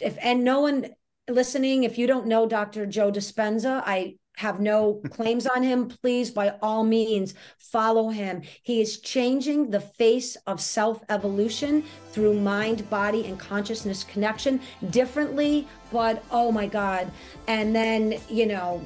If 0.00 0.16
and 0.20 0.44
no 0.44 0.60
one 0.60 0.90
listening 1.28 1.84
if 1.84 1.98
you 1.98 2.06
don't 2.06 2.26
know 2.26 2.46
dr 2.46 2.86
joe 2.86 3.12
dispenza 3.12 3.82
i 3.84 4.14
have 4.38 4.60
no 4.60 5.00
claims 5.10 5.46
on 5.46 5.62
him. 5.62 5.88
Please 5.88 6.30
by 6.30 6.54
all 6.62 6.84
means 6.84 7.34
follow 7.58 8.08
him. 8.08 8.42
He 8.62 8.80
is 8.80 9.00
changing 9.00 9.70
the 9.70 9.80
face 9.80 10.36
of 10.46 10.60
self 10.60 11.02
evolution 11.08 11.82
through 12.12 12.40
mind 12.40 12.88
body 12.88 13.26
and 13.26 13.38
consciousness 13.38 14.04
connection 14.04 14.60
differently 14.90 15.66
but 15.92 16.24
oh 16.30 16.52
my 16.52 16.66
god. 16.66 17.10
And 17.48 17.74
then 17.74 18.18
you 18.28 18.46
know 18.46 18.80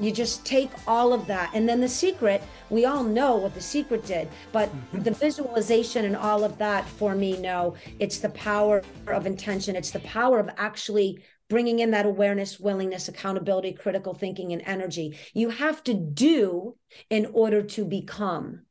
you 0.00 0.10
just 0.10 0.44
take 0.44 0.70
all 0.86 1.12
of 1.12 1.26
that. 1.26 1.50
And 1.54 1.68
then 1.68 1.80
the 1.80 1.88
secret, 1.88 2.42
we 2.70 2.86
all 2.86 3.04
know 3.04 3.36
what 3.36 3.54
the 3.54 3.60
secret 3.60 4.06
did, 4.06 4.28
but 4.52 4.68
mm-hmm. 4.68 5.02
the 5.02 5.10
visualization 5.10 6.04
and 6.04 6.16
all 6.16 6.42
of 6.42 6.56
that 6.58 6.88
for 6.88 7.14
me, 7.14 7.36
no, 7.38 7.74
it's 7.98 8.18
the 8.18 8.30
power 8.30 8.82
of 9.06 9.26
intention. 9.26 9.76
It's 9.76 9.90
the 9.90 10.00
power 10.00 10.38
of 10.38 10.48
actually 10.56 11.22
bringing 11.48 11.80
in 11.80 11.90
that 11.90 12.06
awareness, 12.06 12.58
willingness, 12.58 13.08
accountability, 13.08 13.72
critical 13.72 14.14
thinking, 14.14 14.52
and 14.52 14.62
energy. 14.64 15.18
You 15.34 15.50
have 15.50 15.82
to 15.84 15.94
do 15.94 16.76
in 17.10 17.26
order 17.32 17.62
to 17.62 17.84
become. 17.84 18.62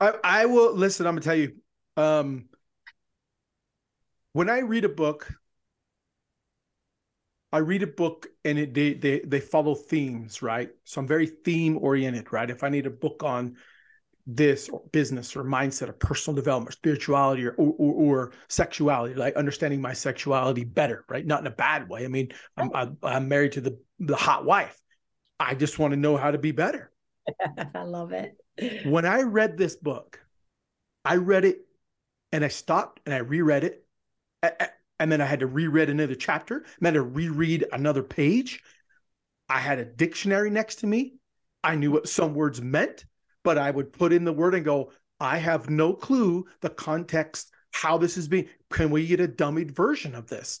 I, 0.00 0.14
I 0.22 0.46
will 0.46 0.74
listen. 0.74 1.06
I'm 1.06 1.14
gonna 1.14 1.22
tell 1.22 1.34
you. 1.36 1.56
Um, 1.96 2.46
when 4.32 4.48
I 4.48 4.60
read 4.60 4.84
a 4.84 4.88
book, 4.88 5.32
I 7.52 7.58
read 7.58 7.82
a 7.82 7.86
book 7.86 8.28
and 8.44 8.58
it, 8.58 8.74
they 8.74 8.94
they 8.94 9.20
they 9.20 9.40
follow 9.40 9.74
themes, 9.74 10.42
right? 10.42 10.70
So 10.84 11.00
I'm 11.00 11.06
very 11.06 11.26
theme 11.26 11.78
oriented, 11.78 12.32
right? 12.32 12.48
If 12.48 12.62
I 12.62 12.68
need 12.68 12.86
a 12.86 12.90
book 12.90 13.22
on 13.24 13.56
this 14.26 14.68
or 14.68 14.82
business 14.92 15.34
or 15.34 15.42
mindset 15.42 15.88
or 15.88 15.92
personal 15.94 16.36
development, 16.36 16.74
spirituality 16.74 17.46
or, 17.46 17.52
or, 17.52 17.74
or 17.78 18.32
sexuality, 18.48 19.14
like 19.14 19.34
understanding 19.34 19.80
my 19.80 19.92
sexuality 19.92 20.62
better, 20.62 21.04
right? 21.08 21.26
Not 21.26 21.40
in 21.40 21.46
a 21.48 21.50
bad 21.50 21.88
way. 21.88 22.04
I 22.04 22.08
mean, 22.08 22.32
I'm 22.56 22.70
oh. 22.72 22.78
I'm, 22.78 22.98
I'm 23.02 23.28
married 23.28 23.52
to 23.52 23.60
the 23.60 23.78
the 23.98 24.16
hot 24.16 24.44
wife. 24.44 24.80
I 25.40 25.54
just 25.54 25.78
want 25.78 25.92
to 25.92 25.98
know 25.98 26.16
how 26.16 26.30
to 26.30 26.38
be 26.38 26.52
better. 26.52 26.92
I 27.74 27.82
love 27.82 28.12
it. 28.12 28.36
When 28.84 29.06
I 29.06 29.22
read 29.22 29.56
this 29.56 29.74
book, 29.74 30.20
I 31.04 31.16
read 31.16 31.44
it 31.44 31.58
and 32.30 32.44
I 32.44 32.48
stopped 32.48 33.00
and 33.06 33.14
I 33.14 33.18
reread 33.18 33.64
it 33.64 33.84
and 35.00 35.10
then 35.10 35.20
I 35.20 35.24
had 35.24 35.40
to 35.40 35.46
reread 35.46 35.88
another 35.88 36.14
chapter, 36.14 36.58
and 36.58 36.66
then 36.82 36.94
to 36.94 37.02
reread 37.02 37.66
another 37.72 38.02
page. 38.02 38.62
I 39.48 39.58
had 39.58 39.80
a 39.80 39.84
dictionary 39.84 40.50
next 40.50 40.76
to 40.76 40.86
me. 40.86 41.14
I 41.64 41.74
knew 41.74 41.90
what 41.90 42.08
some 42.08 42.34
words 42.34 42.60
meant, 42.60 43.06
but 43.42 43.58
I 43.58 43.70
would 43.70 43.92
put 43.92 44.12
in 44.12 44.24
the 44.24 44.32
word 44.32 44.54
and 44.54 44.64
go, 44.64 44.92
I 45.18 45.38
have 45.38 45.70
no 45.70 45.94
clue 45.94 46.46
the 46.60 46.70
context, 46.70 47.50
how 47.72 47.98
this 47.98 48.16
is 48.16 48.28
being. 48.28 48.48
Can 48.70 48.90
we 48.90 49.06
get 49.06 49.20
a 49.20 49.26
dummied 49.26 49.72
version 49.72 50.14
of 50.14 50.28
this? 50.28 50.60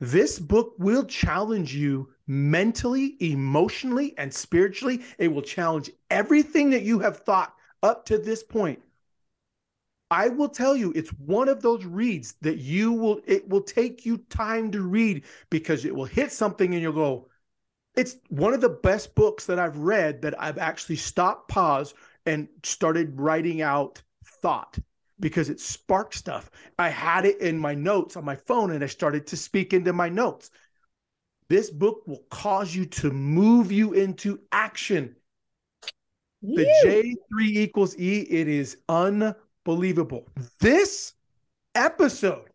This 0.00 0.38
book 0.38 0.74
will 0.78 1.04
challenge 1.04 1.74
you 1.74 2.10
mentally, 2.26 3.16
emotionally, 3.20 4.14
and 4.18 4.32
spiritually. 4.32 5.02
It 5.18 5.28
will 5.28 5.42
challenge 5.42 5.90
everything 6.10 6.70
that 6.70 6.82
you 6.82 6.98
have 6.98 7.18
thought 7.20 7.54
up 7.82 8.04
to 8.06 8.18
this 8.18 8.42
point. 8.42 8.80
I 10.10 10.28
will 10.28 10.48
tell 10.48 10.74
you, 10.74 10.92
it's 10.94 11.10
one 11.10 11.48
of 11.48 11.60
those 11.60 11.84
reads 11.84 12.34
that 12.40 12.58
you 12.58 12.92
will, 12.92 13.20
it 13.26 13.48
will 13.48 13.62
take 13.62 14.06
you 14.06 14.18
time 14.30 14.70
to 14.70 14.80
read 14.80 15.24
because 15.50 15.84
it 15.84 15.94
will 15.94 16.06
hit 16.06 16.32
something 16.32 16.72
and 16.72 16.82
you'll 16.82 16.92
go, 16.92 17.28
it's 17.94 18.16
one 18.28 18.54
of 18.54 18.60
the 18.60 18.68
best 18.68 19.14
books 19.14 19.46
that 19.46 19.58
I've 19.58 19.78
read 19.78 20.22
that 20.22 20.40
I've 20.40 20.58
actually 20.58 20.96
stopped, 20.96 21.48
pause, 21.48 21.94
and 22.24 22.48
started 22.62 23.20
writing 23.20 23.60
out 23.60 24.02
thought 24.24 24.78
because 25.20 25.50
it 25.50 25.60
sparked 25.60 26.14
stuff. 26.14 26.50
I 26.78 26.88
had 26.90 27.24
it 27.26 27.40
in 27.40 27.58
my 27.58 27.74
notes 27.74 28.16
on 28.16 28.24
my 28.24 28.36
phone 28.36 28.70
and 28.70 28.84
I 28.84 28.86
started 28.86 29.26
to 29.28 29.36
speak 29.36 29.74
into 29.74 29.92
my 29.92 30.08
notes. 30.08 30.50
This 31.48 31.70
book 31.70 32.02
will 32.06 32.24
cause 32.30 32.74
you 32.74 32.86
to 32.86 33.10
move 33.10 33.72
you 33.72 33.94
into 33.94 34.40
action. 34.52 35.16
The 36.40 36.66
J3 36.84 37.46
equals 37.46 37.98
E, 37.98 38.20
it 38.20 38.46
is 38.46 38.76
un 38.88 39.34
believable. 39.68 40.26
This 40.60 41.12
episode 41.74 42.48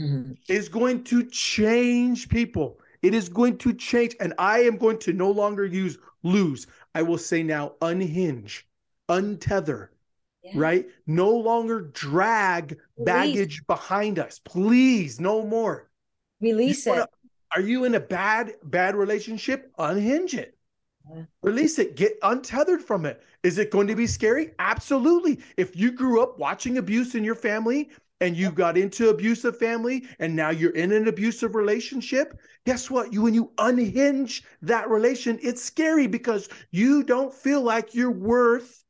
mm-hmm. 0.00 0.32
is 0.48 0.70
going 0.70 1.04
to 1.04 1.26
change 1.26 2.30
people. 2.30 2.80
It 3.02 3.12
is 3.12 3.28
going 3.28 3.58
to 3.58 3.74
change. 3.74 4.16
And 4.18 4.32
I 4.38 4.60
am 4.60 4.78
going 4.78 4.98
to 5.00 5.12
no 5.12 5.30
longer 5.30 5.66
use 5.66 5.98
lose. 6.22 6.66
I 6.94 7.02
will 7.02 7.18
say 7.18 7.42
now 7.42 7.74
unhinge, 7.82 8.66
untether, 9.10 9.88
yeah. 10.42 10.52
right? 10.54 10.86
No 11.06 11.30
longer 11.32 11.82
drag 11.82 12.78
Release. 12.96 13.04
baggage 13.04 13.66
behind 13.66 14.18
us. 14.18 14.40
Please, 14.42 15.20
no 15.20 15.44
more. 15.44 15.90
Release 16.40 16.86
it. 16.86 16.90
Wanna, 16.90 17.08
are 17.54 17.60
you 17.60 17.84
in 17.84 17.94
a 17.94 18.00
bad, 18.00 18.54
bad 18.64 18.96
relationship? 18.96 19.70
Unhinge 19.78 20.32
it. 20.32 20.56
Release 21.42 21.78
it. 21.78 21.96
Get 21.96 22.18
untethered 22.22 22.82
from 22.82 23.06
it. 23.06 23.22
Is 23.42 23.58
it 23.58 23.70
going 23.70 23.86
to 23.86 23.94
be 23.96 24.06
scary? 24.06 24.52
Absolutely. 24.58 25.40
If 25.56 25.76
you 25.76 25.92
grew 25.92 26.22
up 26.22 26.38
watching 26.38 26.78
abuse 26.78 27.14
in 27.14 27.24
your 27.24 27.34
family 27.34 27.90
and 28.20 28.36
you 28.36 28.50
got 28.50 28.76
into 28.76 29.10
abusive 29.10 29.56
family 29.56 30.06
and 30.18 30.34
now 30.34 30.50
you're 30.50 30.72
in 30.72 30.92
an 30.92 31.06
abusive 31.08 31.54
relationship, 31.54 32.38
guess 32.66 32.90
what? 32.90 33.12
You 33.12 33.22
when 33.22 33.34
you 33.34 33.52
unhinge 33.58 34.42
that 34.62 34.88
relation, 34.88 35.38
it's 35.42 35.62
scary 35.62 36.06
because 36.06 36.48
you 36.70 37.04
don't 37.04 37.32
feel 37.32 37.62
like 37.62 37.94
you're 37.94 38.10
worth 38.10 38.84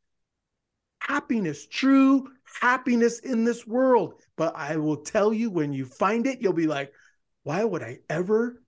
happiness, 1.01 1.66
true 1.66 2.28
happiness 2.61 3.20
in 3.20 3.45
this 3.45 3.66
world. 3.66 4.15
But 4.36 4.57
I 4.57 4.77
will 4.77 4.97
tell 4.97 5.32
you 5.32 5.51
when 5.51 5.73
you 5.73 5.85
find 5.85 6.27
it, 6.27 6.40
you'll 6.40 6.53
be 6.53 6.66
like, 6.66 6.93
why 7.43 7.65
would 7.65 7.82
I 7.82 7.99
ever 8.09 8.62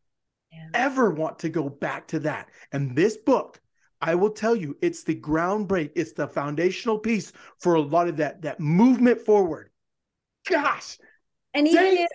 yeah. 0.53 0.69
ever 0.75 1.11
want 1.11 1.39
to 1.41 1.49
go 1.49 1.69
back 1.69 2.09
to 2.09 2.19
that. 2.21 2.49
And 2.73 2.97
this 2.97 3.17
book, 3.17 3.61
I 4.01 4.15
will 4.15 4.31
tell 4.31 4.57
you, 4.57 4.77
it's 4.81 5.05
the 5.05 5.15
groundbreak, 5.15 5.93
it's 5.95 6.13
the 6.13 6.29
foundational 6.29 6.99
piece 6.99 7.33
for 7.59 7.75
a 7.75 7.81
lot 7.81 8.09
of 8.09 8.17
that 8.19 8.43
that 8.43 8.61
movement 8.61 9.21
forward. 9.21 9.71
Gosh. 10.49 10.99
And 11.55 11.69
even 11.69 11.99
if 11.99 12.11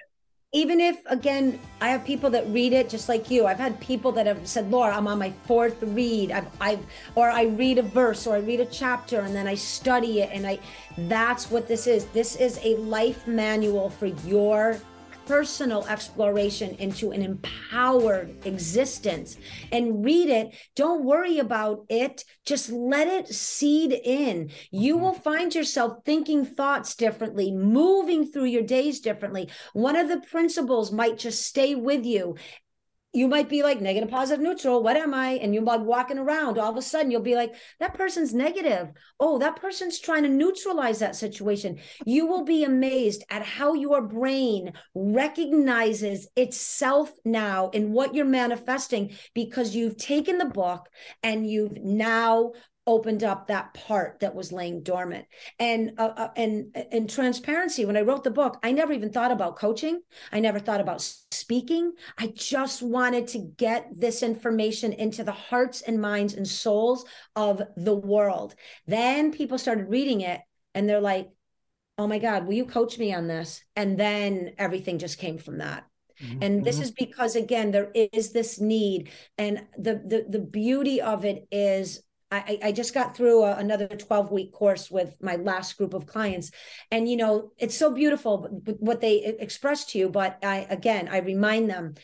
even 0.55 0.79
if 0.79 1.01
again 1.07 1.59
i 1.81 1.89
have 1.89 2.05
people 2.05 2.29
that 2.29 2.47
read 2.47 2.71
it 2.71 2.89
just 2.89 3.09
like 3.09 3.29
you 3.29 3.45
i've 3.45 3.59
had 3.59 3.77
people 3.81 4.11
that 4.11 4.25
have 4.25 4.47
said 4.47 4.71
laura 4.71 4.95
i'm 4.95 5.05
on 5.05 5.19
my 5.19 5.31
fourth 5.45 5.75
read 5.83 6.31
i've 6.31 6.47
i've 6.61 6.79
or 7.15 7.29
i 7.29 7.43
read 7.43 7.77
a 7.77 7.81
verse 7.81 8.25
or 8.25 8.35
i 8.35 8.39
read 8.39 8.61
a 8.61 8.65
chapter 8.67 9.19
and 9.19 9.35
then 9.35 9.47
i 9.47 9.53
study 9.53 10.21
it 10.21 10.29
and 10.31 10.47
i 10.47 10.57
that's 11.09 11.51
what 11.51 11.67
this 11.67 11.87
is 11.87 12.05
this 12.07 12.37
is 12.37 12.57
a 12.63 12.77
life 12.77 13.27
manual 13.27 13.89
for 13.89 14.07
your 14.07 14.79
personal 15.25 15.85
exploration 15.87 16.75
into 16.75 17.11
an 17.11 17.21
empowered 17.21 18.45
existence 18.45 19.37
and 19.71 20.03
read 20.03 20.29
it. 20.29 20.55
Don't 20.75 21.03
worry 21.03 21.39
about 21.39 21.85
it. 21.89 22.23
Just 22.45 22.69
let 22.71 23.07
it 23.07 23.27
seed 23.27 23.91
in. 23.91 24.51
You 24.71 24.95
mm-hmm. 24.95 25.03
will 25.03 25.13
find 25.13 25.53
yourself 25.53 26.03
thinking 26.05 26.45
thoughts 26.45 26.95
differently, 26.95 27.51
moving 27.51 28.31
through 28.31 28.45
your 28.45 28.63
days 28.63 28.99
differently. 28.99 29.49
One 29.73 29.95
of 29.95 30.09
the 30.09 30.21
principles 30.21 30.91
might 30.91 31.17
just 31.17 31.45
stay 31.45 31.75
with 31.75 32.05
you 32.05 32.35
you 33.15 33.27
might 33.27 33.49
be 33.49 33.63
like 33.63 33.81
negative, 33.81 34.09
positive, 34.09 34.43
neutral. 34.43 34.83
What 34.83 34.97
am 34.97 35.13
I? 35.13 35.31
And 35.31 35.53
you're 35.53 35.63
like 35.63 35.81
walking 35.81 36.17
around. 36.17 36.57
All 36.57 36.69
of 36.69 36.77
a 36.77 36.81
sudden, 36.81 37.11
you'll 37.11 37.21
be 37.21 37.35
like, 37.35 37.55
that 37.79 37.93
person's 37.93 38.33
negative. 38.33 38.89
Oh, 39.19 39.39
that 39.39 39.55
person's 39.55 39.99
trying 39.99 40.23
to 40.23 40.29
neutralize 40.29 40.99
that 40.99 41.15
situation. 41.15 41.79
You 42.05 42.27
will 42.27 42.43
be 42.43 42.63
amazed 42.63 43.23
at 43.29 43.43
how 43.43 43.73
your 43.73 44.01
brain 44.01 44.73
recognizes 44.93 46.27
itself 46.35 47.11
now 47.23 47.69
in 47.69 47.93
what 47.93 48.13
you're 48.13 48.25
manifesting 48.25 49.15
because 49.33 49.75
you've 49.75 49.97
taken 49.97 50.37
the 50.37 50.45
book 50.45 50.87
and 51.23 51.49
you've 51.49 51.77
now 51.77 52.51
opened 52.87 53.23
up 53.23 53.47
that 53.47 53.73
part 53.73 54.19
that 54.19 54.35
was 54.35 54.51
laying 54.51 54.83
dormant 54.83 55.25
and 55.59 55.91
uh, 55.97 56.11
uh, 56.15 56.27
and 56.35 56.75
and 56.91 57.09
transparency 57.09 57.85
when 57.85 57.97
i 57.97 58.01
wrote 58.01 58.23
the 58.23 58.31
book 58.31 58.57
i 58.63 58.71
never 58.71 58.93
even 58.93 59.11
thought 59.11 59.31
about 59.31 59.57
coaching 59.57 60.01
i 60.31 60.39
never 60.39 60.59
thought 60.59 60.81
about 60.81 61.01
speaking 61.31 61.91
i 62.17 62.27
just 62.27 62.81
wanted 62.81 63.27
to 63.27 63.39
get 63.57 63.87
this 63.95 64.21
information 64.21 64.93
into 64.93 65.23
the 65.23 65.31
hearts 65.31 65.81
and 65.81 65.99
minds 65.99 66.33
and 66.33 66.47
souls 66.47 67.05
of 67.35 67.61
the 67.75 67.95
world 67.95 68.55
then 68.85 69.31
people 69.31 69.57
started 69.57 69.89
reading 69.89 70.21
it 70.21 70.41
and 70.73 70.87
they're 70.87 71.01
like 71.01 71.29
oh 71.97 72.07
my 72.07 72.19
god 72.19 72.45
will 72.45 72.53
you 72.53 72.65
coach 72.65 72.99
me 72.99 73.13
on 73.13 73.27
this 73.27 73.63
and 73.75 73.99
then 73.99 74.51
everything 74.57 74.99
just 74.99 75.17
came 75.17 75.37
from 75.37 75.57
that 75.57 75.85
Mm-hmm. 76.21 76.37
And 76.41 76.63
this 76.63 76.75
mm-hmm. 76.75 76.83
is 76.83 76.91
because 76.91 77.35
again, 77.35 77.71
there 77.71 77.91
is 77.93 78.31
this 78.31 78.59
need. 78.59 79.09
And 79.37 79.65
the, 79.77 79.95
the 79.95 80.25
the 80.29 80.39
beauty 80.39 81.01
of 81.01 81.25
it 81.25 81.47
is 81.51 82.04
I, 82.37 82.59
I 82.65 82.71
just 82.71 82.93
got 82.93 83.15
through 83.15 83.43
a, 83.43 83.55
another 83.55 83.87
12 83.87 84.31
week 84.31 84.51
course 84.51 84.89
with 84.89 85.15
my 85.21 85.35
last 85.35 85.77
group 85.77 85.93
of 85.93 86.05
clients. 86.05 86.51
And, 86.91 87.09
you 87.09 87.17
know, 87.17 87.51
it's 87.57 87.77
so 87.77 87.91
beautiful 87.91 88.61
what 88.79 89.01
they 89.01 89.23
express 89.39 89.85
to 89.87 89.97
you. 89.97 90.09
But 90.09 90.39
I, 90.43 90.67
again, 90.69 91.07
I 91.09 91.19
remind 91.19 91.69
them, 91.69 91.95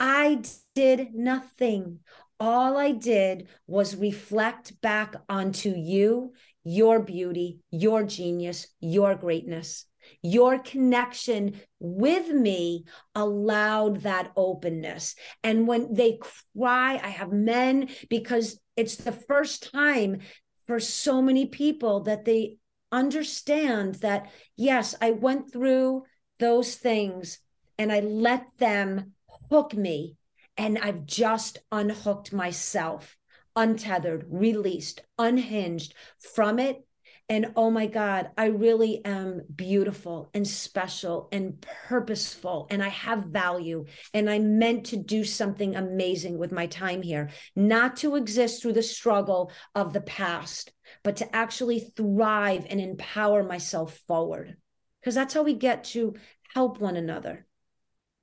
I 0.00 0.42
did 0.74 1.14
nothing. 1.14 2.00
All 2.40 2.76
I 2.76 2.92
did 2.92 3.48
was 3.66 3.96
reflect 3.96 4.80
back 4.80 5.14
onto 5.28 5.70
you, 5.70 6.32
your 6.64 7.00
beauty, 7.00 7.60
your 7.70 8.02
genius, 8.02 8.66
your 8.80 9.14
greatness. 9.14 9.86
Your 10.22 10.58
connection 10.58 11.60
with 11.78 12.28
me 12.28 12.84
allowed 13.14 14.02
that 14.02 14.32
openness. 14.36 15.14
And 15.42 15.66
when 15.66 15.94
they 15.94 16.18
cry, 16.56 17.00
I 17.02 17.08
have 17.08 17.32
men 17.32 17.88
because 18.08 18.58
it's 18.76 18.96
the 18.96 19.12
first 19.12 19.72
time 19.72 20.20
for 20.66 20.80
so 20.80 21.20
many 21.20 21.46
people 21.46 22.00
that 22.00 22.24
they 22.24 22.58
understand 22.90 23.96
that, 23.96 24.30
yes, 24.56 24.94
I 25.00 25.10
went 25.10 25.52
through 25.52 26.04
those 26.38 26.74
things 26.76 27.38
and 27.78 27.92
I 27.92 28.00
let 28.00 28.46
them 28.58 29.12
hook 29.50 29.74
me. 29.74 30.16
And 30.56 30.78
I've 30.78 31.04
just 31.04 31.58
unhooked 31.72 32.32
myself, 32.32 33.16
untethered, 33.56 34.26
released, 34.28 35.00
unhinged 35.18 35.94
from 36.34 36.58
it 36.58 36.86
and 37.28 37.52
oh 37.56 37.70
my 37.70 37.86
God, 37.86 38.30
I 38.36 38.46
really 38.46 39.02
am 39.04 39.42
beautiful 39.54 40.28
and 40.34 40.46
special 40.46 41.28
and 41.32 41.58
purposeful, 41.88 42.66
and 42.70 42.82
I 42.82 42.88
have 42.88 43.24
value. 43.24 43.86
And 44.12 44.28
I'm 44.28 44.58
meant 44.58 44.86
to 44.86 44.96
do 44.96 45.24
something 45.24 45.74
amazing 45.74 46.36
with 46.36 46.52
my 46.52 46.66
time 46.66 47.00
here, 47.00 47.30
not 47.56 47.96
to 47.98 48.16
exist 48.16 48.60
through 48.60 48.74
the 48.74 48.82
struggle 48.82 49.50
of 49.74 49.94
the 49.94 50.02
past, 50.02 50.72
but 51.02 51.16
to 51.16 51.34
actually 51.34 51.80
thrive 51.80 52.66
and 52.68 52.80
empower 52.80 53.42
myself 53.42 53.98
forward. 54.06 54.56
Because 55.00 55.14
that's 55.14 55.32
how 55.32 55.42
we 55.42 55.54
get 55.54 55.84
to 55.84 56.14
help 56.54 56.78
one 56.78 56.96
another. 56.96 57.46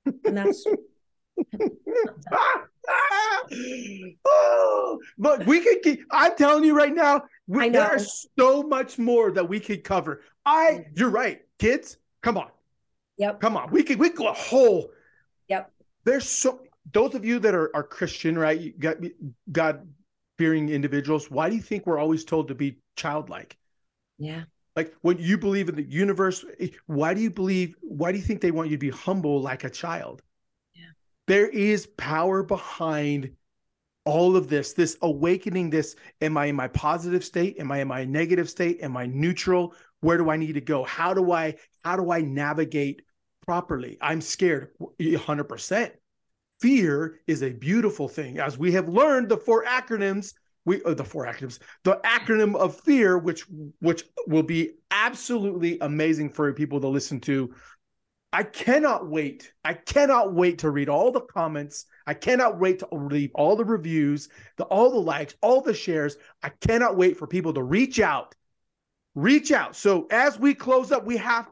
And 0.05 0.37
that's. 0.37 0.63
oh, 4.25 4.99
but 5.17 5.45
we 5.45 5.61
could 5.61 5.81
keep, 5.81 6.03
I'm 6.11 6.35
telling 6.35 6.63
you 6.63 6.75
right 6.75 6.93
now, 6.93 7.23
we, 7.47 7.69
there's 7.69 8.27
so 8.37 8.63
much 8.63 8.97
more 8.97 9.31
that 9.31 9.47
we 9.47 9.59
could 9.59 9.83
cover. 9.83 10.21
I, 10.45 10.85
you're 10.95 11.09
right, 11.09 11.41
kids. 11.59 11.97
Come 12.21 12.37
on. 12.37 12.49
Yep. 13.17 13.39
Come 13.39 13.57
on. 13.57 13.69
We 13.71 13.83
could 13.83 13.99
we 13.99 14.09
could 14.09 14.17
go 14.17 14.29
a 14.29 14.33
whole. 14.33 14.89
Yep. 15.47 15.71
There's 16.05 16.27
so 16.27 16.61
those 16.91 17.13
of 17.13 17.23
you 17.23 17.39
that 17.39 17.53
are 17.53 17.69
are 17.75 17.83
Christian, 17.83 18.37
right? 18.37 18.59
You 18.59 18.71
got 18.71 18.97
God 19.51 19.87
fearing 20.37 20.69
individuals. 20.69 21.29
Why 21.29 21.49
do 21.49 21.55
you 21.55 21.61
think 21.61 21.85
we're 21.85 21.99
always 21.99 22.25
told 22.25 22.47
to 22.47 22.55
be 22.55 22.79
childlike? 22.95 23.57
Yeah. 24.17 24.43
Like 24.75 24.95
when 25.01 25.19
you 25.19 25.37
believe 25.37 25.69
in 25.69 25.75
the 25.75 25.83
universe, 25.83 26.45
eh, 26.59 26.69
why 26.87 27.13
do 27.13 27.21
you 27.21 27.29
believe? 27.29 27.75
Why 27.81 28.11
do 28.11 28.17
you 28.17 28.23
think 28.23 28.41
they 28.41 28.51
want 28.51 28.69
you 28.69 28.77
to 28.77 28.79
be 28.79 28.89
humble 28.89 29.41
like 29.41 29.63
a 29.65 29.69
child? 29.69 30.23
There 31.31 31.47
is 31.47 31.87
power 31.95 32.43
behind 32.43 33.37
all 34.03 34.35
of 34.35 34.49
this, 34.49 34.73
this 34.73 34.97
awakening, 35.01 35.69
this 35.69 35.95
am 36.19 36.35
I 36.35 36.47
in 36.47 36.57
my 36.57 36.67
positive 36.67 37.23
state? 37.23 37.57
Am 37.57 37.71
I 37.71 37.79
in 37.79 37.87
my 37.87 38.03
negative 38.03 38.49
state? 38.49 38.81
Am 38.81 38.97
I 38.97 39.05
neutral? 39.05 39.73
Where 40.01 40.17
do 40.17 40.29
I 40.29 40.35
need 40.35 40.55
to 40.55 40.59
go? 40.59 40.83
How 40.83 41.13
do 41.13 41.31
I 41.31 41.55
how 41.85 41.95
do 41.95 42.11
I 42.11 42.19
navigate 42.19 43.03
properly? 43.45 43.97
I'm 44.01 44.19
scared 44.19 44.71
100%. 44.99 45.91
Fear 46.59 47.21
is 47.27 47.43
a 47.43 47.51
beautiful 47.51 48.09
thing. 48.09 48.37
As 48.37 48.57
we 48.57 48.73
have 48.73 48.89
learned 48.89 49.29
the 49.29 49.37
four 49.37 49.63
acronyms, 49.63 50.33
we 50.65 50.83
uh, 50.83 50.95
the 50.95 51.05
four 51.05 51.25
acronyms, 51.25 51.59
the 51.85 52.01
acronym 52.03 52.57
of 52.57 52.77
fear 52.81 53.17
which 53.17 53.45
which 53.79 54.03
will 54.27 54.43
be 54.43 54.71
absolutely 54.91 55.77
amazing 55.79 56.29
for 56.29 56.51
people 56.51 56.81
to 56.81 56.89
listen 56.89 57.21
to 57.21 57.55
I 58.33 58.43
cannot 58.43 59.07
wait. 59.07 59.51
I 59.65 59.73
cannot 59.73 60.33
wait 60.33 60.59
to 60.59 60.69
read 60.69 60.87
all 60.87 61.11
the 61.11 61.21
comments. 61.21 61.85
I 62.07 62.13
cannot 62.13 62.59
wait 62.59 62.79
to 62.79 62.87
read 62.91 63.31
all 63.35 63.55
the 63.55 63.65
reviews, 63.65 64.29
the 64.57 64.63
all 64.65 64.89
the 64.89 64.99
likes, 64.99 65.35
all 65.41 65.61
the 65.61 65.73
shares. 65.73 66.15
I 66.41 66.49
cannot 66.49 66.95
wait 66.95 67.17
for 67.17 67.27
people 67.27 67.53
to 67.53 67.63
reach 67.63 67.99
out. 67.99 68.33
Reach 69.15 69.51
out. 69.51 69.75
So 69.75 70.07
as 70.11 70.39
we 70.39 70.53
close 70.53 70.91
up, 70.91 71.05
we 71.05 71.17
have 71.17 71.49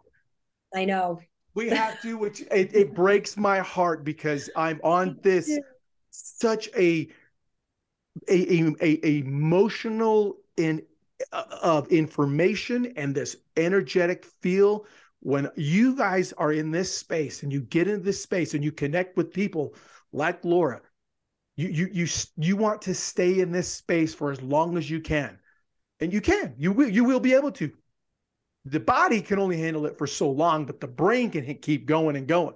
I 0.73 0.85
know. 0.85 1.19
We 1.53 1.69
have 1.69 1.99
to, 2.03 2.17
which 2.17 2.41
it, 2.41 2.73
it 2.75 2.93
breaks 2.93 3.35
my 3.35 3.59
heart 3.59 4.05
because 4.05 4.49
I'm 4.55 4.79
on 4.83 5.17
this 5.21 5.59
such 6.11 6.69
a 6.77 7.09
a, 8.29 8.73
a, 8.81 9.05
a 9.05 9.19
emotional 9.19 10.37
in 10.55 10.83
uh, 11.33 11.43
of 11.61 11.91
information 11.91 12.93
and 12.95 13.13
this 13.13 13.35
energetic 13.57 14.23
feel 14.23 14.85
when 15.21 15.49
you 15.55 15.95
guys 15.95 16.33
are 16.33 16.51
in 16.51 16.71
this 16.71 16.95
space 16.95 17.43
and 17.43 17.51
you 17.51 17.61
get 17.61 17.87
into 17.87 18.03
this 18.03 18.23
space 18.23 18.53
and 18.53 18.63
you 18.63 18.71
connect 18.71 19.17
with 19.17 19.33
people 19.33 19.75
like 20.11 20.43
Laura, 20.45 20.81
you 21.55 21.67
you 21.67 21.89
you 21.91 22.07
you 22.37 22.55
want 22.55 22.81
to 22.83 22.93
stay 22.93 23.39
in 23.39 23.51
this 23.51 23.71
space 23.71 24.13
for 24.13 24.31
as 24.31 24.41
long 24.41 24.77
as 24.77 24.89
you 24.89 25.01
can, 25.01 25.37
and 25.99 26.13
you 26.13 26.21
can. 26.21 26.55
You 26.57 26.71
will 26.71 26.89
you 26.89 27.03
will 27.03 27.19
be 27.19 27.33
able 27.33 27.51
to. 27.53 27.71
The 28.65 28.79
body 28.79 29.21
can 29.21 29.39
only 29.39 29.57
handle 29.57 29.85
it 29.85 29.97
for 29.97 30.07
so 30.07 30.29
long, 30.29 30.65
but 30.65 30.79
the 30.79 30.87
brain 30.87 31.31
can 31.31 31.53
keep 31.55 31.85
going 31.85 32.15
and 32.15 32.27
going. 32.27 32.55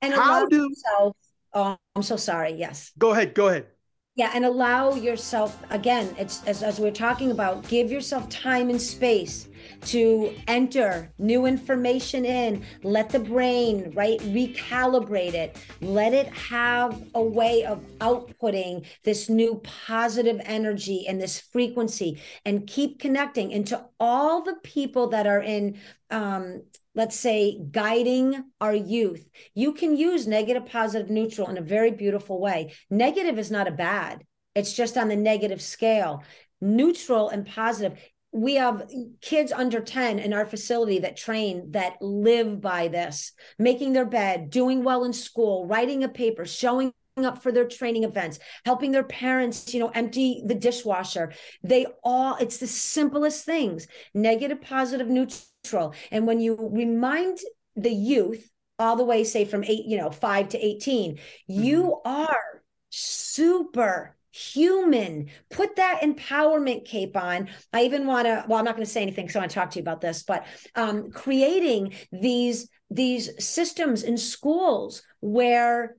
And 0.00 0.12
how 0.12 0.46
do? 0.46 0.68
Yourself, 0.68 1.16
oh, 1.54 1.76
I'm 1.96 2.02
so 2.02 2.16
sorry. 2.16 2.52
Yes. 2.52 2.92
Go 2.98 3.10
ahead. 3.12 3.34
Go 3.34 3.48
ahead. 3.48 3.66
Yeah, 4.14 4.30
and 4.34 4.44
allow 4.44 4.94
yourself 4.94 5.58
again. 5.70 6.14
It's 6.18 6.44
as 6.44 6.62
as 6.62 6.78
we're 6.78 6.90
talking 6.92 7.30
about. 7.30 7.66
Give 7.68 7.90
yourself 7.90 8.28
time 8.28 8.70
and 8.70 8.80
space 8.80 9.48
to 9.86 10.34
enter 10.48 11.12
new 11.18 11.46
information 11.46 12.24
in. 12.24 12.64
Let 12.82 13.10
the 13.10 13.18
brain 13.18 13.92
right 13.94 14.18
recalibrate 14.20 15.34
it. 15.34 15.56
Let 15.80 16.12
it 16.12 16.28
have 16.28 17.02
a 17.14 17.22
way 17.22 17.64
of 17.64 17.80
outputting 17.98 18.86
this 19.04 19.28
new 19.28 19.60
positive 19.64 20.40
energy 20.44 21.06
and 21.06 21.20
this 21.20 21.40
frequency, 21.40 22.20
and 22.44 22.66
keep 22.66 23.00
connecting 23.00 23.50
into 23.50 23.84
all 23.98 24.42
the 24.42 24.56
people 24.62 25.08
that 25.08 25.26
are 25.26 25.42
in 25.42 25.78
um, 26.10 26.62
let's 26.94 27.18
say 27.18 27.58
guiding 27.70 28.44
our 28.60 28.74
youth 28.74 29.28
you 29.54 29.72
can 29.72 29.96
use 29.96 30.26
negative 30.26 30.66
positive 30.66 31.08
neutral 31.08 31.48
in 31.48 31.56
a 31.56 31.62
very 31.62 31.90
beautiful 31.90 32.40
way 32.40 32.72
negative 32.90 33.38
is 33.38 33.50
not 33.50 33.68
a 33.68 33.72
bad 33.72 34.24
it's 34.54 34.74
just 34.74 34.96
on 34.98 35.08
the 35.08 35.16
negative 35.16 35.62
scale 35.62 36.22
neutral 36.60 37.28
and 37.30 37.46
positive 37.46 37.98
we 38.32 38.54
have 38.54 38.90
kids 39.20 39.52
under 39.52 39.80
10 39.80 40.18
in 40.18 40.32
our 40.32 40.46
facility 40.46 40.98
that 41.00 41.16
train 41.16 41.70
that 41.72 42.00
live 42.00 42.60
by 42.60 42.88
this 42.88 43.32
making 43.58 43.92
their 43.92 44.06
bed 44.06 44.50
doing 44.50 44.82
well 44.82 45.04
in 45.04 45.12
school 45.12 45.66
writing 45.66 46.02
a 46.04 46.08
paper 46.08 46.44
showing 46.44 46.92
up 47.18 47.42
for 47.42 47.52
their 47.52 47.68
training 47.68 48.04
events 48.04 48.38
helping 48.64 48.90
their 48.90 49.04
parents 49.04 49.74
you 49.74 49.80
know 49.80 49.90
empty 49.90 50.42
the 50.46 50.54
dishwasher 50.54 51.32
they 51.62 51.84
all 52.02 52.36
it's 52.36 52.56
the 52.56 52.66
simplest 52.66 53.44
things 53.44 53.86
negative 54.14 54.62
positive 54.62 55.08
neutral 55.08 55.94
and 56.10 56.26
when 56.26 56.40
you 56.40 56.56
remind 56.72 57.38
the 57.76 57.92
youth 57.92 58.50
all 58.82 58.96
the 58.96 59.04
way, 59.04 59.24
say 59.24 59.44
from 59.44 59.64
eight, 59.64 59.86
you 59.86 59.96
know, 59.96 60.10
five 60.10 60.48
to 60.50 60.58
18, 60.58 61.14
mm-hmm. 61.14 61.62
you 61.62 62.00
are 62.04 62.62
super 62.90 64.16
human. 64.32 65.28
Put 65.50 65.76
that 65.76 66.00
empowerment 66.02 66.84
cape 66.84 67.16
on. 67.16 67.48
I 67.72 67.82
even 67.84 68.06
want 68.06 68.26
to, 68.26 68.44
well, 68.48 68.58
I'm 68.58 68.64
not 68.64 68.74
going 68.74 68.84
to 68.84 68.90
say 68.90 69.02
anything 69.02 69.26
because 69.26 69.36
I 69.36 69.40
want 69.40 69.50
to 69.50 69.54
talk 69.54 69.70
to 69.70 69.78
you 69.78 69.82
about 69.82 70.00
this, 70.00 70.24
but 70.24 70.44
um, 70.74 71.10
creating 71.10 71.94
these 72.10 72.68
these 72.90 73.30
systems 73.42 74.02
in 74.02 74.18
schools 74.18 75.02
where 75.20 75.96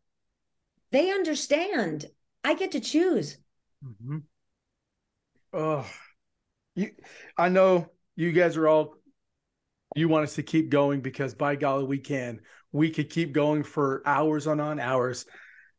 they 0.92 1.10
understand 1.10 2.06
I 2.44 2.56
get 2.56 2.72
to 2.72 2.80
choose. 2.80 3.38
Mm-hmm. 3.84 4.18
Oh, 5.54 5.86
you, 6.76 6.92
I 7.38 7.50
know 7.50 7.88
you 8.16 8.32
guys 8.32 8.58
are 8.58 8.68
all, 8.68 8.96
you 9.96 10.08
want 10.08 10.24
us 10.24 10.36
to 10.36 10.44
keep 10.44 10.70
going 10.70 11.02
because 11.02 11.36
by 11.36 11.56
golly, 11.56 11.86
we 11.86 12.00
can. 12.00 12.42
We 12.72 12.90
could 12.90 13.10
keep 13.10 13.34
going 13.34 13.64
for 13.64 14.02
hours 14.06 14.48
on 14.48 14.60
on 14.60 14.80
hours, 14.80 15.26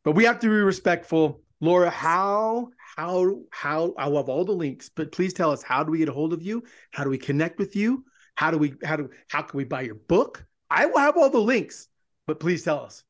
but 0.03 0.13
we 0.13 0.23
have 0.23 0.39
to 0.39 0.47
be 0.47 0.55
respectful. 0.55 1.41
Laura, 1.61 1.89
how, 1.89 2.69
how, 2.97 3.39
how, 3.51 3.93
I 3.97 4.07
love 4.07 4.29
all 4.29 4.45
the 4.45 4.51
links, 4.51 4.89
but 4.89 5.11
please 5.11 5.33
tell 5.33 5.51
us 5.51 5.63
how 5.63 5.83
do 5.83 5.91
we 5.91 5.99
get 5.99 6.09
a 6.09 6.13
hold 6.13 6.33
of 6.33 6.41
you? 6.41 6.63
How 6.91 7.03
do 7.03 7.09
we 7.09 7.17
connect 7.17 7.59
with 7.59 7.75
you? 7.75 8.03
How 8.35 8.51
do 8.51 8.57
we, 8.57 8.73
how 8.83 8.97
do, 8.97 9.09
how 9.29 9.41
can 9.41 9.57
we 9.57 9.63
buy 9.63 9.81
your 9.81 9.95
book? 9.95 10.45
I 10.69 10.85
will 10.85 10.99
have 10.99 11.17
all 11.17 11.29
the 11.29 11.39
links, 11.39 11.87
but 12.27 12.39
please 12.39 12.63
tell 12.63 12.79
us. 12.81 13.03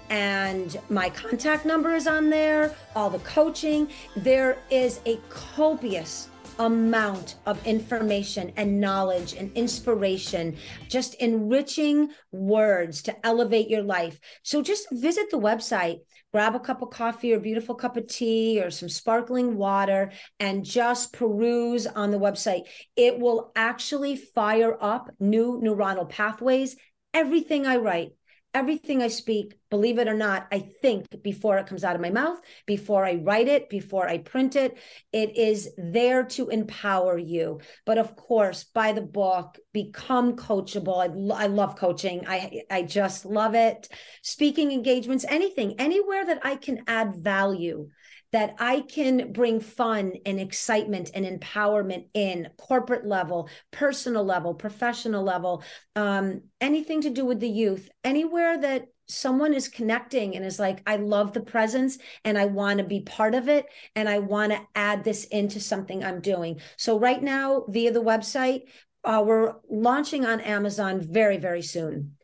and 0.09 0.77
my 0.89 1.09
contact 1.11 1.65
number 1.65 1.95
is 1.95 2.07
on 2.07 2.29
there, 2.29 2.75
all 2.93 3.09
the 3.09 3.19
coaching. 3.19 3.89
There 4.17 4.57
is 4.69 4.99
a 5.05 5.17
copious 5.29 6.27
amount 6.59 7.35
of 7.45 7.65
information 7.65 8.51
and 8.57 8.79
knowledge 8.79 9.33
and 9.33 9.51
inspiration, 9.55 10.57
just 10.87 11.15
enriching 11.15 12.09
words 12.31 13.01
to 13.03 13.25
elevate 13.25 13.69
your 13.69 13.83
life. 13.83 14.19
So 14.43 14.61
just 14.61 14.87
visit 14.91 15.29
the 15.31 15.39
website, 15.39 15.99
grab 16.33 16.55
a 16.55 16.59
cup 16.59 16.81
of 16.81 16.89
coffee 16.89 17.33
or 17.33 17.39
beautiful 17.39 17.75
cup 17.75 17.97
of 17.97 18.07
tea 18.07 18.61
or 18.61 18.69
some 18.69 18.89
sparkling 18.89 19.57
water 19.57 20.11
and 20.39 20.65
just 20.65 21.13
peruse 21.13 21.87
on 21.87 22.11
the 22.11 22.19
website. 22.19 22.63
It 22.95 23.19
will 23.19 23.51
actually 23.55 24.15
fire 24.15 24.77
up 24.79 25.09
new 25.19 25.61
neuronal 25.63 26.09
pathways. 26.09 26.75
Everything 27.13 27.65
I 27.65 27.77
write 27.77 28.11
everything 28.53 29.01
I 29.01 29.07
speak, 29.07 29.59
believe 29.69 29.99
it 29.99 30.07
or 30.07 30.13
not, 30.13 30.47
I 30.51 30.59
think 30.59 31.05
before 31.21 31.57
it 31.57 31.67
comes 31.67 31.83
out 31.83 31.95
of 31.95 32.01
my 32.01 32.09
mouth, 32.09 32.39
before 32.65 33.05
I 33.05 33.15
write 33.15 33.47
it, 33.47 33.69
before 33.69 34.07
I 34.07 34.17
print 34.17 34.55
it. 34.55 34.77
It 35.13 35.37
is 35.37 35.69
there 35.77 36.23
to 36.23 36.49
empower 36.49 37.17
you. 37.17 37.59
But 37.85 37.97
of 37.97 38.15
course, 38.15 38.63
buy 38.63 38.93
the 38.93 39.01
book, 39.01 39.57
become 39.73 40.35
coachable. 40.35 40.97
I, 40.97 41.43
I 41.43 41.47
love 41.47 41.75
coaching. 41.75 42.25
I, 42.27 42.61
I 42.71 42.81
just 42.81 43.25
love 43.25 43.53
it. 43.53 43.89
Speaking 44.23 44.71
engagements, 44.71 45.25
anything, 45.27 45.79
anywhere 45.79 46.25
that 46.25 46.39
I 46.43 46.55
can 46.55 46.83
add 46.87 47.15
value 47.15 47.89
that 48.33 48.55
I 48.59 48.81
can 48.81 49.31
bring 49.31 49.59
fun 49.59 50.13
and 50.25 50.39
excitement 50.39 51.11
and 51.13 51.25
empowerment 51.25 52.07
in 52.13 52.49
corporate 52.57 53.05
level, 53.05 53.49
personal 53.71 54.23
level, 54.23 54.53
professional 54.53 55.23
level, 55.23 55.63
um, 55.95 56.41
anything 56.59 57.01
to 57.01 57.09
do 57.09 57.25
with 57.25 57.39
the 57.39 57.49
youth, 57.49 57.89
anywhere 58.03 58.57
that 58.59 58.87
someone 59.09 59.53
is 59.53 59.69
connecting 59.69 60.35
and 60.35 60.45
is 60.45 60.59
like, 60.59 60.81
I 60.85 60.97
love 60.97 61.31
the 61.31 61.41
presence 61.41 61.97
and 62.25 62.37
I 62.37 62.45
want 62.45 62.79
to 62.79 62.83
be 62.83 63.01
part 63.01 63.35
of 63.35 63.47
it 63.47 63.65
and 63.95 64.09
I 64.09 64.19
want 64.19 64.51
to 64.51 64.61
add 64.75 65.03
this 65.03 65.23
into 65.25 65.59
something 65.61 66.03
I'm 66.03 66.19
doing. 66.19 66.59
So, 66.75 66.99
right 66.99 67.21
now, 67.21 67.63
via 67.69 67.91
the 67.91 68.03
website, 68.03 68.63
uh, 69.05 69.23
we're 69.25 69.53
launching 69.69 70.25
on 70.25 70.41
Amazon 70.41 70.99
very, 70.99 71.37
very 71.37 71.61
soon. 71.61 72.17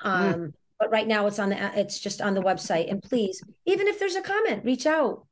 Hmm. 0.00 0.08
Um, 0.08 0.34
mm. 0.34 0.52
But 0.78 0.90
right 0.90 1.06
now, 1.06 1.26
it's 1.26 1.38
on 1.38 1.50
the 1.50 1.78
it's 1.78 2.00
just 2.00 2.22
on 2.22 2.32
the 2.32 2.40
website. 2.40 2.90
And 2.90 3.02
please, 3.02 3.42
even 3.66 3.86
if 3.86 3.98
there's 3.98 4.16
a 4.16 4.22
comment, 4.22 4.64
reach 4.64 4.86
out. 4.86 5.26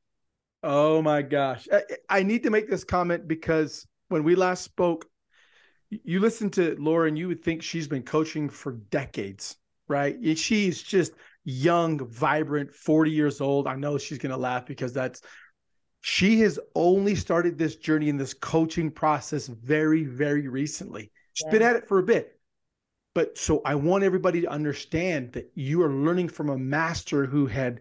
Oh 0.63 1.03
my 1.03 1.23
gosh. 1.23 1.69
I, 1.73 1.83
I, 2.09 2.23
need 2.23 2.43
to 2.43 2.51
make 2.51 2.69
this 2.69 2.85
comment 2.85 3.29
because 3.29 3.87
when 4.09 4.25
we 4.25 4.35
last 4.35 4.65
spoke, 4.65 5.07
you 5.91 6.21
listen 6.21 6.51
to 6.51 6.77
Laura 6.79 7.07
and 7.09 7.17
you 7.17 7.29
would 7.29 7.45
think 7.45 7.63
she's 7.63 7.87
been 7.87 8.03
coaching 8.03 8.49
for 8.49 8.73
decades, 8.73 9.57
right? 9.87 10.17
She's 10.37 10.83
just 10.83 11.13
young, 11.45 12.07
vibrant, 12.09 12.75
40 12.75 13.11
years 13.11 13.41
old. 13.41 13.67
I 13.67 13.77
know 13.77 13.99
she's 13.99 14.19
going 14.19 14.33
to 14.33 14.37
laugh 14.37 14.67
because 14.67 14.93
that's 14.93 15.23
she 16.01 16.41
has 16.41 16.59
only 16.75 17.15
started 17.15 17.59
this 17.59 17.77
journey 17.77 18.09
in 18.09 18.17
this 18.17 18.35
coaching 18.35 18.91
process 18.91 19.47
very, 19.47 20.05
very 20.05 20.49
recently. 20.49 21.11
She's 21.33 21.47
yeah. 21.47 21.53
been 21.53 21.63
at 21.63 21.77
it 21.77 21.89
for 21.89 21.99
a 21.99 22.05
bit. 22.05 22.39
But 23.15 23.37
so 23.37 23.63
I 23.65 23.75
want 23.75 24.05
everybody 24.05 24.43
to 24.43 24.51
understand 24.51 25.33
that 25.33 25.51
you 25.55 25.83
are 25.83 25.93
learning 25.93 26.29
from 26.29 26.51
a 26.51 26.59
master 26.59 27.27
who 27.27 27.47
had 27.47 27.81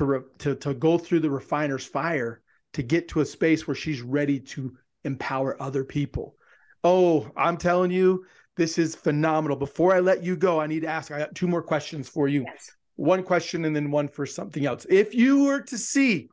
to 0.00 0.06
re, 0.06 0.20
to 0.38 0.54
to 0.54 0.72
go 0.72 0.96
through 0.96 1.20
the 1.20 1.30
refiner's 1.30 1.84
fire 1.84 2.40
to 2.72 2.82
get 2.82 3.08
to 3.08 3.20
a 3.20 3.26
space 3.26 3.66
where 3.66 3.74
she's 3.74 4.00
ready 4.00 4.40
to 4.40 4.74
empower 5.04 5.60
other 5.60 5.84
people. 5.84 6.36
Oh, 6.82 7.30
I'm 7.36 7.58
telling 7.58 7.90
you, 7.90 8.24
this 8.56 8.78
is 8.78 8.94
phenomenal. 8.94 9.58
Before 9.58 9.94
I 9.94 10.00
let 10.00 10.22
you 10.24 10.36
go, 10.36 10.58
I 10.58 10.66
need 10.66 10.80
to 10.80 10.88
ask. 10.88 11.10
I 11.10 11.18
got 11.18 11.34
two 11.34 11.46
more 11.46 11.62
questions 11.62 12.08
for 12.08 12.28
you. 12.28 12.44
Yes. 12.46 12.70
One 12.96 13.22
question 13.22 13.66
and 13.66 13.76
then 13.76 13.90
one 13.90 14.08
for 14.08 14.24
something 14.24 14.64
else. 14.64 14.86
If 14.88 15.14
you 15.14 15.44
were 15.44 15.60
to 15.60 15.76
see 15.76 16.30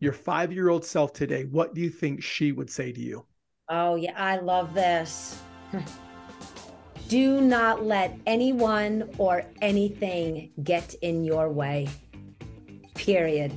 your 0.00 0.12
five 0.12 0.52
year 0.52 0.68
old 0.68 0.84
self 0.84 1.12
today, 1.12 1.44
what 1.44 1.74
do 1.74 1.80
you 1.80 1.90
think 1.90 2.24
she 2.24 2.50
would 2.50 2.70
say 2.70 2.90
to 2.90 3.00
you? 3.00 3.24
Oh, 3.68 3.94
yeah, 3.94 4.14
I 4.16 4.38
love 4.38 4.74
this. 4.74 5.40
do 7.08 7.40
not 7.40 7.84
let 7.84 8.18
anyone 8.26 9.08
or 9.18 9.44
anything 9.60 10.50
get 10.64 10.94
in 11.02 11.22
your 11.22 11.50
way 11.50 11.88
period. 13.00 13.52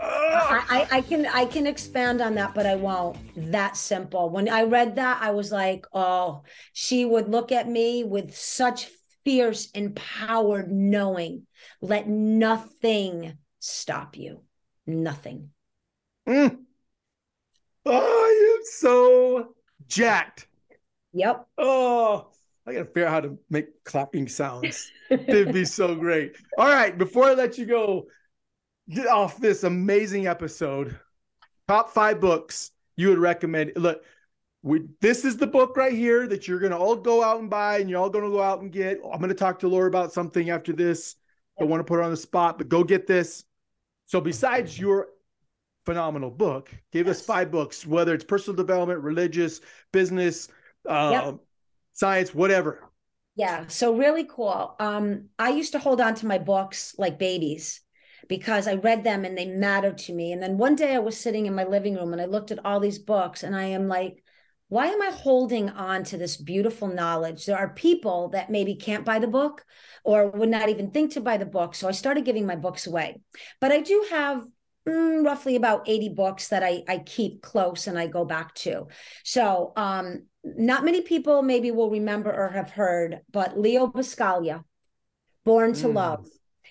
I, 0.00 0.86
I, 0.90 1.00
can 1.00 1.26
I 1.26 1.44
can 1.44 1.66
expand 1.66 2.20
on 2.20 2.34
that, 2.34 2.54
but 2.54 2.66
I 2.66 2.76
won't. 2.76 3.16
That 3.50 3.76
simple. 3.76 4.30
When 4.30 4.48
I 4.48 4.62
read 4.62 4.96
that, 4.96 5.18
I 5.20 5.30
was 5.30 5.50
like, 5.50 5.86
oh, 5.92 6.42
she 6.72 7.04
would 7.04 7.28
look 7.28 7.50
at 7.52 7.68
me 7.68 8.04
with 8.04 8.36
such 8.36 8.90
fierce, 9.24 9.70
empowered 9.72 10.70
knowing. 10.70 11.46
Let 11.80 12.08
nothing 12.08 13.38
stop 13.58 14.16
you. 14.16 14.42
Nothing. 14.86 15.50
Mm. 16.28 16.58
Oh, 17.86 18.56
I'm 18.58 18.64
so 18.64 19.54
jacked. 19.88 20.46
Yep. 21.12 21.46
Oh, 21.56 22.28
I 22.66 22.72
gotta 22.74 22.84
figure 22.84 23.06
out 23.06 23.12
how 23.12 23.20
to 23.20 23.38
make 23.48 23.82
clapping 23.84 24.28
sounds. 24.28 24.92
It'd 25.10 25.54
be 25.54 25.64
so 25.64 25.94
great. 25.94 26.36
All 26.58 26.68
right, 26.68 26.96
before 26.96 27.24
I 27.24 27.34
let 27.34 27.56
you 27.56 27.64
go, 27.64 28.06
off 29.10 29.38
this 29.38 29.64
amazing 29.64 30.26
episode. 30.26 30.98
Top 31.66 31.90
five 31.90 32.20
books 32.20 32.70
you 32.96 33.08
would 33.08 33.18
recommend. 33.18 33.72
Look, 33.76 34.02
we, 34.62 34.82
this 35.00 35.24
is 35.24 35.36
the 35.36 35.46
book 35.46 35.76
right 35.76 35.92
here 35.92 36.26
that 36.26 36.48
you're 36.48 36.58
going 36.58 36.72
to 36.72 36.78
all 36.78 36.96
go 36.96 37.22
out 37.22 37.40
and 37.40 37.50
buy 37.50 37.78
and 37.78 37.88
you're 37.88 38.00
all 38.00 38.10
going 38.10 38.24
to 38.24 38.30
go 38.30 38.42
out 38.42 38.60
and 38.60 38.72
get. 38.72 38.98
I'm 39.04 39.18
going 39.18 39.28
to 39.28 39.34
talk 39.34 39.60
to 39.60 39.68
Laura 39.68 39.88
about 39.88 40.12
something 40.12 40.50
after 40.50 40.72
this. 40.72 41.16
Don't 41.58 41.68
want 41.68 41.80
to 41.80 41.84
put 41.84 41.96
her 41.96 42.02
on 42.02 42.10
the 42.10 42.16
spot, 42.16 42.58
but 42.58 42.68
go 42.68 42.84
get 42.84 43.06
this. 43.06 43.44
So, 44.06 44.20
besides 44.20 44.78
your 44.78 45.08
phenomenal 45.84 46.30
book, 46.30 46.70
give 46.92 47.06
yes. 47.06 47.20
us 47.20 47.26
five 47.26 47.50
books, 47.50 47.86
whether 47.86 48.14
it's 48.14 48.24
personal 48.24 48.56
development, 48.56 49.00
religious, 49.00 49.60
business, 49.92 50.48
uh, 50.88 51.10
yep. 51.12 51.34
science, 51.92 52.34
whatever. 52.34 52.88
Yeah. 53.36 53.66
So, 53.66 53.94
really 53.96 54.24
cool. 54.24 54.74
Um, 54.78 55.26
I 55.38 55.50
used 55.50 55.72
to 55.72 55.78
hold 55.78 56.00
on 56.00 56.14
to 56.16 56.26
my 56.26 56.38
books 56.38 56.94
like 56.98 57.18
babies 57.18 57.80
because 58.28 58.68
I 58.68 58.74
read 58.74 59.04
them 59.04 59.24
and 59.24 59.36
they 59.36 59.46
mattered 59.46 59.98
to 59.98 60.12
me. 60.12 60.32
And 60.32 60.42
then 60.42 60.58
one 60.58 60.76
day 60.76 60.94
I 60.94 60.98
was 60.98 61.16
sitting 61.16 61.46
in 61.46 61.54
my 61.54 61.64
living 61.64 61.94
room 61.94 62.12
and 62.12 62.20
I 62.20 62.26
looked 62.26 62.50
at 62.50 62.64
all 62.64 62.78
these 62.78 62.98
books 62.98 63.42
and 63.42 63.56
I 63.56 63.64
am 63.64 63.88
like, 63.88 64.22
why 64.68 64.88
am 64.88 65.00
I 65.00 65.10
holding 65.10 65.70
on 65.70 66.04
to 66.04 66.18
this 66.18 66.36
beautiful 66.36 66.88
knowledge? 66.88 67.46
There 67.46 67.56
are 67.56 67.70
people 67.70 68.28
that 68.30 68.50
maybe 68.50 68.74
can't 68.74 69.04
buy 69.04 69.18
the 69.18 69.26
book 69.26 69.64
or 70.04 70.28
would 70.28 70.50
not 70.50 70.68
even 70.68 70.90
think 70.90 71.12
to 71.12 71.22
buy 71.22 71.38
the 71.38 71.46
book. 71.46 71.74
So 71.74 71.88
I 71.88 71.92
started 71.92 72.26
giving 72.26 72.46
my 72.46 72.56
books 72.56 72.86
away. 72.86 73.18
But 73.62 73.72
I 73.72 73.80
do 73.80 74.06
have 74.10 74.44
mm, 74.86 75.24
roughly 75.24 75.56
about 75.56 75.88
80 75.88 76.10
books 76.10 76.48
that 76.48 76.62
I, 76.62 76.82
I 76.86 76.98
keep 76.98 77.40
close 77.40 77.86
and 77.86 77.98
I 77.98 78.08
go 78.08 78.26
back 78.26 78.54
to. 78.56 78.88
So 79.24 79.72
um, 79.74 80.26
not 80.44 80.84
many 80.84 81.00
people 81.00 81.40
maybe 81.40 81.70
will 81.70 81.90
remember 81.90 82.30
or 82.30 82.50
have 82.50 82.70
heard, 82.70 83.20
but 83.32 83.58
Leo 83.58 83.86
Buscaglia, 83.86 84.64
Born 85.46 85.72
to 85.72 85.86
mm. 85.86 85.94
Love 85.94 86.28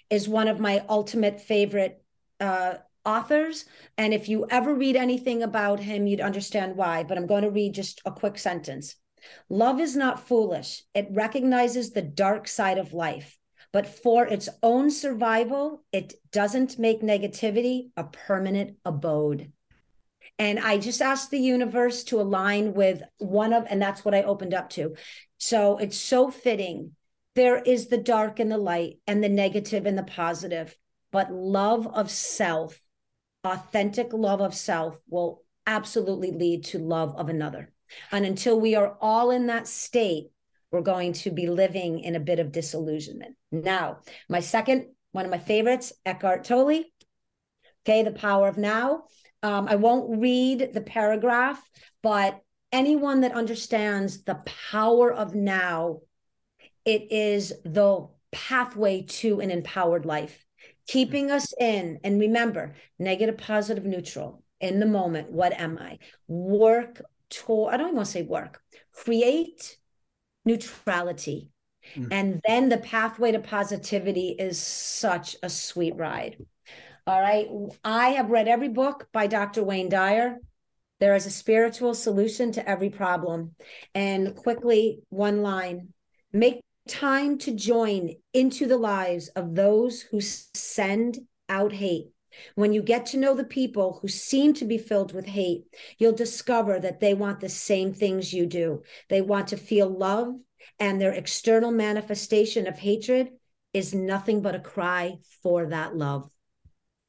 is 0.10 0.30
one 0.30 0.48
of 0.48 0.60
my 0.60 0.84
ultimate 0.90 1.42
favorite 1.42 2.04
uh, 2.40 2.76
authors. 3.06 3.66
And 3.98 4.14
if 4.14 4.30
you 4.30 4.46
ever 4.50 4.74
read 4.74 4.96
anything 4.96 5.44
about 5.44 5.80
him, 5.80 6.08
you'd 6.08 6.22
understand 6.22 6.76
why. 6.76 7.04
But 7.04 7.18
I'm 7.18 7.28
going 7.28 7.44
to 7.44 7.52
read 7.52 7.74
just 7.74 8.02
a 8.06 8.12
quick 8.12 8.38
sentence. 8.38 8.96
Love 9.50 9.80
is 9.80 9.96
not 9.96 10.28
foolish, 10.28 10.84
it 10.94 11.08
recognizes 11.12 11.92
the 11.92 12.02
dark 12.02 12.48
side 12.48 12.78
of 12.78 12.94
life. 12.94 13.38
But 13.74 13.88
for 13.88 14.26
its 14.26 14.48
own 14.64 14.90
survival, 14.92 15.84
it 15.92 16.14
doesn't 16.32 16.80
make 16.80 17.02
negativity 17.02 17.90
a 17.98 18.06
permanent 18.06 18.78
abode. 18.86 19.52
And 20.40 20.60
I 20.60 20.78
just 20.78 21.02
asked 21.02 21.32
the 21.32 21.40
universe 21.40 22.04
to 22.06 22.22
align 22.22 22.74
with 22.74 23.02
one 23.18 23.54
of, 23.54 23.66
and 23.70 23.82
that's 23.82 24.06
what 24.06 24.16
I 24.16 24.24
opened 24.24 24.54
up 24.54 24.70
to. 24.72 24.96
So 25.38 25.78
it's 25.78 25.98
so 25.98 26.30
fitting. 26.30 26.96
There 27.38 27.58
is 27.58 27.90
the 27.90 28.00
dark 28.00 28.40
and 28.40 28.52
the 28.52 28.58
light, 28.58 28.98
and 29.06 29.24
the 29.24 29.30
negative 29.30 29.86
and 29.86 29.96
the 29.96 30.02
positive. 30.02 30.76
But 31.12 31.32
love 31.32 31.86
of 31.86 32.10
self, 32.10 32.82
authentic 33.44 34.12
love 34.12 34.42
of 34.42 34.56
self, 34.56 34.98
will 35.08 35.44
absolutely 35.68 36.32
lead 36.32 36.66
to 36.66 36.80
love 36.80 37.16
of 37.16 37.30
another. 37.30 37.72
And 38.12 38.26
until 38.26 38.60
we 38.60 38.74
are 38.74 38.98
all 39.00 39.30
in 39.30 39.46
that 39.48 39.68
state, 39.68 40.32
we're 40.72 40.82
going 40.82 41.14
to 41.14 41.30
be 41.30 41.46
living 41.46 42.00
in 42.00 42.16
a 42.16 42.20
bit 42.20 42.40
of 42.40 42.52
disillusionment. 42.52 43.36
Now, 43.52 44.00
my 44.28 44.40
second, 44.40 44.88
one 45.12 45.26
of 45.26 45.30
my 45.30 45.38
favorites, 45.38 45.94
Eckhart 46.08 46.44
Tolle. 46.44 46.86
Okay, 47.86 48.02
The 48.02 48.14
Power 48.14 48.48
of 48.48 48.58
Now. 48.58 49.04
Um, 49.44 49.68
I 49.68 49.76
won't 49.76 50.20
read 50.20 50.72
the 50.74 50.82
paragraph, 50.82 51.62
but 52.02 52.40
anyone 52.72 53.22
that 53.22 53.34
understands 53.34 54.24
the 54.24 54.42
power 54.72 55.14
of 55.14 55.36
now, 55.36 56.00
it 56.88 57.12
is 57.12 57.52
the 57.66 58.08
pathway 58.32 59.02
to 59.02 59.42
an 59.42 59.52
empowered 59.52 60.06
life, 60.06 60.46
keeping 60.88 61.30
us 61.30 61.54
in. 61.60 62.00
And 62.06 62.18
remember, 62.18 62.76
negative, 62.98 63.38
positive, 63.38 63.84
neutral 63.84 64.42
in 64.62 64.80
the 64.80 64.86
moment. 64.86 65.30
What 65.30 65.52
am 65.60 65.78
I? 65.78 66.00
Work 66.30 67.02
toward, 67.30 67.74
I 67.74 67.78
don't 67.78 67.88
even 67.88 67.98
want 67.98 68.06
to 68.06 68.12
say 68.14 68.24
work, 68.24 68.62
create 68.94 69.78
neutrality. 70.46 71.52
Mm. 71.94 72.08
And 72.10 72.42
then 72.48 72.70
the 72.70 72.78
pathway 72.78 73.34
to 73.34 73.40
positivity 73.40 74.30
is 74.30 74.58
such 74.58 75.36
a 75.44 75.50
sweet 75.50 75.98
ride. 75.98 76.38
All 77.06 77.22
right. 77.22 77.48
I 77.84 78.10
have 78.10 78.30
read 78.30 78.48
every 78.48 78.70
book 78.70 79.10
by 79.12 79.28
Dr. 79.28 79.62
Wayne 79.62 79.90
Dyer. 79.90 80.38
There 81.02 81.16
is 81.16 81.26
a 81.26 81.32
spiritual 81.32 81.94
solution 81.94 82.54
to 82.54 82.68
every 82.68 82.90
problem. 82.90 83.56
And 83.94 84.36
quickly, 84.36 85.02
one 85.10 85.42
line 85.42 85.90
make 86.34 86.62
time 86.88 87.38
to 87.40 87.52
join 87.52 88.16
into 88.34 88.68
the 88.68 88.78
lives 88.78 89.28
of 89.30 89.56
those 89.56 90.02
who 90.02 90.20
send 90.22 91.20
out 91.50 91.74
hate. 91.74 92.08
When 92.56 92.74
you 92.74 92.82
get 92.82 93.08
to 93.08 93.18
know 93.18 93.34
the 93.34 93.44
people 93.44 94.00
who 94.02 94.08
seem 94.08 94.54
to 94.56 94.66
be 94.66 94.78
filled 94.78 95.14
with 95.14 95.26
hate, 95.26 95.66
you'll 95.98 96.14
discover 96.14 96.80
that 96.80 97.00
they 97.00 97.14
want 97.14 97.40
the 97.40 97.50
same 97.50 97.94
things 97.94 98.34
you 98.34 98.46
do. 98.46 98.84
They 99.10 99.22
want 99.22 99.48
to 99.50 99.58
feel 99.58 99.90
love, 99.90 100.36
and 100.80 101.00
their 101.02 101.14
external 101.14 101.72
manifestation 101.72 102.68
of 102.68 102.78
hatred 102.78 103.32
is 103.74 103.94
nothing 103.94 104.42
but 104.42 104.56
a 104.56 104.60
cry 104.60 105.18
for 105.42 105.68
that 105.68 105.96
love. 105.96 106.30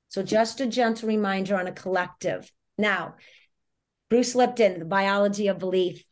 So, 0.09 0.23
just 0.23 0.61
a 0.61 0.67
gentle 0.67 1.09
reminder 1.09 1.57
on 1.57 1.67
a 1.67 1.73
collective. 1.73 2.51
Now, 2.79 3.17
Bruce 4.09 4.35
Lipton, 4.35 4.79
The 4.79 4.85
Biology 4.87 5.49
of 5.49 5.59
Belief. 5.59 6.05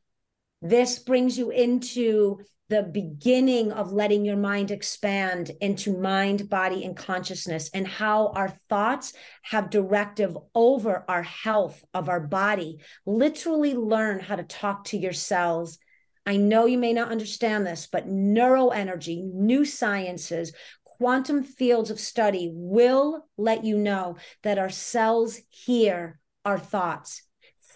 This 0.61 0.99
brings 0.99 1.39
you 1.39 1.51
into 1.51 2.41
the 2.69 2.83
beginning 2.83 3.71
of 3.71 3.93
letting 3.93 4.25
your 4.25 4.37
mind 4.37 4.71
expand 4.71 5.53
into 5.61 5.97
mind, 5.97 6.51
body, 6.51 6.85
and 6.85 6.97
consciousness, 6.97 7.71
and 7.73 7.87
how 7.87 8.29
our 8.29 8.49
thoughts 8.69 9.13
have 9.43 9.71
directive 9.71 10.37
over 10.55 11.05
our 11.09 11.23
health 11.23 11.85
of 11.95 12.09
our 12.09 12.21
body. 12.21 12.79
Literally 13.05 13.75
learn 13.75 14.19
how 14.19 14.37
to 14.37 14.43
talk 14.43 14.85
to 14.85 14.99
your 14.99 15.13
cells. 15.13 15.79
I 16.27 16.37
know 16.37 16.67
you 16.67 16.79
may 16.79 16.93
not 16.93 17.13
understand 17.13 17.65
this, 17.65 17.87
but 17.91 18.09
neuroenergy, 18.09 19.33
new 19.33 19.65
sciences, 19.65 20.53
quantum 20.85 21.45
fields 21.45 21.91
of 21.91 22.01
study 22.01 22.51
will 22.53 23.27
let 23.37 23.65
you 23.65 23.79
know 23.79 24.17
that 24.43 24.59
our 24.59 24.71
cells 24.71 25.39
hear 25.51 26.19
our 26.45 26.59
thoughts. 26.59 27.23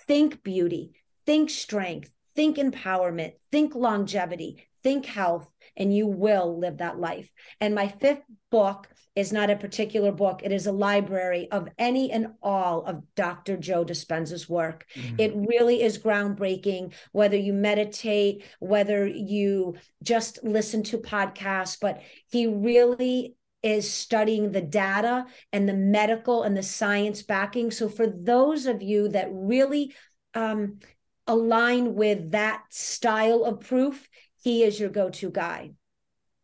Think 0.08 0.42
beauty, 0.42 0.92
think 1.26 1.50
strength, 1.50 2.10
think 2.34 2.56
empowerment, 2.56 3.34
think 3.52 3.74
longevity, 3.76 4.66
think 4.82 5.06
health, 5.06 5.50
and 5.76 5.94
you 5.94 6.06
will 6.06 6.58
live 6.58 6.78
that 6.78 6.98
life. 6.98 7.30
And 7.60 7.74
my 7.74 7.88
fifth 7.88 8.22
book 8.50 8.88
is 9.16 9.32
not 9.32 9.50
a 9.50 9.56
particular 9.56 10.12
book, 10.12 10.40
it 10.44 10.52
is 10.52 10.66
a 10.66 10.72
library 10.72 11.48
of 11.50 11.68
any 11.78 12.12
and 12.12 12.28
all 12.42 12.84
of 12.84 13.02
Dr. 13.14 13.56
Joe 13.56 13.84
Dispenza's 13.84 14.48
work. 14.48 14.86
Mm-hmm. 14.94 15.16
It 15.18 15.32
really 15.34 15.82
is 15.82 15.98
groundbreaking, 15.98 16.94
whether 17.12 17.36
you 17.36 17.52
meditate, 17.52 18.44
whether 18.60 19.06
you 19.06 19.76
just 20.02 20.42
listen 20.44 20.82
to 20.84 20.98
podcasts, 20.98 21.78
but 21.80 22.02
he 22.30 22.46
really 22.46 23.34
is 23.62 23.92
studying 23.92 24.52
the 24.52 24.60
data 24.60 25.26
and 25.52 25.68
the 25.68 25.74
medical 25.74 26.44
and 26.44 26.56
the 26.56 26.62
science 26.62 27.22
backing. 27.22 27.70
So, 27.70 27.88
for 27.88 28.06
those 28.06 28.66
of 28.66 28.82
you 28.82 29.08
that 29.08 29.28
really 29.30 29.94
um, 30.34 30.78
align 31.26 31.94
with 31.94 32.32
that 32.32 32.62
style 32.70 33.44
of 33.44 33.60
proof, 33.60 34.08
he 34.42 34.62
is 34.62 34.78
your 34.78 34.90
go-to 34.90 35.30
guy. 35.30 35.72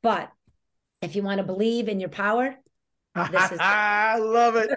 But 0.02 0.30
if 1.02 1.16
you 1.16 1.22
want 1.22 1.38
to 1.38 1.44
believe 1.44 1.88
in 1.88 2.00
your 2.00 2.08
power, 2.08 2.54
this 3.14 3.52
is 3.52 3.58
I 3.60 4.18
love 4.18 4.56
it. 4.56 4.70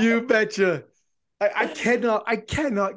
you 0.00 0.22
betcha. 0.26 0.84
I, 1.40 1.50
I 1.54 1.66
cannot, 1.66 2.24
I 2.26 2.36
cannot, 2.36 2.94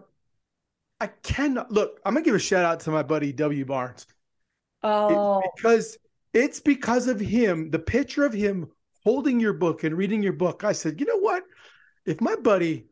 I 0.99 1.07
cannot 1.07 1.71
look. 1.71 1.99
I'm 2.05 2.13
gonna 2.13 2.23
give 2.23 2.35
a 2.35 2.39
shout 2.39 2.65
out 2.65 2.79
to 2.81 2.91
my 2.91 3.03
buddy 3.03 3.33
W. 3.33 3.65
Barnes. 3.65 4.05
Oh, 4.83 5.41
it's 5.43 5.49
because 5.55 5.97
it's 6.33 6.59
because 6.59 7.07
of 7.07 7.19
him, 7.19 7.69
the 7.71 7.79
picture 7.79 8.25
of 8.25 8.33
him 8.33 8.69
holding 9.03 9.39
your 9.39 9.53
book 9.53 9.83
and 9.83 9.97
reading 9.97 10.21
your 10.21 10.33
book. 10.33 10.63
I 10.63 10.71
said, 10.71 10.99
you 10.99 11.05
know 11.05 11.19
what? 11.19 11.43
If 12.05 12.21
my 12.21 12.35
buddy, 12.35 12.85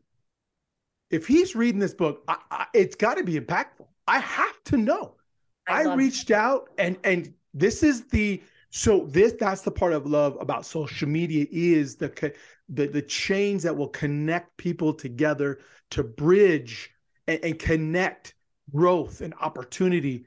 if 1.10 1.26
he's 1.26 1.54
reading 1.54 1.80
this 1.80 1.94
book, 1.94 2.24
I, 2.28 2.36
I, 2.50 2.66
it's 2.74 2.96
got 2.96 3.16
to 3.16 3.24
be 3.24 3.38
impactful. 3.38 3.86
I 4.06 4.18
have 4.18 4.64
to 4.64 4.76
know. 4.76 5.14
I, 5.68 5.84
I 5.84 5.94
reached 5.94 6.30
it. 6.30 6.34
out 6.34 6.70
and 6.78 6.96
and 7.04 7.32
this 7.54 7.82
is 7.82 8.04
the 8.06 8.42
so 8.70 9.06
this 9.08 9.34
that's 9.38 9.62
the 9.62 9.70
part 9.70 9.92
of 9.92 10.06
love 10.06 10.36
about 10.40 10.66
social 10.66 11.08
media 11.08 11.46
is 11.50 11.96
the 11.96 12.32
the 12.68 12.86
the 12.86 13.02
chains 13.02 13.62
that 13.62 13.76
will 13.76 13.88
connect 13.88 14.56
people 14.56 14.92
together 14.92 15.58
to 15.90 16.04
bridge 16.04 16.90
and, 17.26 17.42
and 17.44 17.58
connect 17.58 18.34
growth 18.70 19.20
and 19.20 19.34
opportunity 19.40 20.26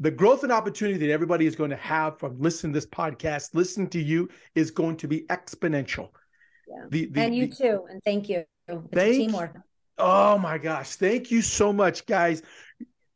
the 0.00 0.10
growth 0.10 0.44
and 0.44 0.52
opportunity 0.52 0.98
that 0.98 1.12
everybody 1.12 1.46
is 1.46 1.56
going 1.56 1.70
to 1.70 1.76
have 1.76 2.18
from 2.18 2.40
listening 2.40 2.72
to 2.72 2.76
this 2.76 2.86
podcast, 2.86 3.54
listening 3.54 3.88
to 3.90 4.00
you, 4.00 4.28
is 4.54 4.70
going 4.70 4.96
to 4.98 5.08
be 5.08 5.22
exponential. 5.22 6.10
Yeah. 6.68 6.84
The, 6.88 7.06
the, 7.06 7.20
and 7.20 7.34
you 7.34 7.48
the, 7.48 7.56
too. 7.56 7.84
And 7.90 8.02
thank 8.04 8.28
you. 8.28 8.44
It's 8.68 8.82
thank. 8.92 9.34
Oh 9.96 10.38
my 10.38 10.58
gosh. 10.58 10.94
Thank 10.94 11.30
you 11.30 11.42
so 11.42 11.72
much, 11.72 12.06
guys. 12.06 12.42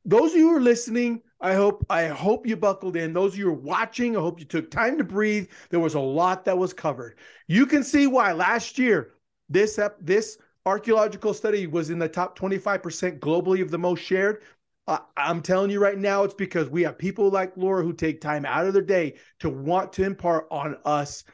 Those 0.04 0.32
of 0.32 0.38
you 0.38 0.48
who 0.48 0.56
are 0.56 0.60
listening, 0.60 1.22
I 1.43 1.55
hope 1.55 1.85
I 1.90 2.06
hope 2.06 2.47
you 2.47 2.56
buckled 2.56 2.97
in. 2.97 3.12
Those 3.12 3.32
of 3.32 3.39
you 3.39 3.47
who 3.47 3.51
are 3.51 3.55
watching, 3.55 4.16
I 4.16 4.20
hope 4.20 4.39
you 4.39 4.47
took 4.47 4.70
time 4.70 4.97
to 4.98 5.05
breathe. 5.05 5.48
There 5.70 5.81
was 5.81 5.94
a 5.94 6.01
lot 6.01 6.44
that 6.44 6.56
was 6.56 6.73
covered. 6.73 7.19
You 7.48 7.66
can 7.66 7.82
see 7.82 8.06
why 8.06 8.32
last 8.32 8.78
year 8.78 9.14
this 9.48 9.78
this 10.01 10.39
archaeological 10.64 11.35
study 11.35 11.66
was 11.66 11.90
in 11.90 11.98
the 11.98 12.09
top 12.09 12.39
25% 12.39 13.19
globally 13.19 13.60
of 13.60 13.73
the 13.73 13.78
most 13.78 14.01
shared. 14.01 14.44
Uh, 14.86 14.98
I'm 15.16 15.43
telling 15.43 15.70
you 15.70 15.81
right 15.81 15.98
now, 15.98 16.23
it's 16.23 16.35
because 16.35 16.69
we 16.69 16.82
have 16.82 16.98
people 16.98 17.28
like 17.28 17.56
Laura 17.56 17.82
who 17.82 17.93
take 17.93 18.20
time 18.20 18.44
out 18.44 18.66
of 18.66 18.73
their 18.73 18.82
day 18.82 19.14
to 19.40 19.48
want 19.48 19.93
to 19.94 20.05
impart 20.05 20.47
on 20.51 20.77
us 20.85 21.24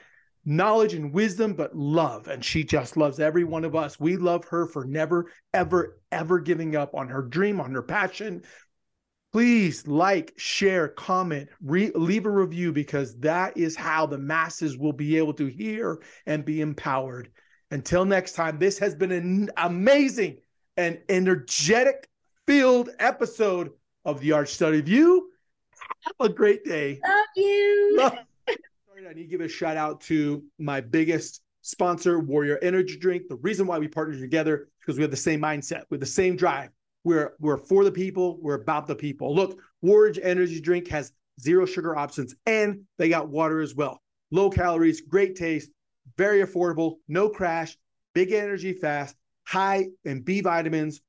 knowledge 0.45 0.95
and 0.95 1.13
wisdom, 1.13 1.53
but 1.53 1.77
love. 1.77 2.29
And 2.29 2.43
she 2.43 2.65
just 2.65 2.97
loves 2.97 3.21
every 3.21 3.45
one 3.45 3.65
of 3.65 3.77
us. 3.77 4.01
We 4.01 4.17
love 4.17 4.45
her 4.47 4.67
for 4.67 4.85
never, 4.87 5.31
ever, 5.53 5.99
ever 6.11 6.41
giving 6.41 6.75
up 6.75 6.95
on 6.95 7.09
her 7.09 7.23
dream, 7.23 7.61
on 7.61 7.75
her 7.75 7.83
passion. 7.83 8.43
Please 9.33 9.87
like, 9.87 10.33
share, 10.37 10.89
comment, 10.89 11.49
re- 11.63 11.93
leave 11.95 12.25
a 12.25 12.31
review 12.31 12.73
because 12.73 13.15
that 13.19 13.57
is 13.57 13.77
how 13.77 14.07
the 14.07 14.19
masses 14.19 14.79
will 14.79 14.93
be 14.93 15.19
able 15.19 15.35
to 15.35 15.47
hear 15.47 16.03
and 16.27 16.45
be 16.45 16.61
empowered. 16.61 17.31
Until 17.71 18.07
next 18.07 18.33
time, 18.33 18.59
this 18.59 18.79
has 18.79 18.95
been 18.95 19.13
an 19.13 19.51
amazing 19.59 20.39
and 20.79 20.99
energetic 21.11 22.09
filled 22.47 22.89
episode 22.99 23.71
of 24.05 24.21
the 24.21 24.33
Art 24.33 24.49
Study 24.49 24.81
View. 24.81 25.29
Have 26.05 26.31
a 26.31 26.33
great 26.33 26.65
day. 26.65 26.99
Love 27.07 27.27
you. 27.37 27.97
Love- 27.99 28.19
I 29.09 29.15
need 29.15 29.23
to 29.23 29.29
give 29.29 29.41
a 29.41 29.49
shout 29.49 29.77
out 29.79 30.03
to 30.03 30.45
my 30.59 30.83
biggest 30.83 31.41
sponsor, 31.63 32.19
Warrior 32.19 32.59
Energy 32.61 32.99
Drink. 32.99 33.29
The 33.29 33.37
reason 33.37 33.67
why 33.67 33.79
we 33.79 33.89
partnered 33.89 34.21
together 34.21 34.57
is 34.57 34.69
because 34.81 34.97
we 34.97 35.03
have 35.03 35.11
the 35.11 35.17
same 35.17 35.41
mindset, 35.41 35.85
with 35.89 36.01
the 36.01 36.07
same 36.07 36.37
drive. 36.37 36.71
We're 37.05 37.35
we're 37.39 37.57
for 37.57 37.85
the 37.85 37.93
people. 37.93 38.39
We're 38.41 38.55
about 38.55 38.87
the 38.87 38.97
people. 38.97 39.35
Look, 39.35 39.61
Warrior 39.83 40.20
Energy 40.23 40.61
Drink 40.61 40.89
has 40.89 41.12
zero 41.41 41.66
sugar 41.66 41.97
options, 41.97 42.35
and 42.47 42.83
they 42.99 43.09
got 43.09 43.29
water 43.29 43.61
as 43.61 43.75
well. 43.75 44.03
Low 44.31 44.51
calories, 44.51 45.01
great 45.01 45.37
taste, 45.37 45.70
very 46.16 46.43
affordable, 46.45 46.97
no 47.09 47.29
crash, 47.29 47.77
big 48.15 48.33
energy 48.33 48.73
fast, 48.73 49.16
high 49.47 49.87
in 50.05 50.23
B 50.23 50.41
vitamins, 50.41 51.01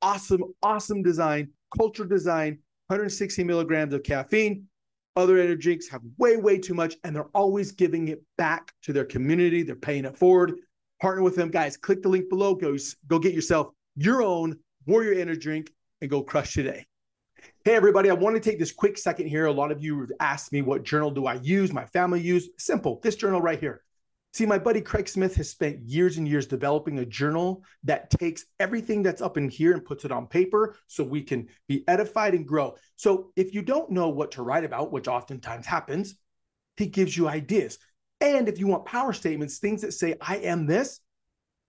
awesome, 0.00 0.44
awesome 0.62 1.02
design, 1.02 1.50
culture 1.76 2.04
design, 2.04 2.58
160 2.86 3.44
milligrams 3.44 3.92
of 3.94 4.02
caffeine. 4.02 4.66
Other 5.16 5.38
energy 5.38 5.62
drinks 5.62 5.88
have 5.88 6.02
way, 6.18 6.36
way 6.36 6.58
too 6.58 6.74
much, 6.74 6.96
and 7.04 7.14
they're 7.14 7.30
always 7.34 7.70
giving 7.70 8.08
it 8.08 8.22
back 8.36 8.72
to 8.82 8.92
their 8.92 9.04
community. 9.04 9.62
They're 9.62 9.76
paying 9.76 10.04
it 10.04 10.16
forward. 10.16 10.54
Partner 11.00 11.22
with 11.22 11.36
them, 11.36 11.50
guys. 11.50 11.76
Click 11.76 12.02
the 12.02 12.08
link 12.08 12.28
below. 12.28 12.54
Go, 12.54 12.76
go 13.06 13.18
get 13.18 13.32
yourself 13.32 13.68
your 13.96 14.22
own 14.22 14.58
Warrior 14.86 15.20
Energy 15.20 15.40
drink 15.40 15.70
and 16.00 16.10
go 16.10 16.22
crush 16.22 16.54
today. 16.54 16.86
Hey, 17.64 17.74
everybody, 17.74 18.10
I 18.10 18.14
want 18.14 18.36
to 18.36 18.40
take 18.40 18.58
this 18.58 18.72
quick 18.72 18.98
second 18.98 19.28
here. 19.28 19.46
A 19.46 19.52
lot 19.52 19.70
of 19.70 19.82
you 19.82 20.00
have 20.00 20.12
asked 20.20 20.52
me 20.52 20.62
what 20.62 20.82
journal 20.82 21.10
do 21.10 21.26
I 21.26 21.34
use, 21.34 21.72
my 21.72 21.86
family 21.86 22.20
use. 22.20 22.48
Simple, 22.58 23.00
this 23.02 23.16
journal 23.16 23.40
right 23.40 23.58
here. 23.58 23.82
See, 24.34 24.46
my 24.46 24.58
buddy 24.58 24.80
Craig 24.80 25.08
Smith 25.08 25.36
has 25.36 25.48
spent 25.48 25.80
years 25.80 26.18
and 26.18 26.28
years 26.28 26.46
developing 26.46 26.98
a 26.98 27.06
journal 27.06 27.62
that 27.84 28.10
takes 28.10 28.44
everything 28.58 29.02
that's 29.02 29.22
up 29.22 29.36
in 29.36 29.48
here 29.48 29.72
and 29.72 29.84
puts 29.84 30.04
it 30.04 30.10
on 30.10 30.26
paper 30.26 30.76
so 30.88 31.04
we 31.04 31.22
can 31.22 31.48
be 31.68 31.84
edified 31.86 32.34
and 32.34 32.46
grow. 32.46 32.74
So 32.96 33.30
if 33.36 33.54
you 33.54 33.62
don't 33.62 33.90
know 33.90 34.08
what 34.08 34.32
to 34.32 34.42
write 34.42 34.64
about, 34.64 34.90
which 34.90 35.08
oftentimes 35.08 35.66
happens, 35.66 36.16
he 36.76 36.86
gives 36.86 37.16
you 37.16 37.28
ideas. 37.28 37.78
And 38.20 38.48
if 38.48 38.58
you 38.58 38.66
want 38.66 38.86
power 38.86 39.12
statements, 39.12 39.58
things 39.58 39.82
that 39.82 39.92
say, 39.92 40.16
I 40.20 40.38
am 40.38 40.66
this, 40.66 41.00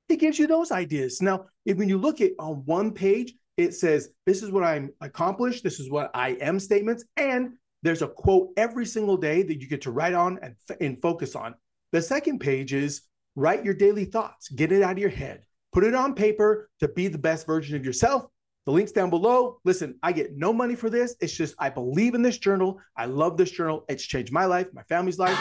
he 0.07 0.17
gives 0.17 0.39
you 0.39 0.47
those 0.47 0.71
ideas. 0.71 1.21
Now, 1.21 1.45
if 1.65 1.77
when 1.77 1.89
you 1.89 1.97
look 1.97 2.21
at 2.21 2.31
on 2.39 2.63
one 2.65 2.91
page, 2.91 3.33
it 3.57 3.73
says, 3.73 4.09
This 4.25 4.43
is 4.43 4.51
what 4.51 4.63
I'm 4.63 4.91
accomplished, 5.01 5.63
this 5.63 5.79
is 5.79 5.89
what 5.89 6.11
I 6.13 6.31
am 6.41 6.59
statements, 6.59 7.03
and 7.17 7.53
there's 7.83 8.01
a 8.01 8.07
quote 8.07 8.49
every 8.57 8.85
single 8.85 9.17
day 9.17 9.43
that 9.43 9.61
you 9.61 9.67
get 9.67 9.81
to 9.83 9.91
write 9.91 10.13
on 10.13 10.39
and, 10.41 10.55
and 10.81 11.01
focus 11.01 11.35
on. 11.35 11.55
The 11.91 12.01
second 12.01 12.39
page 12.39 12.73
is 12.73 13.01
write 13.35 13.63
your 13.63 13.73
daily 13.73 14.05
thoughts, 14.05 14.49
get 14.49 14.71
it 14.71 14.81
out 14.81 14.93
of 14.93 14.97
your 14.97 15.09
head, 15.09 15.43
put 15.71 15.83
it 15.83 15.93
on 15.93 16.15
paper 16.15 16.69
to 16.79 16.87
be 16.87 17.07
the 17.07 17.17
best 17.17 17.45
version 17.45 17.75
of 17.75 17.85
yourself. 17.85 18.25
The 18.65 18.71
link's 18.71 18.91
down 18.91 19.11
below. 19.11 19.59
Listen, 19.63 19.99
I 20.01 20.11
get 20.11 20.35
no 20.35 20.51
money 20.51 20.73
for 20.73 20.89
this. 20.89 21.15
It's 21.19 21.33
just 21.33 21.53
I 21.59 21.69
believe 21.69 22.15
in 22.15 22.23
this 22.23 22.39
journal. 22.39 22.79
I 22.97 23.05
love 23.05 23.37
this 23.37 23.51
journal. 23.51 23.85
It's 23.87 24.03
changed 24.03 24.33
my 24.33 24.45
life, 24.45 24.67
my 24.73 24.81
family's 24.83 25.19
life. 25.19 25.37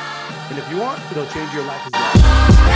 And 0.50 0.58
if 0.58 0.70
you 0.70 0.76
want, 0.76 1.00
it'll 1.10 1.26
change 1.28 1.52
your 1.54 1.64
life 1.64 1.80
as 1.86 1.92
well. 1.92 2.73